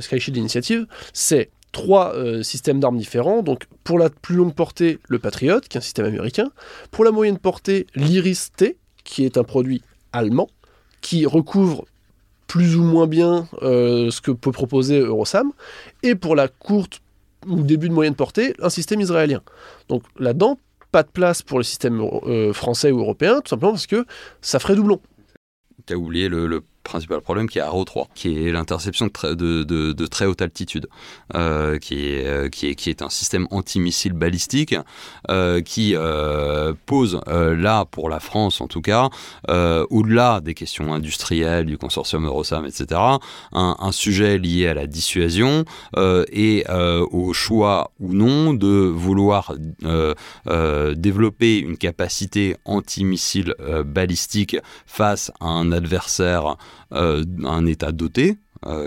Sky 0.00 0.20
Shield 0.20 0.36
Initiative, 0.36 0.86
c'est 1.12 1.50
trois 1.72 2.14
euh, 2.14 2.42
systèmes 2.42 2.80
d'armes 2.80 2.98
différents. 2.98 3.42
Donc 3.42 3.66
pour 3.84 3.98
la 3.98 4.10
plus 4.10 4.36
longue 4.36 4.54
portée, 4.54 4.98
le 5.08 5.18
Patriot, 5.18 5.60
qui 5.60 5.76
est 5.76 5.78
un 5.78 5.82
système 5.82 6.06
américain. 6.06 6.50
Pour 6.90 7.04
la 7.04 7.10
moyenne 7.10 7.38
portée, 7.38 7.86
l'Iris-T, 7.94 8.76
qui 9.04 9.24
est 9.24 9.36
un 9.36 9.44
produit 9.44 9.82
allemand, 10.12 10.48
qui 11.00 11.26
recouvre 11.26 11.84
plus 12.46 12.76
ou 12.76 12.84
moins 12.84 13.06
bien 13.06 13.48
euh, 13.62 14.10
ce 14.10 14.20
que 14.20 14.30
peut 14.30 14.52
proposer 14.52 15.00
Eurosam. 15.00 15.52
Et 16.02 16.14
pour 16.14 16.36
la 16.36 16.48
courte 16.48 17.00
ou 17.46 17.62
début 17.62 17.88
de 17.88 17.94
moyenne 17.94 18.14
portée, 18.14 18.54
un 18.60 18.70
système 18.70 19.00
israélien. 19.00 19.42
Donc 19.88 20.02
là-dedans, 20.18 20.58
pas 20.92 21.02
de 21.02 21.08
place 21.08 21.42
pour 21.42 21.58
le 21.58 21.64
système 21.64 22.00
français 22.52 22.90
ou 22.90 23.00
européen, 23.00 23.40
tout 23.40 23.50
simplement 23.50 23.72
parce 23.72 23.86
que 23.86 24.06
ça 24.40 24.58
ferait 24.58 24.74
doublon. 24.74 25.00
Tu 25.86 25.92
as 25.92 25.96
oublié 25.96 26.28
le 26.28 26.62
principal 26.86 27.20
problème 27.20 27.48
qui 27.48 27.58
est 27.58 27.62
Arrow 27.62 27.84
3, 27.84 28.08
qui 28.14 28.46
est 28.46 28.52
l'interception 28.52 29.06
de, 29.06 30.06
très 30.06 30.24
haute 30.24 30.40
altitude, 30.40 30.88
euh, 31.34 31.78
qui, 31.78 32.06
est, 32.06 32.26
euh, 32.26 32.48
qui, 32.48 32.66
est, 32.68 33.02
un 33.02 33.10
système 33.10 33.46
antimissile 33.50 34.12
balistique 34.12 34.74
euh, 35.30 35.60
qui 35.60 35.94
euh, 35.94 36.72
pose 36.86 37.20
là, 37.26 37.84
pour 37.84 38.08
la 38.08 38.20
France 38.20 38.60
en 38.60 38.68
tout 38.68 38.80
cas, 38.80 39.10
au-delà 39.48 40.40
des 40.40 40.54
questions 40.54 40.94
industrielles 40.94 41.66
du 41.66 41.76
consortium 41.76 42.24
Eurosam, 42.24 42.64
etc., 42.64 43.00
un, 43.52 43.92
sujet 43.92 44.38
lié 44.38 44.68
à 44.68 44.74
la 44.74 44.86
dissuasion 44.86 45.64
et 45.96 46.64
au 47.10 47.32
choix 47.32 47.90
ou 47.98 48.12
non 48.12 48.54
de 48.54 48.68
vouloir 48.68 49.54
développer 50.46 51.58
une 51.58 51.76
capacité 51.76 52.56
antimissile 52.64 53.54
balistique 53.84 54.56
face 54.86 55.32
à 55.40 55.46
un 55.46 55.72
adversaire 55.72 56.56
un 56.90 57.66
État 57.66 57.92
doté, 57.92 58.38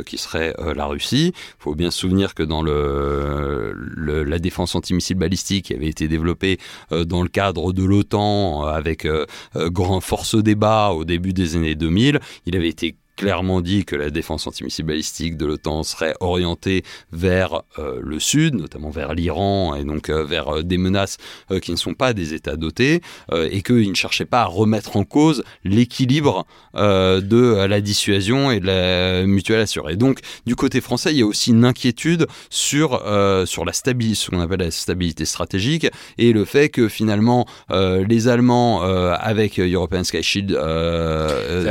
qui 0.06 0.18
serait 0.18 0.54
la 0.76 0.86
Russie. 0.88 1.34
Il 1.36 1.62
faut 1.64 1.76
bien 1.76 1.92
se 1.92 2.00
souvenir 2.00 2.34
que 2.34 2.44
dans 2.44 2.64
la 2.64 4.40
défense 4.40 4.76
antimissile 4.76 5.18
balistique 5.18 5.66
qui 5.66 5.74
avait 5.74 5.88
été 5.88 6.08
développée 6.08 6.58
dans 6.92 7.22
le 7.22 7.30
cadre 7.30 7.72
de 7.72 7.84
l'OTAN 7.84 8.64
avec 8.64 9.08
grand 9.56 10.02
force 10.02 10.36
débat 10.36 10.90
au 10.90 11.06
début 11.06 11.34
des 11.34 11.56
années 11.56 11.76
2000, 11.76 12.20
il 12.46 12.56
avait 12.56 12.70
été 12.70 12.96
clairement 13.20 13.60
dit 13.60 13.84
que 13.84 13.98
la 13.98 14.12
défense 14.12 14.48
antimissile 14.48 14.86
balistique 14.86 15.36
de 15.36 15.46
l'OTAN 15.46 15.84
serait 15.84 16.16
orientée 16.22 16.84
vers 17.12 17.64
euh, 17.78 18.00
le 18.02 18.18
sud, 18.18 18.56
notamment 18.56 18.92
vers 18.92 19.14
l'Iran 19.14 19.76
et 19.76 19.84
donc 19.84 20.10
euh, 20.10 20.24
vers 20.24 20.48
euh, 20.48 20.64
des 20.64 20.78
menaces 20.78 21.18
qui 21.62 21.72
ne 21.72 21.76
sont 21.76 21.96
pas 21.96 22.14
des 22.14 22.34
États 22.34 22.56
dotés, 22.56 23.02
et 23.34 23.62
qu'il 23.62 23.90
ne 23.90 23.96
cherchait 23.96 24.26
pas 24.26 24.42
à 24.42 24.46
remettre 24.46 24.96
en 24.96 25.04
cause 25.04 25.44
l'équilibre 25.64 26.46
de 26.76 27.66
la 27.66 27.82
dissuasion 27.82 28.52
et 28.52 28.60
de 28.60 28.68
la 28.68 29.26
mutuelle 29.26 29.62
assurée. 29.62 29.96
Donc, 29.96 30.20
du 30.46 30.56
côté 30.56 30.80
français, 30.80 31.12
il 31.12 31.18
y 31.18 31.22
a 31.24 31.26
aussi 31.26 31.50
une 31.50 31.66
inquiétude 31.66 32.28
sur, 32.50 33.02
sur 33.46 33.66
la 33.66 33.74
stabilité, 33.74 34.16
ce 34.16 34.30
qu'on 34.30 34.42
appelle 34.42 34.60
la 34.60 34.72
stabilité 34.72 35.26
stratégique, 35.26 35.88
et 36.18 36.32
le 36.32 36.46
fait 36.46 36.70
que 36.70 36.88
finalement, 36.88 37.48
les 37.72 38.28
Allemands, 38.28 38.82
avec 38.82 39.60
European 39.60 40.04
Sky 40.04 40.22
Shield... 40.22 40.52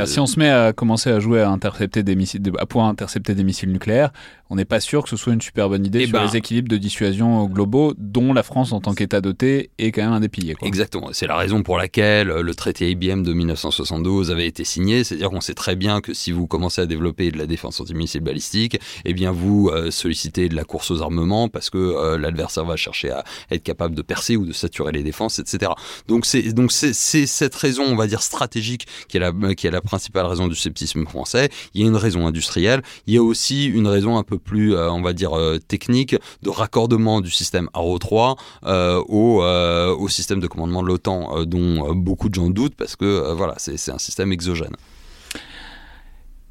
si 0.05 0.19
on 0.19 0.27
se 0.27 0.39
met 0.39 0.49
à 0.49 0.73
commencer 0.73 1.09
à 1.09 1.19
jouer 1.19 1.38
à 1.41 1.49
intercepter 1.49 2.03
des 2.03 2.15
missiles, 2.15 2.41
à 2.59 2.65
pouvoir 2.65 2.89
intercepter 2.89 3.35
des 3.35 3.43
missiles 3.43 3.71
nucléaires, 3.71 4.11
on 4.49 4.55
n'est 4.55 4.65
pas 4.65 4.79
sûr 4.79 5.03
que 5.03 5.09
ce 5.09 5.17
soit 5.17 5.33
une 5.33 5.41
super 5.41 5.69
bonne 5.69 5.85
idée 5.85 6.01
eh 6.01 6.07
sur 6.07 6.13
ben, 6.13 6.25
les 6.25 6.35
équilibres 6.35 6.69
de 6.69 6.77
dissuasion 6.77 7.45
globaux, 7.45 7.93
dont 7.97 8.33
la 8.33 8.41
France 8.41 8.71
en 8.71 8.81
tant 8.81 8.93
qu'État 8.93 9.21
doté 9.21 9.69
est 9.77 9.91
quand 9.91 10.01
même 10.01 10.13
un 10.13 10.19
des 10.19 10.29
piliers. 10.29 10.55
Exactement. 10.63 11.09
C'est 11.13 11.27
la 11.27 11.37
raison 11.37 11.61
pour 11.61 11.77
laquelle 11.77 12.27
le 12.27 12.55
traité 12.55 12.89
IBM 12.89 13.21
de 13.21 13.33
1972 13.33 14.31
avait 14.31 14.47
été 14.47 14.63
signé. 14.63 15.03
C'est-à-dire 15.03 15.29
qu'on 15.29 15.41
sait 15.41 15.53
très 15.53 15.75
bien 15.75 16.01
que 16.01 16.13
si 16.13 16.31
vous 16.31 16.47
commencez 16.47 16.81
à 16.81 16.87
développer 16.87 17.31
de 17.31 17.37
la 17.37 17.45
défense 17.45 17.79
antimissile 17.79 18.21
balistique, 18.21 18.79
eh 19.05 19.13
bien 19.13 19.31
vous 19.31 19.69
euh, 19.69 19.91
sollicitez 19.91 20.49
de 20.49 20.55
la 20.55 20.63
course 20.63 20.89
aux 20.89 21.01
armements 21.01 21.47
parce 21.47 21.69
que 21.69 21.77
euh, 21.77 22.17
l'adversaire 22.17 22.65
va 22.65 22.75
chercher 22.75 23.11
à 23.11 23.23
être 23.51 23.63
capable 23.63 23.93
de 23.93 24.01
percer 24.01 24.35
ou 24.35 24.45
de 24.45 24.53
saturer 24.53 24.91
les 24.91 25.03
défenses, 25.03 25.37
etc. 25.37 25.71
Donc 26.07 26.25
c'est 26.25 26.53
donc 26.53 26.71
c'est 26.71 26.93
cette 26.93 27.55
raison, 27.55 27.83
on 27.83 27.95
va 27.95 28.07
dire 28.07 28.23
stratégique, 28.23 28.87
qui 29.07 29.17
est 29.17 29.19
la 29.19 29.31
qui 29.53 29.67
est 29.67 29.71
la 29.71 29.81
principale 29.81 30.25
raison 30.25 30.47
du 30.47 30.55
scepticisme 30.55 31.05
français. 31.05 31.49
Il 31.75 31.81
y 31.81 31.83
a 31.83 31.87
une 31.87 31.95
raison 31.95 32.25
industrielle. 32.25 32.81
Il 33.05 33.13
y 33.13 33.17
a 33.17 33.23
aussi 33.23 33.65
une 33.65 33.87
raison 33.87 34.17
un 34.17 34.23
peu 34.23 34.38
plus, 34.39 34.73
euh, 34.73 34.89
on 34.91 35.01
va 35.01 35.13
dire, 35.13 35.37
euh, 35.37 35.59
technique 35.59 36.15
de 36.41 36.49
raccordement 36.49 37.21
du 37.21 37.31
système 37.31 37.69
Arrow 37.73 37.99
3 37.99 38.35
euh, 38.65 39.01
au, 39.07 39.43
au, 39.43 40.09
système 40.09 40.39
de 40.39 40.47
commandement 40.47 40.81
de 40.81 40.87
l'OTAN, 40.87 41.45
dont 41.45 41.93
beaucoup 41.93 42.29
de 42.29 42.35
gens 42.35 42.49
doutent 42.49 42.75
parce 42.75 42.95
que 42.95 43.31
voilà, 43.33 43.53
c'est 43.57 43.91
un 43.91 43.97
système 43.97 44.31
exogène. 44.31 44.75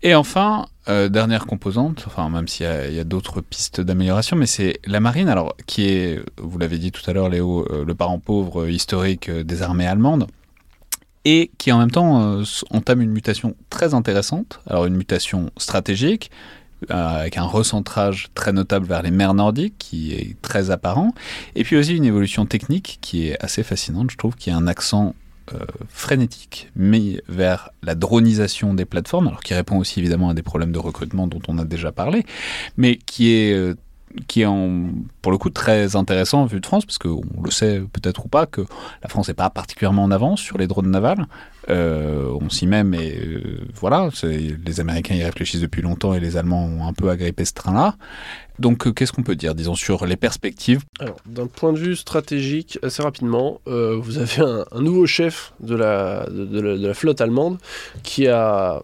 Et 0.03 0.14
enfin, 0.14 0.66
dernière 0.86 1.47
composante, 1.47 2.05
enfin 2.07 2.30
même 2.30 2.47
s'il 2.47 2.66
y 2.66 3.01
a, 3.01 3.05
d'autres 3.05 3.41
pistes 3.41 3.80
d'amélioration, 3.80 4.36
mais 4.36 4.47
c'est 4.47 4.78
la 4.86 5.01
marine, 5.01 5.28
alors 5.28 5.57
qui 5.66 5.89
est, 5.89 6.22
vous 6.41 6.57
l'avez 6.59 6.78
dit 6.78 6.93
tout 6.93 7.03
à 7.11 7.12
l'heure 7.12 7.28
Léo, 7.28 7.66
le 7.84 7.95
parent 7.95 8.20
pauvre 8.20 8.68
historique 8.68 9.28
des 9.30 9.62
armées 9.62 9.86
allemandes, 9.86 10.28
et 11.24 11.51
qui 11.59 11.72
en 11.72 11.78
même 11.78 11.91
temps 11.91 12.43
entame 12.70 13.03
une 13.03 13.11
mutation 13.11 13.57
très 13.70 13.93
intéressante, 13.93 14.61
alors 14.66 14.86
une 14.86 14.97
mutation 14.97 15.51
stratégique, 15.57 16.30
avec 16.89 17.37
un 17.37 17.45
recentrage 17.45 18.29
très 18.35 18.53
notable 18.53 18.87
vers 18.87 19.03
les 19.03 19.11
mers 19.11 19.35
nordiques 19.35 19.74
qui 19.79 20.12
est 20.12 20.37
très 20.43 20.70
apparent, 20.70 21.12
et 21.55 21.64
puis 21.64 21.76
aussi 21.76 21.97
une 21.97 22.05
évolution 22.05 22.47
technique 22.47 22.99
qui 23.01 23.29
est 23.29 23.43
assez 23.43 23.62
fascinante, 23.62 24.11
je 24.11 24.16
trouve, 24.16 24.37
qui 24.37 24.51
a 24.51 24.57
un 24.57 24.66
accent 24.66 25.14
euh, 25.55 25.64
frénétique, 25.89 26.70
mais 26.76 27.22
vers 27.29 27.70
la 27.83 27.95
dronisation 27.95 28.74
des 28.74 28.85
plateformes, 28.85 29.29
alors 29.29 29.41
qui 29.41 29.55
répond 29.55 29.79
aussi 29.79 29.99
évidemment 29.99 30.29
à 30.29 30.35
des 30.35 30.43
problèmes 30.43 30.72
de 30.72 30.79
recrutement 30.79 31.26
dont 31.26 31.41
on 31.49 31.59
a 31.59 31.64
déjà 31.64 31.91
parlé, 31.91 32.24
mais 32.76 32.97
qui 32.97 33.33
est 33.33 33.55
euh, 33.55 33.74
qui 34.27 34.43
est 34.43 34.47
pour 35.23 35.33
le 35.33 35.39
coup 35.39 35.51
très 35.51 35.97
intéressant 35.97 36.47
vu 36.47 36.61
de 36.61 36.66
France, 36.66 36.85
parce 36.85 36.99
qu'on 36.99 37.23
le 37.43 37.51
sait 37.51 37.81
peut-être 37.93 38.25
ou 38.25 38.29
pas, 38.29 38.47
que 38.47 38.62
la 39.03 39.09
France 39.09 39.29
n'est 39.29 39.35
pas 39.35 39.51
particulièrement 39.51 40.05
en 40.05 40.11
avance 40.11 40.41
sur 40.41 40.59
les 40.59 40.66
drones 40.66 40.91
navals. 40.91 41.27
Euh, 41.71 42.35
on 42.41 42.49
s'y 42.49 42.66
met, 42.66 42.83
mais 42.83 43.14
euh, 43.14 43.61
voilà, 43.75 44.09
les 44.23 44.81
Américains 44.81 45.14
y 45.14 45.23
réfléchissent 45.23 45.61
depuis 45.61 45.83
longtemps 45.83 46.14
et 46.14 46.21
les 46.21 46.37
Allemands 46.37 46.64
ont 46.64 46.87
un 46.87 46.95
peu 46.95 47.11
agrippé 47.11 47.45
ce 47.45 47.53
train-là. 47.53 47.97
Donc 48.59 48.87
euh, 48.87 48.93
qu'est-ce 48.93 49.12
qu'on 49.12 49.23
peut 49.23 49.37
dire, 49.37 49.55
disons, 49.55 49.75
sur 49.75 50.07
les 50.07 50.16
perspectives? 50.16 50.81
Alors, 50.99 51.16
d'un 51.27 51.47
point 51.47 51.73
de 51.73 51.79
vue 51.79 51.97
stratégique, 51.97 52.79
assez 52.83 53.03
rapidement, 53.03 53.61
vous 53.66 54.19
avez 54.19 54.41
un, 54.73 54.81
nouveau 54.81 55.07
chef 55.07 55.53
de 55.61 55.75
la 55.75 56.95
flotte 56.95 57.21
allemande 57.21 57.59
qui 58.03 58.29
a 58.29 58.83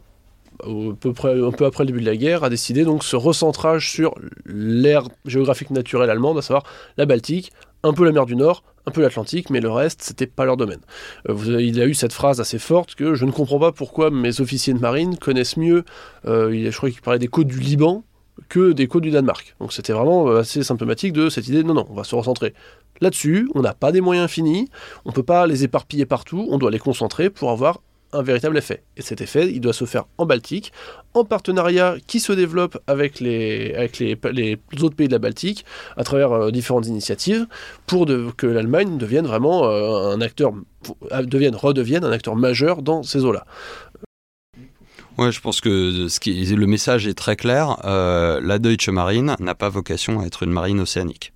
peu 0.98 1.10
un 1.10 1.50
peu 1.52 1.64
après 1.64 1.84
le 1.84 1.88
début 1.88 2.00
de 2.00 2.06
la 2.06 2.16
guerre, 2.16 2.44
a 2.44 2.50
décidé 2.50 2.84
donc 2.84 3.04
ce 3.04 3.16
recentrage 3.16 3.90
sur 3.90 4.14
l'aire 4.46 5.08
géographique 5.24 5.70
naturelle 5.70 6.10
allemande, 6.10 6.38
à 6.38 6.42
savoir 6.42 6.64
la 6.96 7.06
Baltique, 7.06 7.52
un 7.82 7.92
peu 7.92 8.04
la 8.04 8.12
mer 8.12 8.26
du 8.26 8.36
Nord, 8.36 8.62
un 8.86 8.90
peu 8.90 9.02
l'Atlantique, 9.02 9.50
mais 9.50 9.60
le 9.60 9.70
reste, 9.70 10.02
c'était 10.02 10.26
pas 10.26 10.44
leur 10.44 10.56
domaine. 10.56 10.80
Euh, 11.28 11.62
il 11.62 11.80
a 11.80 11.86
eu 11.86 11.94
cette 11.94 12.12
phrase 12.12 12.40
assez 12.40 12.58
forte 12.58 12.94
que 12.94 13.14
je 13.14 13.24
ne 13.24 13.30
comprends 13.30 13.58
pas 13.58 13.72
pourquoi 13.72 14.10
mes 14.10 14.40
officiers 14.40 14.74
de 14.74 14.78
marine 14.78 15.16
connaissent 15.16 15.56
mieux, 15.56 15.84
euh, 16.26 16.70
je 16.70 16.76
crois 16.76 16.90
qu'il 16.90 17.00
parlait 17.00 17.18
des 17.18 17.28
côtes 17.28 17.46
du 17.46 17.60
Liban, 17.60 18.04
que 18.48 18.72
des 18.72 18.88
côtes 18.88 19.02
du 19.02 19.10
Danemark. 19.10 19.54
Donc 19.60 19.72
c'était 19.72 19.92
vraiment 19.92 20.28
euh, 20.28 20.40
assez 20.40 20.62
symptomatique 20.62 21.12
de 21.12 21.28
cette 21.28 21.48
idée, 21.48 21.62
non, 21.62 21.74
non, 21.74 21.86
on 21.88 21.94
va 21.94 22.04
se 22.04 22.14
recentrer 22.14 22.54
là-dessus, 23.00 23.48
on 23.54 23.62
n'a 23.62 23.74
pas 23.74 23.92
des 23.92 24.00
moyens 24.00 24.30
finis, 24.30 24.68
on 25.04 25.10
ne 25.10 25.14
peut 25.14 25.22
pas 25.22 25.46
les 25.46 25.64
éparpiller 25.64 26.06
partout, 26.06 26.46
on 26.50 26.58
doit 26.58 26.70
les 26.70 26.78
concentrer 26.78 27.30
pour 27.30 27.50
avoir 27.50 27.80
un 28.14 28.22
véritable 28.22 28.56
effet. 28.56 28.82
Et 28.96 29.02
cet 29.02 29.20
effet, 29.20 29.50
il 29.50 29.60
doit 29.60 29.72
se 29.72 29.84
faire 29.84 30.04
en 30.18 30.26
Baltique, 30.26 30.72
en 31.12 31.24
partenariat 31.24 31.96
qui 32.06 32.20
se 32.20 32.32
développe 32.32 32.78
avec 32.86 33.20
les, 33.20 33.74
autres 34.80 34.96
pays 34.96 35.08
de 35.08 35.12
la 35.12 35.18
Baltique, 35.18 35.64
à 35.96 36.04
travers 36.04 36.32
euh, 36.32 36.50
différentes 36.50 36.86
initiatives, 36.86 37.46
pour 37.86 38.06
que 38.36 38.46
l'Allemagne 38.46 38.96
devienne 38.98 39.26
vraiment 39.26 39.64
euh, 39.64 40.14
un 40.14 40.20
acteur, 40.20 40.52
devienne, 41.24 41.56
redevienne 41.56 42.04
un 42.04 42.12
acteur 42.12 42.36
majeur 42.36 42.82
dans 42.82 43.02
ces 43.02 43.24
eaux-là. 43.24 43.44
Ouais, 45.16 45.30
je 45.30 45.40
pense 45.40 45.60
que 45.60 45.70
le 45.70 46.66
message 46.66 47.06
est 47.06 47.14
très 47.14 47.36
clair. 47.36 47.76
Euh, 47.84 48.40
la 48.42 48.58
Deutsche 48.58 48.88
Marine 48.88 49.36
n'a 49.38 49.54
pas 49.54 49.68
vocation 49.68 50.20
à 50.20 50.26
être 50.26 50.42
une 50.42 50.50
marine 50.50 50.80
océanique 50.80 51.33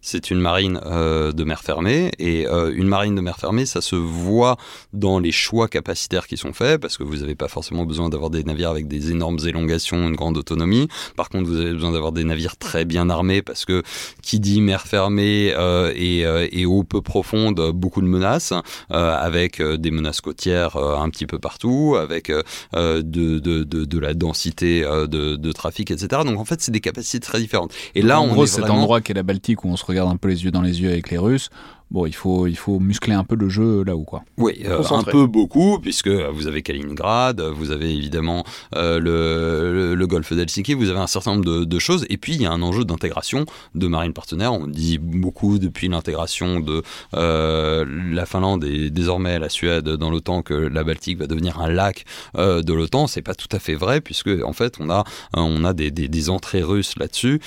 c'est 0.00 0.30
une 0.30 0.40
marine 0.40 0.80
euh, 0.86 1.32
de 1.32 1.44
mer 1.44 1.62
fermée. 1.62 2.10
Et 2.18 2.46
euh, 2.46 2.72
une 2.74 2.88
marine 2.88 3.14
de 3.14 3.20
mer 3.20 3.36
fermée, 3.36 3.66
ça 3.66 3.80
se 3.80 3.96
voit 3.96 4.56
dans 4.92 5.18
les 5.18 5.32
choix 5.32 5.68
capacitaires 5.68 6.26
qui 6.26 6.36
sont 6.36 6.52
faits, 6.52 6.80
parce 6.80 6.96
que 6.96 7.02
vous 7.02 7.16
n'avez 7.18 7.34
pas 7.34 7.48
forcément 7.48 7.84
besoin 7.84 8.08
d'avoir 8.08 8.30
des 8.30 8.44
navires 8.44 8.70
avec 8.70 8.88
des 8.88 9.10
énormes 9.10 9.38
élongations, 9.44 10.08
une 10.08 10.16
grande 10.16 10.36
autonomie. 10.36 10.88
Par 11.16 11.28
contre, 11.28 11.48
vous 11.48 11.60
avez 11.60 11.72
besoin 11.72 11.92
d'avoir 11.92 12.12
des 12.12 12.24
navires 12.24 12.56
très 12.56 12.84
bien 12.84 13.10
armés, 13.10 13.42
parce 13.42 13.64
que 13.64 13.82
qui 14.22 14.40
dit 14.40 14.60
mer 14.60 14.86
fermée 14.86 15.52
euh, 15.56 15.92
et, 15.94 16.20
et, 16.20 16.66
eau 16.66 16.82
peu 16.82 17.02
profonde, 17.02 17.70
beaucoup 17.72 18.02
de 18.02 18.06
menaces, 18.06 18.52
avec 18.90 19.60
des 19.62 19.90
menaces 19.90 20.20
côtières 20.20 20.76
un 20.76 21.08
petit 21.10 21.26
peu 21.26 21.38
partout, 21.38 21.96
avec 21.98 22.30
de, 22.30 23.00
de, 23.02 23.38
de, 23.38 23.64
de, 23.64 23.98
la 23.98 24.14
densité 24.14 24.82
de, 24.82 25.36
de, 25.36 25.52
trafic, 25.52 25.90
etc. 25.90 26.22
Donc 26.24 26.38
en 26.38 26.44
fait, 26.44 26.60
c'est 26.60 26.72
des 26.72 26.80
capacités 26.80 27.20
très 27.20 27.38
différentes. 27.38 27.72
Et 27.94 28.02
là, 28.02 28.20
en 28.20 28.24
on 28.24 28.32
gros, 28.32 28.46
cet 28.46 28.70
endroit 28.70 29.00
qui 29.00 29.12
est 29.12 29.14
la 29.14 29.22
Baltique 29.22 29.64
où 29.64 29.68
on 29.68 29.76
se 29.76 29.84
regarde 29.90 30.10
un 30.10 30.16
peu 30.16 30.28
les 30.28 30.44
yeux 30.44 30.50
dans 30.50 30.62
les 30.62 30.80
yeux 30.80 30.90
avec 30.90 31.10
les 31.10 31.18
Russes, 31.18 31.50
bon, 31.90 32.06
il 32.06 32.14
faut, 32.14 32.46
il 32.46 32.56
faut 32.56 32.78
muscler 32.78 33.14
un 33.14 33.24
peu 33.24 33.34
le 33.34 33.48
jeu 33.48 33.82
là-haut, 33.84 34.04
quoi. 34.04 34.22
Oui, 34.38 34.62
euh, 34.64 34.82
un 34.90 35.02
peu 35.02 35.26
beaucoup, 35.26 35.78
puisque 35.80 36.08
vous 36.08 36.46
avez 36.46 36.62
Kaliningrad, 36.62 37.40
vous 37.40 37.70
avez 37.70 37.94
évidemment 37.94 38.44
euh, 38.76 39.00
le, 39.00 39.94
le, 39.94 40.06
golfe 40.06 40.32
d'Helsinki, 40.32 40.74
vous 40.74 40.90
avez 40.90 40.98
un 40.98 41.06
certain 41.06 41.32
nombre 41.32 41.44
de, 41.44 41.64
de, 41.64 41.78
choses, 41.78 42.06
et 42.08 42.16
puis 42.16 42.34
il 42.34 42.42
y 42.42 42.46
a 42.46 42.52
un 42.52 42.62
enjeu 42.62 42.84
d'intégration 42.84 43.44
de 43.74 43.86
marines 43.86 44.12
partenaires. 44.12 44.52
On 44.52 44.66
dit 44.66 44.98
beaucoup 44.98 45.58
depuis 45.58 45.88
l'intégration 45.88 46.60
de 46.60 46.82
euh, 47.14 47.84
la 48.12 48.26
Finlande 48.26 48.64
et 48.64 48.90
désormais 48.90 49.38
la 49.38 49.48
Suède 49.48 49.88
dans 49.88 50.10
l'OTAN 50.10 50.42
que 50.42 50.54
la 50.54 50.84
Baltique 50.84 51.18
va 51.18 51.26
devenir 51.26 51.60
un 51.60 51.68
lac 51.68 52.04
de 52.36 52.72
l'OTAN. 52.72 53.06
C'est 53.06 53.22
pas 53.22 53.34
tout 53.34 53.48
à 53.52 53.58
fait 53.58 53.74
vrai, 53.74 54.00
puisque 54.00 54.30
en 54.44 54.52
fait 54.52 54.74
on 54.80 54.90
a, 54.90 55.04
on 55.34 55.64
a 55.64 55.72
des, 55.72 55.90
des, 55.90 56.08
des 56.08 56.30
entrées 56.30 56.62
russes 56.62 56.94
là-dessus 56.98 57.40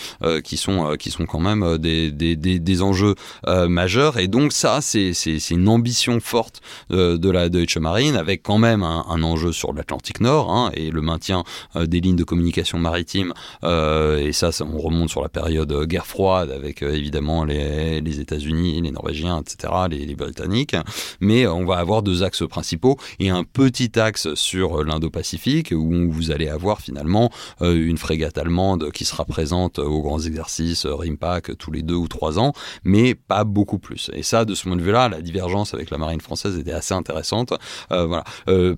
qui 0.43 0.57
sont, 0.57 0.95
qui 0.97 1.11
sont 1.11 1.25
quand 1.25 1.39
même 1.39 1.77
des, 1.77 2.11
des, 2.11 2.35
des 2.35 2.81
enjeux 2.81 3.15
majeurs. 3.45 4.17
Et 4.17 4.27
donc 4.33 4.51
ça, 4.51 4.81
c'est 4.81 5.11
une 5.51 5.69
ambition 5.69 6.19
forte 6.19 6.59
euh, 6.89 7.19
de 7.19 7.29
la 7.29 7.49
Deutsche 7.49 7.77
Marine, 7.77 8.15
avec 8.15 8.41
quand 8.41 8.57
même 8.57 8.81
un, 8.81 9.21
enjeu 9.21 9.51
sur 9.51 9.73
l'Atlantique 9.73 10.21
Nord 10.21 10.51
hein, 10.51 10.71
et 10.73 10.89
le 10.89 11.03
maintien 11.03 11.43
euh, 11.75 11.85
des 11.85 12.01
lignes 12.01 12.15
de 12.15 12.23
communication 12.23 12.79
maritime. 12.79 13.33
Euh, 13.63 14.17
et 14.17 14.33
ça, 14.33 14.49
on 14.61 14.79
remonte 14.79 15.11
sur 15.11 15.21
la 15.21 15.29
période 15.29 15.71
guerre 15.85 16.07
froide, 16.07 16.49
avec 16.49 16.81
évidemment 16.81 17.45
les, 17.45 18.19
États-Unis, 18.19 18.81
les 18.81 18.89
Norvégiens, 18.89 19.39
etc., 19.39 19.71
les, 19.87 20.15
Britanniques. 20.15 20.75
Mais 21.19 21.45
on 21.45 21.65
va 21.65 21.77
avoir 21.77 22.01
deux 22.01 22.23
axes 22.23 22.47
principaux 22.47 22.97
et 23.19 23.29
un 23.29 23.43
petit 23.43 23.99
axe 23.99 24.33
sur 24.33 24.83
l'Indo-Pacifique, 24.83 25.73
où 25.75 26.11
vous 26.11 26.31
allez 26.31 26.49
avoir 26.49 26.81
finalement 26.81 27.31
une 27.61 27.99
frégate 27.99 28.39
allemande 28.39 28.91
qui 28.91 29.05
sera 29.05 29.25
présente 29.25 29.77
aux 29.77 30.01
grands 30.01 30.21
exercices 30.21 30.87
RIMPAC 30.87 31.55
tous 31.59 31.71
les 31.71 31.83
deux 31.83 31.93
ou 31.93 32.07
trois 32.07 32.39
ans, 32.39 32.53
mais 32.83 33.13
pas 33.13 33.43
beaucoup 33.43 33.77
plus. 33.77 34.09
Et 34.23 34.25
ça, 34.25 34.45
de 34.45 34.55
ce 34.55 34.63
point 34.63 34.77
de 34.77 34.81
vue-là, 34.81 35.09
la 35.09 35.19
divergence 35.19 35.73
avec 35.73 35.89
la 35.89 35.97
marine 35.97 36.21
française 36.21 36.57
était 36.57 36.71
assez 36.71 36.93
intéressante. 36.93 37.51
voilà. 37.89 38.23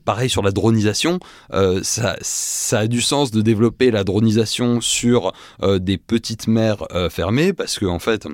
pareil 0.04 0.28
sur 0.28 0.42
la 0.42 0.50
dronisation, 0.50 1.20
ça, 1.84 2.16
ça 2.20 2.80
a 2.80 2.88
du 2.88 3.00
sens 3.00 3.30
de 3.30 3.42
développer 3.42 3.92
la 3.92 4.04
dronisation 4.04 4.82
sur 4.82 5.34
des 5.62 6.00
petites 6.00 6.48
mers 6.48 6.88
fermées 7.12 7.54
parce 7.54 7.78
que 7.78 7.86
en 7.86 8.00
fait 8.00 8.28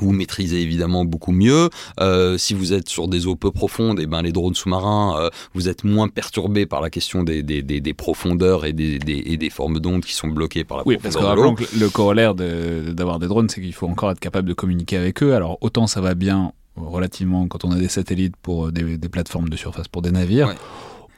vous 0.00 0.12
maîtrisez 0.12 0.60
évidemment 0.60 1.04
beaucoup 1.04 1.32
mieux. 1.32 1.70
Euh, 2.00 2.38
si 2.38 2.54
vous 2.54 2.72
êtes 2.72 2.88
sur 2.88 3.08
des 3.08 3.26
eaux 3.26 3.36
peu 3.36 3.50
profondes, 3.50 3.98
et 4.00 4.04
eh 4.04 4.06
ben 4.06 4.22
les 4.22 4.32
drones 4.32 4.54
sous-marins, 4.54 5.16
euh, 5.18 5.30
vous 5.54 5.68
êtes 5.68 5.84
moins 5.84 6.08
perturbé 6.08 6.66
par 6.66 6.80
la 6.80 6.90
question 6.90 7.22
des, 7.22 7.42
des, 7.42 7.62
des, 7.62 7.94
profondeurs 7.94 8.64
et 8.64 8.72
des, 8.72 8.98
et 9.06 9.36
des 9.36 9.50
formes 9.50 9.80
d'ondes 9.80 10.04
qui 10.04 10.14
sont 10.14 10.28
bloquées 10.28 10.64
par 10.64 10.78
la 10.78 10.82
oui, 10.86 10.98
parce 11.02 11.16
que, 11.16 11.78
le 11.78 11.88
corollaire 11.88 12.34
d'avoir 12.34 13.18
des 13.18 13.28
drones, 13.28 13.48
c'est 13.48 13.60
qu'il 13.60 13.74
faut 13.74 13.86
encore 13.86 14.10
être 14.10 14.20
capable 14.20 14.48
de 14.48 14.54
communiquer 14.54 14.96
avec 14.96 15.22
eux. 15.22 15.34
Alors 15.34 15.58
autant 15.60 15.86
ça 15.86 16.00
va 16.00 16.14
bien 16.14 16.52
relativement 16.76 17.46
quand 17.48 17.64
on 17.64 17.70
a 17.70 17.76
des 17.76 17.88
satellites 17.88 18.36
pour 18.36 18.72
des, 18.72 18.98
plateformes 19.10 19.48
de 19.48 19.56
surface 19.56 19.88
pour 19.88 20.02
des 20.02 20.10
navires. 20.10 20.54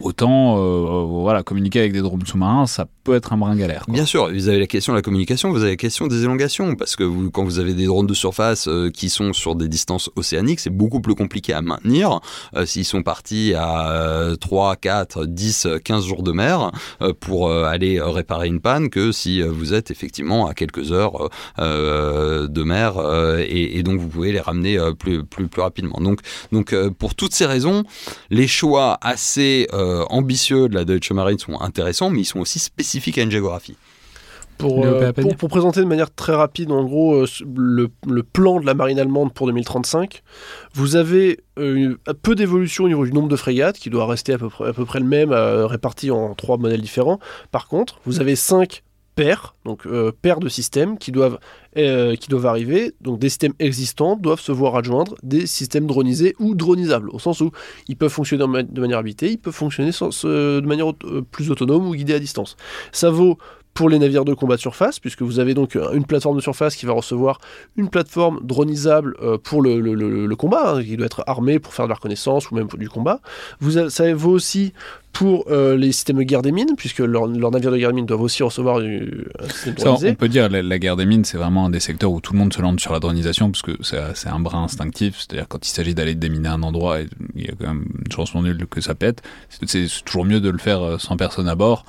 Autant 0.05 0.59
euh, 0.59 1.03
voilà, 1.23 1.43
communiquer 1.43 1.81
avec 1.81 1.95
des 1.95 2.03
drones 2.03 2.27
sous-marins, 2.27 2.67
ça 2.67 2.87
peut 3.05 3.15
être 3.15 3.33
un 3.33 3.39
brin 3.39 3.57
galère. 3.57 3.87
Bien 3.89 4.05
sûr, 4.05 4.31
vous 4.31 4.49
avez 4.49 4.59
la 4.59 4.67
question 4.67 4.93
de 4.93 4.99
la 4.99 5.03
communication, 5.03 5.51
vous 5.51 5.63
avez 5.63 5.71
la 5.71 5.77
question 5.77 6.09
des 6.09 6.25
élongations, 6.25 6.75
parce 6.75 6.95
que 6.95 7.29
quand 7.29 7.43
vous 7.43 7.59
avez 7.59 7.73
des 7.73 7.87
drones 7.87 8.07
de 8.07 8.13
surface 8.13 8.69
euh, 8.69 8.91
qui 8.91 9.09
sont 9.09 9.33
sur 9.33 9.55
des 9.55 9.67
distances 9.67 10.11
océaniques, 10.15 10.61
c'est 10.61 10.69
beaucoup 10.69 11.01
plus 11.01 11.15
compliqué 11.15 11.55
à 11.55 11.63
maintenir 11.63 12.21
euh, 12.55 12.67
s'ils 12.67 12.85
sont 12.85 13.03
partis 13.03 13.55
à 13.57 14.35
3, 14.39 14.77
4, 14.77 15.25
10, 15.25 15.69
15 15.83 16.05
jours 16.05 16.23
de 16.23 16.33
mer 16.33 16.71
pour 17.21 17.51
aller 17.51 18.01
réparer 18.01 18.49
une 18.49 18.61
panne 18.61 18.91
que 18.91 19.11
si 19.11 19.41
vous 19.41 19.73
êtes 19.73 19.91
effectivement 19.91 20.47
à 20.47 20.55
quelques 20.55 20.93
heures 20.93 21.31
de 21.59 22.63
mer 22.63 22.95
et, 23.49 23.83
donc 23.83 24.01
vous 24.01 24.09
pouvez 24.09 24.33
les 24.33 24.41
ramener 24.41 24.79
plus, 24.99 25.25
plus, 25.25 25.49
rapidement. 25.57 25.99
Donc, 26.01 26.75
pour 26.99 27.15
toutes 27.15 27.35
ces 27.35 27.47
raisons, 27.47 27.85
les 28.31 28.47
choix 28.47 28.99
assez 29.01 29.67
euh, 29.94 29.94
ambitieux 30.11 30.69
de 30.69 30.75
la 30.75 30.85
Deutsche 30.85 31.13
Marine 31.13 31.39
sont 31.39 31.61
intéressants, 31.61 32.11
mais 32.11 32.21
ils 32.21 32.27
sont 32.27 32.41
aussi 32.41 32.59
spécifiques 32.59 33.19
à 33.19 33.23
une 33.23 33.31
géographie. 33.31 33.77
Pour, 34.59 34.85
euh, 34.87 35.13
pour, 35.13 35.49
présenter 35.49 35.81
de 35.81 35.87
manière 35.87 36.15
très 36.15 36.33
rapide, 36.35 36.71
en 36.71 36.85
gros, 36.85 37.15
euh, 37.17 37.27
le, 37.57 37.89
le, 38.07 38.23
plan 38.23 38.61
de 38.61 38.67
la 38.67 38.75
marine 38.75 39.01
allemande 39.01 39.33
pour 39.33 39.49
2035, 39.49 40.23
vous 40.75 40.95
avez 40.95 41.41
peu 41.57 42.35
d'évolution 42.37 42.85
au 42.85 42.89
niveau 42.89 43.05
du 43.05 43.13
nombre 43.13 43.29
de 43.29 43.37
frégates, 43.37 43.79
qui 43.79 43.91
doit 43.91 44.07
rester 44.07 44.33
à 44.33 44.39
peu 44.39 44.49
près, 44.49 44.69
à 44.69 44.73
peu 44.73 44.85
près 44.85 45.01
le 45.01 45.07
même, 45.07 45.33
réparti 45.33 46.13
en 46.13 46.35
trois 46.35 46.57
modèles 46.57 46.83
différents. 46.83 47.19
Par 47.51 47.67
contre, 47.67 47.99
vous 48.07 48.21
avez 48.21 48.37
cinq 48.37 48.84
paires, 49.15 49.55
donc 49.65 49.87
euh, 49.87 50.13
paires 50.23 50.41
de 50.41 50.49
systèmes 50.49 50.99
qui 50.99 51.13
doivent, 51.13 51.39
euh, 51.77 52.17
qui 52.17 52.29
doivent 52.29 52.47
arriver. 52.47 52.95
Donc 53.01 53.19
des 53.19 53.29
systèmes 53.29 53.55
existants 53.59 54.17
doivent 54.17 54.41
se 54.41 54.53
voir 54.53 54.77
adjoindre 54.77 55.15
des 55.23 55.47
systèmes 55.47 55.87
dronisés 55.87 56.35
ou 56.39 56.55
dronisables, 56.55 57.11
au 57.11 57.19
sens 57.19 57.41
où 57.41 57.51
ils 57.89 57.97
peuvent 57.97 58.11
fonctionner 58.11 58.45
de 58.63 58.81
manière 58.81 58.99
habitée, 58.99 59.31
ils 59.31 59.39
peuvent 59.39 59.55
fonctionner 59.55 59.91
de 59.91 60.67
manière 60.67 60.91
euh, 61.05 61.23
plus 61.31 61.51
autonome 61.51 61.87
ou 61.89 61.95
guidée 61.95 62.15
à 62.15 62.19
distance. 62.19 62.57
Ça 62.93 63.11
vaut 63.11 63.39
pour 63.75 63.89
les 63.89 63.99
navires 63.99 64.25
de 64.25 64.35
combat 64.35 64.57
de 64.57 64.61
surface, 64.61 64.99
puisque 64.99 65.23
vous 65.23 65.41
avez 65.41 65.55
donc 65.55 65.77
une 65.93 66.05
plateforme 66.05 66.37
de 66.37 66.43
surface 66.43 66.77
qui 66.77 66.87
va 66.87 66.93
recevoir 66.93 67.41
une 67.77 67.91
plateforme 67.91 68.41
dronisable 68.43 69.17
pour 69.43 69.63
le, 69.63 70.35
combat, 70.37 70.75
hein, 70.75 70.83
qui 70.83 70.97
doit 70.97 71.07
être 71.07 71.25
armée 71.27 71.59
pour 71.59 71.75
faire 71.75 71.87
de 71.87 71.91
la 71.91 71.97
reconnaissance 71.97 72.51
ou 72.51 72.55
même 72.55 72.69
pour 72.69 72.79
du 72.79 72.89
combat. 72.89 73.21
Vous 73.61 73.89
ça 73.91 74.15
vaut 74.15 74.31
aussi 74.31 74.73
pour 75.15 75.45
euh, 75.49 75.77
les 75.77 75.93
systèmes 75.93 76.19
de 76.19 76.25
guerre 76.25 76.43
des 76.43 76.53
mines, 76.53 76.75
puisque 76.77 76.99
leurs 76.99 77.29
navires 77.29 77.71
de 77.71 77.79
guerre 77.79 77.91
des 77.91 77.95
mines 77.95 78.07
doivent 78.07 78.21
aussi 78.21 78.43
recevoir 78.43 78.81
du, 78.81 79.27
un 79.39 79.49
système 79.49 79.79
Ça, 79.79 80.09
On 80.09 80.15
peut 80.15 80.29
dire 80.29 80.51
la, 80.51 80.61
la 80.61 80.79
guerre 80.79 80.97
des 80.97 81.07
mines, 81.07 81.25
c'est 81.25 81.39
vraiment 81.39 81.67
un 81.67 81.71
des 81.71 81.81
secteurs 81.81 82.11
où 82.11 82.21
tout 82.21 82.33
le 82.33 82.41
monde 82.41 82.53
se 82.53 82.61
lance 82.61 82.81
sur 82.81 82.93
la 82.93 82.99
dronisation, 82.99 83.51
parce 83.51 83.63
que 83.63 83.73
c'est 83.83 84.29
un 84.29 84.41
brin 84.41 84.65
instinctif, 84.65 85.17
c'est-à-dire 85.19 85.47
quand 85.49 85.67
il 85.67 85.71
s'agit 85.71 85.95
d'aller 85.95 86.17
déminer 86.17 86.49
un 86.49 86.63
endroit, 86.65 86.99
il 87.37 87.47
y 87.47 87.49
a 87.49 87.53
quand 87.59 87.69
même 87.69 87.87
une 88.05 88.13
chance 88.13 88.35
non 88.35 88.43
nulle 88.43 88.67
que 88.67 88.81
ça 88.81 88.97
pète, 88.97 89.23
c'est 89.49 89.87
toujours 90.05 90.25
mieux 90.25 90.41
de 90.41 90.51
le 90.51 90.59
faire 90.59 90.83
euh, 90.83 90.99
sans 90.99 91.17
personne 91.17 91.49
à 91.49 91.55
bord. 91.55 91.87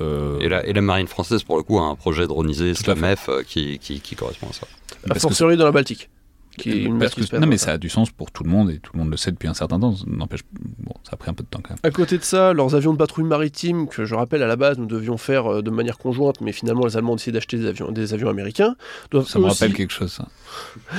Euh... 0.00 0.38
Et, 0.40 0.48
la, 0.48 0.66
et, 0.66 0.72
la, 0.72 0.80
marine 0.80 1.06
française, 1.06 1.42
pour 1.42 1.56
le 1.56 1.62
coup, 1.62 1.78
a 1.78 1.82
un 1.82 1.94
projet 1.94 2.26
dronisé, 2.26 2.74
SLAMF, 2.74 3.28
euh, 3.28 3.42
qui, 3.42 3.78
qui, 3.78 4.00
qui, 4.00 4.16
correspond 4.16 4.48
à 4.48 4.52
ça. 4.52 4.66
A 5.10 5.18
fortiori 5.18 5.56
dans 5.56 5.64
la 5.64 5.72
Baltique 5.72 6.08
non, 6.66 7.46
mais 7.46 7.58
ça 7.58 7.72
a 7.72 7.78
du 7.78 7.88
sens 7.88 8.10
pour 8.10 8.30
tout 8.30 8.44
le 8.44 8.50
monde 8.50 8.70
et 8.70 8.78
tout 8.78 8.92
le 8.94 9.00
monde 9.00 9.10
le 9.10 9.16
sait 9.16 9.30
depuis 9.30 9.48
un 9.48 9.54
certain 9.54 9.78
temps. 9.78 9.94
N'empêche, 10.06 10.40
bon, 10.52 10.94
ça 11.04 11.10
a 11.12 11.16
pris 11.16 11.30
un 11.30 11.34
peu 11.34 11.42
de 11.42 11.48
temps 11.48 11.60
quand 11.62 11.70
même. 11.70 11.78
À 11.82 11.90
côté 11.90 12.18
de 12.18 12.22
ça, 12.22 12.52
leurs 12.52 12.74
avions 12.74 12.92
de 12.92 12.98
patrouille 12.98 13.24
maritime, 13.24 13.88
que 13.88 14.04
je 14.04 14.14
rappelle 14.14 14.42
à 14.42 14.46
la 14.46 14.56
base, 14.56 14.78
nous 14.78 14.86
devions 14.86 15.16
faire 15.16 15.46
euh, 15.46 15.62
de 15.62 15.70
manière 15.70 15.98
conjointe, 15.98 16.40
mais 16.40 16.52
finalement 16.52 16.84
les 16.86 16.96
Allemands 16.96 17.12
ont 17.12 17.16
décidé 17.16 17.34
d'acheter 17.34 17.58
des 17.58 17.66
avions, 17.66 17.90
des 17.90 18.14
avions 18.14 18.28
américains. 18.28 18.76
ça 19.26 19.38
me 19.38 19.46
rappelle 19.46 19.74
quelque 19.74 19.92
chose, 19.92 20.12
ça. 20.12 20.28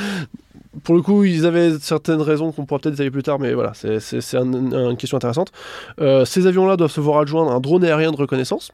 pour 0.84 0.96
le 0.96 1.02
coup, 1.02 1.24
ils 1.24 1.46
avaient 1.46 1.78
certaines 1.80 2.22
raisons 2.22 2.52
qu'on 2.52 2.66
pourra 2.66 2.80
peut-être 2.80 2.94
détailler 2.94 3.12
plus 3.12 3.24
tard, 3.24 3.40
mais 3.40 3.54
voilà, 3.54 3.74
c'est 3.74 4.34
une 4.34 4.98
question 4.98 5.18
intéressante. 5.18 5.52
Euh, 6.00 6.26
ces 6.26 6.48
avions-là 6.48 6.78
doivent 6.78 6.92
se 6.92 7.02
voir 7.02 7.20
adjoindre 7.20 7.52
un 7.52 7.60
drone 7.60 7.84
aérien 7.84 8.12
de 8.12 8.18
reconnaissance. 8.18 8.72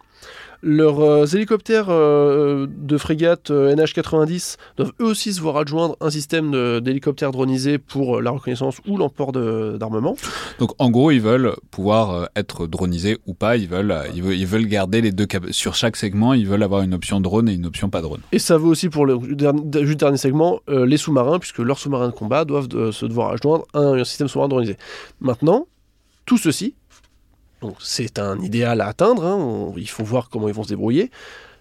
Leurs 0.68 1.00
euh, 1.00 1.26
hélicoptères 1.28 1.90
euh, 1.90 2.66
de 2.70 2.98
frégate 2.98 3.52
euh, 3.52 3.76
NH-90 3.76 4.58
doivent 4.78 4.94
eux 5.00 5.06
aussi 5.06 5.32
se 5.32 5.40
voir 5.40 5.58
adjoindre 5.58 5.96
un 6.02 6.10
système 6.10 6.80
d'hélicoptères 6.82 7.32
dronisés 7.32 7.78
pour 7.78 8.20
la 8.20 8.32
reconnaissance 8.32 8.78
ou 8.88 8.98
l'emport 8.98 9.32
d'armement. 9.32 10.16
Donc 10.60 10.72
en 10.80 10.90
gros, 10.90 11.12
ils 11.12 11.22
veulent 11.22 11.54
pouvoir 11.70 12.30
être 12.36 12.66
dronisés 12.68 13.20
ou 13.28 13.36
pas. 13.36 13.58
Ils 13.58 13.68
veulent, 13.68 13.96
ils 14.16 14.48
veulent, 14.48 14.66
garder 14.66 15.02
les 15.02 15.12
deux 15.12 15.28
sur 15.52 15.76
chaque 15.76 15.96
segment. 15.96 16.34
Ils 16.34 16.48
veulent 16.48 16.64
avoir 16.64 16.82
une 16.82 16.96
option 16.96 17.22
drone 17.22 17.48
et 17.48 17.54
une 17.54 17.68
option 17.68 17.90
pas 17.90 18.02
drone. 18.02 18.22
Et 18.32 18.40
ça 18.40 18.58
vaut 18.58 18.70
aussi 18.70 18.90
pour 18.90 19.06
le 19.06 19.20
juste 19.86 20.00
dernier 20.00 20.18
segment, 20.18 20.60
les 20.68 20.98
sous-marins, 20.98 21.38
puisque 21.38 21.60
leurs 21.66 21.80
sous-marins 21.80 22.08
de 22.08 22.14
combat 22.14 22.46
doivent 22.46 22.70
se 22.92 23.06
devoir 23.06 23.32
adjoindre 23.32 23.66
un, 23.74 23.94
un 23.94 24.04
système 24.04 24.28
sous-marin. 24.28 24.64
Maintenant, 25.20 25.68
tout 26.26 26.38
ceci 26.38 26.76
c'est 27.80 28.20
un 28.20 28.40
idéal 28.40 28.82
à 28.82 28.88
atteindre, 28.88 29.26
hein. 29.26 29.74
il 29.78 29.90
faut 29.90 30.04
voir 30.04 30.30
comment 30.30 30.48
ils 30.48 30.54
vont 30.54 30.64
se 30.64 30.70
débrouiller. 30.70 31.12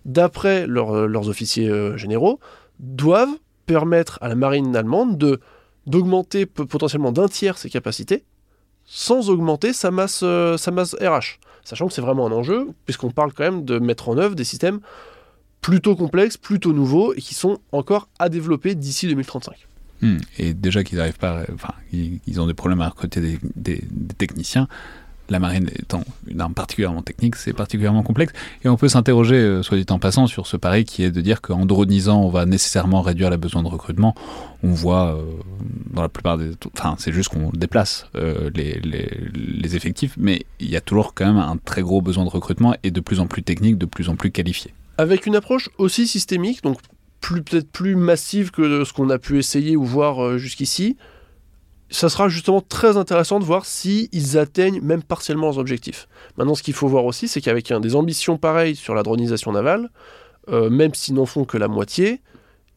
D'après 0.05 0.67
leurs 0.67 1.29
officiers 1.29 1.69
euh, 1.69 1.97
généraux, 1.97 2.41
doivent 2.79 3.37
permettre 3.67 4.19
à 4.21 4.29
la 4.29 4.35
marine 4.35 4.75
allemande 4.77 5.17
de 5.17 5.41
d'augmenter 5.87 6.47
potentiellement 6.47 7.13
d'un 7.13 7.29
tiers 7.29 7.59
ses 7.59 7.69
capacités 7.69 8.25
sans 8.87 9.29
augmenter 9.29 9.75
sa 9.75 9.91
masse, 9.91 10.21
euh, 10.23 10.57
sa 10.57 10.71
masse 10.71 10.95
RH. 10.95 11.39
Sachant 11.63 11.89
que 11.89 11.93
c'est 11.93 12.01
vraiment 12.01 12.27
un 12.27 12.33
enjeu, 12.33 12.69
puisqu'on 12.87 13.11
parle 13.11 13.33
quand 13.35 13.45
même 13.45 13.65
de 13.65 13.79
mettre 13.79 14.09
en 14.09 14.17
œuvre 14.17 14.35
des 14.35 14.45
systèmes 14.45 14.81
plutôt 15.61 15.95
complexes, 15.95 16.37
plutôt 16.37 16.73
nouveaux, 16.73 17.15
et 17.15 17.21
qui 17.21 17.35
sont 17.35 17.59
encore 17.73 18.09
à 18.19 18.29
développer 18.29 18.75
d'ici 18.75 19.07
2035. 19.09 19.67
Hmm. 20.05 20.19
Et 20.39 20.55
déjà 20.55 20.85
qu'ils 20.85 20.99
n'arrivent 20.99 21.19
pas, 21.19 21.43
enfin, 21.53 21.75
ils, 21.93 22.41
ont 22.41 22.47
des 22.47 22.55
problèmes 22.55 22.81
à 22.81 22.89
recruter 22.89 23.39
des 23.57 23.83
techniciens 24.17 24.69
la 25.29 25.39
marine 25.39 25.71
étant 25.75 26.05
une 26.27 26.41
arme 26.41 26.55
particulièrement 26.55 27.03
technique, 27.03 27.37
c'est 27.37 27.53
particulièrement 27.53 28.03
complexe. 28.03 28.33
Et 28.65 28.69
on 28.69 28.77
peut 28.77 28.89
s'interroger, 28.89 29.37
euh, 29.37 29.63
soit 29.63 29.79
dit 29.79 29.87
en 29.91 29.99
passant, 29.99 30.27
sur 30.27 30.47
ce 30.47 30.57
pari 30.57 30.85
qui 30.85 31.03
est 31.03 31.11
de 31.11 31.21
dire 31.21 31.41
qu'en 31.41 31.67
dronisant, 31.67 32.21
on 32.23 32.29
va 32.29 32.47
nécessairement 32.47 33.01
réduire 33.01 33.31
la 33.31 33.37
besoin 33.37 33.63
de 33.63 33.69
recrutement. 33.69 34.15
On 34.63 34.71
voit 34.71 35.15
euh, 35.15 35.23
dans 35.93 36.03
la 36.03 36.09
plupart 36.09 36.39
des... 36.39 36.53
Enfin, 36.77 36.97
c'est 36.99 37.13
juste 37.13 37.31
qu'on 37.31 37.51
déplace 37.51 38.07
euh, 38.17 38.51
les, 38.55 38.81
les, 38.83 39.77
effectifs, 39.77 40.15
mais 40.19 40.45
il 40.61 40.71
y 40.71 40.77
a 40.77 40.81
toujours 40.81 41.15
quand 41.15 41.27
même 41.27 41.39
un 41.39 41.57
très 41.57 41.83
gros 41.83 42.01
besoin 42.01 42.25
de 42.25 42.31
recrutement 42.31 42.77
et 42.83 42.91
de 42.91 43.01
plus 43.01 43.19
en 43.19 43.27
plus 43.27 43.43
technique, 43.43 43.79
de 43.79 43.87
plus 43.87 44.09
en 44.09 44.17
plus 44.17 44.31
qualifié. 44.31 44.73
Avec 44.99 45.27
une 45.27 45.35
approche 45.35 45.71
aussi 45.79 46.07
systémique, 46.07 46.63
donc 46.63 46.79
peut-être 47.43 47.71
plus 47.71 47.97
massive 47.97 48.51
que 48.51 48.85
ce 48.85 48.93
qu'on 48.93 49.11
a 49.11 49.19
pu 49.19 49.39
essayer 49.39 49.77
ou 49.77 49.85
voir 49.85 50.39
jusqu'ici, 50.39 50.97
ça 51.91 52.09
sera 52.09 52.29
justement 52.29 52.61
très 52.61 52.97
intéressant 52.97 53.39
de 53.39 53.45
voir 53.45 53.67
s'ils 53.67 54.09
ils 54.13 54.37
atteignent 54.39 54.81
même 54.81 55.03
partiellement 55.03 55.47
leurs 55.47 55.59
objectifs. 55.59 56.09
Maintenant, 56.37 56.55
ce 56.55 56.63
qu'il 56.63 56.75
faut 56.75 56.89
voir 56.89 57.05
aussi, 57.05 57.29
c'est 57.29 57.41
qu'avec 57.41 57.73
des 57.73 57.95
ambitions 57.95 58.37
pareilles 58.37 58.77
sur 58.77 58.95
la 58.95 59.03
dronisation 59.03 59.53
navale, 59.53 59.91
euh, 60.49 60.71
même 60.71 60.95
s'ils 60.95 61.15
n'en 61.15 61.27
font 61.27 61.45
que 61.45 61.57
la 61.57 61.69
moitié, 61.69 62.21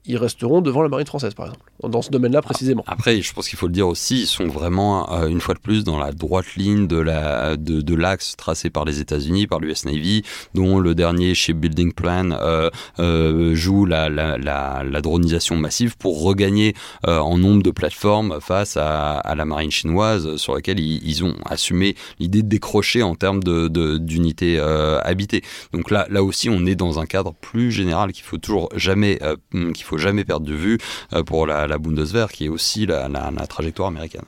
ils 0.08 0.18
resteront 0.18 0.62
devant 0.62 0.82
la 0.82 0.90
marine 0.90 1.06
française, 1.06 1.34
par 1.34 1.48
exemple, 1.48 1.66
dans 1.84 2.02
ce 2.02 2.10
domaine-là 2.10 2.42
précisément. 2.42 2.84
Après, 2.88 3.22
je 3.22 3.34
pense 3.34 3.50
qu'il 3.50 3.60
faut 3.60 3.68
le 3.68 3.74
dire 3.74 3.88
aussi, 3.88 4.22
ils 4.22 4.28
sont 4.28 4.48
vraiment, 4.48 5.14
euh, 5.14 5.28
une 5.28 5.42
fois 5.42 5.54
de 5.54 5.60
plus, 5.60 5.84
dans 5.84 6.00
la 6.00 6.12
droite 6.12 6.56
ligne 6.56 6.88
de 6.88 6.98
la 6.98 7.58
de, 7.58 7.82
de 7.82 7.96
l'axe 7.96 8.36
tracé 8.38 8.70
par 8.70 8.86
les 8.86 9.00
États-Unis, 9.00 9.48
par 9.48 9.60
l'US 9.60 9.86
Navy, 9.86 10.24
dont 10.54 10.80
le 10.80 10.96
dernier 10.96 11.36
Shipbuilding 11.36 11.94
Plan 11.94 12.32
euh, 12.32 12.70
euh, 13.00 13.54
joue 13.54 13.86
la, 13.86 14.10
la, 14.10 14.38
la, 14.38 14.84
la, 14.84 15.02
dronisation 15.02 15.56
massive 15.58 15.98
pour 15.98 16.24
regagner 16.24 16.74
en 17.06 17.38
nombre 17.38 17.64
de 17.64 17.72
plateformes 17.72 18.40
face 18.42 18.78
à, 18.78 19.18
à 19.18 19.36
la 19.36 19.46
marine 19.46 19.72
chinoise, 19.72 20.38
sur 20.38 20.56
laquelle 20.56 20.80
ils, 20.80 21.08
ils 21.08 21.24
ont 21.24 21.36
assumé 21.46 21.96
l'idée 22.20 22.42
de 22.42 22.48
décrocher 22.48 23.04
en 23.04 23.16
termes 23.16 23.44
de, 23.44 23.98
d'unités 23.98 24.60
habitées. 24.60 25.44
Donc 25.74 25.92
là, 25.92 26.08
là 26.10 26.24
aussi, 26.24 26.50
on 26.50 26.66
est 26.66 26.76
dans 26.76 27.00
un 27.00 27.06
cadre 27.06 27.34
plus 27.34 27.72
général 27.72 28.12
qu'il 28.12 28.24
faut 28.24 28.38
toujours 28.38 28.70
jamais, 28.76 29.20
qu'il 29.52 29.84
faut 29.84 29.97
jamais 29.98 30.26
perdre 30.26 30.46
de 30.46 30.54
vue 30.54 30.78
euh, 31.14 31.24
pour 31.24 31.48
la, 31.48 31.78
Bundeswehr, 31.78 32.32
qui 32.32 32.46
est 32.46 32.50
aussi 32.50 32.86
la 32.86 33.10
trajectoire 33.48 33.90
américaine. 33.90 34.26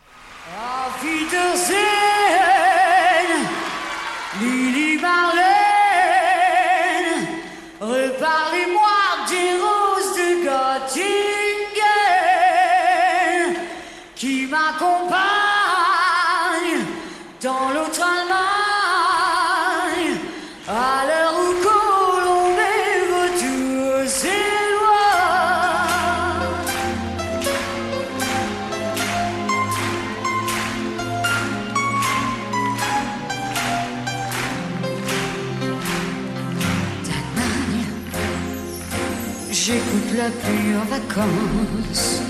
Pluie 40.29 40.75
en 40.75 40.85
vacances, 40.85 42.21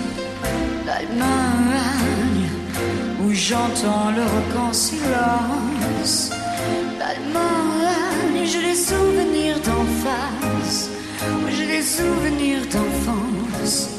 l'Allemagne, 0.85 2.49
où 3.21 3.33
j'entends 3.33 4.11
le 4.11 4.23
en 4.57 4.71
silence. 4.71 6.31
L'Allemagne, 6.97 8.45
j'ai 8.45 8.61
des 8.61 8.75
souvenirs 8.75 9.59
d'en 9.65 9.85
face, 10.03 10.89
j'ai 11.51 11.67
des 11.67 11.81
souvenirs 11.81 12.61
d'enfance, 12.71 13.89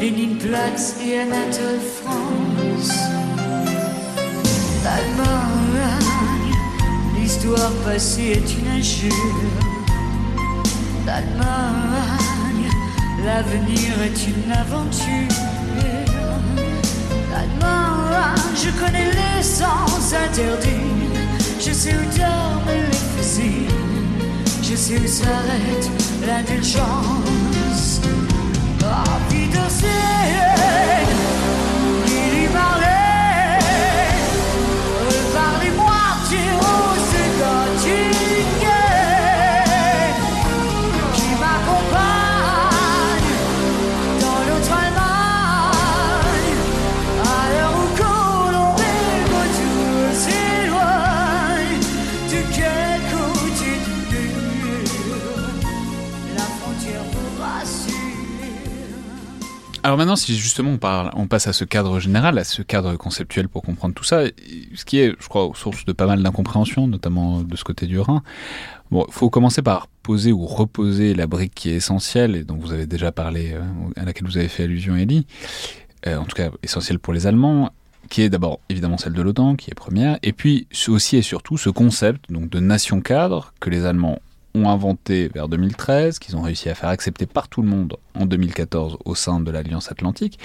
Léninplatz 0.00 0.96
et 1.06 1.20
Anatole 1.20 1.80
France. 2.02 2.94
L'Allemagne, 4.82 5.94
l'histoire 7.16 7.72
passée 7.84 8.42
est 8.42 8.58
une 8.58 8.68
injure. 8.78 9.12
L'Allemagne, 11.06 12.45
l'avenir 13.26 13.90
est 14.04 14.20
une 14.28 14.52
aventure. 14.52 15.36
L'Allemagne, 17.30 18.54
je 18.54 18.70
connais 18.80 19.10
les 19.10 19.42
sens 19.42 20.14
interdits. 20.14 20.94
Je 21.58 21.72
sais 21.72 21.94
où 21.94 22.04
dorment 22.16 22.68
les 22.68 22.96
fusils. 23.12 23.68
Je 24.62 24.76
sais 24.76 24.98
où 24.98 25.06
s'arrête 25.06 25.90
l'indulgence. 26.26 28.00
Ah, 28.84 29.04
Wiedersehen, 29.30 30.55
Alors 59.86 59.98
maintenant, 59.98 60.16
si 60.16 60.36
justement 60.36 60.72
on, 60.72 60.78
parle, 60.78 61.12
on 61.14 61.28
passe 61.28 61.46
à 61.46 61.52
ce 61.52 61.64
cadre 61.64 62.00
général, 62.00 62.38
à 62.38 62.42
ce 62.42 62.60
cadre 62.60 62.96
conceptuel 62.96 63.48
pour 63.48 63.62
comprendre 63.62 63.94
tout 63.94 64.02
ça, 64.02 64.24
ce 64.74 64.84
qui 64.84 64.98
est, 64.98 65.14
je 65.20 65.28
crois, 65.28 65.48
source 65.54 65.84
de 65.84 65.92
pas 65.92 66.06
mal 66.06 66.20
d'incompréhension, 66.24 66.88
notamment 66.88 67.42
de 67.42 67.56
ce 67.56 67.62
côté 67.62 67.86
du 67.86 68.00
Rhin. 68.00 68.24
Bon, 68.90 69.06
faut 69.10 69.30
commencer 69.30 69.62
par 69.62 69.86
poser 70.02 70.32
ou 70.32 70.44
reposer 70.44 71.14
la 71.14 71.28
brique 71.28 71.54
qui 71.54 71.70
est 71.70 71.76
essentielle 71.76 72.34
et 72.34 72.42
dont 72.42 72.56
vous 72.56 72.72
avez 72.72 72.88
déjà 72.88 73.12
parlé, 73.12 73.52
euh, 73.52 73.62
à 73.94 74.04
laquelle 74.04 74.26
vous 74.26 74.38
avez 74.38 74.48
fait 74.48 74.64
allusion, 74.64 74.96
Ellie, 74.96 75.24
euh, 76.08 76.16
en 76.16 76.24
tout 76.24 76.34
cas 76.34 76.50
essentielle 76.64 76.98
pour 76.98 77.12
les 77.12 77.28
Allemands, 77.28 77.70
qui 78.10 78.22
est 78.22 78.28
d'abord 78.28 78.58
évidemment 78.68 78.98
celle 78.98 79.12
de 79.12 79.22
l'OTAN, 79.22 79.54
qui 79.54 79.70
est 79.70 79.74
première, 79.74 80.18
et 80.24 80.32
puis 80.32 80.66
aussi 80.88 81.16
et 81.16 81.22
surtout 81.22 81.58
ce 81.58 81.70
concept 81.70 82.28
donc 82.28 82.50
de 82.50 82.58
nation 82.58 83.00
cadre 83.00 83.52
que 83.60 83.70
les 83.70 83.86
Allemands 83.86 84.18
ont 84.56 84.68
inventé 84.68 85.28
vers 85.28 85.48
2013, 85.48 86.18
qu'ils 86.18 86.36
ont 86.36 86.42
réussi 86.42 86.68
à 86.68 86.74
faire 86.74 86.88
accepter 86.88 87.26
par 87.26 87.48
tout 87.48 87.62
le 87.62 87.68
monde 87.68 87.96
en 88.14 88.26
2014 88.26 88.98
au 89.04 89.14
sein 89.14 89.40
de 89.40 89.50
l'Alliance 89.50 89.92
Atlantique, 89.92 90.38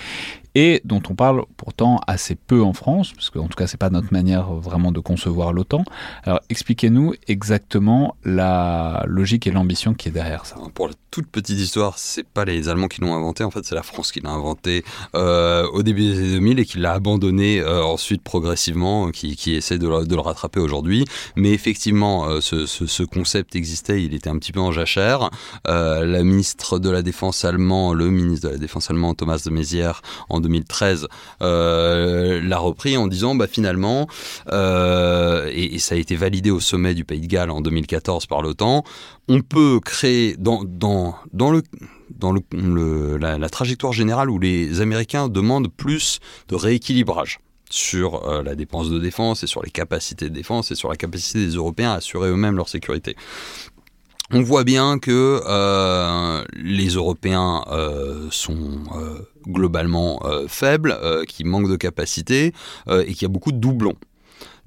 et 0.53 0.81
dont 0.83 1.01
on 1.09 1.15
parle 1.15 1.45
pourtant 1.55 2.01
assez 2.07 2.35
peu 2.35 2.61
en 2.61 2.73
France, 2.73 3.13
parce 3.13 3.29
qu'en 3.29 3.47
tout 3.47 3.55
cas 3.55 3.67
c'est 3.67 3.77
pas 3.77 3.89
notre 3.89 4.11
manière 4.11 4.53
vraiment 4.53 4.91
de 4.91 4.99
concevoir 4.99 5.53
l'OTAN. 5.53 5.83
Alors 6.23 6.41
expliquez-nous 6.49 7.13
exactement 7.27 8.15
la 8.25 9.03
logique 9.07 9.47
et 9.47 9.51
l'ambition 9.51 9.93
qui 9.93 10.09
est 10.09 10.11
derrière 10.11 10.45
ça. 10.45 10.57
Pour 10.73 10.89
la 10.89 10.93
toute 11.09 11.27
petite 11.27 11.59
histoire, 11.59 11.97
c'est 11.97 12.27
pas 12.27 12.45
les 12.45 12.69
Allemands 12.69 12.87
qui 12.87 13.01
l'ont 13.01 13.15
inventé, 13.15 13.43
en 13.43 13.51
fait 13.51 13.63
c'est 13.63 13.75
la 13.75 13.83
France 13.83 14.11
qui 14.11 14.19
l'a 14.19 14.29
inventé 14.29 14.83
euh, 15.15 15.67
au 15.71 15.83
début 15.83 16.01
des 16.01 16.19
années 16.19 16.33
2000 16.33 16.59
et 16.59 16.65
qui 16.65 16.79
l'a 16.79 16.93
abandonné 16.93 17.61
euh, 17.61 17.83
ensuite 17.83 18.21
progressivement, 18.21 19.11
qui, 19.11 19.35
qui 19.35 19.53
essaie 19.55 19.77
de 19.77 19.87
le, 19.87 20.21
rattraper 20.21 20.59
aujourd'hui. 20.59 21.05
Mais 21.35 21.51
effectivement, 21.51 22.25
euh, 22.25 22.41
ce, 22.41 22.65
ce, 22.65 23.03
concept 23.03 23.55
existait, 23.55 24.00
il 24.05 24.13
était 24.13 24.29
un 24.29 24.37
petit 24.37 24.51
peu 24.51 24.59
en 24.59 24.71
jachère. 24.71 25.29
Euh, 25.67 26.05
la 26.05 26.23
ministre 26.23 26.79
de 26.79 26.89
la 26.89 27.01
Défense 27.01 27.45
allemand, 27.45 27.93
le 27.93 28.09
ministre 28.09 28.47
de 28.47 28.53
la 28.53 28.59
Défense 28.59 28.89
allemand 28.89 29.13
Thomas 29.13 29.41
de 29.45 29.49
Maizière 29.49 30.01
en 30.29 30.39
2013 30.39 31.07
euh, 31.41 32.41
l'a 32.41 32.57
repris 32.57 32.97
en 32.97 33.07
disant 33.07 33.35
bah 33.35 33.47
finalement 33.47 34.07
euh, 34.51 35.49
et, 35.53 35.79
ça 35.79 35.95
a 35.95 35.97
été 35.97 36.15
validé 36.15 36.51
au 36.51 36.59
sommet 36.59 36.93
du 36.93 37.05
Pays 37.05 37.21
de 37.21 37.27
Galles 37.27 37.49
en 37.49 37.61
2014 37.61 38.27
par 38.27 38.41
l'OTAN 38.41 38.83
on 39.27 39.41
peut 39.41 39.79
créer 39.79 40.35
dans 40.37 40.61
le 40.61 41.61
dans 42.13 42.31
le, 42.31 43.17
la, 43.17 43.49
trajectoire 43.49 43.93
générale 43.93 44.29
où 44.29 44.37
les 44.37 44.81
Américains 44.81 45.27
demandent 45.27 45.69
plus 45.69 46.19
de 46.49 46.55
rééquilibrage 46.55 47.39
sur 47.69 48.43
la 48.43 48.53
dépense 48.53 48.89
de 48.89 48.99
défense 48.99 49.43
et 49.43 49.47
sur 49.47 49.63
les 49.63 49.71
capacités 49.71 50.29
de 50.29 50.33
défense 50.35 50.71
et 50.71 50.75
sur 50.75 50.89
la 50.89 50.97
capacité 50.97 51.45
des 51.45 51.53
Européens 51.53 51.91
à 51.91 51.95
assurer 51.95 52.29
eux-mêmes 52.29 52.57
leur 52.57 52.67
sécurité 52.67 53.15
on 54.33 54.41
voit 54.41 54.63
bien 54.63 54.99
que 54.99 55.41
euh, 55.45 56.43
les 56.53 56.89
Européens 56.89 57.63
euh, 57.67 58.27
sont 58.31 58.83
euh, 58.95 59.19
globalement 59.45 60.21
faibles, 60.47 60.97
qui 61.27 61.43
manquent 61.43 61.69
de 61.69 61.75
capacité 61.75 62.53
et 62.89 63.13
qu'il 63.13 63.23
y 63.23 63.25
a 63.25 63.29
beaucoup 63.29 63.51
de 63.51 63.57
doublons. 63.57 63.95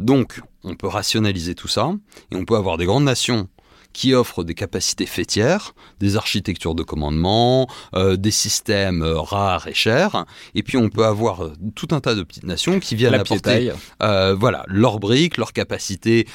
Donc, 0.00 0.40
on 0.64 0.74
peut 0.74 0.88
rationaliser 0.88 1.54
tout 1.54 1.68
ça 1.68 1.92
et 2.32 2.36
on 2.36 2.44
peut 2.44 2.56
avoir 2.56 2.76
des 2.76 2.86
grandes 2.86 3.04
nations 3.04 3.48
qui 3.94 4.12
offrent 4.12 4.44
des 4.44 4.54
capacités 4.54 5.06
fêtières, 5.06 5.74
des 6.00 6.16
architectures 6.16 6.74
de 6.74 6.82
commandement, 6.82 7.66
euh, 7.94 8.16
des 8.16 8.32
systèmes 8.32 9.02
euh, 9.02 9.18
rares 9.20 9.68
et 9.68 9.72
chers. 9.72 10.26
Et 10.54 10.62
puis 10.62 10.76
on 10.76 10.90
peut 10.90 11.06
avoir 11.06 11.48
tout 11.74 11.88
un 11.92 12.00
tas 12.00 12.14
de 12.14 12.22
petites 12.22 12.44
nations 12.44 12.80
qui 12.80 12.96
viennent 12.96 13.12
La 13.12 13.20
apporter 13.20 13.72
euh, 14.02 14.34
voilà, 14.34 14.64
leurs 14.66 14.98
briques, 14.98 15.38
leurs 15.38 15.52
capacités, 15.52 16.26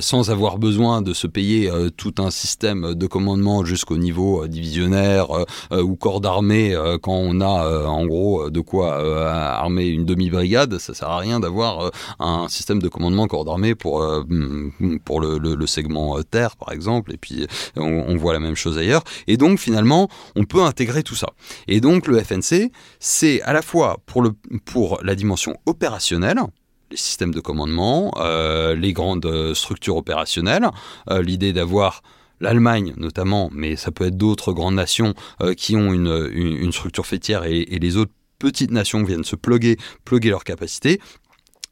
sans 0.00 0.30
avoir 0.30 0.58
besoin 0.58 1.00
de 1.00 1.14
se 1.14 1.26
payer 1.26 1.70
tout 1.96 2.14
un 2.18 2.30
système 2.30 2.94
de 2.94 3.06
commandement 3.06 3.64
jusqu'au 3.64 3.96
niveau 3.96 4.46
divisionnaire 4.46 5.28
ou 5.72 5.96
corps 5.96 6.20
d'armée 6.20 6.76
quand 7.02 7.14
on 7.14 7.40
a 7.40 7.86
en 7.86 8.04
gros 8.04 8.50
de 8.50 8.60
quoi 8.60 8.96
armer 9.56 9.86
une 9.86 10.04
demi-brigade. 10.04 10.78
Ça 10.78 10.92
sert 10.92 11.08
à 11.08 11.18
rien 11.18 11.40
d'avoir 11.40 11.90
un 12.18 12.48
système 12.48 12.82
de 12.82 12.88
commandement 12.88 13.26
corps 13.26 13.46
d'armée 13.46 13.74
pour, 13.74 14.04
pour 15.04 15.20
le, 15.20 15.38
le, 15.38 15.54
le 15.54 15.66
segment 15.66 16.22
terre 16.22 16.56
par 16.56 16.72
exemple 16.72 17.05
et 17.12 17.16
puis 17.16 17.46
on, 17.76 17.82
on, 17.82 18.16
voit 18.16 18.32
la 18.32 18.40
même 18.40 18.56
chose 18.56 18.78
ailleurs. 18.78 19.02
Et 19.26 19.36
donc 19.36 19.58
finalement, 19.58 20.08
on 20.34 20.44
peut 20.44 20.62
intégrer 20.62 21.02
tout 21.02 21.14
ça. 21.14 21.28
Et 21.68 21.80
donc 21.80 22.06
le 22.06 22.22
FNC, 22.22 22.70
c'est 23.00 23.42
à 23.42 23.52
la 23.52 23.62
fois 23.62 23.98
pour, 24.06 24.22
le, 24.22 24.32
pour 24.64 25.00
la 25.02 25.14
dimension 25.14 25.56
opérationnelle, 25.66 26.38
les 26.90 26.96
systèmes 26.96 27.34
de 27.34 27.40
commandement, 27.40 28.12
euh, 28.18 28.74
les 28.74 28.92
grandes 28.92 29.54
structures 29.54 29.96
opérationnelles, 29.96 30.68
euh, 31.10 31.22
l'idée 31.22 31.52
d'avoir 31.52 32.02
l'Allemagne 32.40 32.92
notamment, 32.96 33.48
mais 33.52 33.76
ça 33.76 33.90
peut 33.90 34.06
être 34.06 34.16
d'autres 34.16 34.52
grandes 34.52 34.74
nations 34.74 35.14
euh, 35.40 35.54
qui 35.54 35.76
ont 35.76 35.92
une, 35.92 36.30
une, 36.32 36.56
une 36.56 36.72
structure 36.72 37.06
fêtière 37.06 37.44
et, 37.44 37.60
et, 37.60 37.78
les 37.78 37.96
autres 37.96 38.12
petites 38.38 38.70
nations 38.70 39.02
viennent 39.02 39.24
se 39.24 39.36
pluguer, 39.36 39.76
pluguer 40.04 40.30
leurs 40.30 40.44
capacités. 40.44 41.00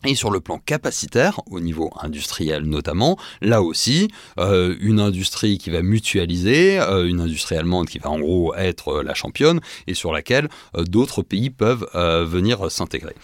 Et 0.05 0.14
sur 0.14 0.31
le 0.31 0.40
plan 0.40 0.59
capacitaire, 0.59 1.40
au 1.51 1.60
niveau 1.60 1.90
industriel 2.01 2.64
notamment, 2.64 3.16
là 3.40 3.62
aussi, 3.62 4.09
euh, 4.39 4.76
une 4.81 5.01
industrie 5.01 5.59
qui 5.59 5.70
va 5.70 5.82
mutualiser, 5.82 6.78
euh, 6.78 7.09
une 7.09 7.20
industrie 7.20 7.56
allemande 7.56 7.89
qui 7.89 7.98
va 7.98 8.10
en 8.10 8.18
gros 8.18 8.55
être 8.55 8.89
euh, 8.89 9.02
la 9.02 9.14
championne 9.14 9.60
et 9.86 9.94
sur 9.94 10.12
laquelle 10.12 10.48
d'autres 10.74 11.22
pays 11.22 11.51
peuvent 11.51 11.86
venir 11.94 12.70
s'intégrer. 12.70 13.14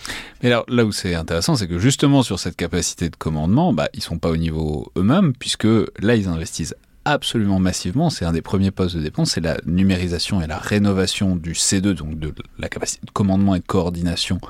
Mais 0.42 0.50
alors, 0.50 0.64
là 0.68 0.84
où 0.84 0.92
c'est 0.92 1.14
intéressant, 1.14 1.56
c'est 1.56 1.68
que 1.68 1.78
justement 1.78 2.22
sur 2.22 2.38
cette 2.38 2.56
capacité 2.56 3.10
de 3.10 3.16
commandement, 3.16 3.72
bah, 3.72 3.88
ils 3.94 4.02
sont 4.02 4.18
pas 4.18 4.30
au 4.30 4.36
niveau 4.36 4.90
eux-mêmes, 4.96 5.32
puisque 5.34 5.68
là, 5.98 6.16
ils 6.16 6.28
investissent 6.28 6.74
absolument 7.04 7.58
massivement. 7.58 8.10
C'est 8.10 8.24
un 8.24 8.32
des 8.32 8.42
premiers 8.42 8.70
postes 8.70 8.96
de 8.96 9.02
dépense, 9.02 9.32
c'est 9.32 9.40
la 9.40 9.58
numérisation 9.66 10.40
et 10.40 10.46
la 10.46 10.58
rénovation 10.58 11.36
du 11.36 11.52
C2, 11.52 11.92
donc 11.92 12.18
de 12.18 12.32
la 12.58 12.68
capacité 12.68 13.04
de 13.06 13.10
commandement 13.10 13.54
et 13.54 13.60
de 13.60 13.66
coordination 13.66 14.40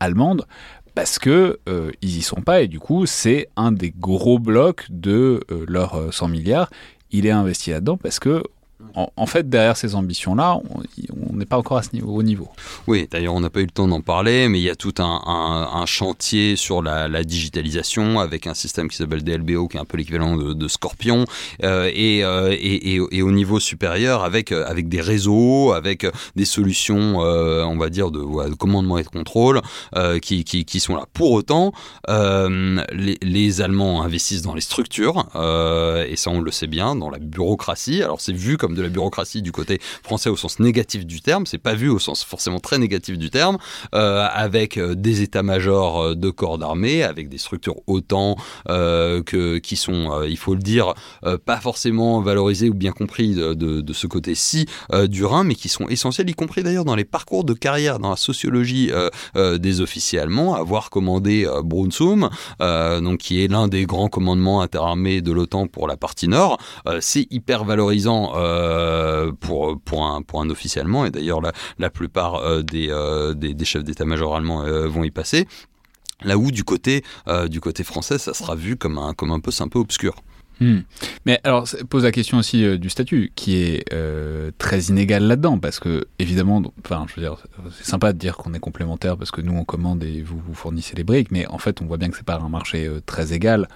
allemande 0.00 0.46
parce 0.94 1.18
que 1.18 1.58
euh, 1.68 1.90
y 2.02 2.22
sont 2.22 2.42
pas 2.42 2.62
et 2.62 2.68
du 2.68 2.78
coup 2.78 3.06
c'est 3.06 3.48
un 3.56 3.72
des 3.72 3.90
gros 3.90 4.38
blocs 4.38 4.86
de 4.90 5.40
euh, 5.50 5.64
leurs 5.68 6.12
100 6.12 6.28
milliards. 6.28 6.70
Il 7.10 7.26
est 7.26 7.30
investi 7.30 7.70
là-dedans 7.70 7.96
parce 7.96 8.18
que 8.18 8.42
en, 8.94 9.26
fait, 9.26 9.48
derrière 9.48 9.76
ces 9.76 9.94
ambitions-là, 9.94 10.60
on 11.32 11.36
n'est 11.36 11.46
pas 11.46 11.58
encore 11.58 11.78
à 11.78 11.82
ce 11.82 11.90
niveau, 11.92 12.14
au 12.14 12.22
niveau. 12.22 12.48
Oui, 12.86 13.08
d'ailleurs, 13.10 13.34
on 13.34 13.40
n'a 13.40 13.50
pas 13.50 13.60
eu 13.60 13.64
le 13.64 13.70
temps 13.70 13.88
d'en 13.88 14.00
parler, 14.00 14.48
mais 14.48 14.60
il 14.60 14.62
y 14.62 14.70
a 14.70 14.76
tout 14.76 14.94
un, 14.98 15.84
chantier 15.86 16.56
sur 16.56 16.82
la, 16.82 17.24
digitalisation 17.24 18.20
avec 18.20 18.46
un 18.46 18.54
système 18.54 18.88
qui 18.88 18.96
s'appelle 18.96 19.24
DLBO, 19.24 19.68
qui 19.68 19.76
est 19.76 19.80
un 19.80 19.84
peu 19.84 19.96
l'équivalent 19.96 20.36
de, 20.36 20.68
Scorpion, 20.68 21.24
euh, 21.62 21.90
euh, 21.94 22.56
et, 22.58 23.22
au 23.22 23.32
niveau 23.32 23.60
supérieur 23.60 24.24
avec, 24.24 24.52
euh, 24.52 24.64
avec 24.66 24.88
des 24.88 25.00
réseaux, 25.00 25.72
avec 25.72 26.06
des 26.36 26.44
solutions, 26.44 27.18
on 27.18 27.76
va 27.76 27.88
dire, 27.90 28.10
de, 28.10 28.54
commandement 28.54 28.98
et 28.98 29.02
de 29.02 29.08
contrôle 29.08 29.60
qui, 30.22 30.80
sont 30.80 30.96
là. 30.96 31.06
Pour 31.12 31.32
autant, 31.32 31.72
les, 32.08 33.18
les, 33.22 33.60
Allemands 33.60 34.02
investissent 34.02 34.42
dans 34.42 34.54
les 34.54 34.60
structures, 34.60 35.26
et 35.34 36.16
ça 36.16 36.30
on 36.30 36.40
le 36.40 36.50
sait 36.50 36.66
bien, 36.66 36.94
dans 36.96 37.10
la 37.10 37.18
bureaucratie. 37.18 38.02
Alors 38.02 38.20
c'est 38.20 38.32
vu 38.32 38.56
comme 38.56 38.73
de 38.74 38.82
la 38.82 38.88
bureaucratie 38.88 39.42
du 39.42 39.52
côté 39.52 39.80
français 40.02 40.30
au 40.30 40.36
sens 40.36 40.58
négatif 40.58 41.06
du 41.06 41.20
terme, 41.20 41.46
c'est 41.46 41.58
pas 41.58 41.74
vu 41.74 41.88
au 41.88 41.98
sens 41.98 42.24
forcément 42.24 42.60
très 42.60 42.78
négatif 42.78 43.18
du 43.18 43.30
terme, 43.30 43.58
euh, 43.94 44.26
avec 44.32 44.76
euh, 44.76 44.94
des 44.94 45.22
états-majors 45.22 46.00
euh, 46.00 46.14
de 46.14 46.30
corps 46.30 46.58
d'armée, 46.58 47.02
avec 47.02 47.28
des 47.28 47.38
structures 47.38 47.76
autant 47.86 48.36
que, 48.66 49.58
qui 49.58 49.76
sont, 49.76 50.22
il 50.22 50.36
faut 50.36 50.54
le 50.54 50.60
dire, 50.60 50.94
pas 51.44 51.58
forcément 51.60 52.20
valorisées 52.20 52.68
ou 52.68 52.74
bien 52.74 52.92
compris 52.92 53.34
de, 53.34 53.92
ce 53.92 54.06
côté-ci 54.06 54.66
du 55.08 55.24
Rhin, 55.24 55.44
mais 55.44 55.54
qui 55.54 55.68
sont 55.68 55.88
essentiels, 55.88 56.28
y 56.28 56.34
compris 56.34 56.62
d'ailleurs 56.62 56.84
dans 56.84 56.94
les 56.94 57.04
parcours 57.04 57.44
de 57.44 57.52
carrière, 57.52 57.98
dans 57.98 58.10
la 58.10 58.16
sociologie 58.16 58.90
des 59.34 59.80
officiers 59.80 60.18
allemands, 60.18 60.54
avoir 60.54 60.90
commandé 60.90 61.48
Brunsum, 61.64 62.30
donc 62.60 63.18
qui 63.18 63.42
est 63.42 63.48
l'un 63.48 63.68
des 63.68 63.86
grands 63.86 64.08
commandements 64.08 64.60
interarmés 64.60 65.20
de 65.20 65.32
l'OTAN 65.32 65.66
pour 65.66 65.86
la 65.88 65.96
partie 65.96 66.28
nord, 66.28 66.58
c'est 67.00 67.26
hyper 67.30 67.64
valorisant 67.64 68.32
euh, 68.64 69.32
pour, 69.32 69.80
pour, 69.80 70.06
un, 70.06 70.22
pour 70.22 70.40
un 70.40 70.50
officier 70.50 70.80
allemand, 70.80 71.04
et 71.04 71.10
d'ailleurs 71.10 71.40
la, 71.40 71.52
la 71.78 71.90
plupart 71.90 72.36
euh, 72.36 72.62
des, 72.62 72.88
euh, 72.90 73.34
des, 73.34 73.54
des, 73.54 73.64
chefs 73.64 73.84
d'état-major 73.84 74.36
allemands 74.36 74.64
vont 74.88 75.04
y 75.04 75.10
passer. 75.10 75.46
Là 76.22 76.38
où 76.38 76.50
du 76.50 76.64
côté, 76.64 77.02
du 77.48 77.60
côté 77.60 77.84
français, 77.84 78.18
ça 78.18 78.32
sera 78.34 78.54
vu 78.54 78.76
comme 78.76 78.98
un, 78.98 79.12
comme 79.14 79.30
un 79.30 79.40
poste 79.40 79.60
un 79.60 79.68
peu 79.68 79.78
obscur. 79.78 80.14
Hmm. 80.60 80.80
Mais 81.26 81.40
alors, 81.42 81.66
pose 81.90 82.04
la 82.04 82.12
question 82.12 82.38
aussi 82.38 82.78
du 82.78 82.88
statut, 82.88 83.32
qui 83.34 83.56
est 83.56 83.84
très 84.58 84.80
inégal 84.84 85.24
là-dedans, 85.24 85.58
parce 85.58 85.80
que 85.80 86.06
évidemment, 86.18 86.62
enfin, 86.84 87.04
je 87.08 87.16
veux 87.16 87.22
dire, 87.22 87.36
c'est 87.76 87.84
sympa 87.84 88.12
de 88.12 88.18
dire 88.18 88.36
qu'on 88.36 88.54
est 88.54 88.60
complémentaire 88.60 89.16
parce 89.16 89.32
que 89.32 89.40
nous 89.40 89.52
on 89.52 89.64
commande 89.64 90.04
et 90.04 90.22
vous 90.22 90.38
vous 90.38 90.54
fournissez 90.54 90.94
les 90.96 91.04
briques, 91.04 91.30
mais 91.30 91.46
en 91.48 91.58
fait, 91.58 91.82
on 91.82 91.86
voit 91.86 91.98
bien 91.98 92.08
que 92.08 92.16
c'est 92.16 92.24
pas 92.24 92.38
un 92.38 92.48
marché 92.48 92.88
très 93.04 93.32
égal, 93.32 93.68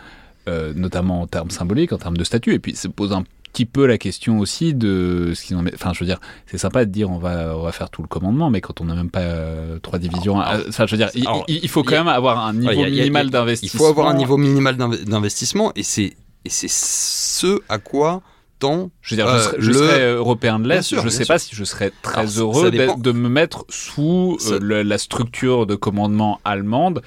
notamment 0.46 1.22
en 1.22 1.26
termes 1.26 1.50
symboliques, 1.50 1.92
en 1.92 1.98
termes 1.98 2.16
de 2.16 2.24
statut, 2.24 2.54
et 2.54 2.60
puis 2.60 2.74
ça 2.76 2.88
pose 2.88 3.12
un 3.12 3.24
petit 3.52 3.66
peu 3.66 3.86
la 3.86 3.98
question 3.98 4.38
aussi 4.38 4.74
de 4.74 5.32
ce 5.34 5.44
qu'ils 5.44 5.56
ont. 5.56 5.64
Enfin, 5.74 5.92
je 5.92 6.00
veux 6.00 6.06
dire, 6.06 6.20
c'est 6.46 6.58
sympa 6.58 6.84
de 6.84 6.90
dire 6.90 7.10
on 7.10 7.18
va, 7.18 7.56
on 7.56 7.62
va 7.62 7.72
faire 7.72 7.90
tout 7.90 8.02
le 8.02 8.08
commandement, 8.08 8.50
mais 8.50 8.60
quand 8.60 8.80
on 8.80 8.84
n'a 8.84 8.94
même 8.94 9.10
pas 9.10 9.20
euh, 9.20 9.78
trois 9.80 9.98
divisions. 9.98 10.40
Euh, 10.40 10.64
enfin, 10.68 10.86
je 10.86 10.96
veux 10.96 10.98
dire, 10.98 11.10
il, 11.48 11.68
faut 11.68 11.82
quand 11.82 11.96
même 11.96 12.08
avoir 12.08 12.46
un 12.46 12.54
niveau 12.54 12.84
minimal 12.84 13.30
d'investissement. 13.30 13.78
Il 13.78 13.78
faut 13.78 13.90
avoir 13.90 14.08
un 14.08 14.14
niveau 14.14 14.36
minimal 14.36 14.76
d'investissement 14.76 15.72
et 15.74 15.82
c'est 15.82 16.16
ce 16.46 17.60
à 17.68 17.78
quoi 17.78 18.22
Tend, 18.60 18.90
je 19.02 19.14
veux 19.14 19.22
dire, 19.22 19.52
je, 19.58 19.70
serais, 19.70 20.00
euh, 20.00 20.16
européen 20.16 20.58
de 20.58 20.68
l'Est, 20.68 20.92
je 20.92 21.00
ne 21.00 21.10
sais 21.10 21.26
pas 21.26 21.38
si 21.38 21.54
je 21.54 21.62
serais 21.62 21.92
très 22.02 22.26
heureux 22.26 22.72
de, 22.72 23.12
me 23.12 23.28
mettre 23.28 23.64
sous 23.68 24.36
la 24.60 24.98
structure 24.98 25.64
de 25.64 25.76
commandement 25.76 26.40
allemande 26.44 27.02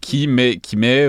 qui 0.00 0.26
met, 0.28 0.56
qui 0.56 0.76
met 0.76 1.06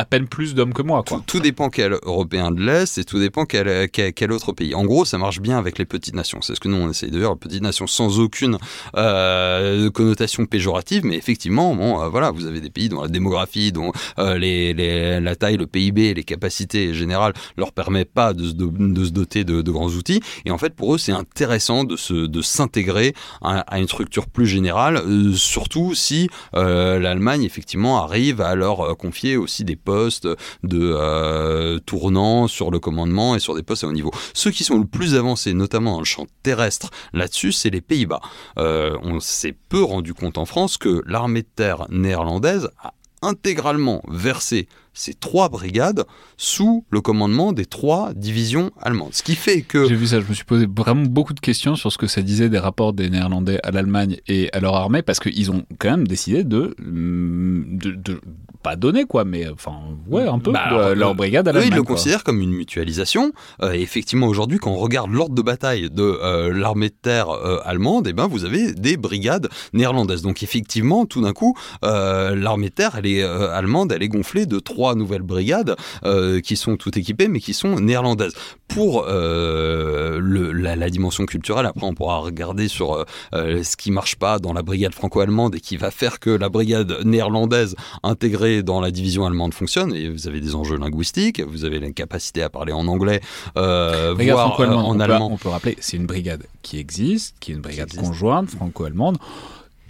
à 0.00 0.06
peine 0.06 0.26
plus 0.26 0.54
d'hommes 0.54 0.72
que 0.72 0.80
moi. 0.80 1.04
Quoi. 1.06 1.22
Tout, 1.26 1.40
dépend 1.40 1.68
quel 1.68 1.92
Européen 2.04 2.50
de 2.52 2.62
l'Est 2.62 2.96
et 2.96 3.04
tout 3.04 3.18
dépend 3.18 3.44
quel, 3.44 3.90
quel, 3.90 4.32
autre 4.32 4.52
pays. 4.52 4.74
En 4.74 4.84
gros, 4.84 5.04
ça 5.04 5.18
marche 5.18 5.40
bien 5.40 5.58
avec 5.58 5.76
les 5.76 5.84
petites 5.84 6.14
nations. 6.14 6.40
C'est 6.40 6.54
ce 6.54 6.60
que 6.60 6.68
nous, 6.68 6.76
on 6.76 6.88
essaye 6.88 7.10
de 7.10 7.20
faire, 7.20 7.36
petites 7.36 7.62
nations 7.62 7.86
sans 7.86 8.18
aucune 8.18 8.56
euh, 8.96 9.90
connotation 9.90 10.46
péjorative, 10.46 11.04
mais 11.04 11.16
effectivement, 11.16 11.74
bon, 11.74 12.00
euh, 12.00 12.08
voilà, 12.08 12.30
vous 12.30 12.46
avez 12.46 12.62
des 12.62 12.70
pays 12.70 12.88
dont 12.88 13.02
la 13.02 13.08
démographie, 13.08 13.72
dont 13.72 13.92
euh, 14.18 15.20
la 15.20 15.36
taille, 15.36 15.58
le 15.58 15.66
PIB, 15.66 16.14
les 16.14 16.24
capacités 16.24 16.94
générales 16.94 17.34
leur 17.58 17.72
permettent 17.72 18.14
pas 18.14 18.32
de 18.32 18.52
de, 18.52 19.04
se 19.04 19.10
doter 19.10 19.44
de, 19.44 19.60
de, 19.60 19.70
grands 19.70 19.90
outils. 19.90 20.22
Et 20.46 20.50
en 20.50 20.56
fait, 20.56 20.74
pour 20.74 20.94
eux, 20.94 20.98
c'est 20.98 21.12
intéressant 21.12 21.84
de, 21.84 21.96
s'intégrer 22.40 23.14
à, 23.42 23.78
une 23.78 23.86
structure 23.86 24.28
plus 24.28 24.46
générale, 24.46 25.02
surtout 25.34 25.94
si 25.94 26.30
l'Allemagne, 26.54 27.44
effectivement, 27.44 28.02
arrive 28.02 28.40
à 28.40 28.54
leur 28.54 28.96
confier 28.96 29.36
aussi 29.36 29.62
des 29.64 29.76
postes 29.76 29.89
de 29.90 30.36
euh, 30.72 31.78
tournant 31.80 32.48
sur 32.48 32.70
le 32.70 32.78
commandement 32.78 33.34
et 33.34 33.40
sur 33.40 33.54
des 33.54 33.62
postes 33.62 33.84
à 33.84 33.88
haut 33.88 33.92
niveau. 33.92 34.10
Ceux 34.34 34.50
qui 34.50 34.64
sont 34.64 34.78
le 34.78 34.86
plus 34.86 35.14
avancés, 35.14 35.54
notamment 35.54 35.92
dans 35.92 35.98
le 36.00 36.04
champ 36.04 36.26
terrestre 36.42 36.90
là-dessus, 37.12 37.52
c'est 37.52 37.70
les 37.70 37.80
Pays-Bas. 37.80 38.20
Euh, 38.58 38.96
on 39.02 39.20
s'est 39.20 39.54
peu 39.68 39.82
rendu 39.82 40.14
compte 40.14 40.38
en 40.38 40.44
France 40.44 40.76
que 40.76 41.02
l'armée 41.06 41.42
de 41.42 41.48
terre 41.54 41.86
néerlandaise 41.90 42.70
a 42.82 42.94
intégralement 43.22 44.02
versé 44.08 44.68
ces 44.92 45.14
trois 45.14 45.48
brigades 45.48 46.04
sous 46.36 46.84
le 46.90 47.00
commandement 47.00 47.52
des 47.52 47.66
trois 47.66 48.12
divisions 48.14 48.70
allemandes. 48.80 49.14
Ce 49.14 49.22
qui 49.22 49.34
fait 49.34 49.62
que... 49.62 49.88
J'ai 49.88 49.94
vu 49.94 50.06
ça, 50.06 50.20
je 50.20 50.26
me 50.26 50.34
suis 50.34 50.44
posé 50.44 50.66
vraiment 50.66 51.04
beaucoup 51.04 51.34
de 51.34 51.40
questions 51.40 51.76
sur 51.76 51.92
ce 51.92 51.98
que 51.98 52.06
ça 52.06 52.22
disait 52.22 52.48
des 52.48 52.58
rapports 52.58 52.92
des 52.92 53.08
Néerlandais 53.08 53.60
à 53.62 53.70
l'Allemagne 53.70 54.18
et 54.26 54.50
à 54.52 54.60
leur 54.60 54.74
armée, 54.74 55.02
parce 55.02 55.20
qu'ils 55.20 55.50
ont 55.50 55.64
quand 55.78 55.90
même 55.90 56.06
décidé 56.06 56.44
de, 56.44 56.74
de, 56.78 58.20
pas 58.62 58.76
donner 58.76 59.04
quoi, 59.04 59.24
mais 59.24 59.48
enfin 59.48 59.78
ouais 60.08 60.26
un 60.26 60.38
peu 60.38 60.52
bah, 60.52 60.94
leur 60.94 61.14
brigade 61.14 61.48
à 61.48 61.52
l'Allemagne. 61.52 61.72
Ils 61.72 61.76
le 61.76 61.82
considèrent 61.82 62.24
comme 62.24 62.40
une 62.40 62.52
mutualisation. 62.52 63.32
Euh, 63.62 63.72
et 63.72 63.80
effectivement 63.80 64.26
aujourd'hui, 64.26 64.58
quand 64.58 64.70
on 64.70 64.76
regarde 64.76 65.10
l'ordre 65.10 65.34
de 65.34 65.42
bataille 65.42 65.90
de 65.90 66.02
euh, 66.02 66.52
l'armée 66.52 66.88
de 66.88 66.94
terre 67.00 67.30
euh, 67.30 67.58
allemande, 67.64 68.06
et 68.06 68.10
eh 68.10 68.12
ben 68.12 68.26
vous 68.26 68.44
avez 68.44 68.72
des 68.72 68.96
brigades 68.96 69.48
néerlandaises. 69.72 70.22
Donc 70.22 70.42
effectivement, 70.42 71.06
tout 71.06 71.22
d'un 71.22 71.32
coup, 71.32 71.56
l'armée 71.82 72.68
de 72.68 72.74
terre 72.74 72.96
elle 72.96 73.06
est 73.06 73.22
allemande, 73.22 73.92
elle 73.92 74.02
est 74.02 74.08
gonflée 74.08 74.46
de 74.46 74.58
trois 74.58 74.94
nouvelles 74.94 75.22
brigades 75.22 75.76
euh, 76.04 76.40
qui 76.40 76.56
sont 76.56 76.76
toutes 76.76 76.96
équipées 76.96 77.28
mais 77.28 77.40
qui 77.40 77.54
sont 77.54 77.80
néerlandaises. 77.80 78.34
Pour 78.68 79.06
euh, 79.08 80.20
le, 80.22 80.52
la, 80.52 80.90
dimension 80.90 81.26
culturelle, 81.26 81.66
après 81.66 81.84
on 81.84 81.94
pourra 81.94 82.18
regarder 82.18 82.68
sur 82.68 83.04
euh, 83.34 83.62
ce 83.64 83.76
qui 83.76 83.90
marche 83.90 84.14
pas 84.14 84.38
dans 84.38 84.52
la 84.52 84.62
brigade 84.62 84.94
franco-allemande 84.94 85.56
et 85.56 85.60
qui 85.60 85.76
va 85.76 85.90
faire 85.90 86.20
que 86.20 86.30
la 86.30 86.48
brigade 86.48 87.04
néerlandaise 87.04 87.74
intégrée 88.04 88.49
dans 88.62 88.80
la 88.80 88.90
division 88.90 89.26
allemande 89.26 89.54
fonctionne. 89.54 89.94
Et 89.94 90.08
vous 90.08 90.28
avez 90.28 90.40
des 90.40 90.54
enjeux 90.54 90.76
linguistiques, 90.76 91.40
vous 91.40 91.64
avez 91.64 91.80
la 91.80 91.90
capacité 91.90 92.42
à 92.42 92.50
parler 92.50 92.72
en 92.72 92.86
anglais, 92.86 93.20
voire 93.54 94.60
en 94.60 95.00
allemand. 95.00 95.30
on 95.32 95.36
peut 95.36 95.48
rappeler, 95.48 95.76
c'est 95.80 95.96
une 95.96 96.06
brigade 96.06 96.44
qui 96.62 96.78
existe, 96.78 97.36
qui 97.40 97.52
est 97.52 97.54
une 97.54 97.62
brigade 97.62 97.94
conjointe 97.94 98.50
franco-allemande 98.50 99.18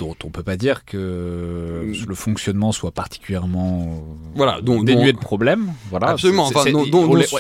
dont 0.01 0.17
on 0.25 0.31
peut 0.31 0.43
pas 0.43 0.57
dire 0.57 0.85
que 0.87 1.93
le 2.09 2.15
fonctionnement 2.15 2.73
soit 2.73 2.91
particulièrement 2.91 4.03
voilà, 4.35 4.61
dénué 4.63 5.13
de 5.13 5.19
problèmes. 5.19 5.73
Voilà, 5.91 6.09
absolument. 6.09 6.47
Enfin, 6.47 6.65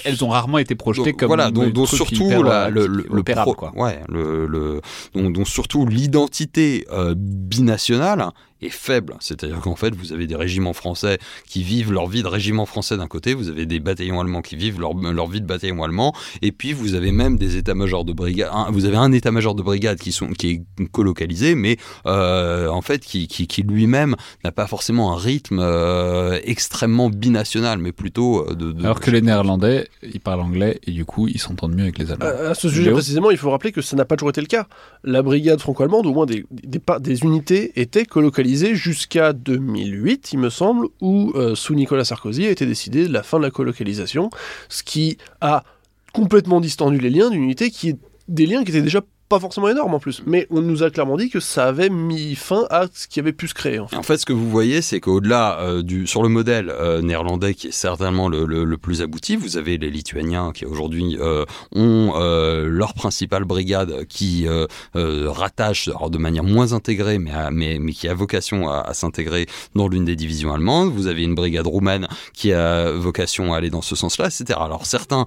elles 0.05 0.24
ont 0.24 0.28
rarement 0.28 0.59
été 0.59 0.74
projetées 0.74 1.14
comme 1.14 1.28
voilà, 1.28 1.51
dont, 1.51 1.86
surtout 1.86 2.28
le, 2.28 2.86
le, 2.86 3.55
quoi. 3.55 3.72
Ouais, 3.76 4.01
le, 4.09 4.47
le 4.47 4.80
dont, 5.14 5.44
surtout 5.44 5.86
l'identité 5.86 6.86
euh, 6.92 7.14
binationale 7.16 8.28
est 8.62 8.70
faible. 8.70 9.15
C'est-à-dire 9.20 9.61
qu'en 9.61 9.77
fait, 9.77 9.95
vous 9.95 10.12
avez 10.12 10.27
des 10.27 10.37
régiments 10.37 10.73
français 10.73 11.19
qui 11.47 11.62
vivent 11.62 11.93
leur 11.93 12.07
vie 12.07 12.23
de 12.23 12.28
régiment 12.28 12.66
français 12.66 12.97
d'un 12.97 13.07
côté, 13.07 13.35
vous 13.35 13.49
avez 13.49 13.66
des 13.66 13.81
bataillons 13.81 14.20
allemands 14.20 14.43
qui 14.43 14.57
vivent 14.57 14.81
leur, 14.81 14.95
leur 14.95 15.27
vie 15.28 15.41
de 15.41 15.47
bataillon 15.47 15.82
allemand, 15.82 16.15
et 16.43 16.53
puis 16.53 16.73
vous 16.73 16.95
avez 16.95 17.12
même 17.12 17.37
des 17.37 17.57
états-majors 17.57 18.05
de 18.05 18.12
brigade. 18.12 18.51
vous 18.70 18.85
avez 18.85 18.97
un 18.97 19.12
état-major 19.12 19.55
de 19.55 19.62
brigade 19.62 19.99
qui, 19.99 20.12
sont, 20.12 20.28
qui 20.28 20.49
est 20.51 20.87
colocalisé, 20.89 21.55
mais 21.55 21.77
euh, 22.07 22.69
en 22.69 22.82
fait 22.82 23.01
qui, 23.05 23.28
qui, 23.28 23.47
qui 23.47 23.62
lui-même 23.62 24.16
n'a 24.45 24.53
pas 24.53 24.66
forcément 24.66 25.12
un 25.12 25.16
rythme 25.16 25.59
euh, 25.61 26.39
extrêmement 26.45 27.11
binational, 27.11 27.78
mais 27.78 27.93
plutôt 27.93 28.49
euh, 28.51 28.55
de, 28.55 28.74
Alors 28.82 29.01
que 29.01 29.11
les 29.11 29.23
Néerlandais, 29.23 29.89
ils 30.03 30.20
parlent 30.20 30.41
anglais 30.41 30.81
et 30.87 30.91
du 30.91 31.05
coup, 31.05 31.28
ils 31.28 31.41
s'entendent 31.41 31.74
mieux 31.74 31.85
avec 31.85 31.99
les 31.99 32.12
Allemands. 32.12 32.27
À, 32.27 32.55
ce 32.55 32.69
sujet 32.69 32.91
précisément, 32.91 33.31
il 33.31 33.37
faut 33.37 33.51
rappeler 33.51 33.73
que 33.73 33.82
ça 33.82 33.97
n'a 33.97 34.05
pas 34.05 34.16
toujours 34.16 34.31
été 34.31 34.41
le 34.41 34.47
cas. 34.47 34.66
La 35.05 35.23
brigade 35.23 35.61
franco-allemande, 35.61 36.07
au 36.07 36.12
moins 36.12 36.27
des, 36.27 36.45
des, 36.51 36.81
des 37.01 37.23
unités, 37.23 37.81
étaient 37.81 38.05
colocalisées 38.05 38.49
jusqu'à 38.56 39.32
2008, 39.32 40.32
il 40.32 40.39
me 40.39 40.51
semble, 40.51 40.89
où 41.01 41.32
euh, 41.35 41.55
sous 41.55 41.74
Nicolas 41.74 42.05
Sarkozy 42.05 42.47
a 42.47 42.51
été 42.51 42.66
décidé 42.66 43.06
de 43.06 43.12
la 43.12 43.22
fin 43.22 43.39
de 43.39 43.44
la 43.44 43.51
colocalisation, 43.51 44.31
ce 44.68 44.82
qui 44.82 45.18
a 45.40 45.64
complètement 46.12 46.60
distendu 46.60 46.98
les 46.98 47.10
liens 47.10 47.31
d'une 47.31 47.43
unité 47.43 47.70
qui 47.70 47.90
est 47.90 47.97
des 48.28 48.47
liens 48.47 48.64
qui 48.64 48.70
étaient 48.70 48.82
déjà 48.82 49.02
pas 49.31 49.39
forcément 49.39 49.69
énorme 49.69 49.94
en 49.94 50.01
plus, 50.01 50.24
mais 50.27 50.48
on 50.51 50.61
nous 50.61 50.82
a 50.82 50.90
clairement 50.90 51.16
dit 51.16 51.31
que 51.31 51.39
ça 51.39 51.69
avait 51.69 51.89
mis 51.89 52.35
fin 52.35 52.66
à 52.69 52.86
ce 52.93 53.07
qui 53.07 53.20
avait 53.20 53.32
pu 53.32 53.47
se 53.47 53.55
créer. 53.55 53.78
En 53.78 54.02
fait, 54.02 54.19
ce 54.19 54.27
que 54.27 54.32
vous 54.32 54.51
voyez, 54.51 54.82
c'est 54.82 54.98
qu'au-delà 54.98 55.61
euh, 55.61 55.82
du, 55.82 56.09
sur 56.09 56.24
le 56.24 56.28
modèle 56.28 56.69
euh, 56.69 57.01
néerlandais 57.01 57.55
qui 57.55 57.69
est 57.69 57.73
certainement 57.73 58.28
le, 58.28 58.44
le, 58.44 58.77
plus 58.77 59.02
abouti, 59.02 59.36
vous 59.36 59.57
avez 59.57 59.78
les 59.78 59.89
Lituaniens 59.89 60.51
qui 60.52 60.66
aujourd'hui 60.66 61.16
euh, 61.20 61.44
ont 61.73 62.12
leur 62.16 62.93
principale 62.94 63.44
brigade 63.44 64.05
qui 64.09 64.48
rattache 64.94 65.86
alors 65.86 66.11
de 66.11 66.19
manière 66.19 66.43
moins 66.43 66.73
intégrée, 66.73 67.19
mais, 67.19 67.31
à, 67.31 67.52
mais, 67.52 67.78
mais 67.78 67.93
qui 67.93 68.09
a 68.09 68.15
vocation 68.15 68.69
à, 68.69 68.81
à 68.81 68.94
s'intégrer 68.94 69.47
dans 69.77 69.86
l'une 69.86 70.05
des 70.05 70.16
divisions 70.16 70.52
allemandes. 70.52 70.93
Vous 70.93 71.07
avez 71.07 71.23
une 71.23 71.36
brigade 71.36 71.69
roumaine 71.69 72.09
qui 72.32 72.52
a 72.52 72.90
vocation 72.90 73.55
à 73.55 73.59
aller 73.59 73.70
dans 73.70 73.82
ce 73.82 73.94
sens-là, 73.94 74.27
etc. 74.27 74.59
Alors 74.61 74.86
certains 74.86 75.24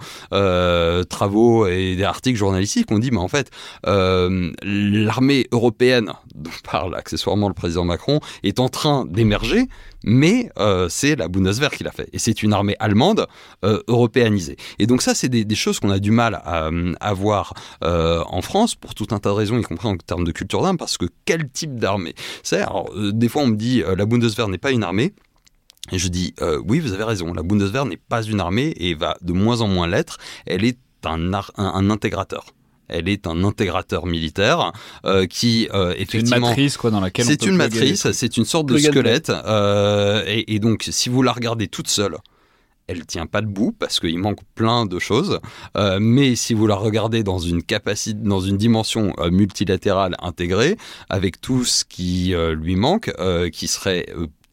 travaux 1.10 1.68
et 1.68 1.96
des 1.96 2.04
articles 2.04 2.38
journalistiques 2.38 2.92
ont 2.92 3.00
dit, 3.00 3.12
mais 3.12 3.18
en 3.20 3.30
fait, 3.30 3.50
euh, 3.94 4.52
l'armée 4.64 5.48
européenne, 5.52 6.12
dont 6.36 6.50
parle 6.64 6.96
accessoirement 6.96 7.48
le 7.48 7.54
président 7.54 7.86
Macron, 7.86 8.20
est 8.44 8.60
en 8.60 8.70
train 8.70 9.06
d'émerger, 9.06 9.68
mais 10.04 10.50
euh, 10.58 10.88
c'est 10.90 11.16
la 11.16 11.28
Bundeswehr 11.28 11.72
qui 11.72 11.84
l'a 11.84 11.92
fait. 11.92 12.10
Et 12.14 12.20
c'est 12.20 12.44
une 12.44 12.54
armée 12.54 12.76
allemande 12.80 13.28
euh, 13.64 13.82
européanisée. 13.88 14.58
Et 14.80 14.88
donc 14.88 15.02
ça, 15.02 15.14
c'est 15.14 15.30
des, 15.30 15.56
choses 15.56 15.80
qu'on 15.80 15.92
a 15.92 16.00
du 16.00 16.12
mal 16.12 16.42
à, 16.44 16.70
à 17.00 17.14
voir 17.14 17.54
euh, 17.84 18.24
en 18.28 18.42
France 18.42 18.76
pour 18.76 18.96
tout 18.96 19.08
un 19.12 19.20
tas 19.20 19.30
de 19.30 19.36
raisons, 19.36 19.58
y 19.60 19.64
compris 19.64 19.88
en 19.88 19.96
termes 19.96 20.24
de 20.24 20.32
culture 20.32 20.62
d'armes, 20.62 20.78
parce 20.78 20.98
que 20.98 21.06
quel 21.26 21.50
type 21.50 21.80
d'armée 21.80 22.16
C'est? 22.42 22.66
Des 22.96 23.30
fois 23.30 23.44
on 23.44 23.48
me 23.48 23.56
dit 23.56 23.84
la 23.96 24.06
Bundeswehr 24.06 24.48
n'est 24.48 24.58
pas 24.58 24.72
une 24.72 24.84
armée. 24.84 25.14
Et 25.92 26.00
je 26.00 26.08
dis 26.08 26.34
oui, 26.66 26.80
vous 26.80 26.94
avez 26.94 27.04
raison. 27.04 27.34
La 27.34 27.44
Bundeswehr 27.44 27.86
n'est 27.86 27.98
pas 27.98 28.24
une 28.24 28.40
armée 28.40 28.74
et 28.78 28.96
va 28.96 29.16
de 29.22 29.34
moins 29.34 29.62
en 29.62 29.68
moins 29.68 29.88
l'être. 29.88 30.18
Elle 30.46 30.66
est 30.66 30.80
un 31.06 31.90
intégrateur 31.90 32.46
elle 32.88 33.10
est 33.10 33.28
un 33.28 33.44
intégrateur 33.44 34.06
militaire 34.06 34.72
euh, 35.06 35.26
qui 35.26 35.68
euh, 35.74 35.94
effectivement 35.98 36.30
c'est 36.30 36.36
une 36.36 36.42
matrice 36.42 36.78
quoi 36.78 36.92
dans 36.92 37.00
laquelle 37.00 37.26
c'est 37.26 37.46
une 37.46 37.56
matrice 37.56 38.12
c'est 38.12 38.38
une 38.38 38.46
sorte 38.46 38.68
de 38.68 38.78
squelette 38.78 39.30
euh, 39.30 40.24
et, 40.28 40.56
et, 40.56 40.60
donc 40.60 40.88
si 40.90 41.10
vous 41.10 41.22
la 41.22 41.32
regardez 41.32 41.68
toute 41.68 41.88
seule 41.88 42.18
elle 42.88 43.06
tient 43.06 43.26
pas 43.26 43.42
debout 43.42 43.74
parce 43.78 44.00
qu'il 44.00 44.18
manque 44.18 44.40
plein 44.56 44.86
de 44.86 45.00
choses 45.00 45.40
euh, 45.78 46.00
mais 46.02 46.36
si 46.36 46.54
vous 46.54 46.68
la 46.68 46.76
regardez 46.76 47.24
dans 47.24 47.40
une 47.40 47.64
capacité 47.64 48.20
dans 48.22 48.42
une 48.42 48.58
dimension 48.58 49.14
multilatérale 49.32 50.16
intégrée 50.20 50.78
avec 51.10 51.40
tout 51.40 51.64
ce 51.64 51.86
qui 51.86 52.34
lui 52.56 52.76
manque 52.76 53.12
qui 53.52 53.68
serait 53.68 54.06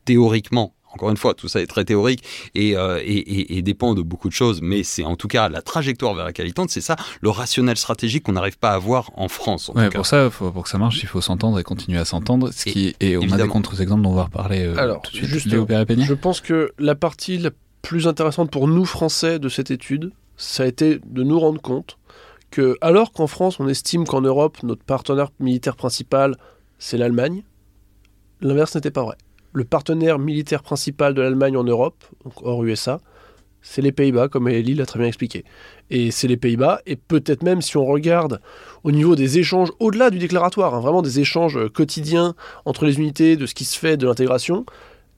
théoriquement 0.05 0.75
encore 0.93 1.11
une 1.11 1.17
fois, 1.17 1.35
tout 1.35 1.49
ça 1.49 1.61
est 1.61 1.67
très 1.67 1.85
théorique 1.85 2.25
et, 2.55 2.77
euh, 2.77 3.01
et, 3.03 3.19
et, 3.19 3.59
et, 3.59 3.63
dépend 3.63 3.95
de 3.95 4.03
beaucoup 4.03 4.29
de 4.29 4.35
choses, 4.35 4.61
mais 4.61 4.83
c'est 4.83 5.05
en 5.05 5.17
tout 5.17 5.29
cas 5.29 5.49
la 5.49 5.63
trajectoire 5.63 6.15
vers 6.15 6.25
laquelle 6.25 6.47
il 6.47 6.55
tente, 6.55 6.71
c'est 6.71 6.81
ça 6.81 6.97
le 7.21 7.31
rationnel 7.31 7.77
stratégique 7.77 8.25
qu'on 8.25 8.33
n'arrive 8.33 8.59
pas 8.59 8.71
à 8.71 8.75
avoir 8.75 9.11
en 9.17 9.29
France. 9.29 9.71
En 9.71 9.75
ouais, 9.75 9.91
pour 9.91 10.07
ça, 10.07 10.31
faut, 10.31 10.51
pour 10.51 10.65
que 10.65 10.69
ça 10.69 10.79
marche, 10.79 11.03
il 11.03 11.09
faut 11.09 11.21
s'entendre 11.21 11.59
et 11.59 11.63
continuer 11.63 11.99
à 11.99 12.05
s'entendre. 12.05 12.51
Ce 12.53 12.65
qui, 12.65 12.95
et, 13.01 13.17
on 13.17 13.23
évidemment. 13.23 13.35
a 13.35 13.47
des 13.47 13.49
contre-exemples 13.49 14.03
dont 14.03 14.11
on 14.11 14.15
va 14.15 14.25
reparler 14.25 14.65
euh, 14.65 14.77
Alors, 14.77 15.03
tout 15.03 15.13
de 15.13 15.17
suite. 15.17 15.29
Juste, 15.29 15.47
Léo 15.47 15.67
je 15.69 16.15
pense 16.15 16.41
que 16.41 16.73
la 16.79 16.95
partie 16.95 17.39
la 17.39 17.51
plus 17.83 18.09
intéressante 18.09 18.51
pour 18.51 18.69
nous 18.69 18.85
Français 18.85 19.39
de 19.39 19.49
cette 19.49 19.71
étude, 19.71 20.13
ça 20.37 20.65
a 20.65 20.67
été 20.67 21.01
de 21.05 21.23
nous 21.23 21.39
rendre 21.39 21.61
compte 21.61 21.99
que, 22.51 22.77
alors 22.81 23.13
qu'en 23.13 23.27
France, 23.27 23.61
on 23.61 23.69
estime 23.69 24.07
qu'en 24.07 24.23
Europe, 24.23 24.59
notre 24.63 24.83
partenaire 24.83 25.31
militaire 25.39 25.77
principal, 25.77 26.37
c'est 26.79 26.97
l'Allemagne, 26.97 27.45
l'inverse 28.41 28.75
n'était 28.75 28.91
pas 28.91 29.03
vrai 29.03 29.17
le 29.53 29.65
partenaire 29.65 30.19
militaire 30.19 30.63
principal 30.63 31.15
de 31.15 31.23
l'Allemagne 31.23 31.57
en 31.57 31.65
Europe, 31.65 32.05
donc 32.25 32.35
hors 32.43 32.65
USA, 32.65 33.01
c'est 33.63 33.83
les 33.83 33.93
Pays-Bas, 33.93 34.29
comme 34.29 34.49
Elie 34.49 34.75
l'a 34.75 34.87
très 34.87 34.99
bien 34.99 35.09
expliqué. 35.09 35.45
Et 35.91 36.11
c'est 36.11 36.29
les 36.29 36.37
Pays-Bas, 36.37 36.81
et 36.87 36.97
peut-être 36.97 37.43
même 37.43 37.61
si 37.61 37.77
on 37.77 37.85
regarde 37.85 38.41
au 38.85 38.93
niveau 38.93 39.17
des 39.17 39.39
échanges, 39.39 39.71
au-delà 39.81 40.11
du 40.11 40.19
déclaratoire, 40.19 40.75
hein, 40.75 40.81
vraiment 40.81 41.03
des 41.03 41.21
échanges 41.21 41.59
quotidiens 41.69 42.35
entre 42.65 42.87
les 42.87 42.99
unités, 42.99 43.37
de 43.37 43.47
ce 43.47 43.55
qui 43.55 43.65
se 43.65 43.79
fait, 43.79 43.97
de 43.97 44.07
l'intégration, 44.07 44.65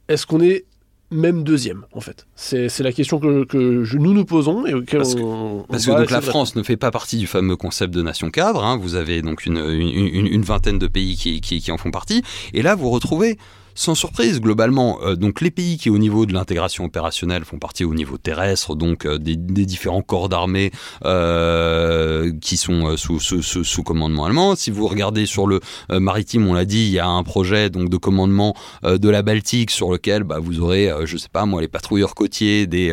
est-ce 0.09 0.27
qu'on 0.27 0.41
est 0.41 0.65
même 1.11 1.45
deuxième, 1.45 1.85
en 1.93 2.01
fait? 2.01 2.27
C'est 2.35 2.81
la 2.81 2.93
question 2.93 3.21
que, 3.21 3.45
que 3.45 3.85
je, 3.85 3.99
nous 3.99 4.15
nous 4.15 4.25
posons 4.25 4.67
et 4.67 4.73
auquel 4.75 5.01
parce 5.01 5.15
que, 5.15 5.21
on, 5.21 5.65
parce 5.69 5.85
que 5.85 5.91
donc 5.91 6.11
la 6.11 6.23
France 6.23 6.57
ne 6.57 6.63
fait 6.63 6.79
pas 6.79 6.91
partie 6.91 7.19
du 7.19 7.27
fameux 7.27 7.57
concept 7.57 7.95
de 7.95 8.03
nation 8.03 8.31
cadre. 8.31 8.65
Hein. 8.65 8.79
Vous 8.79 8.95
avez 8.95 9.21
donc 9.21 9.45
une, 9.45 9.59
une, 9.59 10.27
une, 10.27 10.43
vingtaine 10.43 10.79
de 10.79 10.87
pays 10.87 11.17
qui, 11.17 11.43
qui, 11.43 11.61
qui 11.61 11.71
en 11.71 11.77
font 11.77 11.91
partie. 11.91 12.23
Et 12.55 12.63
là, 12.63 12.75
vous 12.75 12.89
retrouvez 12.89 13.37
sans 13.75 13.95
surprise, 13.95 14.41
globalement, 14.41 14.99
euh, 15.03 15.17
donc 15.17 15.41
les 15.41 15.51
pays 15.51 15.79
qui, 15.79 15.91
au 15.91 15.99
niveau 15.99 16.27
de 16.27 16.33
l'intégration 16.33 16.85
opérationnelle, 16.85 17.45
font 17.45 17.59
partie 17.59 17.85
au 17.85 17.95
niveau 17.95 18.19
terrestre, 18.19 18.75
donc 18.75 19.07
euh, 19.07 19.19
des, 19.19 19.37
différents 19.37 20.03
corps 20.03 20.29
d'armée 20.29 20.71
euh, 21.05 22.33
qui 22.41 22.57
sont 22.57 22.97
sous, 22.97 23.21
sous, 23.21 23.43
sous, 23.43 23.65
sous, 23.65 23.83
commandement 23.83 24.25
allemand. 24.25 24.57
Si 24.57 24.71
vous 24.71 24.87
regardez 24.87 25.27
sur 25.27 25.47
le 25.47 25.61
maritime, 25.91 26.47
on 26.49 26.55
l'a 26.55 26.65
dit, 26.65 26.85
il 26.87 26.91
y 26.91 26.99
a 26.99 27.07
un 27.07 27.23
projet 27.23 27.71
donc 27.71 27.89
de 27.89 27.97
commandement 27.97 28.55
de 28.83 29.09
la 29.09 29.23
Baltique 29.23 29.71
sur 29.71 29.91
lequel 29.91 30.25
bah, 30.25 30.39
vous 30.41 30.61
aurez, 30.61 30.91
je 31.05 31.17
sais 31.17 31.29
pas 31.33 31.47
moi, 31.47 31.61
les 31.61 31.69
patrouilleurs 31.69 32.15
côtiers, 32.15 32.67
des, 32.67 32.93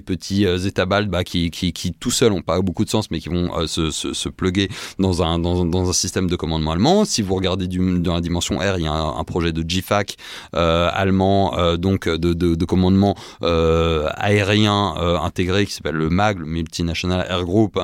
petits 0.00 0.44
états 0.44 0.86
baltes 0.86 1.08
bah, 1.08 1.24
qui, 1.24 1.50
qui, 1.50 1.72
qui, 1.72 1.92
tout 1.92 2.10
seuls 2.10 2.32
n'ont 2.32 2.42
pas 2.42 2.60
beaucoup 2.60 2.84
de 2.84 2.90
sens, 2.90 3.10
mais 3.10 3.20
qui 3.20 3.28
vont 3.28 3.66
se, 3.66 3.90
se, 3.90 4.28
pluguer 4.28 4.68
dans 4.98 5.22
un, 5.22 5.92
système 5.92 6.28
de 6.28 6.36
commandement 6.36 6.72
allemand. 6.72 7.04
Si 7.04 7.22
vous 7.22 7.34
regardez 7.34 7.66
du, 7.66 8.00
dans 8.00 8.14
la 8.14 8.20
dimension 8.20 8.58
R, 8.58 8.78
il 8.78 8.84
y 8.84 8.88
a 8.88 8.92
un, 8.92 9.24
projet 9.24 9.52
de 9.52 9.62
GFAC 9.62 10.17
allemand, 10.52 11.58
euh, 11.58 11.76
donc 11.76 12.08
de, 12.08 12.32
de, 12.32 12.54
de 12.54 12.64
commandement 12.64 13.14
euh, 13.42 14.08
aérien 14.16 14.94
intégré 15.22 15.66
qui 15.66 15.72
s'appelle 15.72 15.96
le 15.96 16.10
MAG, 16.10 16.38
le 16.38 16.46
Multinational 16.46 17.26
Air 17.28 17.44
Group, 17.44 17.78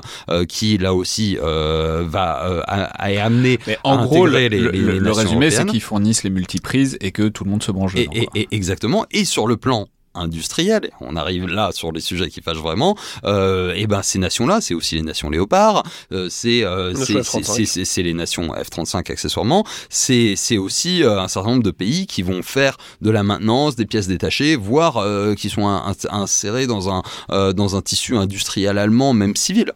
qui 0.49 0.79
là 0.79 0.95
aussi 0.95 1.37
va 1.41 2.65
amener 2.99 3.59
Mais 3.67 3.79
en 3.85 3.99
à 3.99 4.05
gros, 4.05 4.27
le, 4.27 4.39
les, 4.39 4.49
les, 4.49 4.59
le, 4.59 4.99
le 4.99 5.13
résumé, 5.13 5.51
c'est 5.51 5.67
qu'ils 5.67 5.81
fournissent 5.81 6.25
les 6.25 6.31
multiprises 6.31 6.97
et 7.01 7.13
que 7.13 7.29
tout 7.29 7.45
le 7.45 7.51
monde 7.51 7.63
se 7.63 7.73
branche 7.73 7.95
et, 7.97 8.07
dedans. 8.07 8.29
Et, 8.35 8.41
et, 8.41 8.49
exactement. 8.53 9.07
Et 9.11 9.25
sur 9.25 9.47
le 9.47 9.57
plan 9.57 9.87
industrielle, 10.15 10.91
on 11.01 11.17
arrive 11.17 11.47
là 11.47 11.71
sur 11.73 11.93
les 11.93 12.01
sujets 12.01 12.29
qui 12.31 12.41
fâchent 12.41 12.57
vraiment, 12.59 12.97
euh, 13.25 13.73
et 13.75 13.87
ben 13.87 14.03
ces 14.03 14.19
nations-là, 14.19 14.61
c'est 14.61 14.75
aussi 14.75 14.95
les 14.97 15.03
nations 15.03 15.31
léopards, 15.31 15.83
euh, 16.13 16.29
c'est 16.31 16.65
euh, 16.65 16.95
c'est 16.95 18.03
les 18.03 18.15
nations 18.15 18.55
F-35 18.55 19.11
accessoirement, 19.11 19.65
c'est 19.89 20.59
aussi 20.59 21.03
euh, 21.03 21.21
un 21.21 21.29
certain 21.29 21.51
nombre 21.51 21.63
de 21.63 21.71
pays 21.71 22.07
qui 22.07 22.23
vont 22.23 22.43
faire 22.43 22.77
de 23.01 23.11
la 23.11 23.23
maintenance, 23.23 23.77
des 23.77 23.87
pièces 23.87 24.09
détachées, 24.09 24.57
voire 24.57 24.99
euh, 24.99 25.35
qui 25.35 25.51
sont 25.51 25.67
in 25.67 25.95
insérés 26.11 26.67
dans 26.67 26.91
un, 26.91 27.03
euh, 27.31 27.53
dans 27.53 27.77
un 27.77 27.83
tissu 27.83 28.17
industriel 28.17 28.79
allemand, 28.79 29.13
même 29.13 29.37
civil. 29.37 29.73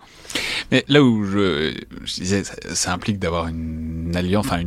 Mais 0.70 0.84
là 0.88 1.02
où 1.02 1.24
je, 1.24 1.74
disais, 2.04 2.44
ça, 2.44 2.54
ça 2.74 2.92
implique 2.92 3.18
d'avoir 3.18 3.48
une 3.48 4.12
alliance, 4.14 4.46
enfin 4.46 4.62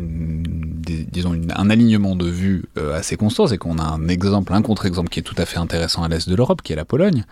disons 1.12 1.40
un 1.56 1.70
alignement 1.70 2.16
de 2.16 2.28
vues 2.28 2.66
euh, 2.78 2.98
assez 2.98 3.18
constant, 3.18 3.48
c'est 3.48 3.58
qu'on 3.58 3.78
a 3.78 3.84
un 3.84 4.08
exemple, 4.08 4.54
un 4.54 4.62
contre-exemple 4.62 5.10
qui 5.10 5.20
est 5.20 5.24
tout 5.24 5.36
à 5.38 5.46
fait 5.46 5.58
intéressant 5.58 6.04
à 6.04 6.08
l'est 6.08 6.28
de 6.28 6.36
l'Europe, 6.36 6.62
qui 6.62 6.74
est 6.74 6.76
la 6.76 6.86
Pologne. 6.86 7.26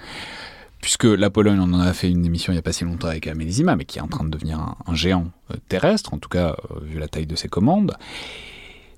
Puisque 0.81 1.03
la 1.03 1.30
Pologne, 1.30 1.60
on 1.60 1.73
en 1.73 1.81
a 1.81 1.91
fait 1.91 2.10
une 2.10 2.26
émission 2.26 2.53
il 2.53 2.56
n'y 2.56 2.60
a 2.60 2.64
pas 2.64 2.72
si 2.72 2.85
longtemps 2.85 3.10
avec 3.10 3.27
Amélie 3.27 3.51
Zima, 3.51 3.76
mais 3.76 3.84
qui 3.84 3.99
est 3.99 4.01
en 4.01 4.07
train 4.07 4.23
de 4.23 4.30
devenir 4.30 4.60
un, 4.60 4.77
un 4.88 4.95
géant 4.95 5.27
euh, 5.51 5.56
terrestre, 5.68 6.14
en 6.14 6.18
tout 6.19 6.30
cas 6.30 6.56
euh, 6.72 6.80
vu 6.84 6.99
la 6.99 7.07
taille 7.07 7.26
de 7.26 7.35
ses 7.35 7.49
commandes, 7.49 7.95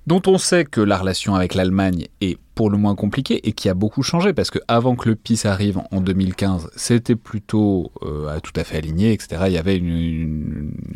dont 0.06 0.22
on 0.26 0.38
sait 0.38 0.64
que 0.64 0.80
la 0.80 0.98
relation 0.98 1.34
avec 1.34 1.54
l'Allemagne 1.54 2.06
est 2.20 2.38
pour 2.54 2.70
le 2.70 2.76
moins 2.76 2.94
compliquée 2.94 3.46
et 3.48 3.52
qui 3.52 3.68
a 3.68 3.74
beaucoup 3.74 4.02
changé, 4.02 4.32
parce 4.32 4.50
que 4.50 4.58
avant 4.68 4.94
que 4.94 5.08
le 5.08 5.14
PIS 5.14 5.42
arrive 5.44 5.80
en 5.90 6.00
2015, 6.00 6.70
c'était 6.76 7.16
plutôt 7.16 7.92
euh, 8.02 8.38
tout 8.40 8.52
à 8.56 8.64
fait 8.64 8.78
aligné, 8.78 9.12
etc. 9.12 9.44
Il 9.46 9.52
y 9.52 9.58
avait 9.58 9.82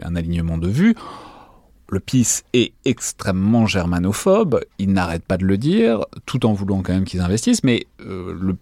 un 0.03 0.17
alignement 0.17 0.59
de 0.59 0.69
vues 0.69 0.95
le 1.89 2.01
PIS 2.01 2.43
est 2.53 2.73
extrêmement 2.85 3.67
germanophobe, 3.67 4.61
il 4.79 4.93
n'arrête 4.93 5.25
pas 5.25 5.37
de 5.37 5.45
le 5.45 5.57
dire, 5.57 6.05
tout 6.25 6.47
en 6.47 6.53
voulant 6.53 6.83
quand 6.83 6.93
même 6.93 7.05
qu'ils 7.05 7.21
investissent, 7.21 7.63
mais 7.63 7.87
euh, 8.01 8.55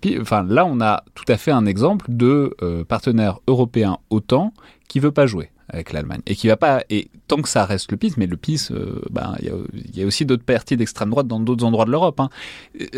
là 0.48 0.66
on 0.66 0.80
a 0.80 1.04
tout 1.14 1.24
à 1.28 1.36
fait 1.36 1.50
un 1.50 1.66
exemple 1.66 2.06
de 2.08 2.54
euh, 2.62 2.84
partenaire 2.84 3.38
européen 3.46 3.98
OTAN 4.10 4.52
qui 4.88 5.00
veut 5.00 5.12
pas 5.12 5.26
jouer 5.26 5.50
avec 5.74 5.92
l'Allemagne. 5.92 6.20
Et 6.26 6.34
qui 6.34 6.48
va 6.48 6.56
pas 6.56 6.82
et 6.88 7.09
tant 7.28 7.42
que 7.42 7.48
ça 7.48 7.64
reste 7.64 7.90
le 7.90 7.96
PIS 7.96 8.14
mais 8.16 8.26
le 8.26 8.36
PIS 8.36 8.68
euh, 8.70 9.02
ben 9.10 9.34
il 9.40 9.52
y, 9.94 10.01
y, 10.01 10.02
a 10.02 10.06
aussi 10.06 10.24
d'autres 10.24 10.44
partis 10.44 10.76
d'extrême 10.76 11.10
droite 11.10 11.26
dans 11.26 11.40
d'autres 11.40 11.64
endroits 11.64 11.84
de 11.84 11.90
l'Europe 11.90 12.20
hein. 12.20 12.28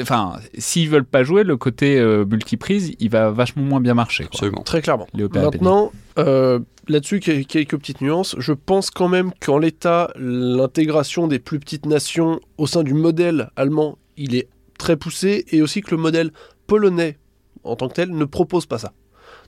enfin 0.00 0.34
s'ils 0.58 0.88
veulent 0.88 1.04
pas 1.04 1.22
jouer 1.22 1.44
le 1.44 1.56
côté 1.56 1.98
euh, 1.98 2.24
multiprise 2.24 2.92
il 2.98 3.10
va 3.10 3.30
vachement 3.30 3.62
moins 3.62 3.80
bien 3.80 3.94
marcher 3.94 4.24
quoi. 4.24 4.32
absolument. 4.34 4.62
Très 4.62 4.82
clairement. 4.82 5.06
Maintenant 5.14 5.92
euh, 6.18 6.60
là-dessus 6.88 7.20
quelques 7.20 7.76
petites 7.76 8.00
nuances. 8.00 8.36
Je 8.38 8.52
pense 8.52 8.90
quand 8.90 9.08
même 9.08 9.32
qu'en 9.40 9.58
l'état 9.58 10.10
l'intégration 10.16 11.28
des 11.28 11.38
plus 11.38 11.58
petites 11.58 11.86
nations 11.86 12.40
au 12.58 12.66
sein 12.66 12.82
du 12.82 12.94
modèle 12.94 13.50
allemand 13.56 13.98
il 14.16 14.34
est 14.34 14.48
très 14.78 14.96
poussé 14.96 15.44
et 15.50 15.62
aussi 15.62 15.80
que 15.80 15.90
le 15.90 15.96
modèle 15.96 16.30
polonais 16.66 17.18
en 17.64 17.76
tant 17.76 17.88
que 17.88 17.94
tel 17.94 18.10
ne 18.10 18.24
propose 18.24 18.66
pas 18.66 18.78
ça 18.78 18.92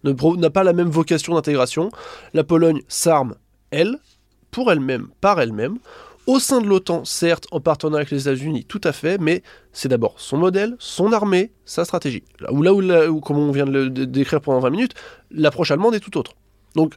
n'a 0.05 0.51
pas 0.51 0.65
la 0.65 0.73
même 0.73 0.89
vocation 0.89 1.35
d'intégration. 1.35 1.91
La 2.35 2.45
Pologne 2.45 2.83
s'arme, 2.89 3.35
elle, 3.71 3.99
pour 4.51 4.71
elle-même, 4.73 5.09
par 5.21 5.41
elle-même, 5.41 5.79
au 6.27 6.39
sein 6.39 6.61
de 6.61 6.67
l'OTAN, 6.67 7.07
certes, 7.07 7.47
en 7.53 7.61
partenariat 7.61 8.01
avec 8.03 8.11
les 8.11 8.21
États-Unis, 8.29 8.65
tout 8.67 8.83
à 8.85 8.93
fait, 8.93 9.17
mais 9.19 9.43
c'est 9.73 9.89
d'abord 9.89 10.15
son 10.19 10.37
modèle, 10.37 10.77
son 10.79 11.13
armée, 11.13 11.53
sa 11.65 11.87
stratégie. 11.87 12.23
Là 12.41 12.53
où, 12.75 12.81
là 12.83 13.11
où, 13.11 13.21
comme 13.21 13.39
on 13.39 13.51
vient 13.51 13.65
de 13.65 13.71
le 13.71 13.89
décrire 13.89 14.43
pendant 14.43 14.61
20 14.61 14.71
minutes, 14.71 14.93
l'approche 15.31 15.71
allemande 15.71 15.95
est 15.95 16.01
tout 16.01 16.19
autre. 16.19 16.33
Donc, 16.75 16.95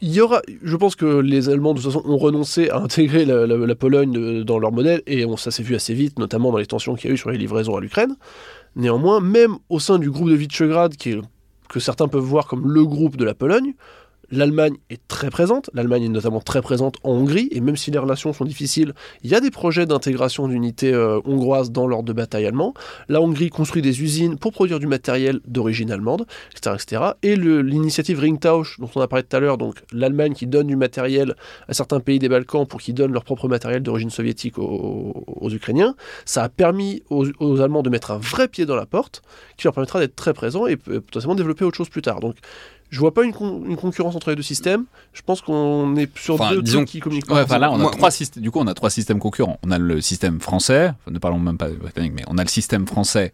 il 0.00 0.10
y 0.12 0.20
aura, 0.20 0.40
je 0.62 0.76
pense 0.76 0.96
que 0.96 1.04
les 1.06 1.48
Allemands 1.50 1.74
de 1.74 1.80
toute 1.82 1.90
façon 1.92 2.02
ont 2.06 2.16
renoncé 2.16 2.70
à 2.70 2.78
intégrer 2.78 3.24
la, 3.26 3.74
Pologne 3.74 4.12
de- 4.12 4.42
dans 4.42 4.58
leur 4.58 4.72
modèle 4.72 5.02
et 5.06 5.24
on, 5.26 5.36
ça 5.36 5.50
s'est 5.50 5.62
vu 5.62 5.74
assez 5.74 5.92
vite, 5.94 6.18
notamment 6.18 6.50
dans 6.50 6.58
les 6.58 6.66
tensions 6.66 6.94
qu'il 6.94 7.08
y 7.08 7.10
a 7.10 7.14
eu 7.14 7.18
sur 7.18 7.30
les 7.30 7.38
livraisons 7.38 7.76
à 7.76 7.80
l'Ukraine. 7.80 8.16
Néanmoins, 8.74 9.20
même 9.20 9.56
au 9.68 9.80
sein 9.80 9.98
du 9.98 10.10
groupe 10.10 10.28
de 10.30 10.34
Visegrad, 10.34 10.96
qui 10.96 11.10
est- 11.10 11.20
que 11.68 11.80
certains 11.80 12.08
peuvent 12.08 12.22
voir 12.22 12.46
comme 12.46 12.70
le 12.70 12.84
groupe 12.84 13.16
de 13.16 13.24
la 13.24 13.34
Pologne, 13.34 13.74
l'Allemagne 14.30 14.76
est 14.90 15.00
très 15.08 15.30
présente. 15.30 15.70
L'Allemagne 15.74 16.04
est 16.04 16.08
notamment 16.08 16.40
très 16.40 16.62
présente 16.62 16.96
en 17.02 17.12
Hongrie 17.12 17.48
et 17.50 17.60
même 17.60 17.76
si 17.76 17.90
les 17.90 17.98
relations 17.98 18.32
sont 18.32 18.44
difficiles, 18.44 18.92
il 19.22 19.30
y 19.30 19.34
a 19.34 19.40
des 19.40 19.50
projets 19.50 19.86
d'intégration 19.86 20.48
d'unités 20.48 20.92
euh, 20.92 21.20
hongroises 21.24 21.70
dans 21.70 21.86
l'ordre 21.86 22.08
de 22.08 22.12
bataille 22.12 22.46
allemand. 22.46 22.74
La 23.08 23.20
Hongrie 23.20 23.50
construit 23.50 23.82
des 23.82 24.02
usines 24.02 24.38
pour 24.38 24.52
produire 24.52 24.78
du 24.78 24.86
matériel 24.86 25.40
d'origine 25.46 25.90
allemande 25.90 26.26
etc. 26.52 26.76
etc. 26.80 27.02
Et 27.22 27.36
l'initiative 27.36 28.20
Ringtausch, 28.20 28.78
dont 28.80 28.90
on 28.94 29.00
a 29.00 29.08
parlé 29.08 29.22
tout 29.24 29.36
à 29.36 29.40
l'heure, 29.40 29.58
donc 29.58 29.76
l'Allemagne 29.92 30.34
qui 30.34 30.46
donne 30.46 30.66
du 30.66 30.76
matériel 30.76 31.34
à 31.68 31.74
certains 31.74 32.00
pays 32.00 32.18
des 32.18 32.28
Balkans 32.28 32.66
pour 32.66 32.80
qu'ils 32.80 32.94
donnent 32.94 33.12
leur 33.12 33.24
propre 33.24 33.48
matériel 33.48 33.82
d'origine 33.82 34.10
soviétique 34.10 34.58
aux, 34.58 35.50
Ukrainiens, 35.50 35.94
ça 36.24 36.42
a 36.42 36.48
permis 36.48 37.02
aux, 37.10 37.26
aux 37.38 37.60
Allemands 37.60 37.82
de 37.82 37.90
mettre 37.90 38.10
un 38.10 38.18
vrai 38.18 38.48
pied 38.48 38.66
dans 38.66 38.76
la 38.76 38.86
porte, 38.86 39.22
qui 39.56 39.64
leur 39.64 39.74
permettra 39.74 40.00
d'être 40.00 40.16
très 40.16 40.34
présents 40.34 40.66
et 40.66 40.76
peut- 40.76 41.00
potentiellement 41.00 41.34
développer 41.34 41.64
autre 41.64 41.76
chose 41.76 41.88
plus 41.88 42.02
tard. 42.02 42.20
Donc, 42.20 42.36
je 42.90 42.98
vois 43.00 43.12
pas 43.12 43.24
une, 43.24 43.32
con- 43.32 43.62
une 43.66 43.76
concurrence 43.76 44.14
entre 44.16 44.30
les 44.30 44.36
deux 44.36 44.42
systèmes. 44.42 44.84
Je 45.12 45.22
pense 45.22 45.40
qu'on 45.40 45.96
est 45.96 46.16
sur 46.18 46.34
Enfin, 46.34 46.50
deux 46.50 46.62
disons 46.62 46.84
qui 46.84 47.00
communiquent 47.00 47.26
pas 47.26 47.34
Ouais, 47.34 47.42
enfin 47.42 47.58
là, 47.58 47.70
on 47.70 47.76
a 47.76 47.78
Moi- 47.78 47.90
trois 47.90 48.10
systèmes. 48.10 48.42
Du 48.42 48.50
coup, 48.50 48.60
on 48.60 48.66
a 48.66 48.74
trois 48.74 48.90
systèmes 48.90 49.18
concurrents. 49.18 49.58
On 49.64 49.70
a 49.70 49.78
le 49.78 50.00
système 50.00 50.40
français, 50.40 50.88
enfin, 50.88 51.10
ne 51.10 51.18
parlons 51.18 51.38
même 51.38 51.58
pas 51.58 51.68
britannique, 51.68 52.12
mais 52.14 52.22
on 52.28 52.38
a 52.38 52.42
le 52.44 52.48
système 52.48 52.86
français 52.86 53.32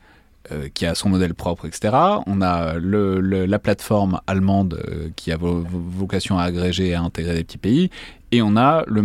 euh, 0.51 0.69
qui 0.75 0.87
a 0.87 0.95
son 0.97 1.09
modèle 1.09 1.35
propre, 1.35 1.67
etc. 1.67 1.95
On 2.27 2.43
a 2.43 2.75
le, 2.75 3.21
le- 3.21 3.47
la 3.47 3.59
plateforme 3.61 4.21
allemande 4.27 4.81
euh, 4.89 5.09
qui 5.15 5.31
a 5.31 5.37
vo- 5.37 5.61
vo- 5.61 5.83
vocation 5.99 6.37
à 6.39 6.43
agréger 6.43 6.89
et 6.89 6.95
à 6.95 7.03
intégrer 7.03 7.35
des 7.35 7.45
petits 7.45 7.59
pays. 7.59 7.91
Et 8.33 8.41
on 8.41 8.57
a 8.57 8.85
le, 8.87 9.03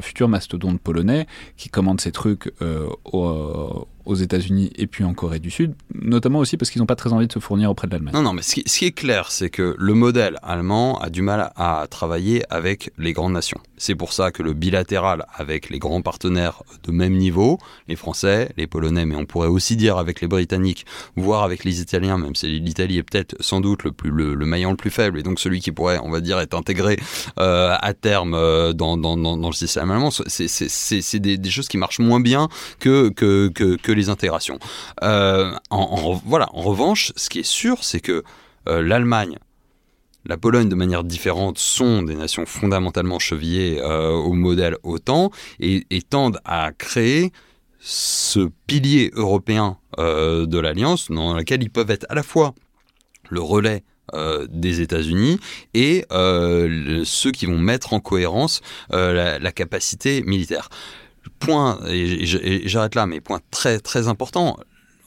futur 0.00 0.28
mastodonte 0.28 0.80
polonais 0.80 1.26
qui 1.56 1.68
commande 1.68 2.00
ces 2.00 2.12
trucs 2.12 2.52
euh, 2.62 2.86
aux, 3.04 3.88
aux 4.06 4.14
États-Unis 4.14 4.70
et 4.76 4.86
puis 4.86 5.04
en 5.04 5.14
Corée 5.14 5.38
du 5.38 5.50
Sud, 5.50 5.74
notamment 5.94 6.38
aussi 6.38 6.56
parce 6.56 6.70
qu'ils 6.70 6.80
n'ont 6.80 6.86
pas 6.86 6.96
très 6.96 7.12
envie 7.12 7.26
de 7.26 7.32
se 7.32 7.38
fournir 7.38 7.70
auprès 7.70 7.86
de 7.86 7.92
l'Allemagne. 7.92 8.14
Non, 8.14 8.22
non, 8.22 8.32
mais 8.32 8.42
ce 8.42 8.54
qui, 8.54 8.62
ce 8.66 8.78
qui 8.78 8.86
est 8.86 8.92
clair, 8.92 9.30
c'est 9.30 9.50
que 9.50 9.76
le 9.78 9.94
modèle 9.94 10.38
allemand 10.42 10.98
a 11.00 11.10
du 11.10 11.22
mal 11.22 11.52
à 11.56 11.86
travailler 11.88 12.42
avec 12.50 12.92
les 12.98 13.12
grandes 13.12 13.32
nations. 13.32 13.60
C'est 13.76 13.94
pour 13.94 14.12
ça 14.12 14.30
que 14.30 14.42
le 14.42 14.52
bilatéral 14.52 15.26
avec 15.34 15.70
les 15.70 15.78
grands 15.78 16.02
partenaires 16.02 16.62
de 16.82 16.92
même 16.92 17.14
niveau, 17.14 17.58
les 17.88 17.96
Français, 17.96 18.52
les 18.56 18.66
Polonais, 18.66 19.06
mais 19.06 19.16
on 19.16 19.26
pourrait 19.26 19.48
aussi 19.48 19.76
dire 19.76 19.98
avec 19.98 20.20
les 20.20 20.28
Britanniques, 20.28 20.86
voire 21.16 21.44
avec 21.44 21.64
les 21.64 21.80
Italiens, 21.80 22.18
même 22.18 22.34
si 22.34 22.60
l'Italie 22.60 22.98
est 22.98 23.02
peut-être 23.02 23.36
sans 23.40 23.60
doute 23.60 23.84
le, 23.84 23.92
plus, 23.92 24.10
le, 24.10 24.34
le 24.34 24.46
maillon 24.46 24.70
le 24.70 24.76
plus 24.76 24.90
faible, 24.90 25.18
et 25.18 25.22
donc 25.22 25.40
celui 25.40 25.60
qui 25.60 25.72
pourrait, 25.72 25.98
on 26.02 26.10
va 26.10 26.20
dire, 26.20 26.38
être 26.40 26.54
intégré 26.54 26.98
euh, 27.38 27.74
à 27.80 27.94
terme 27.94 28.34
euh, 28.34 28.59
dans, 28.74 28.96
dans, 28.96 29.48
le 29.48 29.52
système 29.52 29.90
allemand, 29.90 30.10
c'est 30.10 31.18
des, 31.18 31.38
des 31.38 31.50
choses 31.50 31.68
qui 31.68 31.78
marchent 31.78 31.98
moins 31.98 32.20
bien 32.20 32.48
que, 32.78 33.08
que, 33.10 33.48
que, 33.48 33.92
les 33.92 34.08
intégrations. 34.08 34.58
Euh, 35.02 35.52
en, 35.70 36.20
voilà, 36.24 36.48
en 36.52 36.62
revanche, 36.62 37.12
ce 37.16 37.28
qui 37.28 37.40
est 37.40 37.50
sûr, 37.50 37.82
c'est 37.84 38.00
que 38.00 38.22
euh, 38.68 38.82
l'Allemagne, 38.82 39.38
la 40.26 40.36
Pologne 40.36 40.68
de 40.68 40.74
manière 40.74 41.04
différente 41.04 41.58
sont 41.58 42.02
des 42.02 42.14
nations 42.14 42.44
fondamentalement 42.46 43.18
chevillées 43.18 43.80
euh, 43.80 44.10
au 44.10 44.32
modèle 44.32 44.76
OTAN 44.82 45.30
et, 45.60 45.84
tendent 46.08 46.40
à 46.44 46.72
créer 46.76 47.32
ce 47.78 48.50
pilier 48.66 49.10
européen 49.14 49.78
euh, 49.98 50.44
de 50.46 50.58
l'alliance 50.58 51.10
dans 51.10 51.34
lequel 51.34 51.62
ils 51.62 51.70
peuvent 51.70 51.90
être 51.90 52.06
à 52.10 52.14
la 52.14 52.22
fois 52.22 52.54
le 53.30 53.40
relais 53.40 53.82
euh, 54.14 54.46
des 54.50 54.80
États-Unis 54.80 55.38
et 55.74 56.04
euh, 56.12 57.02
ceux 57.04 57.30
qui 57.30 57.46
vont 57.46 57.58
mettre 57.58 57.92
en 57.92 58.00
cohérence 58.00 58.60
euh, 58.92 59.38
la, 59.38 59.52
capacité 59.52 60.22
militaire. 60.22 60.68
Point, 61.38 61.78
et 61.88 62.24
j'arrête 62.24 62.94
là, 62.94 63.06
mais 63.06 63.20
point 63.20 63.40
très 63.50 63.78
très 63.78 64.08
important. 64.08 64.56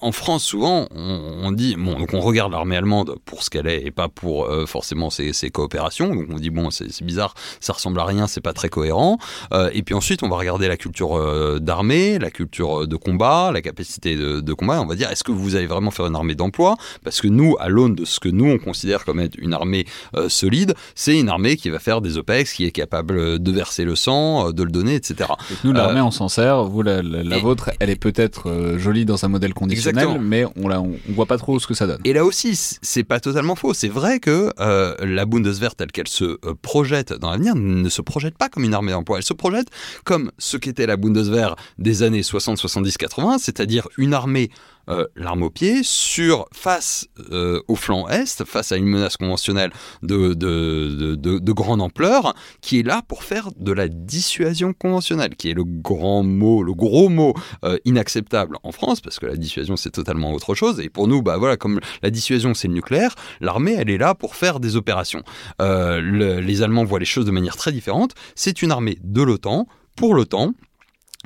En 0.04 0.12
France, 0.12 0.44
souvent, 0.44 0.88
on, 0.96 1.22
on 1.44 1.52
dit, 1.52 1.76
bon, 1.78 1.98
donc 1.98 2.14
on 2.14 2.20
regarde 2.20 2.52
l'armée 2.52 2.76
allemande 2.76 3.16
pour 3.26 3.42
ce 3.44 3.50
qu'elle 3.50 3.68
est 3.68 3.84
et 3.86 3.92
pas 3.92 4.10
pour 4.10 4.46
euh, 4.46 4.66
forcément 4.66 5.10
ses, 5.10 5.32
ses 5.34 5.50
coopérations. 5.50 6.14
Donc 6.14 6.26
on 6.30 6.36
dit, 6.36 6.50
bon, 6.50 6.70
c'est 6.72 7.04
bizarre, 7.04 7.34
ça 7.62 7.74
ressemble 7.74 8.00
à 8.00 8.06
rien, 8.06 8.28
c'est 8.28 8.42
pas 8.42 8.54
très 8.54 8.70
cohérent. 8.70 9.18
Euh, 9.54 9.70
et 9.74 9.82
puis 9.82 9.96
ensuite, 9.96 10.22
on 10.24 10.30
va 10.30 10.36
regarder 10.38 10.68
la 10.68 10.76
culture 10.78 11.18
euh, 11.18 11.60
d'armée, 11.60 12.20
la 12.20 12.32
culture 12.32 12.86
de 12.88 12.96
combat, 12.98 13.52
la 13.54 13.62
capacité 13.62 14.16
de, 14.16 14.42
de 14.42 14.54
combat. 14.54 14.76
Et 14.76 14.80
on 14.80 14.86
va 14.88 14.96
dire, 14.96 15.10
est-ce 15.10 15.24
que 15.24 15.32
vous 15.32 15.56
allez 15.56 15.68
vraiment 15.68 15.92
faire 15.92 16.06
une 16.08 16.16
armée 16.16 16.36
d'emploi? 16.36 16.76
Parce 17.04 17.22
que 17.22 17.28
nous, 17.28 17.56
à 17.60 17.70
l'aune 17.70 17.96
de 17.96 18.06
ce 18.06 18.20
que 18.20 18.30
nous, 18.30 18.50
on 18.52 18.58
considère 18.58 19.06
comme 19.06 19.20
être 19.22 19.36
une 19.38 19.54
armée 19.54 19.86
solide, 20.28 20.74
c'est 20.96 21.18
une 21.18 21.30
armée 21.30 21.56
qui 21.56 21.70
va 21.70 21.80
faire 21.80 22.02
des 22.02 22.18
OPEX, 22.18 22.54
qui 22.54 22.66
est 22.66 22.72
capable 22.72 23.40
de 23.40 23.52
verser 23.52 23.86
le 23.86 23.96
sang, 23.96 24.52
de 24.52 24.64
le 24.64 24.72
donner, 24.72 24.96
etc. 24.96 25.16
Donc 25.50 25.64
nous, 25.64 25.72
l'armée, 25.74 26.02
on 26.02 26.12
s'en 26.12 26.28
sert. 26.28 26.64
Vous, 26.66 26.82
la, 26.82 27.02
la- 27.02 27.24
la 27.24 27.38
et- 27.38 27.42
vôtre, 27.42 27.72
elle 27.80 27.90
est 27.90 27.96
peut-être 27.96 28.76
jolie 28.78 29.06
dans 29.06 29.24
un 29.24 29.28
modèle 29.30 29.54
conditionnel, 29.54 29.93
Exactement. 29.94 30.20
mais 30.20 30.46
on, 30.56 30.70
on 30.70 30.96
voit 31.10 31.26
pas 31.26 31.38
trop 31.38 31.60
ce 31.60 31.68
que 31.68 31.74
ça 31.74 31.88
donne. 31.88 32.00
Et 32.04 32.14
là 32.14 32.26
aussi, 32.26 32.60
c'est 32.82 33.04
pas 33.04 33.20
totalement 33.20 33.56
faux. 33.56 33.74
C'est 33.74 33.88
vrai 33.88 34.20
que 34.20 34.52
euh, 34.60 34.96
la 35.00 35.26
Bundeswehr, 35.26 35.76
telle 35.76 35.92
qu'elle 35.92 36.08
se 36.08 36.24
euh, 36.24 36.54
projette 36.62 37.14
dans 37.14 37.32
l'avenir, 37.32 37.56
ne 37.56 37.90
se 37.90 38.02
projette 38.02 38.38
pas 38.38 38.50
comme 38.50 38.64
une 38.64 38.74
armée 38.74 38.92
d'emploi. 38.92 39.18
Elle 39.18 39.24
se 39.24 39.34
projette 39.34 39.68
comme 40.04 40.32
ce 40.38 40.58
qu'était 40.58 40.86
la 40.86 40.98
Bundeswehr 40.98 41.56
des 41.78 42.04
années 42.04 42.24
60, 42.24 42.58
70, 42.58 42.98
80, 42.98 43.38
c'est-à-dire 43.40 43.88
une 43.98 44.14
armée, 44.14 44.50
euh, 44.90 45.06
l'arme 45.16 45.44
au 45.44 45.50
pied, 45.50 45.82
sur 45.84 46.46
face 46.54 47.08
euh, 47.32 47.62
au 47.68 47.76
flanc 47.76 48.08
est, 48.10 48.44
face 48.46 48.72
à 48.72 48.78
une 48.78 48.86
menace 48.86 49.18
conventionnelle 49.18 49.72
de, 50.02 50.34
de, 50.34 50.96
de, 51.00 51.16
de- 51.16 51.40
de 51.40 51.52
grande 51.52 51.82
ampleur, 51.82 52.34
qui 52.62 52.80
est 52.80 52.84
là 52.84 53.02
pour 53.08 53.24
faire 53.24 53.50
de 53.58 53.72
la 53.72 53.88
dissuasion 53.88 54.74
conventionnelle, 54.74 55.36
qui 55.36 55.50
est 55.50 55.54
le 55.54 55.64
grand 55.64 56.24
mot, 56.24 56.64
le 56.64 56.74
gros 56.74 57.10
mot 57.10 57.34
euh, 57.64 57.78
inacceptable 57.86 58.58
en 58.64 58.72
France, 58.72 59.00
parce 59.02 59.20
que 59.20 59.26
la 59.26 59.36
dissuasion 59.38 59.76
c'est 59.78 59.92
totalement 59.92 60.34
autre 60.34 60.56
chose. 60.56 60.80
Et 60.80 60.90
pour 60.90 61.08
nous, 61.08 61.22
bah 61.22 61.38
voilà, 61.38 61.58
comme 61.58 61.80
la 62.02 62.10
dissuasion 62.10 62.54
c'est 62.54 62.68
le 62.68 62.74
nucléaire, 62.74 63.16
l'armée 63.42 63.76
elle 63.78 63.90
est 63.90 63.98
là 63.98 64.16
pour 64.16 64.36
faire 64.36 64.60
des 64.60 64.76
opérations. 64.76 65.24
Le- 65.60 66.40
les 66.40 66.62
Allemands 66.62 66.84
voient 66.84 67.00
les 67.00 67.06
choses 67.06 67.26
de 67.26 67.32
manière 67.32 67.56
très 67.56 67.72
différente. 67.72 68.12
C'est 68.36 68.62
une 68.62 68.72
armée 68.72 68.98
de 69.04 69.22
l'OTAN 69.22 69.68
pour 69.96 70.14
l'OTAN 70.16 70.54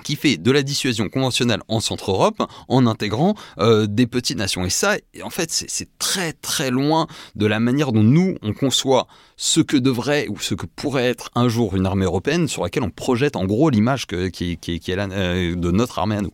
qui 0.04 0.16
fait 0.16 0.38
de 0.38 0.52
la 0.52 0.62
dissuasion 0.64 1.10
conventionnelle 1.10 1.62
en 1.68 1.80
Centre-Europe 1.80 2.42
en 2.70 2.86
intégrant 2.88 3.34
euh, 3.60 3.88
des 3.88 4.06
petites 4.08 4.38
nations. 4.38 4.64
Et 4.66 4.70
ça, 4.70 4.96
en 5.24 5.30
fait, 5.30 5.50
c'est 5.52 5.90
très 5.98 6.34
très 6.34 6.70
loin 6.70 7.08
de 7.36 7.46
la 7.46 7.60
manière 7.60 7.92
dont 7.92 8.04
nous, 8.04 8.36
on 8.44 8.54
conçoit 8.54 9.08
ce 9.38 9.60
que 9.60 9.76
devrait 9.76 10.28
ou 10.30 10.40
ce 10.40 10.54
que 10.56 10.66
pourrait 10.66 11.06
être 11.06 11.30
un 11.36 11.48
jour 11.50 11.76
une 11.76 11.86
armée 11.86 12.06
européenne 12.06 12.48
sur 12.48 12.64
laquelle 12.64 12.84
on 12.84 12.90
projette 12.90 13.36
en 13.36 13.46
gros 13.46 13.70
l'image 13.70 14.06
qui, 14.08 14.58
qui- 14.58 14.80
qui 14.80 14.92
est 14.92 14.96
la- 14.96 15.10
euh, 15.10 15.56
de 15.56 15.72
notre 15.72 16.00
armée 16.00 16.16
à 16.18 16.22
nous. 16.22 16.32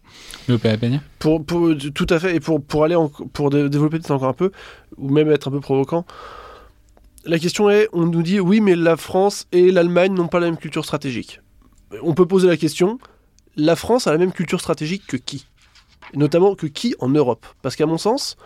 Pour, 1.20 1.44
pour- 1.46 1.72
tout 1.96 2.08
à 2.10 2.20
fait, 2.20 2.36
et 2.36 2.40
pour, 2.40 2.62
pour 2.62 2.84
aller 2.84 2.96
en- 2.96 3.10
pour 3.10 3.50
dé- 3.50 3.70
développer 3.70 3.98
peut-être 3.98 4.12
encore 4.12 4.30
un 4.30 4.34
peu, 4.34 4.52
ou 4.98 5.10
même 5.10 5.32
être 5.32 5.48
un 5.48 5.52
peu 5.52 5.62
provoquant, 5.62 6.06
la 7.26 7.40
question 7.40 7.70
est, 7.70 7.88
on 7.94 8.06
nous 8.06 8.24
dit 8.24 8.40
oui, 8.42 8.60
mais 8.60 8.76
la 8.76 8.98
France 8.98 9.48
et 9.54 9.72
l'Allemagne 9.72 10.14
n'ont 10.14 10.28
pas 10.28 10.40
la 10.42 10.48
même 10.48 10.58
culture 10.58 10.84
stratégique. 10.84 11.40
On 12.02 12.14
peut 12.14 12.26
poser 12.26 12.48
la 12.48 12.58
question, 12.58 13.00
la 13.56 13.76
France 13.76 14.08
a 14.08 14.12
la 14.12 14.18
même 14.18 14.32
culture 14.32 14.60
stratégique 14.60 15.06
que 15.08 15.18
qui? 15.18 15.48
Notamment 16.14 16.56
que 16.56 16.68
qui 16.68 16.96
en 17.00 17.10
Europe 17.10 17.46
Parce 17.62 17.76
qu'à 17.76 17.86
mon 17.86 17.98
sens, 17.98 18.38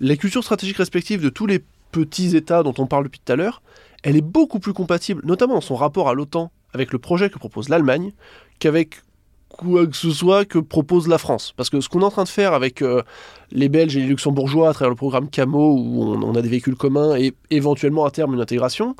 la 0.00 0.16
culture 0.16 0.42
stratégique 0.42 0.76
respective 0.76 1.22
de 1.22 1.28
tous 1.28 1.46
les 1.46 1.62
petits 1.92 2.36
États 2.36 2.62
dont 2.62 2.74
on 2.78 2.86
parle 2.86 3.04
depuis 3.04 3.20
tout 3.24 3.32
à 3.32 3.36
l'heure, 3.36 3.62
elle 4.02 4.16
est 4.16 4.22
beaucoup 4.22 4.60
plus 4.60 4.72
compatible, 4.72 5.22
notamment 5.24 5.54
dans 5.54 5.60
son 5.60 5.76
rapport 5.76 6.08
à 6.08 6.14
l'OTAN, 6.14 6.50
avec 6.72 6.92
le 6.92 6.98
projet 6.98 7.30
que 7.30 7.38
propose 7.38 7.68
l'Allemagne, 7.68 8.12
qu'avec 8.58 9.02
quoi 9.48 9.86
que 9.86 9.96
ce 9.96 10.10
soit 10.10 10.44
que 10.44 10.58
propose 10.58 11.08
la 11.08 11.18
France. 11.18 11.52
Parce 11.56 11.68
que 11.68 11.80
ce 11.80 11.88
qu'on 11.88 12.00
est 12.00 12.04
en 12.04 12.10
train 12.10 12.24
de 12.24 12.28
faire 12.28 12.54
avec 12.54 12.82
euh, 12.82 13.02
les 13.50 13.68
Belges 13.68 13.96
et 13.96 14.00
les 14.00 14.06
Luxembourgeois 14.06 14.70
à 14.70 14.72
travers 14.72 14.90
le 14.90 14.96
programme 14.96 15.28
CAMO, 15.28 15.74
où 15.74 16.14
on 16.14 16.34
a 16.34 16.42
des 16.42 16.48
véhicules 16.48 16.76
communs 16.76 17.16
et 17.16 17.34
éventuellement 17.50 18.04
à 18.04 18.10
terme 18.10 18.34
une 18.34 18.40
intégration, 18.40 18.94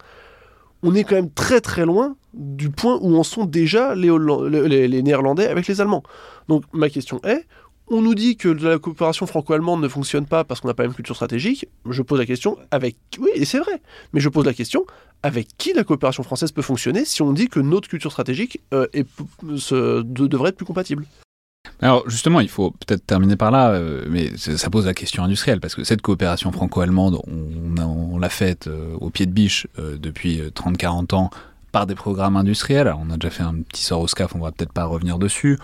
on 0.83 0.95
est 0.95 1.05
quand 1.05 1.17
même 1.17 1.31
très 1.31 1.61
très 1.61 1.85
loin 1.85 2.17
du 2.35 2.71
point 2.71 2.99
où 3.01 3.17
en 3.17 3.23
sont 3.23 3.45
déjà 3.45 3.95
les, 3.95 5.03
Néerlandais 5.03 5.49
avec 5.49 5.67
les 5.67 5.81
Allemands. 5.81 6.03
Donc 6.49 6.65
ma 6.73 6.89
question 6.89 7.21
est, 7.25 7.47
on 7.89 8.03
nous 8.03 8.15
dit 8.15 8.37
que 8.37 8.49
la 8.49 8.79
coopération 8.79 9.27
franco-allemande 9.27 9.83
ne 9.83 9.89
fonctionne 9.89 10.27
pas 10.27 10.45
parce 10.45 10.61
qu'on 10.61 10.69
n'a 10.69 10.75
pas 10.75 10.85
la 10.85 10.89
même 10.89 10.95
culture 10.95 11.17
stratégique. 11.17 11.67
Je 11.89 12.03
pose 12.03 12.21
la 12.21 12.27
question 12.27 12.57
avec... 12.71 12.97
Oui, 13.19 13.31
et 13.35 13.45
c'est 13.45 13.59
vrai. 13.59 13.83
Mais 14.13 14.21
je 14.21 14.29
pose 14.29 14.47
la 14.47 14.55
question, 14.55 14.87
avec 15.25 15.49
qui 15.59 15.73
la 15.73 15.83
coopération 15.83 16.23
française 16.23 16.53
peut 16.53 16.63
fonctionner 16.63 17.05
si 17.05 17.21
on 17.21 17.33
dit 17.33 17.49
que 17.49 17.59
notre 17.59 17.89
culture 17.89 18.13
stratégique 18.13 18.61
euh, 18.73 18.87
devrait 19.43 20.51
être 20.51 20.57
plus 20.57 20.67
compatible? 20.67 21.05
Alors 21.83 22.09
justement, 22.09 22.41
il 22.41 22.49
faut 22.49 22.73
peut-être 22.73 23.07
terminer 23.07 23.37
par 23.37 23.51
là, 23.51 23.71
euh, 23.71 24.05
mais 24.09 24.37
ça 24.37 24.69
pose 24.69 24.87
la 24.87 24.95
question 24.95 25.25
industrielle, 25.25 25.61
parce 25.61 25.75
que 25.75 25.85
cette 25.85 26.03
coopération 26.03 26.53
franco-allemande, 26.53 27.21
on, 27.27 28.19
l'a 28.19 28.29
faite 28.29 28.67
euh, 28.67 28.95
au 29.01 29.09
pied 29.09 29.25
de 29.25 29.33
biche 29.33 29.67
euh, 29.79 29.97
depuis 29.97 30.43
30-40 30.55 31.15
ans 31.15 31.31
par 31.73 31.87
des 31.87 31.95
programmes 31.95 32.37
industriels. 32.37 32.95
On 33.01 33.09
a 33.11 33.17
déjà 33.17 33.31
fait 33.31 33.43
un 33.43 33.55
petit 33.55 33.83
sort 33.83 34.03
au 34.03 34.09
SCAF, 34.09 34.35
on 34.35 34.41
va 34.41 34.53
peut-être 34.53 34.75
pas 34.75 34.85
revenir 34.85 35.19
dessus. 35.19 35.59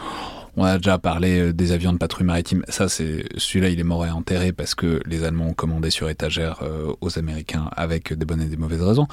On 0.57 0.65
a 0.65 0.79
déjà 0.79 0.97
parlé 0.97 1.53
des 1.53 1.73
avions 1.73 1.93
de 1.93 1.99
patrouille 1.99 2.25
maritime. 2.25 2.65
Ça, 2.69 2.89
c'est 2.89 3.27
celui-là, 3.37 3.69
il 3.69 3.79
est 3.79 3.85
mort 3.85 4.07
et 4.07 4.11
enterré 4.11 4.53
parce 4.53 4.75
que 4.75 5.03
les 5.05 5.23
Allemands 5.23 5.49
ont 5.49 5.53
commandé 5.53 5.91
sur 5.91 6.09
étagère 6.09 6.63
aux 7.03 7.19
Américains 7.19 7.69
avec 7.77 8.15
des 8.15 8.25
bonnes 8.25 8.41
et 8.41 8.47
des 8.47 8.57
mauvaises 8.57 8.81
raisons. 8.81 9.07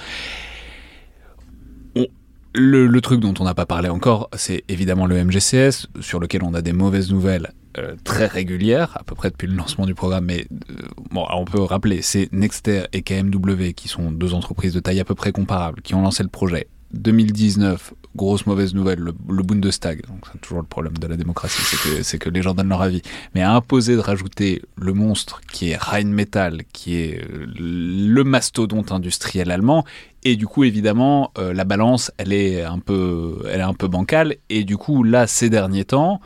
Le, 2.55 2.99
truc 3.01 3.19
dont 3.19 3.33
on 3.39 3.45
n'a 3.45 3.55
pas 3.55 3.65
parlé 3.65 3.89
encore, 3.89 4.29
c'est 4.35 4.63
évidemment 4.69 5.07
le 5.07 5.23
MGCS, 5.23 5.87
sur 6.01 6.19
lequel 6.19 6.43
on 6.43 6.53
a 6.53 6.61
des 6.61 6.73
mauvaises 6.73 7.11
nouvelles 7.11 7.51
euh, 7.79 7.95
très 8.03 8.27
régulières, 8.27 8.95
à 8.99 9.03
peu 9.03 9.15
près 9.15 9.31
depuis 9.31 9.47
le 9.47 9.55
lancement 9.55 9.87
du 9.87 9.95
programme. 9.95 10.25
Mais 10.25 10.45
euh, 10.69 10.75
bon, 11.09 11.25
on 11.31 11.45
peut 11.45 11.61
rappeler, 11.61 12.03
c'est 12.03 12.31
Nexter 12.31 12.83
et 12.93 13.01
KMW, 13.01 13.71
qui 13.75 13.87
sont 13.87 14.11
deux 14.11 14.35
entreprises 14.35 14.73
de 14.73 14.79
taille 14.79 14.99
à 14.99 15.05
peu 15.05 15.15
près 15.15 15.31
comparable, 15.31 15.81
qui 15.81 15.95
ont 15.95 16.03
lancé 16.03 16.21
le 16.21 16.29
projet. 16.29 16.67
2019, 16.93 17.93
grosse 18.15 18.45
mauvaise 18.45 18.73
nouvelle, 18.73 18.99
le, 18.99 19.43
Bundestag, 19.43 20.05
donc 20.07 20.25
c'est 20.31 20.39
toujours 20.39 20.61
le 20.61 20.67
problème 20.67 20.97
de 20.97 21.07
la 21.07 21.17
démocratie, 21.17 21.61
c'est 21.63 21.77
que, 21.77 22.03
c'est 22.03 22.19
que 22.19 22.29
les 22.29 22.41
gens 22.41 22.53
donnent 22.53 22.69
leur 22.69 22.81
avis, 22.81 23.01
mais 23.33 23.41
a 23.41 23.53
imposé 23.53 23.95
de 23.95 23.99
rajouter 23.99 24.61
le 24.77 24.93
monstre 24.93 25.41
qui 25.51 25.71
est 25.71 25.77
Rheinmetall, 25.77 26.63
qui 26.71 26.97
est 26.97 27.23
euh, 27.23 27.45
le 27.57 28.23
mastodonte 28.23 28.91
industriel 28.91 29.51
allemand, 29.51 29.83
et 30.23 30.35
du 30.35 30.47
coup 30.47 30.63
évidemment 30.63 31.31
euh, 31.37 31.53
la 31.53 31.63
balance 31.63 32.11
elle 32.17 32.33
est 32.33 32.63
un 32.63 32.79
peu, 32.79 33.43
elle 33.49 33.59
est 33.59 33.63
un 33.63 33.73
peu 33.73 33.87
bancale, 33.87 34.35
et 34.49 34.63
du 34.63 34.77
coup 34.77 35.03
là 35.03 35.25
ces 35.25 35.49
derniers 35.49 35.85
temps, 35.85 36.21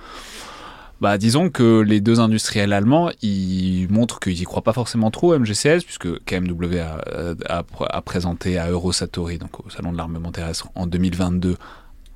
bah, 1.01 1.17
disons 1.17 1.49
que 1.49 1.81
les 1.81 2.01
deux 2.01 2.19
industriels 2.19 2.73
allemands, 2.73 3.09
ils 3.21 3.87
montrent 3.89 4.19
qu'ils 4.19 4.41
y 4.41 4.43
croient 4.43 4.63
pas 4.63 4.73
forcément 4.73 5.11
trop 5.11 5.33
au 5.33 5.39
MGCS, 5.39 5.83
puisque 5.83 6.23
KMW 6.25 6.79
a, 6.79 7.01
a, 7.49 7.63
a 7.89 8.01
présenté 8.01 8.57
à 8.57 8.69
Eurosatori, 8.69 9.37
donc 9.37 9.65
au 9.65 9.69
Salon 9.69 9.91
de 9.91 9.97
l'armement 9.97 10.31
terrestre, 10.31 10.69
en 10.75 10.87
2022, 10.87 11.55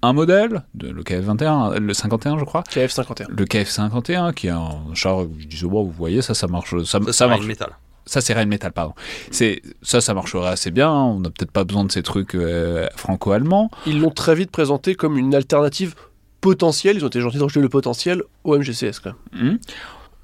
un 0.03 0.13
modèle, 0.13 0.63
de, 0.73 0.89
le 0.89 1.03
KF-21, 1.03 1.77
le 1.77 1.93
51 1.93 2.39
je 2.39 2.45
crois. 2.45 2.63
KF-51. 2.63 3.25
Le 3.29 3.45
KF-51, 3.45 4.33
qui 4.33 4.47
est 4.47 4.51
un 4.51 4.79
char, 4.95 5.25
je 5.37 5.45
disais, 5.45 5.67
bon, 5.67 5.83
vous 5.83 5.91
voyez, 5.91 6.21
ça, 6.21 6.33
ça 6.33 6.47
marche. 6.47 6.75
Ça, 6.83 6.99
ça, 7.05 7.13
ça 7.13 7.27
marche. 7.27 7.45
métal. 7.45 7.71
Ça, 8.07 8.19
c'est 8.19 8.33
Rheinmetall, 8.33 8.71
pardon. 8.71 8.93
C'est, 9.29 9.61
ça, 9.83 10.01
ça 10.01 10.15
marcherait 10.15 10.49
assez 10.49 10.71
bien. 10.71 10.91
On 10.91 11.19
n'a 11.19 11.29
peut-être 11.29 11.51
pas 11.51 11.63
besoin 11.63 11.83
de 11.83 11.91
ces 11.91 12.01
trucs 12.01 12.33
euh, 12.33 12.87
franco-allemands. 12.95 13.69
Ils 13.85 13.99
l'ont 13.99 14.09
très 14.09 14.33
vite 14.33 14.49
présenté 14.49 14.95
comme 14.95 15.17
une 15.17 15.35
alternative 15.35 15.93
potentielle. 16.41 16.97
Ils 16.97 17.05
ont 17.05 17.07
été 17.07 17.21
gentils 17.21 17.37
de 17.37 17.43
rejeter 17.43 17.61
le 17.61 17.69
potentiel 17.69 18.23
au 18.43 18.57
MGCS. 18.57 19.01
Mmh. 19.33 19.55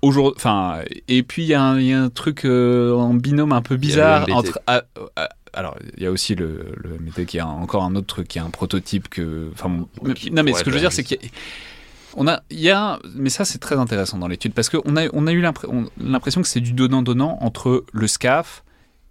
Aujourd'hui, 0.01 0.33
enfin, 0.35 0.81
et 1.07 1.23
puis 1.23 1.43
il 1.43 1.47
y, 1.47 1.49
y, 1.49 1.53
a 1.93 2.01
un 2.01 2.09
truc 2.09 2.45
euh, 2.45 2.93
en 2.93 3.13
binôme 3.13 3.51
un 3.51 3.61
peu 3.61 3.77
bizarre 3.77 4.27
entre. 4.31 4.59
Ah, 4.67 4.83
ah, 5.15 5.29
alors, 5.53 5.75
il 5.95 6.03
y 6.03 6.05
a 6.05 6.11
aussi 6.11 6.35
le, 6.35 6.73
le 6.75 6.99
MT 6.99 7.25
qui 7.25 7.39
a 7.39 7.47
encore 7.47 7.83
un 7.83 7.95
autre 7.95 8.05
truc, 8.05 8.27
qui 8.27 8.37
est 8.37 8.41
un 8.41 8.51
prototype 8.51 9.07
que. 9.09 9.49
Enfin, 9.53 9.69
non, 9.69 10.43
mais 10.43 10.53
ce 10.53 10.63
que 10.63 10.69
je 10.69 10.75
veux 10.75 10.81
dire, 10.81 10.91
c'est 10.91 11.03
qu'il 11.03 11.17
y 11.21 11.25
a. 11.25 11.29
On 12.19 12.27
a, 12.27 12.41
il 12.49 12.59
y 12.59 12.71
a, 12.71 12.99
mais 13.13 13.29
ça 13.29 13.45
c'est 13.45 13.59
très 13.59 13.75
intéressant 13.75 14.17
dans 14.17 14.27
l'étude 14.27 14.53
parce 14.53 14.69
qu'on 14.69 14.95
a, 14.95 15.07
on 15.13 15.27
a 15.27 15.31
eu 15.31 15.41
l'impression 15.41 16.41
que 16.41 16.47
c'est 16.47 16.61
du 16.61 16.73
donnant-donnant 16.73 17.37
entre 17.41 17.85
le 17.91 18.07
SCAF 18.07 18.63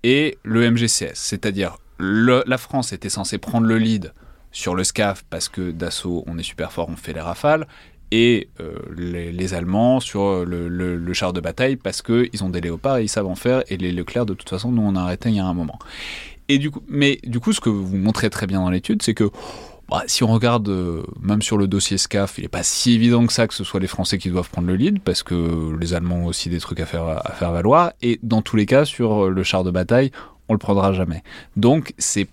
et 0.02 0.38
le 0.42 0.68
MGCS. 0.68 1.14
C'est-à-dire, 1.14 1.76
la 2.00 2.58
France 2.58 2.92
était 2.92 3.08
censée 3.08 3.38
prendre 3.38 3.66
le 3.66 3.78
lead 3.78 4.12
sur 4.56 4.74
le 4.74 4.84
SCAF 4.84 5.22
parce 5.28 5.50
que 5.50 5.70
d'assaut 5.70 6.24
on 6.26 6.38
est 6.38 6.42
super 6.42 6.72
fort, 6.72 6.88
on 6.88 6.96
fait 6.96 7.12
les 7.12 7.20
rafales, 7.20 7.66
et 8.10 8.48
euh, 8.60 8.78
les, 8.96 9.52
Allemands 9.52 10.00
sur 10.00 10.46
le, 10.46 11.12
char 11.12 11.32
de 11.32 11.40
bataille 11.40 11.76
parce 11.76 12.00
qu'ils 12.00 12.42
ont 12.42 12.48
des 12.48 12.62
léopards 12.62 12.98
et 12.98 13.02
ils 13.02 13.08
savent 13.08 13.26
en 13.26 13.34
faire, 13.34 13.62
et 13.68 13.76
les 13.76 13.92
Leclerc 13.92 14.24
de 14.24 14.32
toute 14.32 14.48
façon 14.48 14.72
nous 14.72 14.80
on 14.80 14.96
a 14.96 15.02
arrêté 15.02 15.28
il 15.28 15.34
y 15.34 15.40
a 15.40 15.44
un 15.44 15.52
moment. 15.52 15.78
Et 16.48 16.56
du 16.58 16.70
coup, 16.70 16.80
mais 16.88 17.18
du 17.24 17.38
coup 17.38 17.52
ce 17.52 17.60
que 17.60 17.68
vous 17.68 17.98
montrez 17.98 18.30
très 18.30 18.46
bien 18.46 18.60
dans 18.60 18.70
l'étude 18.70 19.02
c'est 19.02 19.12
que 19.12 19.30
bah, 19.90 20.04
si 20.06 20.24
on 20.24 20.28
regarde 20.28 20.70
euh, 20.70 21.02
même 21.20 21.42
sur 21.42 21.58
le 21.58 21.68
dossier 21.68 21.98
SCAF, 21.98 22.38
il 22.38 22.42
n'est 22.42 22.48
pas 22.48 22.62
si 22.62 22.94
évident 22.94 23.26
que 23.26 23.34
ça 23.34 23.46
que 23.46 23.54
ce 23.54 23.62
soit 23.62 23.78
les 23.78 23.86
Français 23.86 24.16
qui 24.16 24.30
doivent 24.30 24.48
prendre 24.48 24.68
le 24.68 24.74
lead, 24.74 25.00
parce 25.00 25.22
que 25.22 25.76
les 25.78 25.92
Allemands 25.92 26.20
ont 26.20 26.26
aussi 26.26 26.48
des 26.48 26.60
trucs 26.60 26.80
à 26.80 26.86
faire, 26.86 27.06
à 27.06 27.32
faire 27.32 27.52
valoir, 27.52 27.92
et 28.00 28.18
dans 28.22 28.42
tous 28.42 28.56
les 28.56 28.66
cas, 28.66 28.84
sur 28.84 29.30
le 29.30 29.42
char 29.44 29.62
de 29.62 29.70
bataille, 29.70 30.10
on 30.48 30.54
le 30.54 30.58
prendra 30.58 30.92
jamais. 30.92 31.22
Donc 31.56 31.94
c'est 31.98 32.26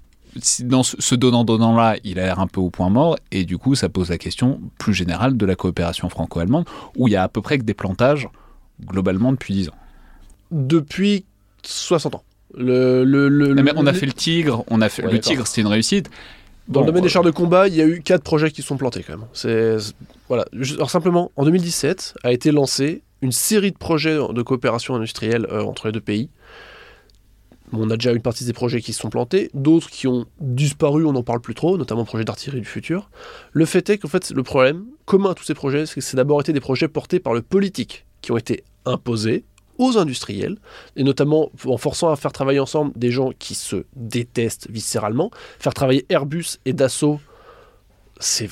dans 0.61 0.83
ce 0.83 1.15
donnant-donnant 1.15 1.75
là, 1.75 1.97
il 2.03 2.19
a 2.19 2.25
l'air 2.25 2.39
un 2.39 2.47
peu 2.47 2.61
au 2.61 2.69
point 2.69 2.89
mort, 2.89 3.17
et 3.31 3.45
du 3.45 3.57
coup, 3.57 3.75
ça 3.75 3.89
pose 3.89 4.09
la 4.09 4.17
question 4.17 4.59
plus 4.77 4.93
générale 4.93 5.37
de 5.37 5.45
la 5.45 5.55
coopération 5.55 6.09
franco-allemande, 6.09 6.65
où 6.97 7.07
il 7.07 7.11
y 7.11 7.15
a 7.15 7.23
à 7.23 7.27
peu 7.27 7.41
près 7.41 7.57
que 7.57 7.63
des 7.63 7.73
plantages 7.73 8.27
globalement 8.85 9.31
depuis 9.31 9.53
10 9.53 9.69
ans. 9.69 9.75
Depuis 10.51 11.25
60 11.63 12.15
ans. 12.15 12.23
Le, 12.55 13.03
le, 13.03 13.29
le, 13.29 13.55
mais 13.55 13.71
on 13.75 13.87
a 13.87 13.93
fait 13.93 14.05
le 14.05 14.13
Tigre, 14.13 14.63
on 14.69 14.81
a 14.81 14.89
fait 14.89 15.03
ouais, 15.03 15.11
le 15.11 15.19
Tigre, 15.19 15.47
c'était 15.47 15.61
une 15.61 15.67
réussite. 15.67 16.09
Dans 16.67 16.79
bon, 16.79 16.79
le 16.81 16.85
domaine 16.87 17.03
des 17.03 17.09
chars 17.09 17.23
de 17.23 17.31
combat, 17.31 17.67
il 17.67 17.75
y 17.75 17.81
a 17.81 17.85
eu 17.85 18.01
quatre 18.01 18.23
projets 18.23 18.51
qui 18.51 18.61
sont 18.61 18.77
plantés 18.77 19.03
quand 19.03 19.17
même. 19.17 19.27
C'est 19.33 19.77
voilà. 20.29 20.45
Alors 20.75 20.91
simplement, 20.91 21.31
en 21.35 21.45
2017 21.45 22.15
a 22.23 22.31
été 22.31 22.51
lancé 22.51 23.01
une 23.21 23.31
série 23.31 23.71
de 23.71 23.77
projets 23.77 24.15
de 24.15 24.41
coopération 24.41 24.95
industrielle 24.95 25.47
euh, 25.49 25.63
entre 25.63 25.87
les 25.87 25.93
deux 25.93 26.01
pays. 26.01 26.29
On 27.75 27.89
a 27.89 27.97
déjà 27.97 28.11
une 28.11 28.21
partie 28.21 28.45
des 28.45 28.53
projets 28.53 28.81
qui 28.81 28.93
se 28.93 29.01
sont 29.01 29.09
plantés, 29.09 29.49
d'autres 29.55 29.89
qui 29.89 30.07
ont 30.07 30.25
disparu, 30.39 31.05
on 31.05 31.13
n'en 31.13 31.23
parle 31.23 31.41
plus 31.41 31.55
trop, 31.55 31.77
notamment 31.77 32.01
le 32.01 32.05
projet 32.05 32.23
d'artillerie 32.23 32.61
du 32.61 32.67
futur. 32.67 33.09
Le 33.51 33.65
fait 33.65 33.89
est 33.89 33.97
qu'en 33.97 34.07
fait, 34.07 34.29
le 34.29 34.43
problème 34.43 34.85
commun 35.05 35.31
à 35.31 35.33
tous 35.33 35.43
ces 35.43 35.55
projets, 35.55 35.87
c'est 35.87 35.95
que 35.95 36.01
c'est 36.01 36.15
d'abord 36.15 36.39
été 36.39 36.53
des 36.53 36.59
projets 36.59 36.87
portés 36.87 37.19
par 37.19 37.33
le 37.33 37.41
politique, 37.41 38.05
qui 38.21 38.31
ont 38.31 38.37
été 38.37 38.63
imposés 38.85 39.43
aux 39.79 39.97
industriels, 39.97 40.59
et 40.95 41.03
notamment 41.03 41.49
en 41.65 41.77
forçant 41.77 42.11
à 42.11 42.15
faire 42.15 42.31
travailler 42.31 42.59
ensemble 42.59 42.91
des 42.95 43.09
gens 43.09 43.31
qui 43.39 43.55
se 43.55 43.85
détestent 43.95 44.69
viscéralement. 44.69 45.31
Faire 45.57 45.73
travailler 45.73 46.05
Airbus 46.09 46.59
et 46.65 46.73
Dassault, 46.73 47.19
c'est 48.19 48.49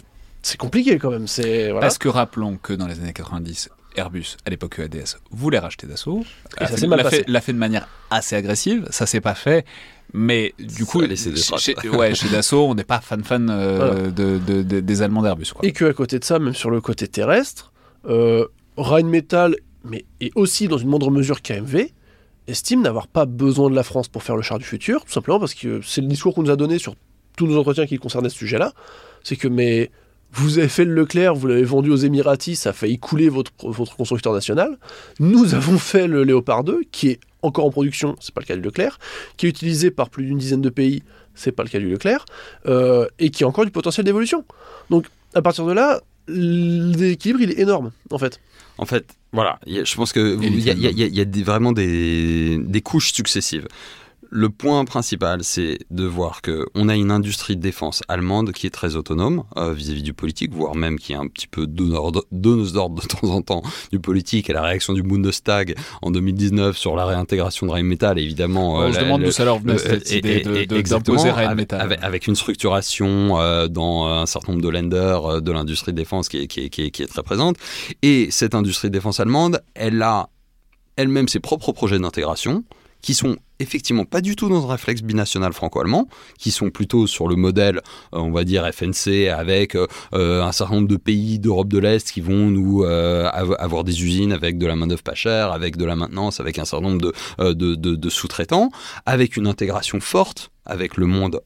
compliqué 0.57 0.98
quand 0.98 1.11
même. 1.11 1.27
Voilà. 1.27 1.80
Parce 1.80 1.99
que 1.99 2.10
rappelons 2.10 2.57
que 2.57 2.73
dans 2.73 2.88
les 2.88 2.99
années 2.99 3.14
90, 3.14 3.69
Airbus, 3.95 4.38
à 4.45 4.49
l'époque 4.49 4.80
EADS, 4.80 5.18
voulait 5.31 5.59
racheter 5.59 5.88
Dassault. 5.88 6.23
Et 6.59 6.65
ça 6.65 6.77
s'est 6.77 6.88
mal 6.88 6.97
l'a 6.97 7.03
passé. 7.03 7.18
Fait, 7.18 7.30
l'a 7.30 7.41
fait 7.41 7.53
de 7.53 7.57
manière 7.57 7.88
assez 8.09 8.35
agressive, 8.35 8.88
ça 8.89 9.05
s'est 9.05 9.22
pas 9.22 9.35
fait. 9.35 9.65
Mais 10.13 10.53
du 10.59 10.85
coup, 10.85 11.01
chez, 11.57 11.76
ouais, 11.89 12.13
chez 12.15 12.30
Dassault, 12.30 12.68
on 12.68 12.76
n'est 12.76 12.84
pas 12.84 12.99
fan-fan 12.99 13.49
euh, 13.49 13.76
voilà. 13.77 14.11
de, 14.11 14.39
de, 14.45 14.61
de, 14.61 14.80
des 14.80 15.01
Allemands 15.01 15.22
d'Airbus. 15.22 15.53
Et 15.63 15.72
qu'à 15.72 15.93
côté 15.93 16.19
de 16.19 16.23
ça, 16.23 16.39
même 16.39 16.53
sur 16.53 16.69
le 16.69 16.81
côté 16.81 17.07
terrestre, 17.07 17.72
euh, 18.05 18.45
Rheinmetall, 18.77 19.55
mais 19.85 20.05
et 20.19 20.31
aussi 20.35 20.68
dans 20.68 20.77
une 20.77 20.89
moindre 20.89 21.11
mesure 21.11 21.41
KMV, 21.41 21.91
estime 22.47 22.81
n'avoir 22.81 23.07
pas 23.07 23.26
besoin 23.26 23.69
de 23.69 23.76
la 23.76 23.84
France 23.84 24.07
pour 24.07 24.23
faire 24.23 24.35
le 24.35 24.41
char 24.41 24.59
du 24.59 24.65
futur, 24.65 25.05
tout 25.05 25.11
simplement 25.11 25.39
parce 25.39 25.53
que 25.53 25.81
c'est 25.81 26.01
le 26.01 26.07
discours 26.07 26.35
qu'on 26.35 26.43
nous 26.43 26.51
a 26.51 26.55
donné 26.55 26.77
sur 26.77 26.95
tous 27.38 27.47
nos 27.47 27.57
entretiens 27.57 27.85
qui 27.85 27.97
concernaient 27.97 28.30
ce 28.30 28.38
sujet-là. 28.38 28.73
C'est 29.23 29.35
que, 29.35 29.47
mais 29.47 29.91
vous 30.33 30.59
avez 30.59 30.69
fait 30.69 30.85
le 30.85 30.93
Leclerc, 30.93 31.35
vous 31.35 31.47
l'avez 31.47 31.63
vendu 31.63 31.89
aux 31.91 31.97
Émiratis, 31.97 32.55
ça 32.55 32.69
a 32.69 32.73
failli 32.73 32.99
couler 32.99 33.29
votre, 33.29 33.51
votre 33.63 33.95
constructeur 33.95 34.33
national. 34.33 34.77
Nous 35.19 35.53
avons 35.55 35.77
fait 35.77 36.07
le 36.07 36.23
Léopard 36.23 36.63
2, 36.63 36.81
qui 36.91 37.09
est 37.09 37.19
encore 37.41 37.65
en 37.65 37.71
production, 37.71 38.15
c'est 38.19 38.33
pas 38.33 38.41
le 38.41 38.45
cas 38.45 38.55
du 38.55 38.61
Leclerc, 38.61 38.99
qui 39.37 39.47
est 39.47 39.49
utilisé 39.49 39.91
par 39.91 40.09
plus 40.09 40.25
d'une 40.25 40.37
dizaine 40.37 40.61
de 40.61 40.69
pays, 40.69 41.03
c'est 41.35 41.51
pas 41.51 41.63
le 41.63 41.69
cas 41.69 41.79
du 41.79 41.89
Leclerc, 41.89 42.25
euh, 42.67 43.07
et 43.19 43.29
qui 43.29 43.43
a 43.43 43.47
encore 43.47 43.65
du 43.65 43.71
potentiel 43.71 44.05
d'évolution. 44.05 44.45
Donc, 44.89 45.07
à 45.33 45.41
partir 45.41 45.65
de 45.65 45.73
là, 45.73 46.01
l'équilibre, 46.27 47.41
il 47.41 47.51
est 47.51 47.59
énorme, 47.59 47.91
en 48.09 48.17
fait. 48.17 48.39
En 48.77 48.85
fait, 48.85 49.05
voilà, 49.33 49.59
je 49.67 49.95
pense 49.95 50.13
qu'il 50.13 50.59
y 50.59 50.69
a, 50.69 50.73
y 50.73 50.87
a, 50.87 50.91
y 50.91 51.21
a 51.21 51.25
des, 51.25 51.43
vraiment 51.43 51.71
des, 51.71 52.57
des 52.57 52.81
couches 52.81 53.11
successives 53.11 53.67
le 54.33 54.49
point 54.49 54.85
principal, 54.85 55.43
c'est 55.43 55.79
de 55.91 56.05
voir 56.05 56.41
qu'on 56.41 56.87
a 56.87 56.95
une 56.95 57.11
industrie 57.11 57.57
de 57.57 57.61
défense 57.61 58.01
allemande 58.07 58.53
qui 58.53 58.65
est 58.65 58.69
très 58.69 58.95
autonome 58.95 59.43
euh, 59.57 59.73
vis-à-vis 59.73 60.03
du 60.03 60.13
politique, 60.13 60.53
voire 60.53 60.73
même 60.73 60.97
qui 60.97 61.11
est 61.11 61.17
un 61.17 61.27
petit 61.27 61.47
peu 61.47 61.67
donneuse 61.67 62.71
d'ordre 62.71 63.01
de 63.01 63.07
temps 63.07 63.29
en 63.29 63.41
temps 63.41 63.61
du 63.91 63.99
politique. 63.99 64.49
Et 64.49 64.53
la 64.53 64.61
réaction 64.61 64.93
du 64.93 65.03
Bundestag 65.03 65.75
en 66.01 66.11
2019 66.11 66.77
sur 66.77 66.95
la 66.95 67.05
réintégration 67.05 67.67
de 67.67 67.73
Rheinmetall, 67.73 68.19
évidemment. 68.19 68.75
On 68.75 68.81
euh, 68.83 68.93
se 68.93 68.99
demande 69.01 69.21
d'où 69.23 69.31
ça 69.31 69.43
leur 69.43 69.59
venait 69.59 69.77
cette 69.77 70.09
et, 70.09 70.19
idée 70.19 70.65
d'imposer 70.65 71.29
Rheinmetall. 71.29 71.81
Avec, 71.81 71.99
avec, 72.01 72.27
une 72.27 72.35
structuration 72.35 73.37
euh, 73.37 73.67
dans 73.67 74.05
un 74.05 74.25
certain 74.25 74.53
nombre 74.53 74.63
de 74.63 74.69
lenders 74.69 75.41
de 75.41 75.51
l'industrie 75.51 75.91
de 75.91 75.97
défense 75.97 76.29
qui 76.29 76.37
est, 76.37 76.47
qui, 76.47 76.61
est, 76.61 76.69
qui, 76.69 76.83
est, 76.83 76.91
qui 76.91 77.03
est 77.03 77.07
très 77.07 77.23
présente. 77.23 77.57
Et 78.01 78.31
cette 78.31 78.55
industrie 78.55 78.87
de 78.87 78.93
défense 78.93 79.19
allemande, 79.19 79.61
elle 79.75 80.01
a 80.01 80.29
elle-même 80.95 81.27
ses 81.27 81.41
propres 81.41 81.73
projets 81.73 81.99
d'intégration 81.99 82.63
qui 83.01 83.13
sont 83.13 83.37
effectivement 83.61 84.05
pas 84.05 84.21
du 84.21 84.35
tout 84.35 84.49
dans 84.49 84.67
un 84.67 84.71
réflexe 84.71 85.01
binational 85.01 85.53
franco-allemand, 85.53 86.07
qui 86.38 86.51
sont 86.51 86.69
plutôt 86.69 87.07
sur 87.07 87.27
le 87.27 87.35
modèle, 87.35 87.77
euh, 88.13 88.19
on 88.19 88.31
va 88.31 88.43
dire, 88.43 88.69
FNC, 88.71 89.29
avec 89.29 89.75
euh, 89.75 89.88
un 90.41 90.51
certain 90.51 90.75
nombre 90.75 90.88
de 90.88 90.97
pays 90.97 91.39
d'Europe 91.39 91.69
de 91.69 91.79
l'Est 91.79 92.11
qui 92.11 92.21
vont 92.21 92.49
nous 92.49 92.83
euh, 92.83 93.29
avoir 93.29 93.83
des 93.83 94.03
usines 94.03 94.33
avec 94.33 94.57
de 94.57 94.65
la 94.65 94.75
main-d'œuvre 94.75 95.03
pas 95.03 95.15
chère, 95.15 95.51
avec 95.51 95.77
de 95.77 95.85
la 95.85 95.95
maintenance, 95.95 96.39
avec 96.39 96.59
un 96.59 96.65
certain 96.65 96.88
nombre 96.88 97.11
de, 97.38 98.09
sous-traitants, 98.09 98.71
avec 99.05 99.38
une 99.38 99.47
intégration 99.47 99.99
forte 99.99 100.51
avec 100.63 100.95
le 100.95 101.07
monde 101.07 101.41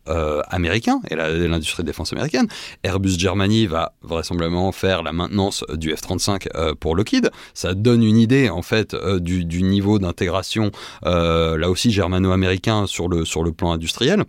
américain 0.49 0.99
et 1.09 1.15
l'industrie 1.15 1.83
de 1.83 1.87
défense 1.87 2.11
américaine. 2.11 2.47
Airbus 2.83 3.17
Germany 3.17 3.65
va 3.65 3.93
vraisemblablement 4.01 4.71
faire 4.73 5.03
la 5.03 5.13
maintenance 5.13 5.63
du 5.73 5.93
F-35 5.93 6.49
euh, 6.53 6.75
pour 6.75 6.95
Lockheed. 6.95 7.31
Ça 7.53 7.73
donne 7.73 8.03
une 8.03 8.17
idée 8.17 8.49
en 8.49 8.61
fait 8.61 8.93
du, 8.95 9.45
du, 9.45 9.63
niveau 9.63 9.99
d'intégration, 9.99 10.71
là 11.03 11.69
aussi 11.69 11.91
germano-américain 12.05 12.85
sur 12.87 13.09
le, 13.09 13.25
sur 13.25 13.43
le 13.43 13.51
plan 13.51 13.71
industriel. 13.71 14.23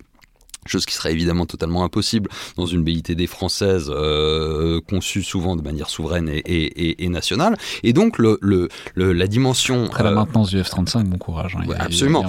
Chose 0.69 0.87
qui 0.87 0.95
serait 0.95 1.13
évidemment 1.13 1.47
totalement 1.47 1.85
impossible 1.85 2.29
dans 2.57 2.67
une 2.67 2.83
BITD 2.83 3.27
française 3.27 3.91
euh, 3.95 4.81
conçue 4.89 5.23
souvent 5.23 5.57
de 5.57 5.63
manière 5.63 5.91
souveraine 5.91 6.29
et, 6.29 6.39
et, 6.39 7.05
et 7.05 7.09
nationale. 7.09 7.57
Et 7.83 7.93
donc 7.93 8.19
le, 8.19 8.39
le, 8.41 8.69
la 8.95 9.27
dimension... 9.27 9.87
Après 9.87 10.05
la 10.05 10.11
euh, 10.11 10.15
maintenance 10.15 10.51
du 10.51 10.61
F-35, 10.61 11.05
bon 11.05 11.19
courage. 11.19 11.57
Hein, 11.57 11.65
absolument. 11.79 12.25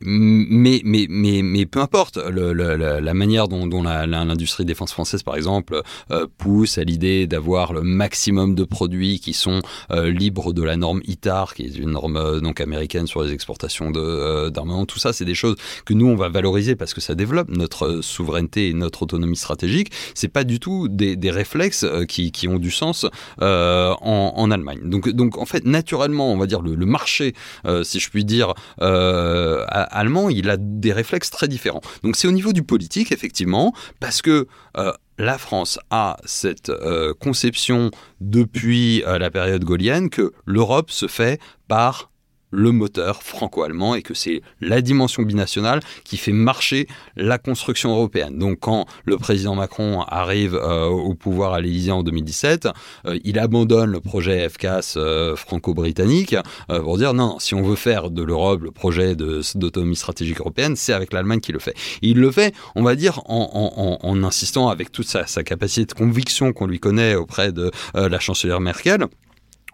mais, 0.00 0.80
mais, 0.84 1.06
mais, 1.08 1.42
mais 1.42 1.66
peu 1.66 1.80
importe, 1.80 2.18
le, 2.18 2.52
la 2.52 3.14
manière 3.14 3.48
dont, 3.48 3.66
dont 3.66 3.82
l'industrie 3.82 4.64
défense 4.64 4.92
française, 4.92 5.22
par 5.22 5.36
exemple, 5.36 5.82
euh, 6.10 6.26
pousse 6.38 6.78
à 6.78 6.84
l'idée 6.84 7.26
d'avoir 7.26 7.72
le 7.72 7.82
maximum 7.82 8.54
de 8.54 8.64
produits 8.64 9.20
qui 9.20 9.32
sont 9.32 9.60
libres 9.90 10.52
de 10.52 10.62
la 10.62 10.76
norme 10.76 11.00
ITAR, 11.06 11.54
qui 11.54 11.62
est 11.64 11.76
une 11.76 11.90
norme 11.90 12.40
donc 12.40 12.60
américaine 12.60 13.06
sur 13.06 13.22
les 13.22 13.32
exportations 13.32 13.90
d'armement, 13.90 14.86
tout 14.86 14.98
ça, 14.98 15.12
c'est 15.12 15.24
des 15.24 15.34
choses 15.34 15.56
que 15.84 15.94
nous, 15.94 16.06
on 16.06 16.16
va 16.16 16.28
valoriser 16.28 16.76
parce 16.76 16.94
que 16.94 17.00
ça 17.00 17.14
développe 17.14 17.48
notre 17.48 17.69
notre 17.70 18.00
souveraineté 18.02 18.70
et 18.70 18.74
notre 18.74 19.02
autonomie 19.02 19.36
stratégique, 19.36 19.92
c'est 20.14 20.28
pas 20.28 20.44
du 20.44 20.58
tout 20.58 20.88
des, 20.88 21.30
réflexes 21.30 21.84
euh, 21.84 22.04
qui, 22.04 22.48
ont 22.48 22.58
du 22.58 22.70
sens 22.70 23.06
euh, 23.40 23.94
en, 24.00 24.50
Allemagne. 24.50 24.80
Donc, 24.84 25.08
donc 25.10 25.38
en 25.38 25.44
fait, 25.44 25.64
naturellement, 25.64 26.32
on 26.32 26.36
va 26.36 26.46
dire 26.46 26.60
le, 26.60 26.86
marché, 26.86 27.34
euh, 27.66 27.84
si 27.84 28.00
je 28.00 28.10
puis 28.10 28.24
dire, 28.24 28.54
euh, 28.80 29.64
allemand, 29.68 30.28
il 30.28 30.50
a 30.50 30.56
des 30.56 30.92
réflexes 30.92 31.30
très 31.30 31.46
différents. 31.46 31.82
Donc 32.02 32.16
c'est 32.16 32.26
au 32.26 32.32
niveau 32.32 32.52
du 32.52 32.64
politique, 32.64 33.12
effectivement, 33.12 33.72
parce 34.00 34.22
que 34.22 34.48
euh, 34.76 34.92
la 35.18 35.38
France 35.38 35.78
a 35.90 36.16
cette 36.24 36.70
euh, 36.70 37.14
conception 37.14 37.90
depuis 38.20 39.02
la 39.06 39.30
période 39.30 39.64
gaulienne 39.64 40.10
que 40.10 40.32
l'Europe 40.46 40.90
se 40.90 41.06
fait 41.06 41.40
par 41.68 42.09
le 42.50 42.72
moteur 42.72 43.22
franco-allemand 43.22 43.94
et 43.94 44.02
que 44.02 44.14
c'est 44.14 44.42
la 44.60 44.80
dimension 44.80 45.22
binationale 45.22 45.80
qui 46.04 46.16
fait 46.16 46.32
marcher 46.32 46.86
la 47.16 47.38
construction 47.38 47.90
européenne. 47.90 48.38
Donc 48.38 48.60
quand 48.60 48.86
le 49.04 49.16
président 49.16 49.54
Macron 49.54 50.02
arrive 50.02 50.54
euh, 50.54 50.86
au 50.86 51.14
pouvoir 51.14 51.54
à 51.54 51.60
l'Élysée 51.60 51.92
en 51.92 52.02
2017, 52.02 52.68
euh, 53.06 53.18
il 53.24 53.38
abandonne 53.38 53.90
le 53.90 54.00
projet 54.00 54.48
FCAS 54.48 54.94
euh, 54.96 55.36
franco-britannique 55.36 56.36
pour 56.68 56.98
dire 56.98 57.14
non, 57.14 57.38
si 57.38 57.54
on 57.54 57.62
veut 57.62 57.76
faire 57.76 58.10
de 58.10 58.22
l'Europe 58.22 58.62
le 58.62 58.70
projet 58.70 59.14
d'autonomie 59.14 59.96
stratégique 59.96 60.40
européenne, 60.40 60.76
c'est 60.76 60.92
avec 60.92 61.12
l'Allemagne 61.12 61.40
qui 61.40 61.52
le 61.52 61.58
fait. 61.58 61.74
Il 62.02 62.18
le 62.18 62.30
fait, 62.30 62.54
on 62.74 62.82
va 62.82 62.94
dire, 62.94 63.20
en, 63.26 64.22
insistant 64.22 64.68
avec 64.68 64.92
toute 64.92 65.06
sa 65.06 65.42
capacité 65.42 65.86
de 65.86 65.92
conviction 65.92 66.52
qu'on 66.52 66.66
lui 66.66 66.78
connaît 66.78 67.14
auprès 67.14 67.52
de 67.52 67.70
la 67.94 68.18
chancelière 68.20 68.60
Merkel 68.60 69.06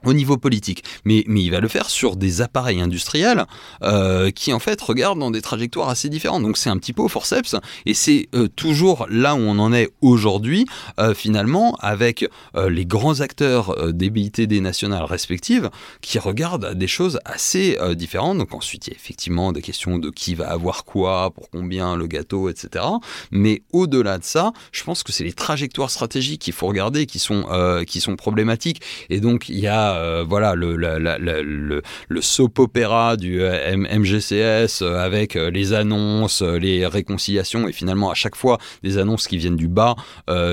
au 0.05 0.13
niveau 0.13 0.37
politique, 0.37 0.85
mais, 1.05 1.25
mais 1.27 1.43
il 1.43 1.51
va 1.51 1.61
le 1.61 1.69
faire 1.69 1.91
sur 1.91 2.17
des 2.17 2.41
appareils 2.41 2.81
industriels 2.81 3.47
euh, 3.83 4.31
qui 4.31 4.53
en 4.53 4.59
fait 4.59 4.81
regardent 4.81 5.19
dans 5.19 5.31
des 5.31 5.43
trajectoires 5.43 5.89
assez 5.89 6.09
différentes. 6.09 6.43
Donc 6.43 6.57
c'est 6.57 6.71
un 6.71 6.79
petit 6.79 6.93
peu 6.93 7.07
forceps 7.09 7.57
et 7.87 7.95
c'est 7.95 8.29
euh, 8.35 8.49
toujours 8.49 9.07
là 9.11 9.35
où 9.35 9.39
on 9.39 9.59
en 9.59 9.73
est 9.73 9.91
aujourd'hui 10.01 10.67
euh, 11.01 11.15
finalement 11.15 11.77
avec 11.81 12.27
les 12.69 12.87
grands 12.87 13.21
acteurs 13.21 13.93
des 13.93 14.11
BITD 14.11 14.61
nationales 14.61 15.05
respectives 15.05 15.71
qui 16.01 16.19
regardent 16.19 16.75
des 16.75 16.87
choses 16.87 17.19
assez 17.25 17.79
différentes. 17.95 18.39
Donc 18.39 18.55
ensuite 18.55 18.87
il 18.87 18.91
y 18.91 18.93
a 18.95 18.97
effectivement 18.97 19.53
des 19.53 19.63
questions 19.63 19.99
de 19.99 20.11
qui 20.11 20.35
va 20.35 20.51
avoir 20.51 20.85
quoi, 20.85 21.31
pour 21.31 21.51
combien 21.51 21.97
le 21.97 22.07
gâteau, 22.07 22.49
etc. 22.49 22.85
Mais 23.31 23.63
au-delà 23.73 24.19
de 24.19 24.25
ça, 24.25 24.53
je 24.73 24.83
pense 24.85 25.03
que 25.03 25.13
c'est 25.13 25.25
les 25.25 25.33
trajectoires 25.33 25.91
stratégiques 25.91 26.43
qu'il 26.43 26.53
faut 26.55 26.67
regarder 26.67 27.07
qui 27.07 27.19
sont 27.19 27.45
qui 27.87 28.01
sont 28.01 28.17
problématiques 28.17 28.81
et 29.11 29.21
donc 29.21 29.49
il 29.49 29.59
y 29.59 29.67
a 29.67 29.96
euh, 29.97 30.25
voilà 30.27 30.55
le, 30.55 30.77
le, 30.77 31.83
le, 32.09 32.21
soap 32.21 32.59
opéra 32.59 33.17
du 33.17 33.41
euh, 33.41 33.77
MGCS 33.77 34.83
euh, 34.83 34.99
avec 34.99 35.35
les 35.35 35.73
annonces, 35.73 36.43
les 36.43 36.87
réconciliations 36.87 37.69
et 37.69 37.73
finalement 37.73 38.11
à 38.11 38.15
chaque 38.15 38.37
fois 38.37 38.59
des 38.83 38.99
annonces 38.99 39.27
qui 39.27 39.39
viennent 39.39 39.57
du 39.57 39.69
bas, 39.69 39.97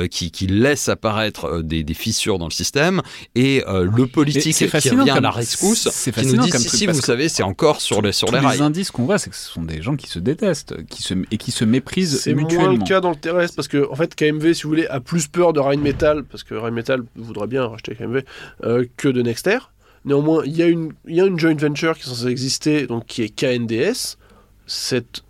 qui, 0.10 0.32
qui 0.32 0.48
laissent 0.48 0.90
apparaître 0.90 1.62
des, 1.62 1.84
des, 1.84 1.94
fissures 1.94 2.40
dans 2.40 2.48
le 2.48 2.52
système 2.52 3.02
et 3.36 3.64
le 3.68 4.06
politique 4.08 4.56
qui 4.56 4.90
revient 4.90 5.12
à 5.12 5.20
la 5.20 5.32
rescousse, 5.32 5.90
qui 6.14 6.26
nous 6.28 6.44
dit 6.44 6.52
si, 6.52 6.70
si 6.70 6.88
vous 6.88 6.94
savez 6.94 7.30
c'est 7.30 7.44
encore 7.44 7.82
sur 7.82 8.02
les 8.02 8.12
sur 8.12 8.32
les 8.32 8.40
rails. 8.40 8.58
Les 8.58 8.62
indices 8.62 8.92
qu'on 8.92 9.06
voit 9.06 9.18
c'est 9.18 9.30
que 9.30 9.36
ce 9.36 9.50
sont 9.50 9.64
des 9.64 9.82
gens 9.82 9.96
qui 9.96 10.08
se 10.08 10.20
détestent, 10.20 10.76
qui 10.88 11.04
se 11.04 11.14
et 11.32 11.38
qui 11.38 11.52
se 11.52 11.66
méprisent 11.66 12.20
C'est 12.22 12.34
moins 12.34 12.74
le 12.74 12.84
cas 12.84 13.02
dans 13.02 13.12
le 13.12 13.16
terrestre 13.16 13.56
parce 13.56 13.68
que 13.68 13.90
en 13.90 13.96
fait 13.96 14.16
KMV 14.16 14.54
si 14.54 14.64
vous 14.64 14.70
voulez 14.70 14.88
a 14.88 15.00
plus 15.00 15.28
peur 15.28 15.54
de 15.54 15.60
Rheinmetall 15.60 16.24
parce 16.24 16.44
que 16.44 16.56
Rheinmetall 16.56 17.04
voudra 17.16 17.48
bien 17.48 17.66
racheter 17.66 17.96
KMV 17.96 18.22
que 18.98 19.08
de 19.10 19.22
Nexter. 19.24 19.60
Néanmoins, 20.06 20.44
il 20.46 20.56
y, 20.56 20.62
a 20.62 20.68
une, 20.68 20.92
il 21.08 21.16
y 21.16 21.22
a 21.22 21.26
une 21.26 21.40
joint 21.40 21.56
venture 21.56 21.96
qui 21.96 22.02
est 22.02 22.10
censée 22.10 22.28
exister, 22.28 22.88
donc 22.88 23.06
qui 23.06 23.22
est 23.22 23.30
KNDS. 23.30 24.18
Cette 24.68 25.24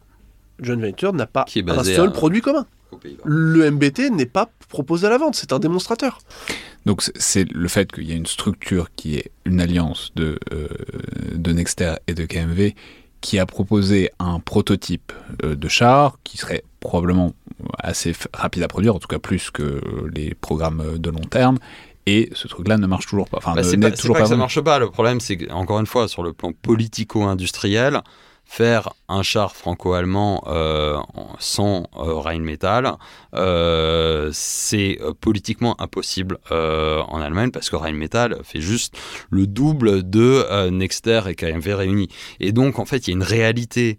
joint 0.59 0.77
venture 0.77 1.13
n'a 1.13 1.27
pas 1.27 1.45
un 1.67 1.83
seul 1.83 2.11
produit 2.11 2.41
commun. 2.41 2.65
Le 3.23 3.71
MBT 3.71 4.11
n'est 4.11 4.25
pas 4.25 4.49
proposé 4.69 5.07
à 5.07 5.09
la 5.09 5.17
vente, 5.17 5.35
c'est 5.35 5.53
un 5.53 5.59
démonstrateur. 5.59 6.19
Donc 6.85 7.03
c'est 7.15 7.49
le 7.51 7.67
fait 7.67 7.91
qu'il 7.91 8.07
y 8.09 8.11
a 8.11 8.15
une 8.15 8.25
structure 8.25 8.89
qui 8.95 9.15
est 9.15 9.31
une 9.45 9.61
alliance 9.61 10.11
de, 10.15 10.37
euh, 10.51 10.67
de 11.33 11.53
Nexter 11.53 11.95
et 12.07 12.13
de 12.13 12.25
KMV 12.25 12.73
qui 13.21 13.39
a 13.39 13.45
proposé 13.45 14.09
un 14.19 14.39
prototype 14.39 15.13
euh, 15.43 15.55
de 15.55 15.67
char 15.69 16.19
qui 16.23 16.37
serait 16.37 16.63
probablement 16.81 17.33
assez 17.79 18.13
rapide 18.33 18.63
à 18.63 18.67
produire, 18.67 18.95
en 18.95 18.99
tout 18.99 19.07
cas 19.07 19.19
plus 19.19 19.49
que 19.49 19.81
les 20.13 20.33
programmes 20.33 20.97
de 20.97 21.09
long 21.09 21.21
terme, 21.21 21.57
et 22.05 22.29
ce 22.33 22.47
truc-là 22.47 22.77
ne 22.77 22.87
marche 22.87 23.07
toujours 23.07 23.29
pas. 23.29 23.37
Enfin, 23.37 23.53
bah, 23.53 23.63
c'est 23.63 23.77
pas, 23.77 23.91
toujours 23.91 24.15
pas, 24.15 24.21
pas 24.21 24.25
que 24.25 24.29
ça 24.29 24.35
marche 24.35 24.59
pas. 24.61 24.79
Le 24.79 24.89
problème, 24.89 25.19
c'est 25.19 25.37
qu'encore 25.37 25.79
une 25.79 25.85
fois, 25.85 26.07
sur 26.07 26.23
le 26.23 26.33
plan 26.33 26.51
politico-industriel, 26.51 28.01
faire 28.45 28.93
un 29.07 29.23
char 29.23 29.55
franco-allemand 29.55 30.43
euh, 30.47 30.99
sans 31.39 31.87
euh, 31.95 32.13
Rheinmetall, 32.15 32.93
euh, 33.33 34.29
c'est 34.33 34.99
politiquement 35.21 35.79
impossible 35.81 36.37
en 36.51 37.21
Allemagne 37.21 37.51
parce 37.51 37.69
que 37.69 37.75
Rheinmetall 37.75 38.37
fait 38.43 38.61
juste 38.61 38.97
le 39.29 39.47
double 39.47 40.07
de 40.09 40.69
Nexter 40.69 41.21
et 41.27 41.35
KMV 41.35 41.73
réunis. 41.73 42.09
Et 42.39 42.51
donc, 42.51 42.79
en 42.79 42.85
fait, 42.85 43.07
il 43.07 43.11
y 43.11 43.13
a 43.13 43.17
une 43.17 43.23
réalité 43.23 43.97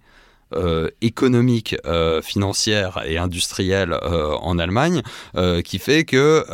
euh, 0.54 0.88
économique, 1.00 1.74
euh, 1.84 2.22
financière 2.22 3.02
et 3.06 3.18
industrielle 3.18 3.92
euh, 3.92 4.34
en 4.36 4.58
Allemagne 4.58 5.02
qui 5.64 5.78
fait 5.78 6.04
que 6.04 6.44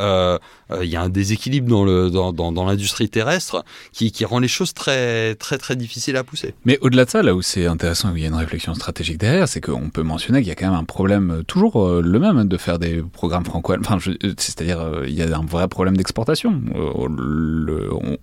il 0.81 0.89
y 0.89 0.95
a 0.95 1.01
un 1.01 1.09
déséquilibre 1.09 1.69
dans 2.09 2.65
l'industrie 2.65 3.09
terrestre 3.09 3.63
qui, 3.91 4.11
rend 4.25 4.39
les 4.39 4.47
choses 4.47 4.73
très 4.73 5.33
très 5.35 5.57
très 5.57 5.75
difficiles 5.75 6.15
à 6.15 6.23
pousser. 6.23 6.53
Mais 6.63 6.77
au-delà 6.81 7.05
de 7.05 7.09
ça, 7.09 7.23
là 7.23 7.33
où 7.33 7.41
c'est 7.41 7.65
intéressant, 7.65 8.11
où 8.11 8.17
il 8.17 8.21
y 8.21 8.25
a 8.25 8.27
une 8.27 8.35
réflexion 8.35 8.75
stratégique 8.75 9.17
derrière, 9.17 9.47
c'est 9.47 9.61
qu'on 9.61 9.89
peut 9.89 10.03
mentionner 10.03 10.39
qu'il 10.39 10.49
y 10.49 10.51
a 10.51 10.55
quand 10.55 10.69
même 10.69 10.79
un 10.79 10.83
problème 10.83 11.43
toujours 11.47 11.89
le 11.89 12.19
même 12.19 12.37
hein, 12.37 12.45
de 12.45 12.57
faire 12.57 12.77
des 12.77 13.01
programmes 13.01 13.45
franco 13.45 13.73
enfin 13.79 13.97
c'est-à-dire 14.37 15.01
il 15.07 15.13
y 15.13 15.21
a 15.21 15.37
un 15.37 15.45
vrai 15.45 15.67
problème 15.67 15.97
d'exportation. 15.97 16.61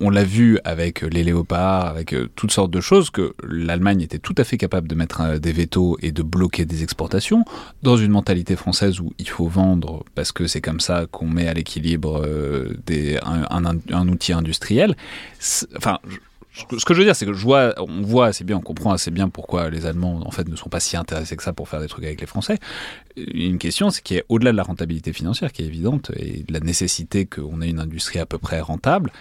on, 0.00 0.10
l'a 0.10 0.24
vu 0.24 0.58
avec 0.64 1.02
les 1.02 1.24
léopards, 1.24 1.86
avec 1.86 2.14
toutes 2.34 2.52
sortes 2.52 2.70
de 2.70 2.80
choses 2.80 3.10
que 3.10 3.34
l'Allemagne 3.42 4.00
était 4.02 4.18
tout 4.18 4.34
à 4.38 4.44
fait 4.44 4.56
capable 4.56 4.88
de 4.88 4.94
mettre 4.94 5.38
des 5.38 5.52
veto 5.52 5.98
et 6.00 6.12
de 6.12 6.22
bloquer 6.22 6.64
des 6.64 6.82
exportations, 6.82 7.44
dans 7.82 7.96
une 7.96 8.10
mentalité 8.10 8.56
française 8.56 9.00
où 9.00 9.12
il 9.18 9.28
faut 9.28 9.48
vendre 9.48 10.04
parce 10.14 10.32
que 10.32 10.46
c'est 10.46 10.60
comme 10.60 10.80
ça 10.80 11.06
qu'on 11.10 11.26
met 11.26 11.48
à 11.48 11.54
l'équilibre 11.54 12.22
euh, 12.38 13.18
un, 13.20 14.08
outil 14.08 14.32
industriel. 14.32 14.96
Enfin, 15.76 15.98
ce 16.76 16.84
que 16.84 16.94
je 16.94 16.98
veux 16.98 17.04
dire, 17.04 17.14
c'est 17.14 17.26
que 17.26 17.32
je 17.32 17.42
vois, 17.42 17.74
on 17.78 18.02
voit 18.02 18.26
assez 18.26 18.44
bien, 18.44 18.56
on 18.56 18.60
comprend 18.60 18.92
assez 18.92 19.10
bien 19.10 19.28
pourquoi 19.28 19.70
les 19.70 19.86
Allemands, 19.86 20.20
en 20.24 20.30
fait, 20.30 20.48
ne 20.48 20.56
sont 20.56 20.68
pas 20.68 20.80
si 20.80 20.96
intéressés 20.96 21.36
que 21.36 21.42
ça 21.42 21.52
pour 21.52 21.68
faire 21.68 21.80
des 21.80 21.88
trucs 21.88 22.04
avec 22.04 22.20
les 22.20 22.26
Français. 22.26 22.58
Une 23.16 23.58
question, 23.58 23.90
c'est 23.90 24.02
qu'il 24.02 24.16
y 24.16 24.20
a 24.20 24.24
au-delà 24.28 24.52
de 24.52 24.56
la 24.56 24.62
rentabilité 24.62 25.12
financière 25.12 25.52
qui 25.52 25.62
est 25.62 25.66
évidente 25.66 26.10
et 26.16 26.42
de 26.42 26.52
la 26.52 26.60
nécessité 26.60 27.26
qu'on 27.26 27.60
ait 27.62 27.68
une 27.68 27.80
industrie 27.80 28.18
à 28.18 28.26
peu 28.26 28.38
près 28.38 28.60
rentable, 28.60 29.12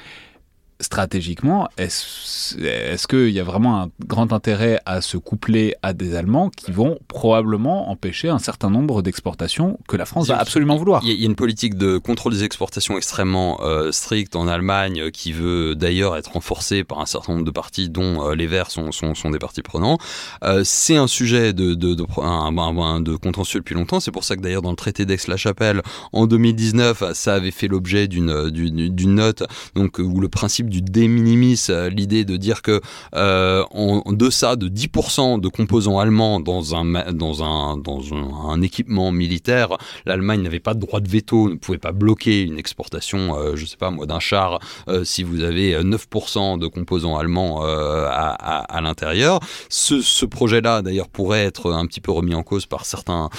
stratégiquement, 0.79 1.67
est-ce 1.77 2.57
est 2.57 3.07
qu'il 3.07 3.29
y 3.29 3.39
a 3.39 3.43
vraiment 3.43 3.81
un 3.81 3.89
grand 4.05 4.33
intérêt 4.33 4.79
à 4.85 5.01
se 5.01 5.17
coupler 5.17 5.75
à 5.81 5.93
des 5.93 6.15
Allemands 6.15 6.49
qui 6.49 6.71
vont 6.71 6.99
probablement 7.07 7.89
empêcher 7.89 8.29
un 8.29 8.39
certain 8.39 8.69
nombre 8.69 9.01
d'exportations 9.01 9.79
que 9.87 9.97
la 9.97 10.05
France 10.05 10.27
va 10.27 10.37
absolument 10.37 10.75
vouloir? 10.75 11.01
Il 11.03 11.11
y, 11.11 11.23
a 11.23 11.25
une 11.25 11.35
politique 11.35 11.75
de 11.75 11.97
contrôle 11.97 12.33
des 12.33 12.43
exportations 12.43 12.97
extrêmement 12.97 13.59
euh, 13.61 13.91
stricte 13.91 14.35
en 14.35 14.47
Allemagne 14.47 15.01
euh, 15.01 15.09
qui 15.09 15.31
veut 15.31 15.75
d'ailleurs 15.75 16.15
être 16.15 16.33
renforcée 16.33 16.83
par 16.83 16.99
un 16.99 17.05
certain 17.05 17.33
nombre 17.33 17.45
de 17.45 17.51
partis 17.51 17.89
dont 17.89 18.29
euh, 18.29 18.35
les 18.35 18.47
Verts 18.47 18.71
sont, 18.71 18.91
sont, 18.91 19.15
sont, 19.15 19.31
des 19.31 19.39
partis 19.39 19.61
prenants. 19.61 19.97
Euh, 20.43 20.61
c'est 20.63 20.95
un 20.95 21.07
sujet 21.07 21.53
de, 21.53 21.73
de, 21.73 21.93
de, 21.93 22.05
un, 22.21 23.01
de 23.01 23.15
contentieux 23.15 23.59
depuis 23.59 23.75
longtemps. 23.75 23.99
C'est 23.99 24.11
pour 24.11 24.23
ça 24.23 24.35
que 24.35 24.41
d'ailleurs 24.41 24.61
dans 24.61 24.69
le 24.69 24.75
traité 24.75 25.05
d'Aix-la-Chapelle 25.05 25.81
en 26.13 26.27
2019, 26.27 27.13
ça 27.13 27.33
avait 27.33 27.51
fait 27.51 27.67
l'objet 27.67 28.07
d'une 28.07 29.15
note 29.15 29.43
donc, 29.75 29.99
où 29.99 30.19
le 30.19 30.29
principe 30.29 30.66
du 30.67 30.81
de 30.81 31.07
minimis, 31.07 31.67
euh, 31.69 31.89
l'idée 31.89 32.25
de 32.25 32.37
dire 32.37 32.61
que 32.61 32.81
euh, 33.15 33.63
en, 33.71 34.01
deçà 34.13 34.55
de 34.55 34.67
10% 34.67 35.39
de 35.39 35.47
composants 35.47 35.99
allemands 35.99 36.39
dans 36.39 36.75
un, 36.75 37.13
dans 37.13 37.43
un, 37.43 37.77
dans 37.77 38.01
un, 38.13 38.61
équipement 38.61 39.11
militaire, 39.11 39.77
l'Allemagne 40.05 40.41
n'avait 40.41 40.59
pas 40.59 40.73
de 40.73 40.79
droit 40.79 40.99
de 40.99 41.07
veto, 41.07 41.49
ne 41.49 41.55
pouvait 41.55 41.77
pas 41.77 41.91
bloquer 41.91 42.41
une 42.41 42.57
exportation, 42.57 43.37
euh, 43.37 43.55
je 43.55 43.65
sais 43.65 43.77
pas 43.77 43.91
moi, 43.91 44.05
d'un 44.05 44.19
char 44.19 44.59
si 45.03 45.23
vous 45.23 45.41
avez 45.41 45.75
9% 45.81 46.57
de 46.59 46.67
composants 46.67 47.17
allemands 47.17 47.61
à, 47.61 48.79
l'intérieur. 48.81 49.39
Ce, 49.69 50.01
ce 50.01 50.25
projet-là, 50.25 50.81
d'ailleurs, 50.81 51.09
pourrait 51.09 51.45
être 51.45 51.71
un 51.71 51.85
petit 51.85 52.01
peu 52.01 52.11
remis 52.11 52.35
en 52.35 52.43
cause 52.43 52.65
par 52.65 52.85
certains, 52.85 53.29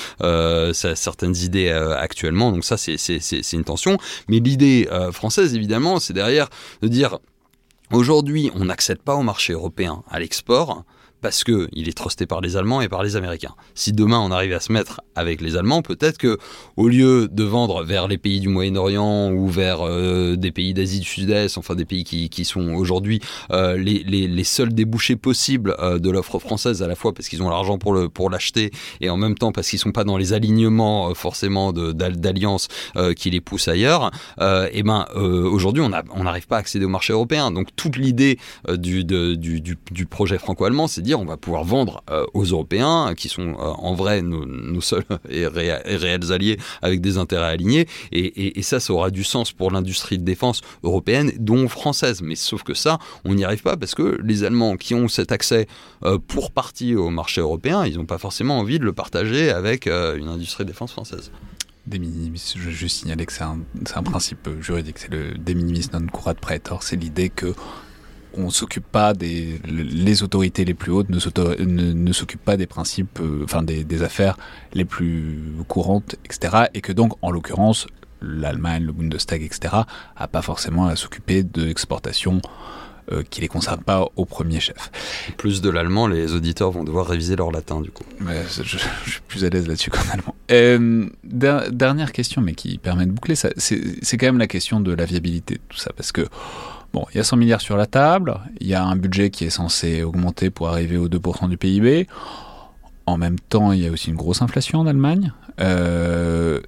certaines 0.72 1.36
idées 1.36 1.70
actuellement. 1.70 2.52
Donc 2.52 2.64
ça, 2.64 2.76
c'est 2.76 3.52
une 3.52 3.64
tension. 3.64 3.98
Mais 4.28 4.38
l'idée 4.38 4.88
française, 5.12 5.55
évidemment, 5.55 5.98
c'est 6.00 6.12
derrière 6.12 6.48
de 6.82 6.88
dire 6.88 7.18
Aujourd'hui, 7.90 8.51
on 8.55 8.66
n'accède 8.66 9.01
pas 9.01 9.15
au 9.15 9.23
marché 9.23 9.55
européen 9.55 10.02
à 10.10 10.20
l'export 10.20 10.85
parce 11.20 11.45
que 11.45 11.69
il 11.73 11.89
est 11.89 11.97
trusté 11.97 12.27
par 12.27 12.40
les 12.40 12.57
Allemands 12.57 12.81
et 12.81 12.89
par 12.89 13.03
les 13.03 13.16
Américains. 13.16 13.55
Si 13.74 13.93
demain 13.93 14.20
on 14.20 14.31
arrive 14.31 14.53
à 14.53 14.61
se 14.61 14.73
mettre 14.73 15.01
avec 15.15 15.40
les 15.40 15.57
Allemands, 15.57 15.82
peut-être 15.82 16.19
que 16.19 16.39
au 16.77 16.89
lieu 16.89 17.28
de 17.28 17.45
vendre 17.45 17.82
vers 17.85 18.09
les 18.09 18.19
pays 18.19 18.40
du 18.40 18.49
Moyen-Orient 18.49 19.32
ou 19.32 19.49
vers 19.49 19.81
euh, 19.81 20.36
des 20.36 20.53
pays 20.53 20.74
d'Asie 20.74 21.01
du 21.01 21.07
Sud-Est, 21.07 21.59
enfin 21.59 21.74
des 21.74 21.85
pays 21.85 22.05
qui, 22.05 22.28
qui 22.28 22.45
sont 22.45 22.74
aujourd'hui 22.74 23.20
euh, 23.51 23.77
les, 23.77 24.03
les, 24.05 24.45
seuls 24.45 24.73
débouchés 24.73 25.16
possibles 25.16 25.74
euh, 25.78 25.99
de 25.99 26.11
l'offre 26.11 26.39
française, 26.39 26.82
à 26.82 26.86
la 26.86 26.95
fois 26.95 27.12
parce 27.12 27.28
qu'ils 27.28 27.43
ont 27.43 27.51
l'argent 27.51 27.78
pour 27.78 27.93
le 27.93 28.09
pour 28.09 28.31
l'acheter 28.31 28.70
et 29.01 29.11
en 29.11 29.16
même 29.16 29.35
temps 29.35 29.53
parce 29.53 29.69
qu'ils 29.69 29.78
sont 29.78 29.93
pas 29.93 30.05
dans 30.05 30.16
les 30.16 30.32
alignements 30.32 31.15
forcément 31.15 31.73
d'alliances 31.73 32.69
qui 33.16 33.31
les 33.31 33.40
poussent 33.40 33.69
ailleurs, 33.69 34.11
et 34.40 34.69
eh 34.73 34.82
ben 34.82 35.07
aujourd'hui 35.15 35.82
on 35.82 36.24
n'arrive 36.24 36.47
pas 36.47 36.57
à 36.57 36.61
accéder 36.61 36.85
au 36.85 36.89
marché 36.89 37.12
européen. 37.12 37.51
Donc 37.51 37.69
toute 37.77 37.97
l'idée 37.97 38.39
du, 38.69 39.05
du, 39.05 39.36
du, 39.36 39.78
du 39.90 40.07
projet 40.07 40.39
franco-allemand, 40.39 40.86
c'est 40.86 41.03
on 41.14 41.24
va 41.24 41.36
pouvoir 41.36 41.64
vendre 41.64 42.02
euh, 42.10 42.24
aux 42.35 42.44
Européens, 42.44 43.14
qui 43.16 43.28
sont 43.28 43.51
euh, 43.51 43.55
en 43.56 43.94
vrai 43.94 44.22
nos, 44.22 44.80
seuls 44.80 45.05
et, 45.30 45.47
réels 45.47 46.32
alliés 46.32 46.59
avec 46.82 47.01
des 47.01 47.18
intérêts 47.18 47.47
alignés. 47.47 47.86
Et, 48.12 48.62
ça, 48.62 48.80
ça 48.80 48.93
aura 48.93 49.10
du 49.10 49.24
sens 49.24 49.52
pour 49.52 49.70
l'industrie 49.70 50.18
de 50.18 50.24
défense 50.24 50.60
européenne, 50.82 51.32
dont 51.39 51.68
française. 51.68 52.20
Mais 52.22 52.35
sauf 52.35 52.62
que 52.62 52.74
ça, 52.74 52.98
on 53.24 53.35
n'y 53.35 53.44
arrive 53.44 53.62
pas 53.62 53.76
parce 53.76 53.94
que 53.94 54.18
les 54.22 54.44
Allemands 54.44 54.76
qui 54.76 54.94
ont 54.94 55.09
cet 55.09 55.32
accès 55.32 55.66
euh, 56.05 56.18
pour 56.18 56.51
partie 56.51 56.94
au 56.94 57.10
marché 57.10 57.40
européen, 57.40 57.86
ils 57.86 57.97
n'ont 57.97 58.06
pas 58.06 58.18
forcément 58.18 58.59
envie 58.59 58.78
de 58.78 58.85
le 58.85 58.93
partager 58.93 59.51
avec 59.51 59.86
une 59.86 60.28
industrie 60.28 60.64
de 60.64 60.70
défense 60.70 60.93
française. 60.93 61.30
Des 61.86 61.98
minimis, 61.98 62.55
je 62.56 62.70
juste 62.70 62.98
signaler 62.98 63.24
que 63.24 63.32
c'est 63.32 63.44
un, 63.44 64.02
principe 64.02 64.48
juridique, 64.60 64.98
c'est 64.98 65.10
le 65.10 65.32
de 65.39 65.98
non 65.98 66.06
curat 66.06 66.35
praetor, 66.35 66.82
c'est 66.82 66.97
l'idée 66.97 67.30
que 67.30 67.55
on 68.39 68.51
s'occupe 68.51 68.86
pas 68.86 69.12
des 69.15 69.60
les 69.66 70.23
autorités 70.23 70.65
les 70.65 70.74
plus 70.74 70.93
hautes 70.93 71.09
ne, 71.10 71.93
ne, 71.93 72.12
s'occupent 72.12 72.44
pas 72.44 72.56
des 72.56 72.66
principes, 72.66 73.19
euh, 73.20 73.43
enfin 73.44 73.62
des, 73.62 74.02
affaires 74.02 74.39
les 74.74 74.85
plus 74.85 75.52
courantes, 75.66 76.15
etc. 76.24 76.66
Et 76.74 76.81
que 76.81 76.93
donc, 76.93 77.12
en 77.20 77.31
l'occurrence, 77.31 77.86
l'Allemagne, 78.23 78.85
le 78.85 78.93
Bundestag, 78.93 79.43
etc. 79.43 79.74
a 80.16 80.28
pas 80.28 80.43
forcément 80.43 80.86
à 80.86 80.97
s'occuper 80.97 81.43
de 81.43 81.65
l'exportation 81.65 82.40
euh, 83.10 83.23
qui 83.28 83.40
les 83.40 83.48
concerne 83.48 83.82
pas 83.82 84.06
au 84.16 84.24
premier 84.24 84.60
chef. 84.60 84.90
Plus 85.36 85.60
de 85.60 85.70
l'allemand, 85.70 86.06
les 86.06 86.32
auditeurs 86.35 86.70
vont 86.70 86.85
devoir 86.85 87.06
réviser 87.06 87.36
leur 87.36 87.51
latin 87.51 87.81
du 87.81 87.90
coup. 87.90 88.05
Mais 88.20 88.43
je, 88.55 88.62
je, 88.62 88.77
suis 88.77 89.20
plus 89.27 89.44
à 89.44 89.48
l'aise 89.48 89.66
là-dessus 89.66 89.90
qu'en 89.90 90.06
allemand. 90.12 90.35
Euh, 90.51 91.09
dernière 91.24 92.12
question, 92.12 92.43
mais 92.43 92.55
qui 92.55 92.78
permet 92.78 93.06
de 93.06 93.10
boucler, 93.10 93.35
c'est 93.35 94.16
quand 94.16 94.27
même 94.27 94.39
la 94.39 94.47
question 94.47 94.81
de 94.81 94.93
la 94.93 95.05
viabilité 95.06 95.55
de 95.55 95.60
tout 95.69 95.78
ça, 95.78 95.90
parce 95.97 96.12
que 96.12 96.28
Bon, 96.93 97.06
il 97.12 97.19
y 97.19 97.20
a 97.20 97.24
100 97.24 97.36
milliards 97.36 97.60
sur 97.60 97.77
la 97.77 97.86
table, 97.86 98.39
il 98.60 98.66
y 98.66 98.74
a 98.74 98.82
un 98.82 98.97
budget 98.97 99.31
qui 99.31 99.44
est 99.44 99.51
censé 99.51 100.02
augmenter 100.02 100.51
pour 100.51 100.69
arriver 100.69 100.97
aux 100.97 101.09
2% 101.09 101.48
du 101.48 101.56
PIB. 101.56 102.06
En 103.06 103.19
même 103.19 103.39
temps, 103.39 103.73
il 103.73 103.81
y 103.81 103.86
a 103.86 103.90
aussi 103.90 104.10
une 104.10 104.16
grosse 104.16 104.43
inflation 104.43 104.81
en 104.81 104.86
Allemagne. 104.86 105.32
Euh, 105.60 106.60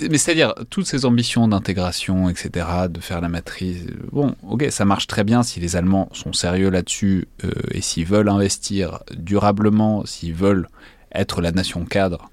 mais 0.00 0.18
c'est-à-dire, 0.18 0.54
toutes 0.70 0.86
ces 0.86 1.04
ambitions 1.04 1.46
d'intégration, 1.46 2.28
etc., 2.28 2.66
de 2.88 3.00
faire 3.00 3.20
la 3.20 3.28
matrice, 3.28 3.86
bon, 4.12 4.34
ok, 4.48 4.66
ça 4.70 4.84
marche 4.84 5.06
très 5.06 5.24
bien 5.24 5.42
si 5.42 5.60
les 5.60 5.76
Allemands 5.76 6.08
sont 6.12 6.32
sérieux 6.32 6.68
là-dessus 6.68 7.28
euh, 7.44 7.52
et 7.70 7.80
s'ils 7.80 8.06
veulent 8.06 8.28
investir 8.28 9.00
durablement, 9.16 10.04
s'ils 10.04 10.34
veulent 10.34 10.68
être 11.14 11.40
la 11.40 11.52
nation 11.52 11.84
cadre 11.84 12.30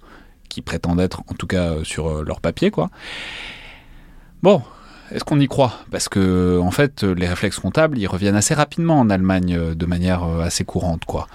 qui 0.50 0.62
prétendent 0.62 1.00
être, 1.00 1.22
en 1.28 1.36
tout 1.36 1.48
cas 1.48 1.84
sur 1.84 2.08
euh, 2.08 2.24
leur 2.24 2.42
papier, 2.42 2.72
quoi. 2.72 2.90
Bon, 4.42 4.64
est-ce 5.14 5.24
qu'on 5.24 5.40
y 5.40 5.48
croit? 5.48 5.74
Parce 5.92 6.10
que 6.10 6.60
en 6.60 6.72
fait, 6.72 7.04
les 7.04 7.28
réflexes 7.28 7.60
comptables, 7.60 7.98
ils 7.98 8.08
reviennent 8.08 8.36
assez 8.36 8.54
rapidement 8.54 9.00
en 9.00 9.10
Allemagne 9.10 9.56
euh, 9.56 9.76
de 9.76 9.86
manière 9.86 10.24
euh, 10.24 10.42
assez 10.42 10.64
courante, 10.64 11.06
quoi. 11.06 11.28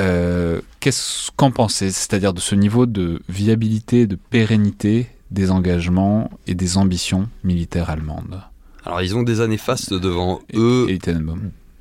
Euh, 0.00 0.60
qu'est-ce 0.80 1.30
qu'en 1.36 1.50
pensez? 1.50 1.90
C'est-à-dire 1.90 2.32
de 2.32 2.40
ce 2.40 2.54
niveau 2.54 2.86
de 2.86 3.20
viabilité, 3.28 4.06
de 4.06 4.16
pérennité 4.16 5.08
des 5.30 5.50
engagements 5.50 6.30
et 6.46 6.54
des 6.54 6.78
ambitions 6.78 7.28
militaires 7.44 7.90
allemandes? 7.90 8.42
Alors, 8.84 9.02
ils 9.02 9.14
ont 9.16 9.22
des 9.22 9.40
années 9.40 9.58
fastes 9.58 9.92
devant 9.92 10.40
eux. 10.54 10.86
Et, 10.88 10.98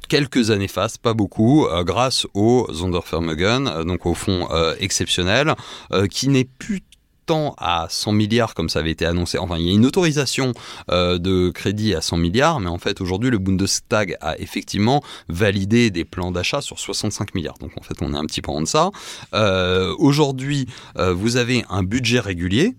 quelques 0.07 0.52
années 0.52 0.68
fastes, 0.68 0.98
pas 0.98 1.14
beaucoup, 1.14 1.65
grâce 1.84 2.27
au 2.34 2.68
Sondervermögen, 2.72 3.85
donc 3.85 4.06
au 4.06 4.14
fonds 4.14 4.48
exceptionnel, 4.77 5.56
qui 6.11 6.27
n'est 6.27 6.43
plus 6.60 6.81
à 7.57 7.88
100 7.89 8.11
milliards 8.11 8.53
comme 8.53 8.69
ça 8.69 8.80
avait 8.80 8.91
été 8.91 9.06
annoncé. 9.06 9.38
Enfin, 9.38 9.57
il 9.57 9.65
y 9.65 9.69
a 9.69 9.73
une 9.73 9.85
autorisation 9.85 10.53
euh, 10.89 11.18
de 11.18 11.49
crédit 11.49 11.95
à 11.95 12.02
100 12.02 12.18
milliards, 12.18 12.60
mais 12.60 12.69
en 12.69 12.77
fait 12.77 12.99
aujourd'hui 13.02 13.30
le 13.30 13.38
Bundestag 13.38 14.18
a 14.22 14.38
effectivement 14.38 15.02
validé 15.30 15.91
des 15.91 16.03
plans 16.03 16.31
d'achat 16.31 16.61
sur 16.61 16.80
65 16.80 17.34
milliards. 17.35 17.57
Donc 17.60 17.72
en 17.77 17.81
fait 17.84 17.95
on 18.02 18.14
est 18.14 18.18
un 18.18 18.26
petit 18.26 18.41
peu 18.41 18.52
en 18.52 18.61
deçà. 18.61 18.91
Euh, 19.34 19.95
aujourd'hui 19.98 20.68
euh, 20.98 21.14
vous 21.14 21.38
avez 21.38 21.64
un 21.69 21.84
budget 21.84 22.19
régulier 22.19 22.76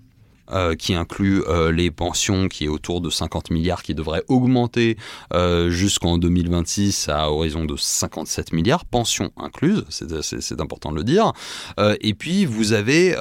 euh, 0.50 0.74
qui 0.74 0.92
inclut 0.92 1.44
euh, 1.46 1.70
les 1.70 1.92
pensions 1.92 2.48
qui 2.48 2.64
est 2.64 2.68
autour 2.68 3.00
de 3.00 3.10
50 3.10 3.50
milliards 3.52 3.82
qui 3.82 3.94
devrait 3.94 4.24
augmenter 4.26 4.96
euh, 5.32 5.70
jusqu'en 5.70 6.18
2026 6.18 7.08
à 7.08 7.30
horizon 7.30 7.64
de 7.64 7.76
57 7.76 8.52
milliards, 8.52 8.84
pensions 8.84 9.30
incluses, 9.36 9.84
c'est 9.88 10.60
important 10.60 10.90
de 10.90 10.96
le 10.96 11.04
dire. 11.04 11.32
et 11.78 12.14
puis 12.14 12.44
vous 12.44 12.72
avez 12.72 13.14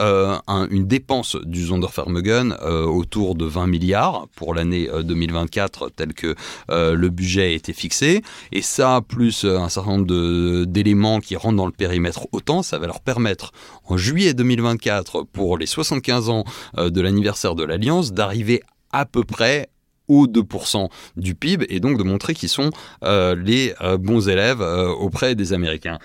une 0.47 0.87
dépense 0.87 1.37
du 1.43 1.67
Sondervermögen 1.67 2.53
autour 2.87 3.35
de 3.35 3.45
20 3.45 3.67
milliards 3.67 4.27
pour 4.35 4.55
l'année 4.55 4.89
2024 5.03 5.91
tel 5.95 6.13
que 6.13 6.35
le 6.69 7.09
budget 7.09 7.43
a 7.43 7.49
été 7.49 7.73
fixé. 7.73 8.23
Et 8.51 8.61
ça, 8.61 9.01
plus 9.07 9.45
un 9.45 9.69
certain 9.69 9.97
nombre 9.97 10.65
d'éléments 10.65 11.19
qui 11.19 11.35
rentrent 11.35 11.57
dans 11.57 11.65
le 11.65 11.71
périmètre 11.71 12.27
autant, 12.31 12.63
ça 12.63 12.79
va 12.79 12.87
leur 12.87 13.01
permettre 13.01 13.51
en 13.85 13.97
juillet 13.97 14.33
2024 14.33 15.23
pour 15.31 15.57
les 15.57 15.65
75 15.65 16.29
ans 16.29 16.43
de 16.77 17.01
la 17.01 17.10
anniversaire 17.11 17.55
de 17.55 17.63
l'Alliance 17.63 18.13
d'arriver 18.13 18.61
à 18.91 19.05
peu 19.05 19.23
près 19.23 19.69
aux 20.11 20.27
2% 20.27 20.89
du 21.15 21.35
PIB 21.35 21.65
et 21.69 21.79
donc 21.79 21.97
de 21.97 22.03
montrer 22.03 22.33
qu'ils 22.33 22.49
sont 22.49 22.69
euh, 23.03 23.33
les 23.33 23.73
euh, 23.81 23.97
bons 23.97 24.27
élèves 24.27 24.61
euh, 24.61 24.89
auprès 24.89 25.35
des 25.35 25.53
Américains. 25.53 25.99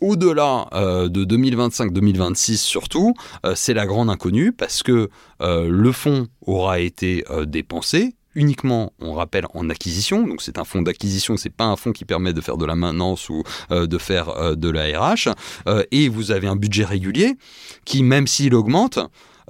Au-delà 0.00 0.66
de 1.10 1.24
2025-2026 1.26 2.56
surtout, 2.56 3.12
c'est 3.54 3.74
la 3.74 3.84
grande 3.84 4.08
inconnue 4.08 4.50
parce 4.50 4.82
que 4.82 5.10
le 5.40 5.92
fonds 5.92 6.26
aura 6.40 6.80
été 6.80 7.22
dépensé, 7.46 8.14
uniquement, 8.34 8.94
on 8.98 9.12
rappelle, 9.12 9.44
en 9.52 9.68
acquisition. 9.68 10.26
Donc 10.26 10.40
c'est 10.40 10.58
un 10.58 10.64
fonds 10.64 10.80
d'acquisition, 10.80 11.36
c'est 11.36 11.54
pas 11.54 11.66
un 11.66 11.76
fonds 11.76 11.92
qui 11.92 12.06
permet 12.06 12.32
de 12.32 12.40
faire 12.40 12.56
de 12.56 12.64
la 12.64 12.76
maintenance 12.76 13.28
ou 13.28 13.42
de 13.70 13.98
faire 13.98 14.56
de 14.56 14.70
la 14.70 14.98
RH. 14.98 15.34
Et 15.90 16.08
vous 16.08 16.30
avez 16.30 16.48
un 16.48 16.56
budget 16.56 16.86
régulier 16.86 17.34
qui, 17.84 18.02
même 18.02 18.26
s'il 18.26 18.54
augmente, 18.54 18.98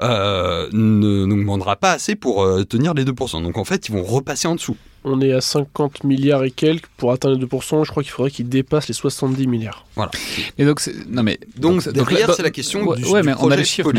ne 0.01 1.25
n'augmentera 1.25 1.77
pas 1.77 1.93
assez 1.93 2.15
pour 2.15 2.47
tenir 2.69 2.95
les 2.95 3.05
2%. 3.05 3.43
Donc 3.43 3.59
en 3.59 3.65
fait, 3.65 3.89
ils 3.89 3.93
vont 3.93 4.05
repasser 4.05 4.49
en 4.49 4.55
dessous 4.55 4.77
on 5.05 5.21
est 5.21 5.33
à 5.33 5.41
50 5.41 6.05
milliards 6.05 6.45
et 6.45 6.51
quelques 6.51 6.87
pour 6.97 7.13
atteindre 7.13 7.39
les 7.39 7.47
2%. 7.47 7.85
Je 7.85 7.91
crois 7.91 8.03
qu'il 8.03 8.13
faudrait 8.13 8.31
qu'il 8.31 8.49
dépasse 8.49 8.89
les 8.89 8.95
70 8.95 9.47
milliards. 9.47 9.87
Voilà. 9.97 10.11
Et 10.59 10.65
donc, 10.65 10.83
non 11.09 11.23
mais 11.23 11.39
donc, 11.57 11.89
derrière, 11.89 12.35
c'est 12.35 12.43
la 12.43 12.51
question 12.51 12.95
du, 12.95 13.05
ouais, 13.07 13.23
mais 13.23 13.33
on 13.39 13.51
a 13.51 13.57
les 13.57 13.65
chiffres, 13.65 13.93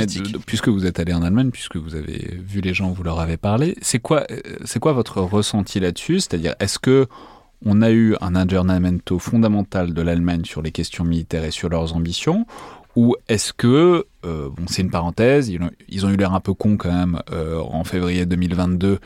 puisque 0.46 0.70
vous 0.70 0.86
êtes 0.86 1.00
allé 1.00 1.14
en 1.14 1.24
Allemagne, 1.24 1.52
puisque 1.52 1.78
vous 1.78 1.96
avez 1.96 2.38
vu 2.40 2.62
les 2.62 2.74
gens, 2.74 2.92
vous 2.92 3.04
leur 3.04 3.20
avez 3.20 3.38
parlé. 3.38 3.76
C'est 3.82 4.00
quoi, 4.00 4.26
euh, 4.32 4.40
c'est 4.66 4.80
quoi 4.80 4.94
votre 4.94 5.22
ressenti 5.22 5.80
là-dessus? 5.80 6.20
C'est-à-dire, 6.20 6.56
est-ce 6.60 6.80
que 6.80 7.08
on 7.66 7.82
a 7.82 7.92
eu 7.92 8.16
un 8.22 8.36
aggiornamento 8.36 9.20
fondamental 9.20 9.94
de 9.94 10.02
l'Allemagne 10.02 10.46
sur 10.46 10.62
les 10.62 10.72
questions 10.72 11.04
militaires 11.04 11.44
et 11.44 11.52
sur 11.52 11.68
leurs 11.68 11.94
ambitions 11.94 12.46
ou 12.96 13.16
est-ce 13.28 13.54
que, 13.54 14.06
euh, 14.26 14.50
bon 14.50 14.64
c'est 14.68 14.82
une 14.82 14.90
parenthèse, 14.90 15.50
ils 15.50 16.06
ont, 16.06 16.10
eu 16.10 16.18
l'air 16.18 16.34
un 16.34 16.40
peu 16.40 16.54
cons 16.54 16.78
quand 16.78 16.92
même 16.92 17.22
euh, 17.32 17.60
en 17.60 17.84
février 17.84 18.26
2022 18.26 19.00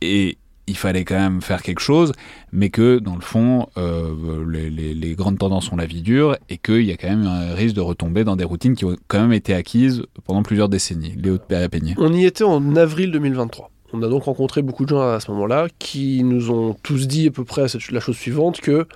et 0.00 0.38
il 0.66 0.76
fallait 0.76 1.04
quand 1.04 1.18
même 1.18 1.42
faire 1.42 1.62
quelque 1.62 1.80
chose, 1.80 2.12
mais 2.50 2.70
que 2.70 2.98
dans 2.98 3.14
le 3.14 3.20
fond, 3.20 3.68
euh, 3.76 4.44
les, 4.48 5.14
grandes 5.14 5.38
tendances 5.38 5.66
sont 5.66 5.76
la 5.76 5.86
vie 5.86 6.02
dure 6.02 6.36
et 6.48 6.58
qu'il 6.58 6.82
y 6.82 6.90
a 6.90 6.96
quand 6.96 7.08
même 7.08 7.26
un 7.26 7.54
risque 7.54 7.76
de 7.76 7.80
retomber 7.80 8.24
dans 8.24 8.34
des 8.36 8.44
routines 8.44 8.74
qui 8.74 8.84
ont 8.84 8.96
quand 9.06 9.20
même 9.20 9.32
été 9.32 9.54
acquises 9.54 10.02
pendant 10.24 10.42
plusieurs 10.42 10.68
décennies. 10.68 11.14
Léo 11.16 11.38
Peigné. 11.38 11.94
On 11.98 12.12
y 12.12 12.24
était 12.24 12.42
en 12.42 12.74
avril 12.74 13.12
2023. 13.12 13.70
on 13.92 14.02
a 14.02 14.08
donc 14.08 14.24
rencontré 14.24 14.62
beaucoup 14.62 14.84
de 14.84 14.90
gens 14.90 15.02
à 15.02 15.20
ce 15.20 15.30
moment-là 15.30 15.68
qui 15.78 16.24
nous 16.24 16.50
ont 16.50 16.74
tous 16.82 17.06
dit 17.06 17.28
à 17.28 17.30
peu 17.30 17.44
près 17.44 17.66
la 17.92 18.00
chose 18.00 18.16
suivante 18.16 18.60
que 18.60 18.88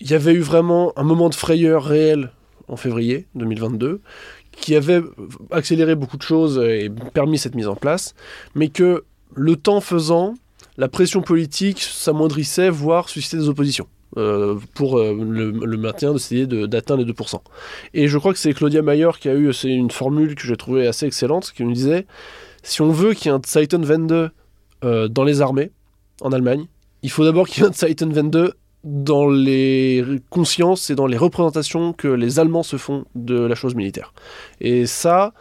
il 0.00 0.10
y 0.10 0.14
avait 0.14 0.34
eu 0.34 0.40
vraiment 0.40 0.92
un 0.96 1.04
moment 1.04 1.30
de 1.30 1.34
frayeur 1.34 1.84
réel 1.84 2.30
en 2.68 2.76
février 2.76 3.26
2022 3.34 4.00
qui 4.52 4.76
avait 4.76 5.02
accéléré 5.50 5.94
beaucoup 5.94 6.16
de 6.16 6.22
choses 6.22 6.58
et 6.58 6.90
permis 7.12 7.38
cette 7.38 7.54
mise 7.54 7.68
en 7.68 7.74
place, 7.74 8.14
mais 8.54 8.68
que 8.68 9.04
le 9.34 9.56
temps 9.56 9.80
faisant, 9.80 10.34
la 10.76 10.88
pression 10.88 11.22
politique 11.22 11.80
s'amoindrissait, 11.80 12.70
voire 12.70 13.08
suscitait 13.08 13.36
des 13.36 13.48
oppositions. 13.48 13.88
Euh, 14.16 14.60
pour 14.74 15.00
euh, 15.00 15.12
le, 15.12 15.76
maintien 15.76 16.12
d'essayer 16.12 16.46
d'atteindre 16.46 17.04
les 17.04 17.12
2%. 17.12 17.40
Et 17.94 18.06
je 18.06 18.16
crois 18.16 18.32
que 18.32 18.38
c'est 18.38 18.54
Claudia 18.54 18.80
Mayer 18.80 19.10
qui 19.18 19.28
a 19.28 19.34
eu 19.34 19.52
c'est 19.52 19.70
une 19.70 19.90
formule 19.90 20.36
que 20.36 20.46
j'ai 20.46 20.56
trouvée 20.56 20.86
assez 20.86 21.04
excellente, 21.04 21.52
qui 21.52 21.64
nous 21.64 21.72
disait 21.72 22.06
si 22.62 22.80
on 22.80 22.92
veut 22.92 23.14
qu'il 23.14 23.32
y 23.32 23.34
ait 23.34 23.36
un 23.36 23.40
Zeitenwende 23.44 24.30
euh, 24.84 25.08
dans 25.08 25.24
les 25.24 25.40
armées 25.40 25.72
en 26.20 26.30
Allemagne, 26.30 26.66
il 27.02 27.10
faut 27.10 27.24
d'abord 27.24 27.48
qu'il 27.48 27.64
y 27.64 27.66
ait 27.66 27.68
un 27.68 27.72
Zeitenwende 27.72 28.54
dans 28.84 29.28
les 29.28 30.04
consciences 30.30 30.90
et 30.90 30.94
dans 30.94 31.06
les 31.06 31.16
représentations 31.16 31.92
que 31.92 32.08
les 32.08 32.38
Allemands 32.38 32.62
se 32.62 32.76
font 32.76 33.06
de 33.14 33.40
la 33.40 33.54
chose 33.54 33.74
militaire. 33.74 34.12
Et 34.60 34.86
ça, 34.86 35.32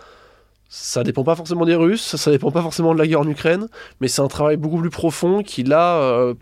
ça 0.70 1.04
dépend 1.04 1.24
pas 1.24 1.36
forcément 1.36 1.66
des 1.66 1.76
Russes, 1.76 2.16
ça 2.16 2.32
dépend 2.32 2.52
pas 2.52 2.62
forcément 2.62 2.94
de 2.94 3.00
la 3.00 3.06
guerre 3.06 3.20
en 3.20 3.28
Ukraine, 3.28 3.68
mais 4.00 4.08
c'est 4.08 4.22
un 4.22 4.28
travail 4.28 4.58
beaucoup 4.58 4.80
plus 4.80 4.90
profond 4.90 5.44
qui 5.44 5.64
là 5.64 5.98
euh, 5.98 6.34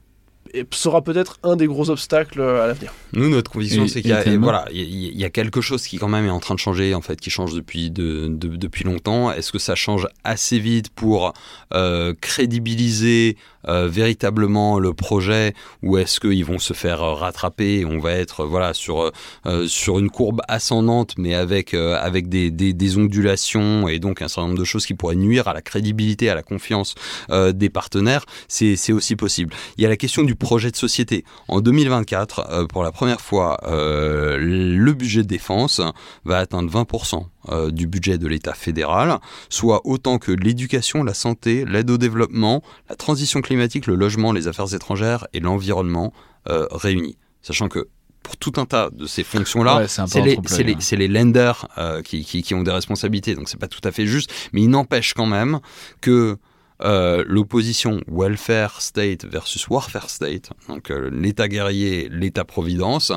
sera 0.71 1.01
peut-être 1.01 1.37
un 1.43 1.55
des 1.55 1.67
gros 1.67 1.89
obstacles 1.89 2.41
à 2.41 2.67
l'avenir. 2.67 2.93
Nous, 3.13 3.29
notre 3.29 3.51
conviction, 3.51 3.87
c'est 3.87 4.01
qu'il 4.01 4.11
y, 4.11 4.13
a, 4.13 4.37
voilà, 4.37 4.65
il 4.71 5.17
y, 5.17 5.23
a 5.25 5.29
quelque 5.29 5.61
chose 5.61 5.85
qui 5.85 5.97
quand 5.97 6.07
même 6.07 6.25
est 6.25 6.31
en 6.31 6.39
train 6.39 6.55
de 6.55 6.59
changer, 6.59 6.93
en 6.93 7.01
fait, 7.01 7.19
qui 7.19 7.29
change 7.29 7.53
depuis, 7.53 7.91
de, 7.91 8.27
depuis 8.29 8.83
longtemps. 8.83 9.31
Est-ce 9.31 9.51
que 9.51 9.59
ça 9.59 9.75
change 9.75 10.07
assez 10.23 10.59
vite 10.59 10.89
pour 10.89 11.33
euh, 11.73 12.13
crédibiliser 12.19 13.37
euh, 13.67 13.87
véritablement 13.87 14.79
le 14.79 14.93
projet 14.93 15.53
ou 15.83 15.97
est-ce 15.97 16.19
qu'ils 16.19 16.45
vont 16.45 16.59
se 16.59 16.73
faire 16.73 16.99
rattraper 16.99 17.85
On 17.85 17.99
va 17.99 18.13
être 18.13 18.45
voilà 18.45 18.73
sur 18.73 19.11
euh, 19.45 19.67
sur 19.67 19.99
une 19.99 20.09
courbe 20.09 20.41
ascendante, 20.47 21.15
mais 21.17 21.35
avec 21.35 21.73
avec 21.73 22.29
des, 22.29 22.51
des, 22.51 22.73
des, 22.73 22.97
ondulations 22.97 23.87
et 23.87 23.99
donc 23.99 24.21
un 24.21 24.27
certain 24.27 24.47
nombre 24.47 24.59
de 24.59 24.65
choses 24.65 24.85
qui 24.85 24.93
pourraient 24.93 25.15
nuire 25.15 25.47
à 25.47 25.53
la 25.53 25.61
crédibilité, 25.61 26.29
à 26.29 26.35
la 26.35 26.43
confiance 26.43 26.95
des 27.29 27.69
partenaires. 27.69 28.25
C'est 28.47 28.91
aussi 28.91 29.15
possible. 29.15 29.53
Il 29.77 29.83
y 29.83 29.85
a 29.85 29.89
la 29.89 29.97
question 29.97 30.23
du 30.23 30.35
projet 30.35 30.71
de 30.71 30.75
société. 30.75 31.23
En 31.47 31.61
2024, 31.61 32.67
pour 32.67 32.83
la 32.83 32.91
première 32.91 33.21
fois, 33.21 33.59
le 33.67 34.91
budget 34.91 35.23
de 35.23 35.27
défense 35.27 35.81
va 36.25 36.39
atteindre 36.39 36.71
20% 36.71 37.25
euh, 37.49 37.71
du 37.71 37.87
budget 37.87 38.17
de 38.17 38.27
l'État 38.27 38.53
fédéral, 38.53 39.19
soit 39.49 39.81
autant 39.85 40.17
que 40.19 40.31
l'éducation, 40.31 41.03
la 41.03 41.13
santé, 41.13 41.65
l'aide 41.65 41.89
au 41.89 41.97
développement, 41.97 42.61
la 42.89 42.95
transition 42.95 43.41
climatique, 43.41 43.87
le 43.87 43.95
logement, 43.95 44.31
les 44.31 44.47
affaires 44.47 44.73
étrangères 44.73 45.27
et 45.33 45.39
l'environnement 45.39 46.13
euh, 46.49 46.67
réunis. 46.71 47.17
Sachant 47.41 47.67
que 47.67 47.87
pour 48.23 48.37
tout 48.37 48.53
un 48.57 48.65
tas 48.65 48.89
de 48.91 49.07
ces 49.07 49.23
fonctions-là, 49.23 49.87
c'est 49.87 50.95
les, 50.95 51.07
lenders 51.07 51.67
euh, 51.77 52.01
qui, 52.01 52.23
qui, 52.23 52.53
ont 52.53 52.61
des 52.61 52.71
responsabilités, 52.71 53.33
donc 53.33 53.49
c'est 53.49 53.59
pas 53.59 53.67
tout 53.67 53.81
à 53.83 53.91
fait 53.91 54.05
juste, 54.05 54.31
mais 54.53 54.61
il 54.61 54.69
n'empêche 54.69 55.13
quand 55.13 55.25
même 55.25 55.59
que 56.01 56.37
euh, 56.83 57.23
l'opposition 57.27 58.01
welfare 58.07 58.81
state 58.81 59.25
versus 59.25 59.67
warfare 59.67 60.09
state, 60.09 60.49
donc 60.67 60.91
euh, 60.91 61.09
l'État 61.11 61.47
guerrier, 61.47 62.09
l'État-providence, 62.09 63.11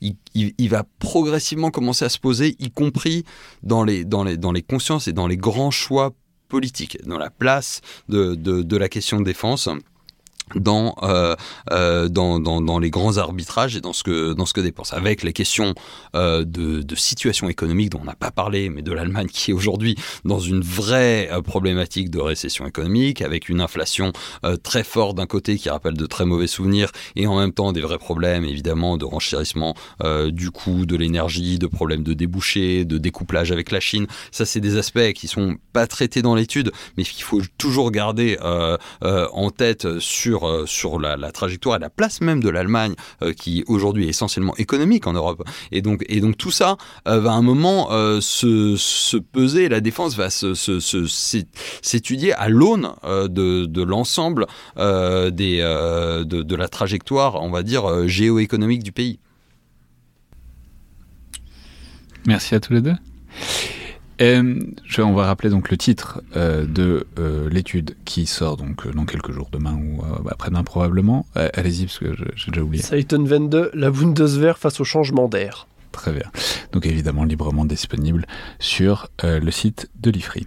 il, 0.00 0.68
va 0.68 0.84
progressivement 0.98 1.70
commencer 1.70 2.04
à 2.04 2.08
se 2.08 2.18
poser, 2.18 2.56
y 2.58 2.70
compris 2.70 3.24
dans 3.62 3.84
les, 3.84 4.04
consciences 4.68 5.08
et 5.08 5.12
dans 5.12 5.26
les 5.26 5.36
grands 5.36 5.70
choix 5.70 6.12
politiques, 6.48 6.98
dans 7.06 7.18
la 7.18 7.30
place 7.30 7.80
de, 8.08 8.34
de 8.34 8.76
la 8.76 8.88
question 8.88 9.20
de 9.20 9.24
défense 9.24 9.68
dans, 10.54 10.94
euh, 11.02 11.36
euh, 11.70 12.08
dans, 12.08 12.40
dans, 12.40 12.60
dans, 12.60 12.78
les 12.78 12.90
grands 12.90 13.16
arbitrages 13.18 13.76
et 13.76 13.80
dans 13.80 13.92
ce 13.92 14.02
que, 14.02 14.32
dans 14.32 14.46
ce 14.46 14.54
que 14.54 14.60
dépense. 14.60 14.92
Avec 14.92 15.22
les 15.22 15.32
questions 15.32 15.74
euh, 16.14 16.44
de, 16.44 16.84
situation 16.96 17.48
économique 17.48 17.90
dont 17.90 18.00
on 18.02 18.04
n'a 18.04 18.14
pas 18.14 18.30
parlé, 18.30 18.68
mais 18.68 18.82
de 18.82 18.92
l'Allemagne 18.92 19.28
qui 19.28 19.52
est 19.52 19.54
aujourd'hui 19.54 19.96
dans 20.24 20.38
une 20.38 20.60
vraie 20.60 21.30
problématique 21.44 22.10
de 22.10 22.20
récession 22.20 22.66
économique, 22.66 23.22
avec 23.22 23.48
une 23.48 23.60
inflation 23.60 24.12
très 24.62 24.84
forte 24.84 25.16
d'un 25.16 25.26
côté 25.26 25.56
qui 25.56 25.70
rappelle 25.70 25.94
de 25.94 26.06
très 26.06 26.26
mauvais 26.26 26.46
souvenirs, 26.46 26.90
et 27.16 27.26
en 27.26 27.38
même 27.38 27.52
temps 27.52 27.72
des 27.72 27.80
vrais 27.80 27.98
problèmes 27.98 28.44
évidemment 28.44 28.98
de 28.98 29.04
renchérissement 29.04 29.74
du 30.26 30.50
coût 30.50 30.84
de 30.84 30.96
l'énergie, 30.96 31.58
de 31.58 31.66
problèmes 31.66 32.02
de 32.02 32.12
débouchés, 32.12 32.84
de 32.84 32.98
découplage 32.98 33.50
avec 33.50 33.70
la 33.70 33.80
Chine. 33.80 34.06
Ça, 34.30 34.44
c'est 34.44 34.60
des 34.60 34.76
aspects 34.76 35.12
qui 35.14 35.26
sont 35.26 35.56
pas 35.72 35.86
traités 35.86 36.20
dans 36.20 36.34
l'étude, 36.34 36.70
mais 36.98 37.04
qu'il 37.04 37.24
faut 37.24 37.40
toujours 37.56 37.90
garder 37.90 38.36
en 38.42 39.50
tête 39.50 39.98
sur 40.00 40.39
sur, 40.66 40.98
euh, 40.98 41.16
la, 41.16 41.32
trajectoire 41.32 41.76
et 41.76 41.78
la 41.78 41.90
place 41.90 42.20
même 42.20 42.42
de 42.42 42.48
l'Allemagne, 42.48 42.94
euh, 43.22 43.32
qui 43.32 43.64
aujourd'hui 43.66 44.06
est 44.06 44.10
essentiellement 44.10 44.56
économique 44.56 45.06
en 45.06 45.12
Europe. 45.12 45.42
Et 45.72 45.82
donc, 45.82 46.04
et 46.08 46.20
donc 46.20 46.36
tout 46.36 46.50
ça 46.50 46.76
euh, 47.08 47.20
va 47.20 47.32
à 47.32 47.34
un 47.34 47.42
moment 47.42 47.90
se, 48.20 48.76
se, 48.76 49.16
peser, 49.16 49.68
la 49.68 49.80
défense 49.80 50.16
va 50.16 50.28
s'étudier 51.82 52.32
à 52.34 52.48
l'aune 52.48 52.92
de, 53.04 53.82
l'ensemble 53.82 54.46
de 54.76 56.54
la 56.54 56.68
trajectoire, 56.68 57.42
on 57.42 57.50
va 57.50 57.62
dire, 57.62 58.08
géoéconomique 58.08 58.82
du 58.82 58.92
pays. 58.92 59.18
Merci 62.26 62.54
à 62.54 62.60
tous 62.60 62.74
les 62.74 62.80
deux. 62.80 62.94
Euh, 64.20 64.60
je, 64.84 65.02
on 65.02 65.14
va 65.14 65.26
rappeler 65.26 65.50
donc 65.50 65.70
le 65.70 65.76
titre 65.76 66.22
euh, 66.36 66.66
de 66.66 67.06
euh, 67.18 67.48
l'étude 67.48 67.96
qui 68.04 68.26
sort 68.26 68.56
donc 68.56 68.86
dans 68.94 69.06
quelques 69.06 69.32
jours, 69.32 69.48
demain 69.50 69.74
ou 69.74 70.02
après-demain 70.28 70.64
probablement. 70.64 71.26
Allez-y 71.34 71.86
parce 71.86 71.98
que 71.98 72.14
j'ai 72.36 72.50
déjà 72.50 72.62
oublié. 72.62 72.82
Seitenwende, 72.82 73.70
la 73.74 73.90
Bundeswehr 73.90 74.58
face 74.58 74.80
au 74.80 74.84
changement 74.84 75.28
d'air. 75.28 75.66
Très 75.92 76.12
bien. 76.12 76.30
Donc 76.72 76.86
évidemment 76.86 77.24
librement 77.24 77.64
disponible 77.64 78.26
sur 78.58 79.08
le 79.22 79.50
site 79.50 79.90
de 80.00 80.10
l'IFRI. 80.10 80.46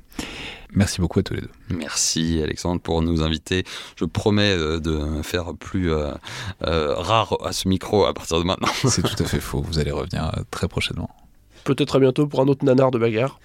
Merci 0.76 1.02
beaucoup 1.02 1.20
à 1.20 1.24
tous 1.24 1.36
les 1.36 1.42
deux. 1.42 1.52
Merci 1.70 2.42
Alexandre 2.42 2.82
pour 2.82 3.02
nous 3.02 3.22
inviter. 3.22 3.64
Je 3.96 4.06
promets 4.06 4.56
de 4.56 5.22
faire 5.22 5.54
plus 5.54 5.92
rare 6.62 7.38
à 7.44 7.52
ce 7.52 7.68
micro 7.68 8.06
à 8.06 8.14
partir 8.14 8.40
de 8.40 8.44
maintenant. 8.44 8.70
C'est 8.86 9.04
tout 9.04 9.22
à 9.22 9.26
fait 9.26 9.42
faux. 9.42 9.62
Vous 9.62 9.80
allez 9.80 9.92
revenir 9.92 10.32
très 10.50 10.68
prochainement 10.68 11.10
peut-être 11.64 11.96
à 11.96 12.00
bientôt 12.00 12.28
pour 12.28 12.42
un 12.42 12.48
autre 12.48 12.66
nanar 12.66 12.92
de 12.92 13.00
bagarre. 13.00 13.40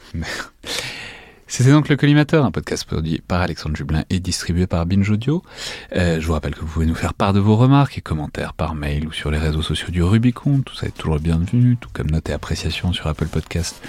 C'était 1.50 1.72
donc 1.72 1.88
le 1.88 1.96
Collimateur, 1.96 2.44
un 2.44 2.50
podcast 2.50 2.84
produit 2.84 3.22
par 3.26 3.40
Alexandre 3.40 3.74
Jublin 3.74 4.04
et 4.10 4.20
distribué 4.20 4.66
par 4.66 4.84
Binge 4.84 5.10
Audio. 5.10 5.42
Euh, 5.96 6.20
je 6.20 6.26
vous 6.26 6.34
rappelle 6.34 6.54
que 6.54 6.60
vous 6.60 6.66
pouvez 6.66 6.84
nous 6.84 6.94
faire 6.94 7.14
part 7.14 7.32
de 7.32 7.40
vos 7.40 7.56
remarques 7.56 7.96
et 7.96 8.02
commentaires 8.02 8.52
par 8.52 8.74
mail 8.74 9.08
ou 9.08 9.12
sur 9.12 9.30
les 9.30 9.38
réseaux 9.38 9.62
sociaux 9.62 9.88
du 9.88 10.02
Rubicon. 10.02 10.60
Tout 10.60 10.74
ça 10.74 10.86
est 10.86 10.96
toujours 10.96 11.18
bienvenu, 11.18 11.78
tout 11.80 11.88
comme 11.90 12.10
notes 12.10 12.28
et 12.28 12.34
appréciations 12.34 12.92
sur 12.92 13.06
Apple 13.06 13.28
Podcast 13.28 13.82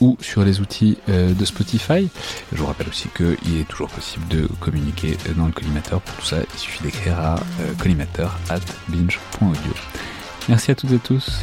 ou 0.00 0.16
sur 0.20 0.44
les 0.44 0.60
outils 0.60 0.96
euh, 1.08 1.34
de 1.34 1.44
Spotify. 1.44 2.08
Je 2.52 2.58
vous 2.58 2.66
rappelle 2.66 2.88
aussi 2.88 3.08
qu'il 3.16 3.58
est 3.58 3.68
toujours 3.68 3.88
possible 3.88 4.26
de 4.28 4.46
communiquer 4.60 5.16
dans 5.36 5.46
le 5.46 5.52
collimateur. 5.52 6.00
Pour 6.00 6.16
tout 6.16 6.26
ça, 6.26 6.36
il 6.54 6.58
suffit 6.58 6.84
d'écrire 6.84 7.18
à 7.18 7.34
euh, 7.34 7.74
collimateur 7.78 8.38
at 8.48 8.60
binge.audio. 8.88 9.72
Merci 10.48 10.70
à 10.70 10.74
toutes 10.76 10.92
et 10.92 10.98
tous. 10.98 11.42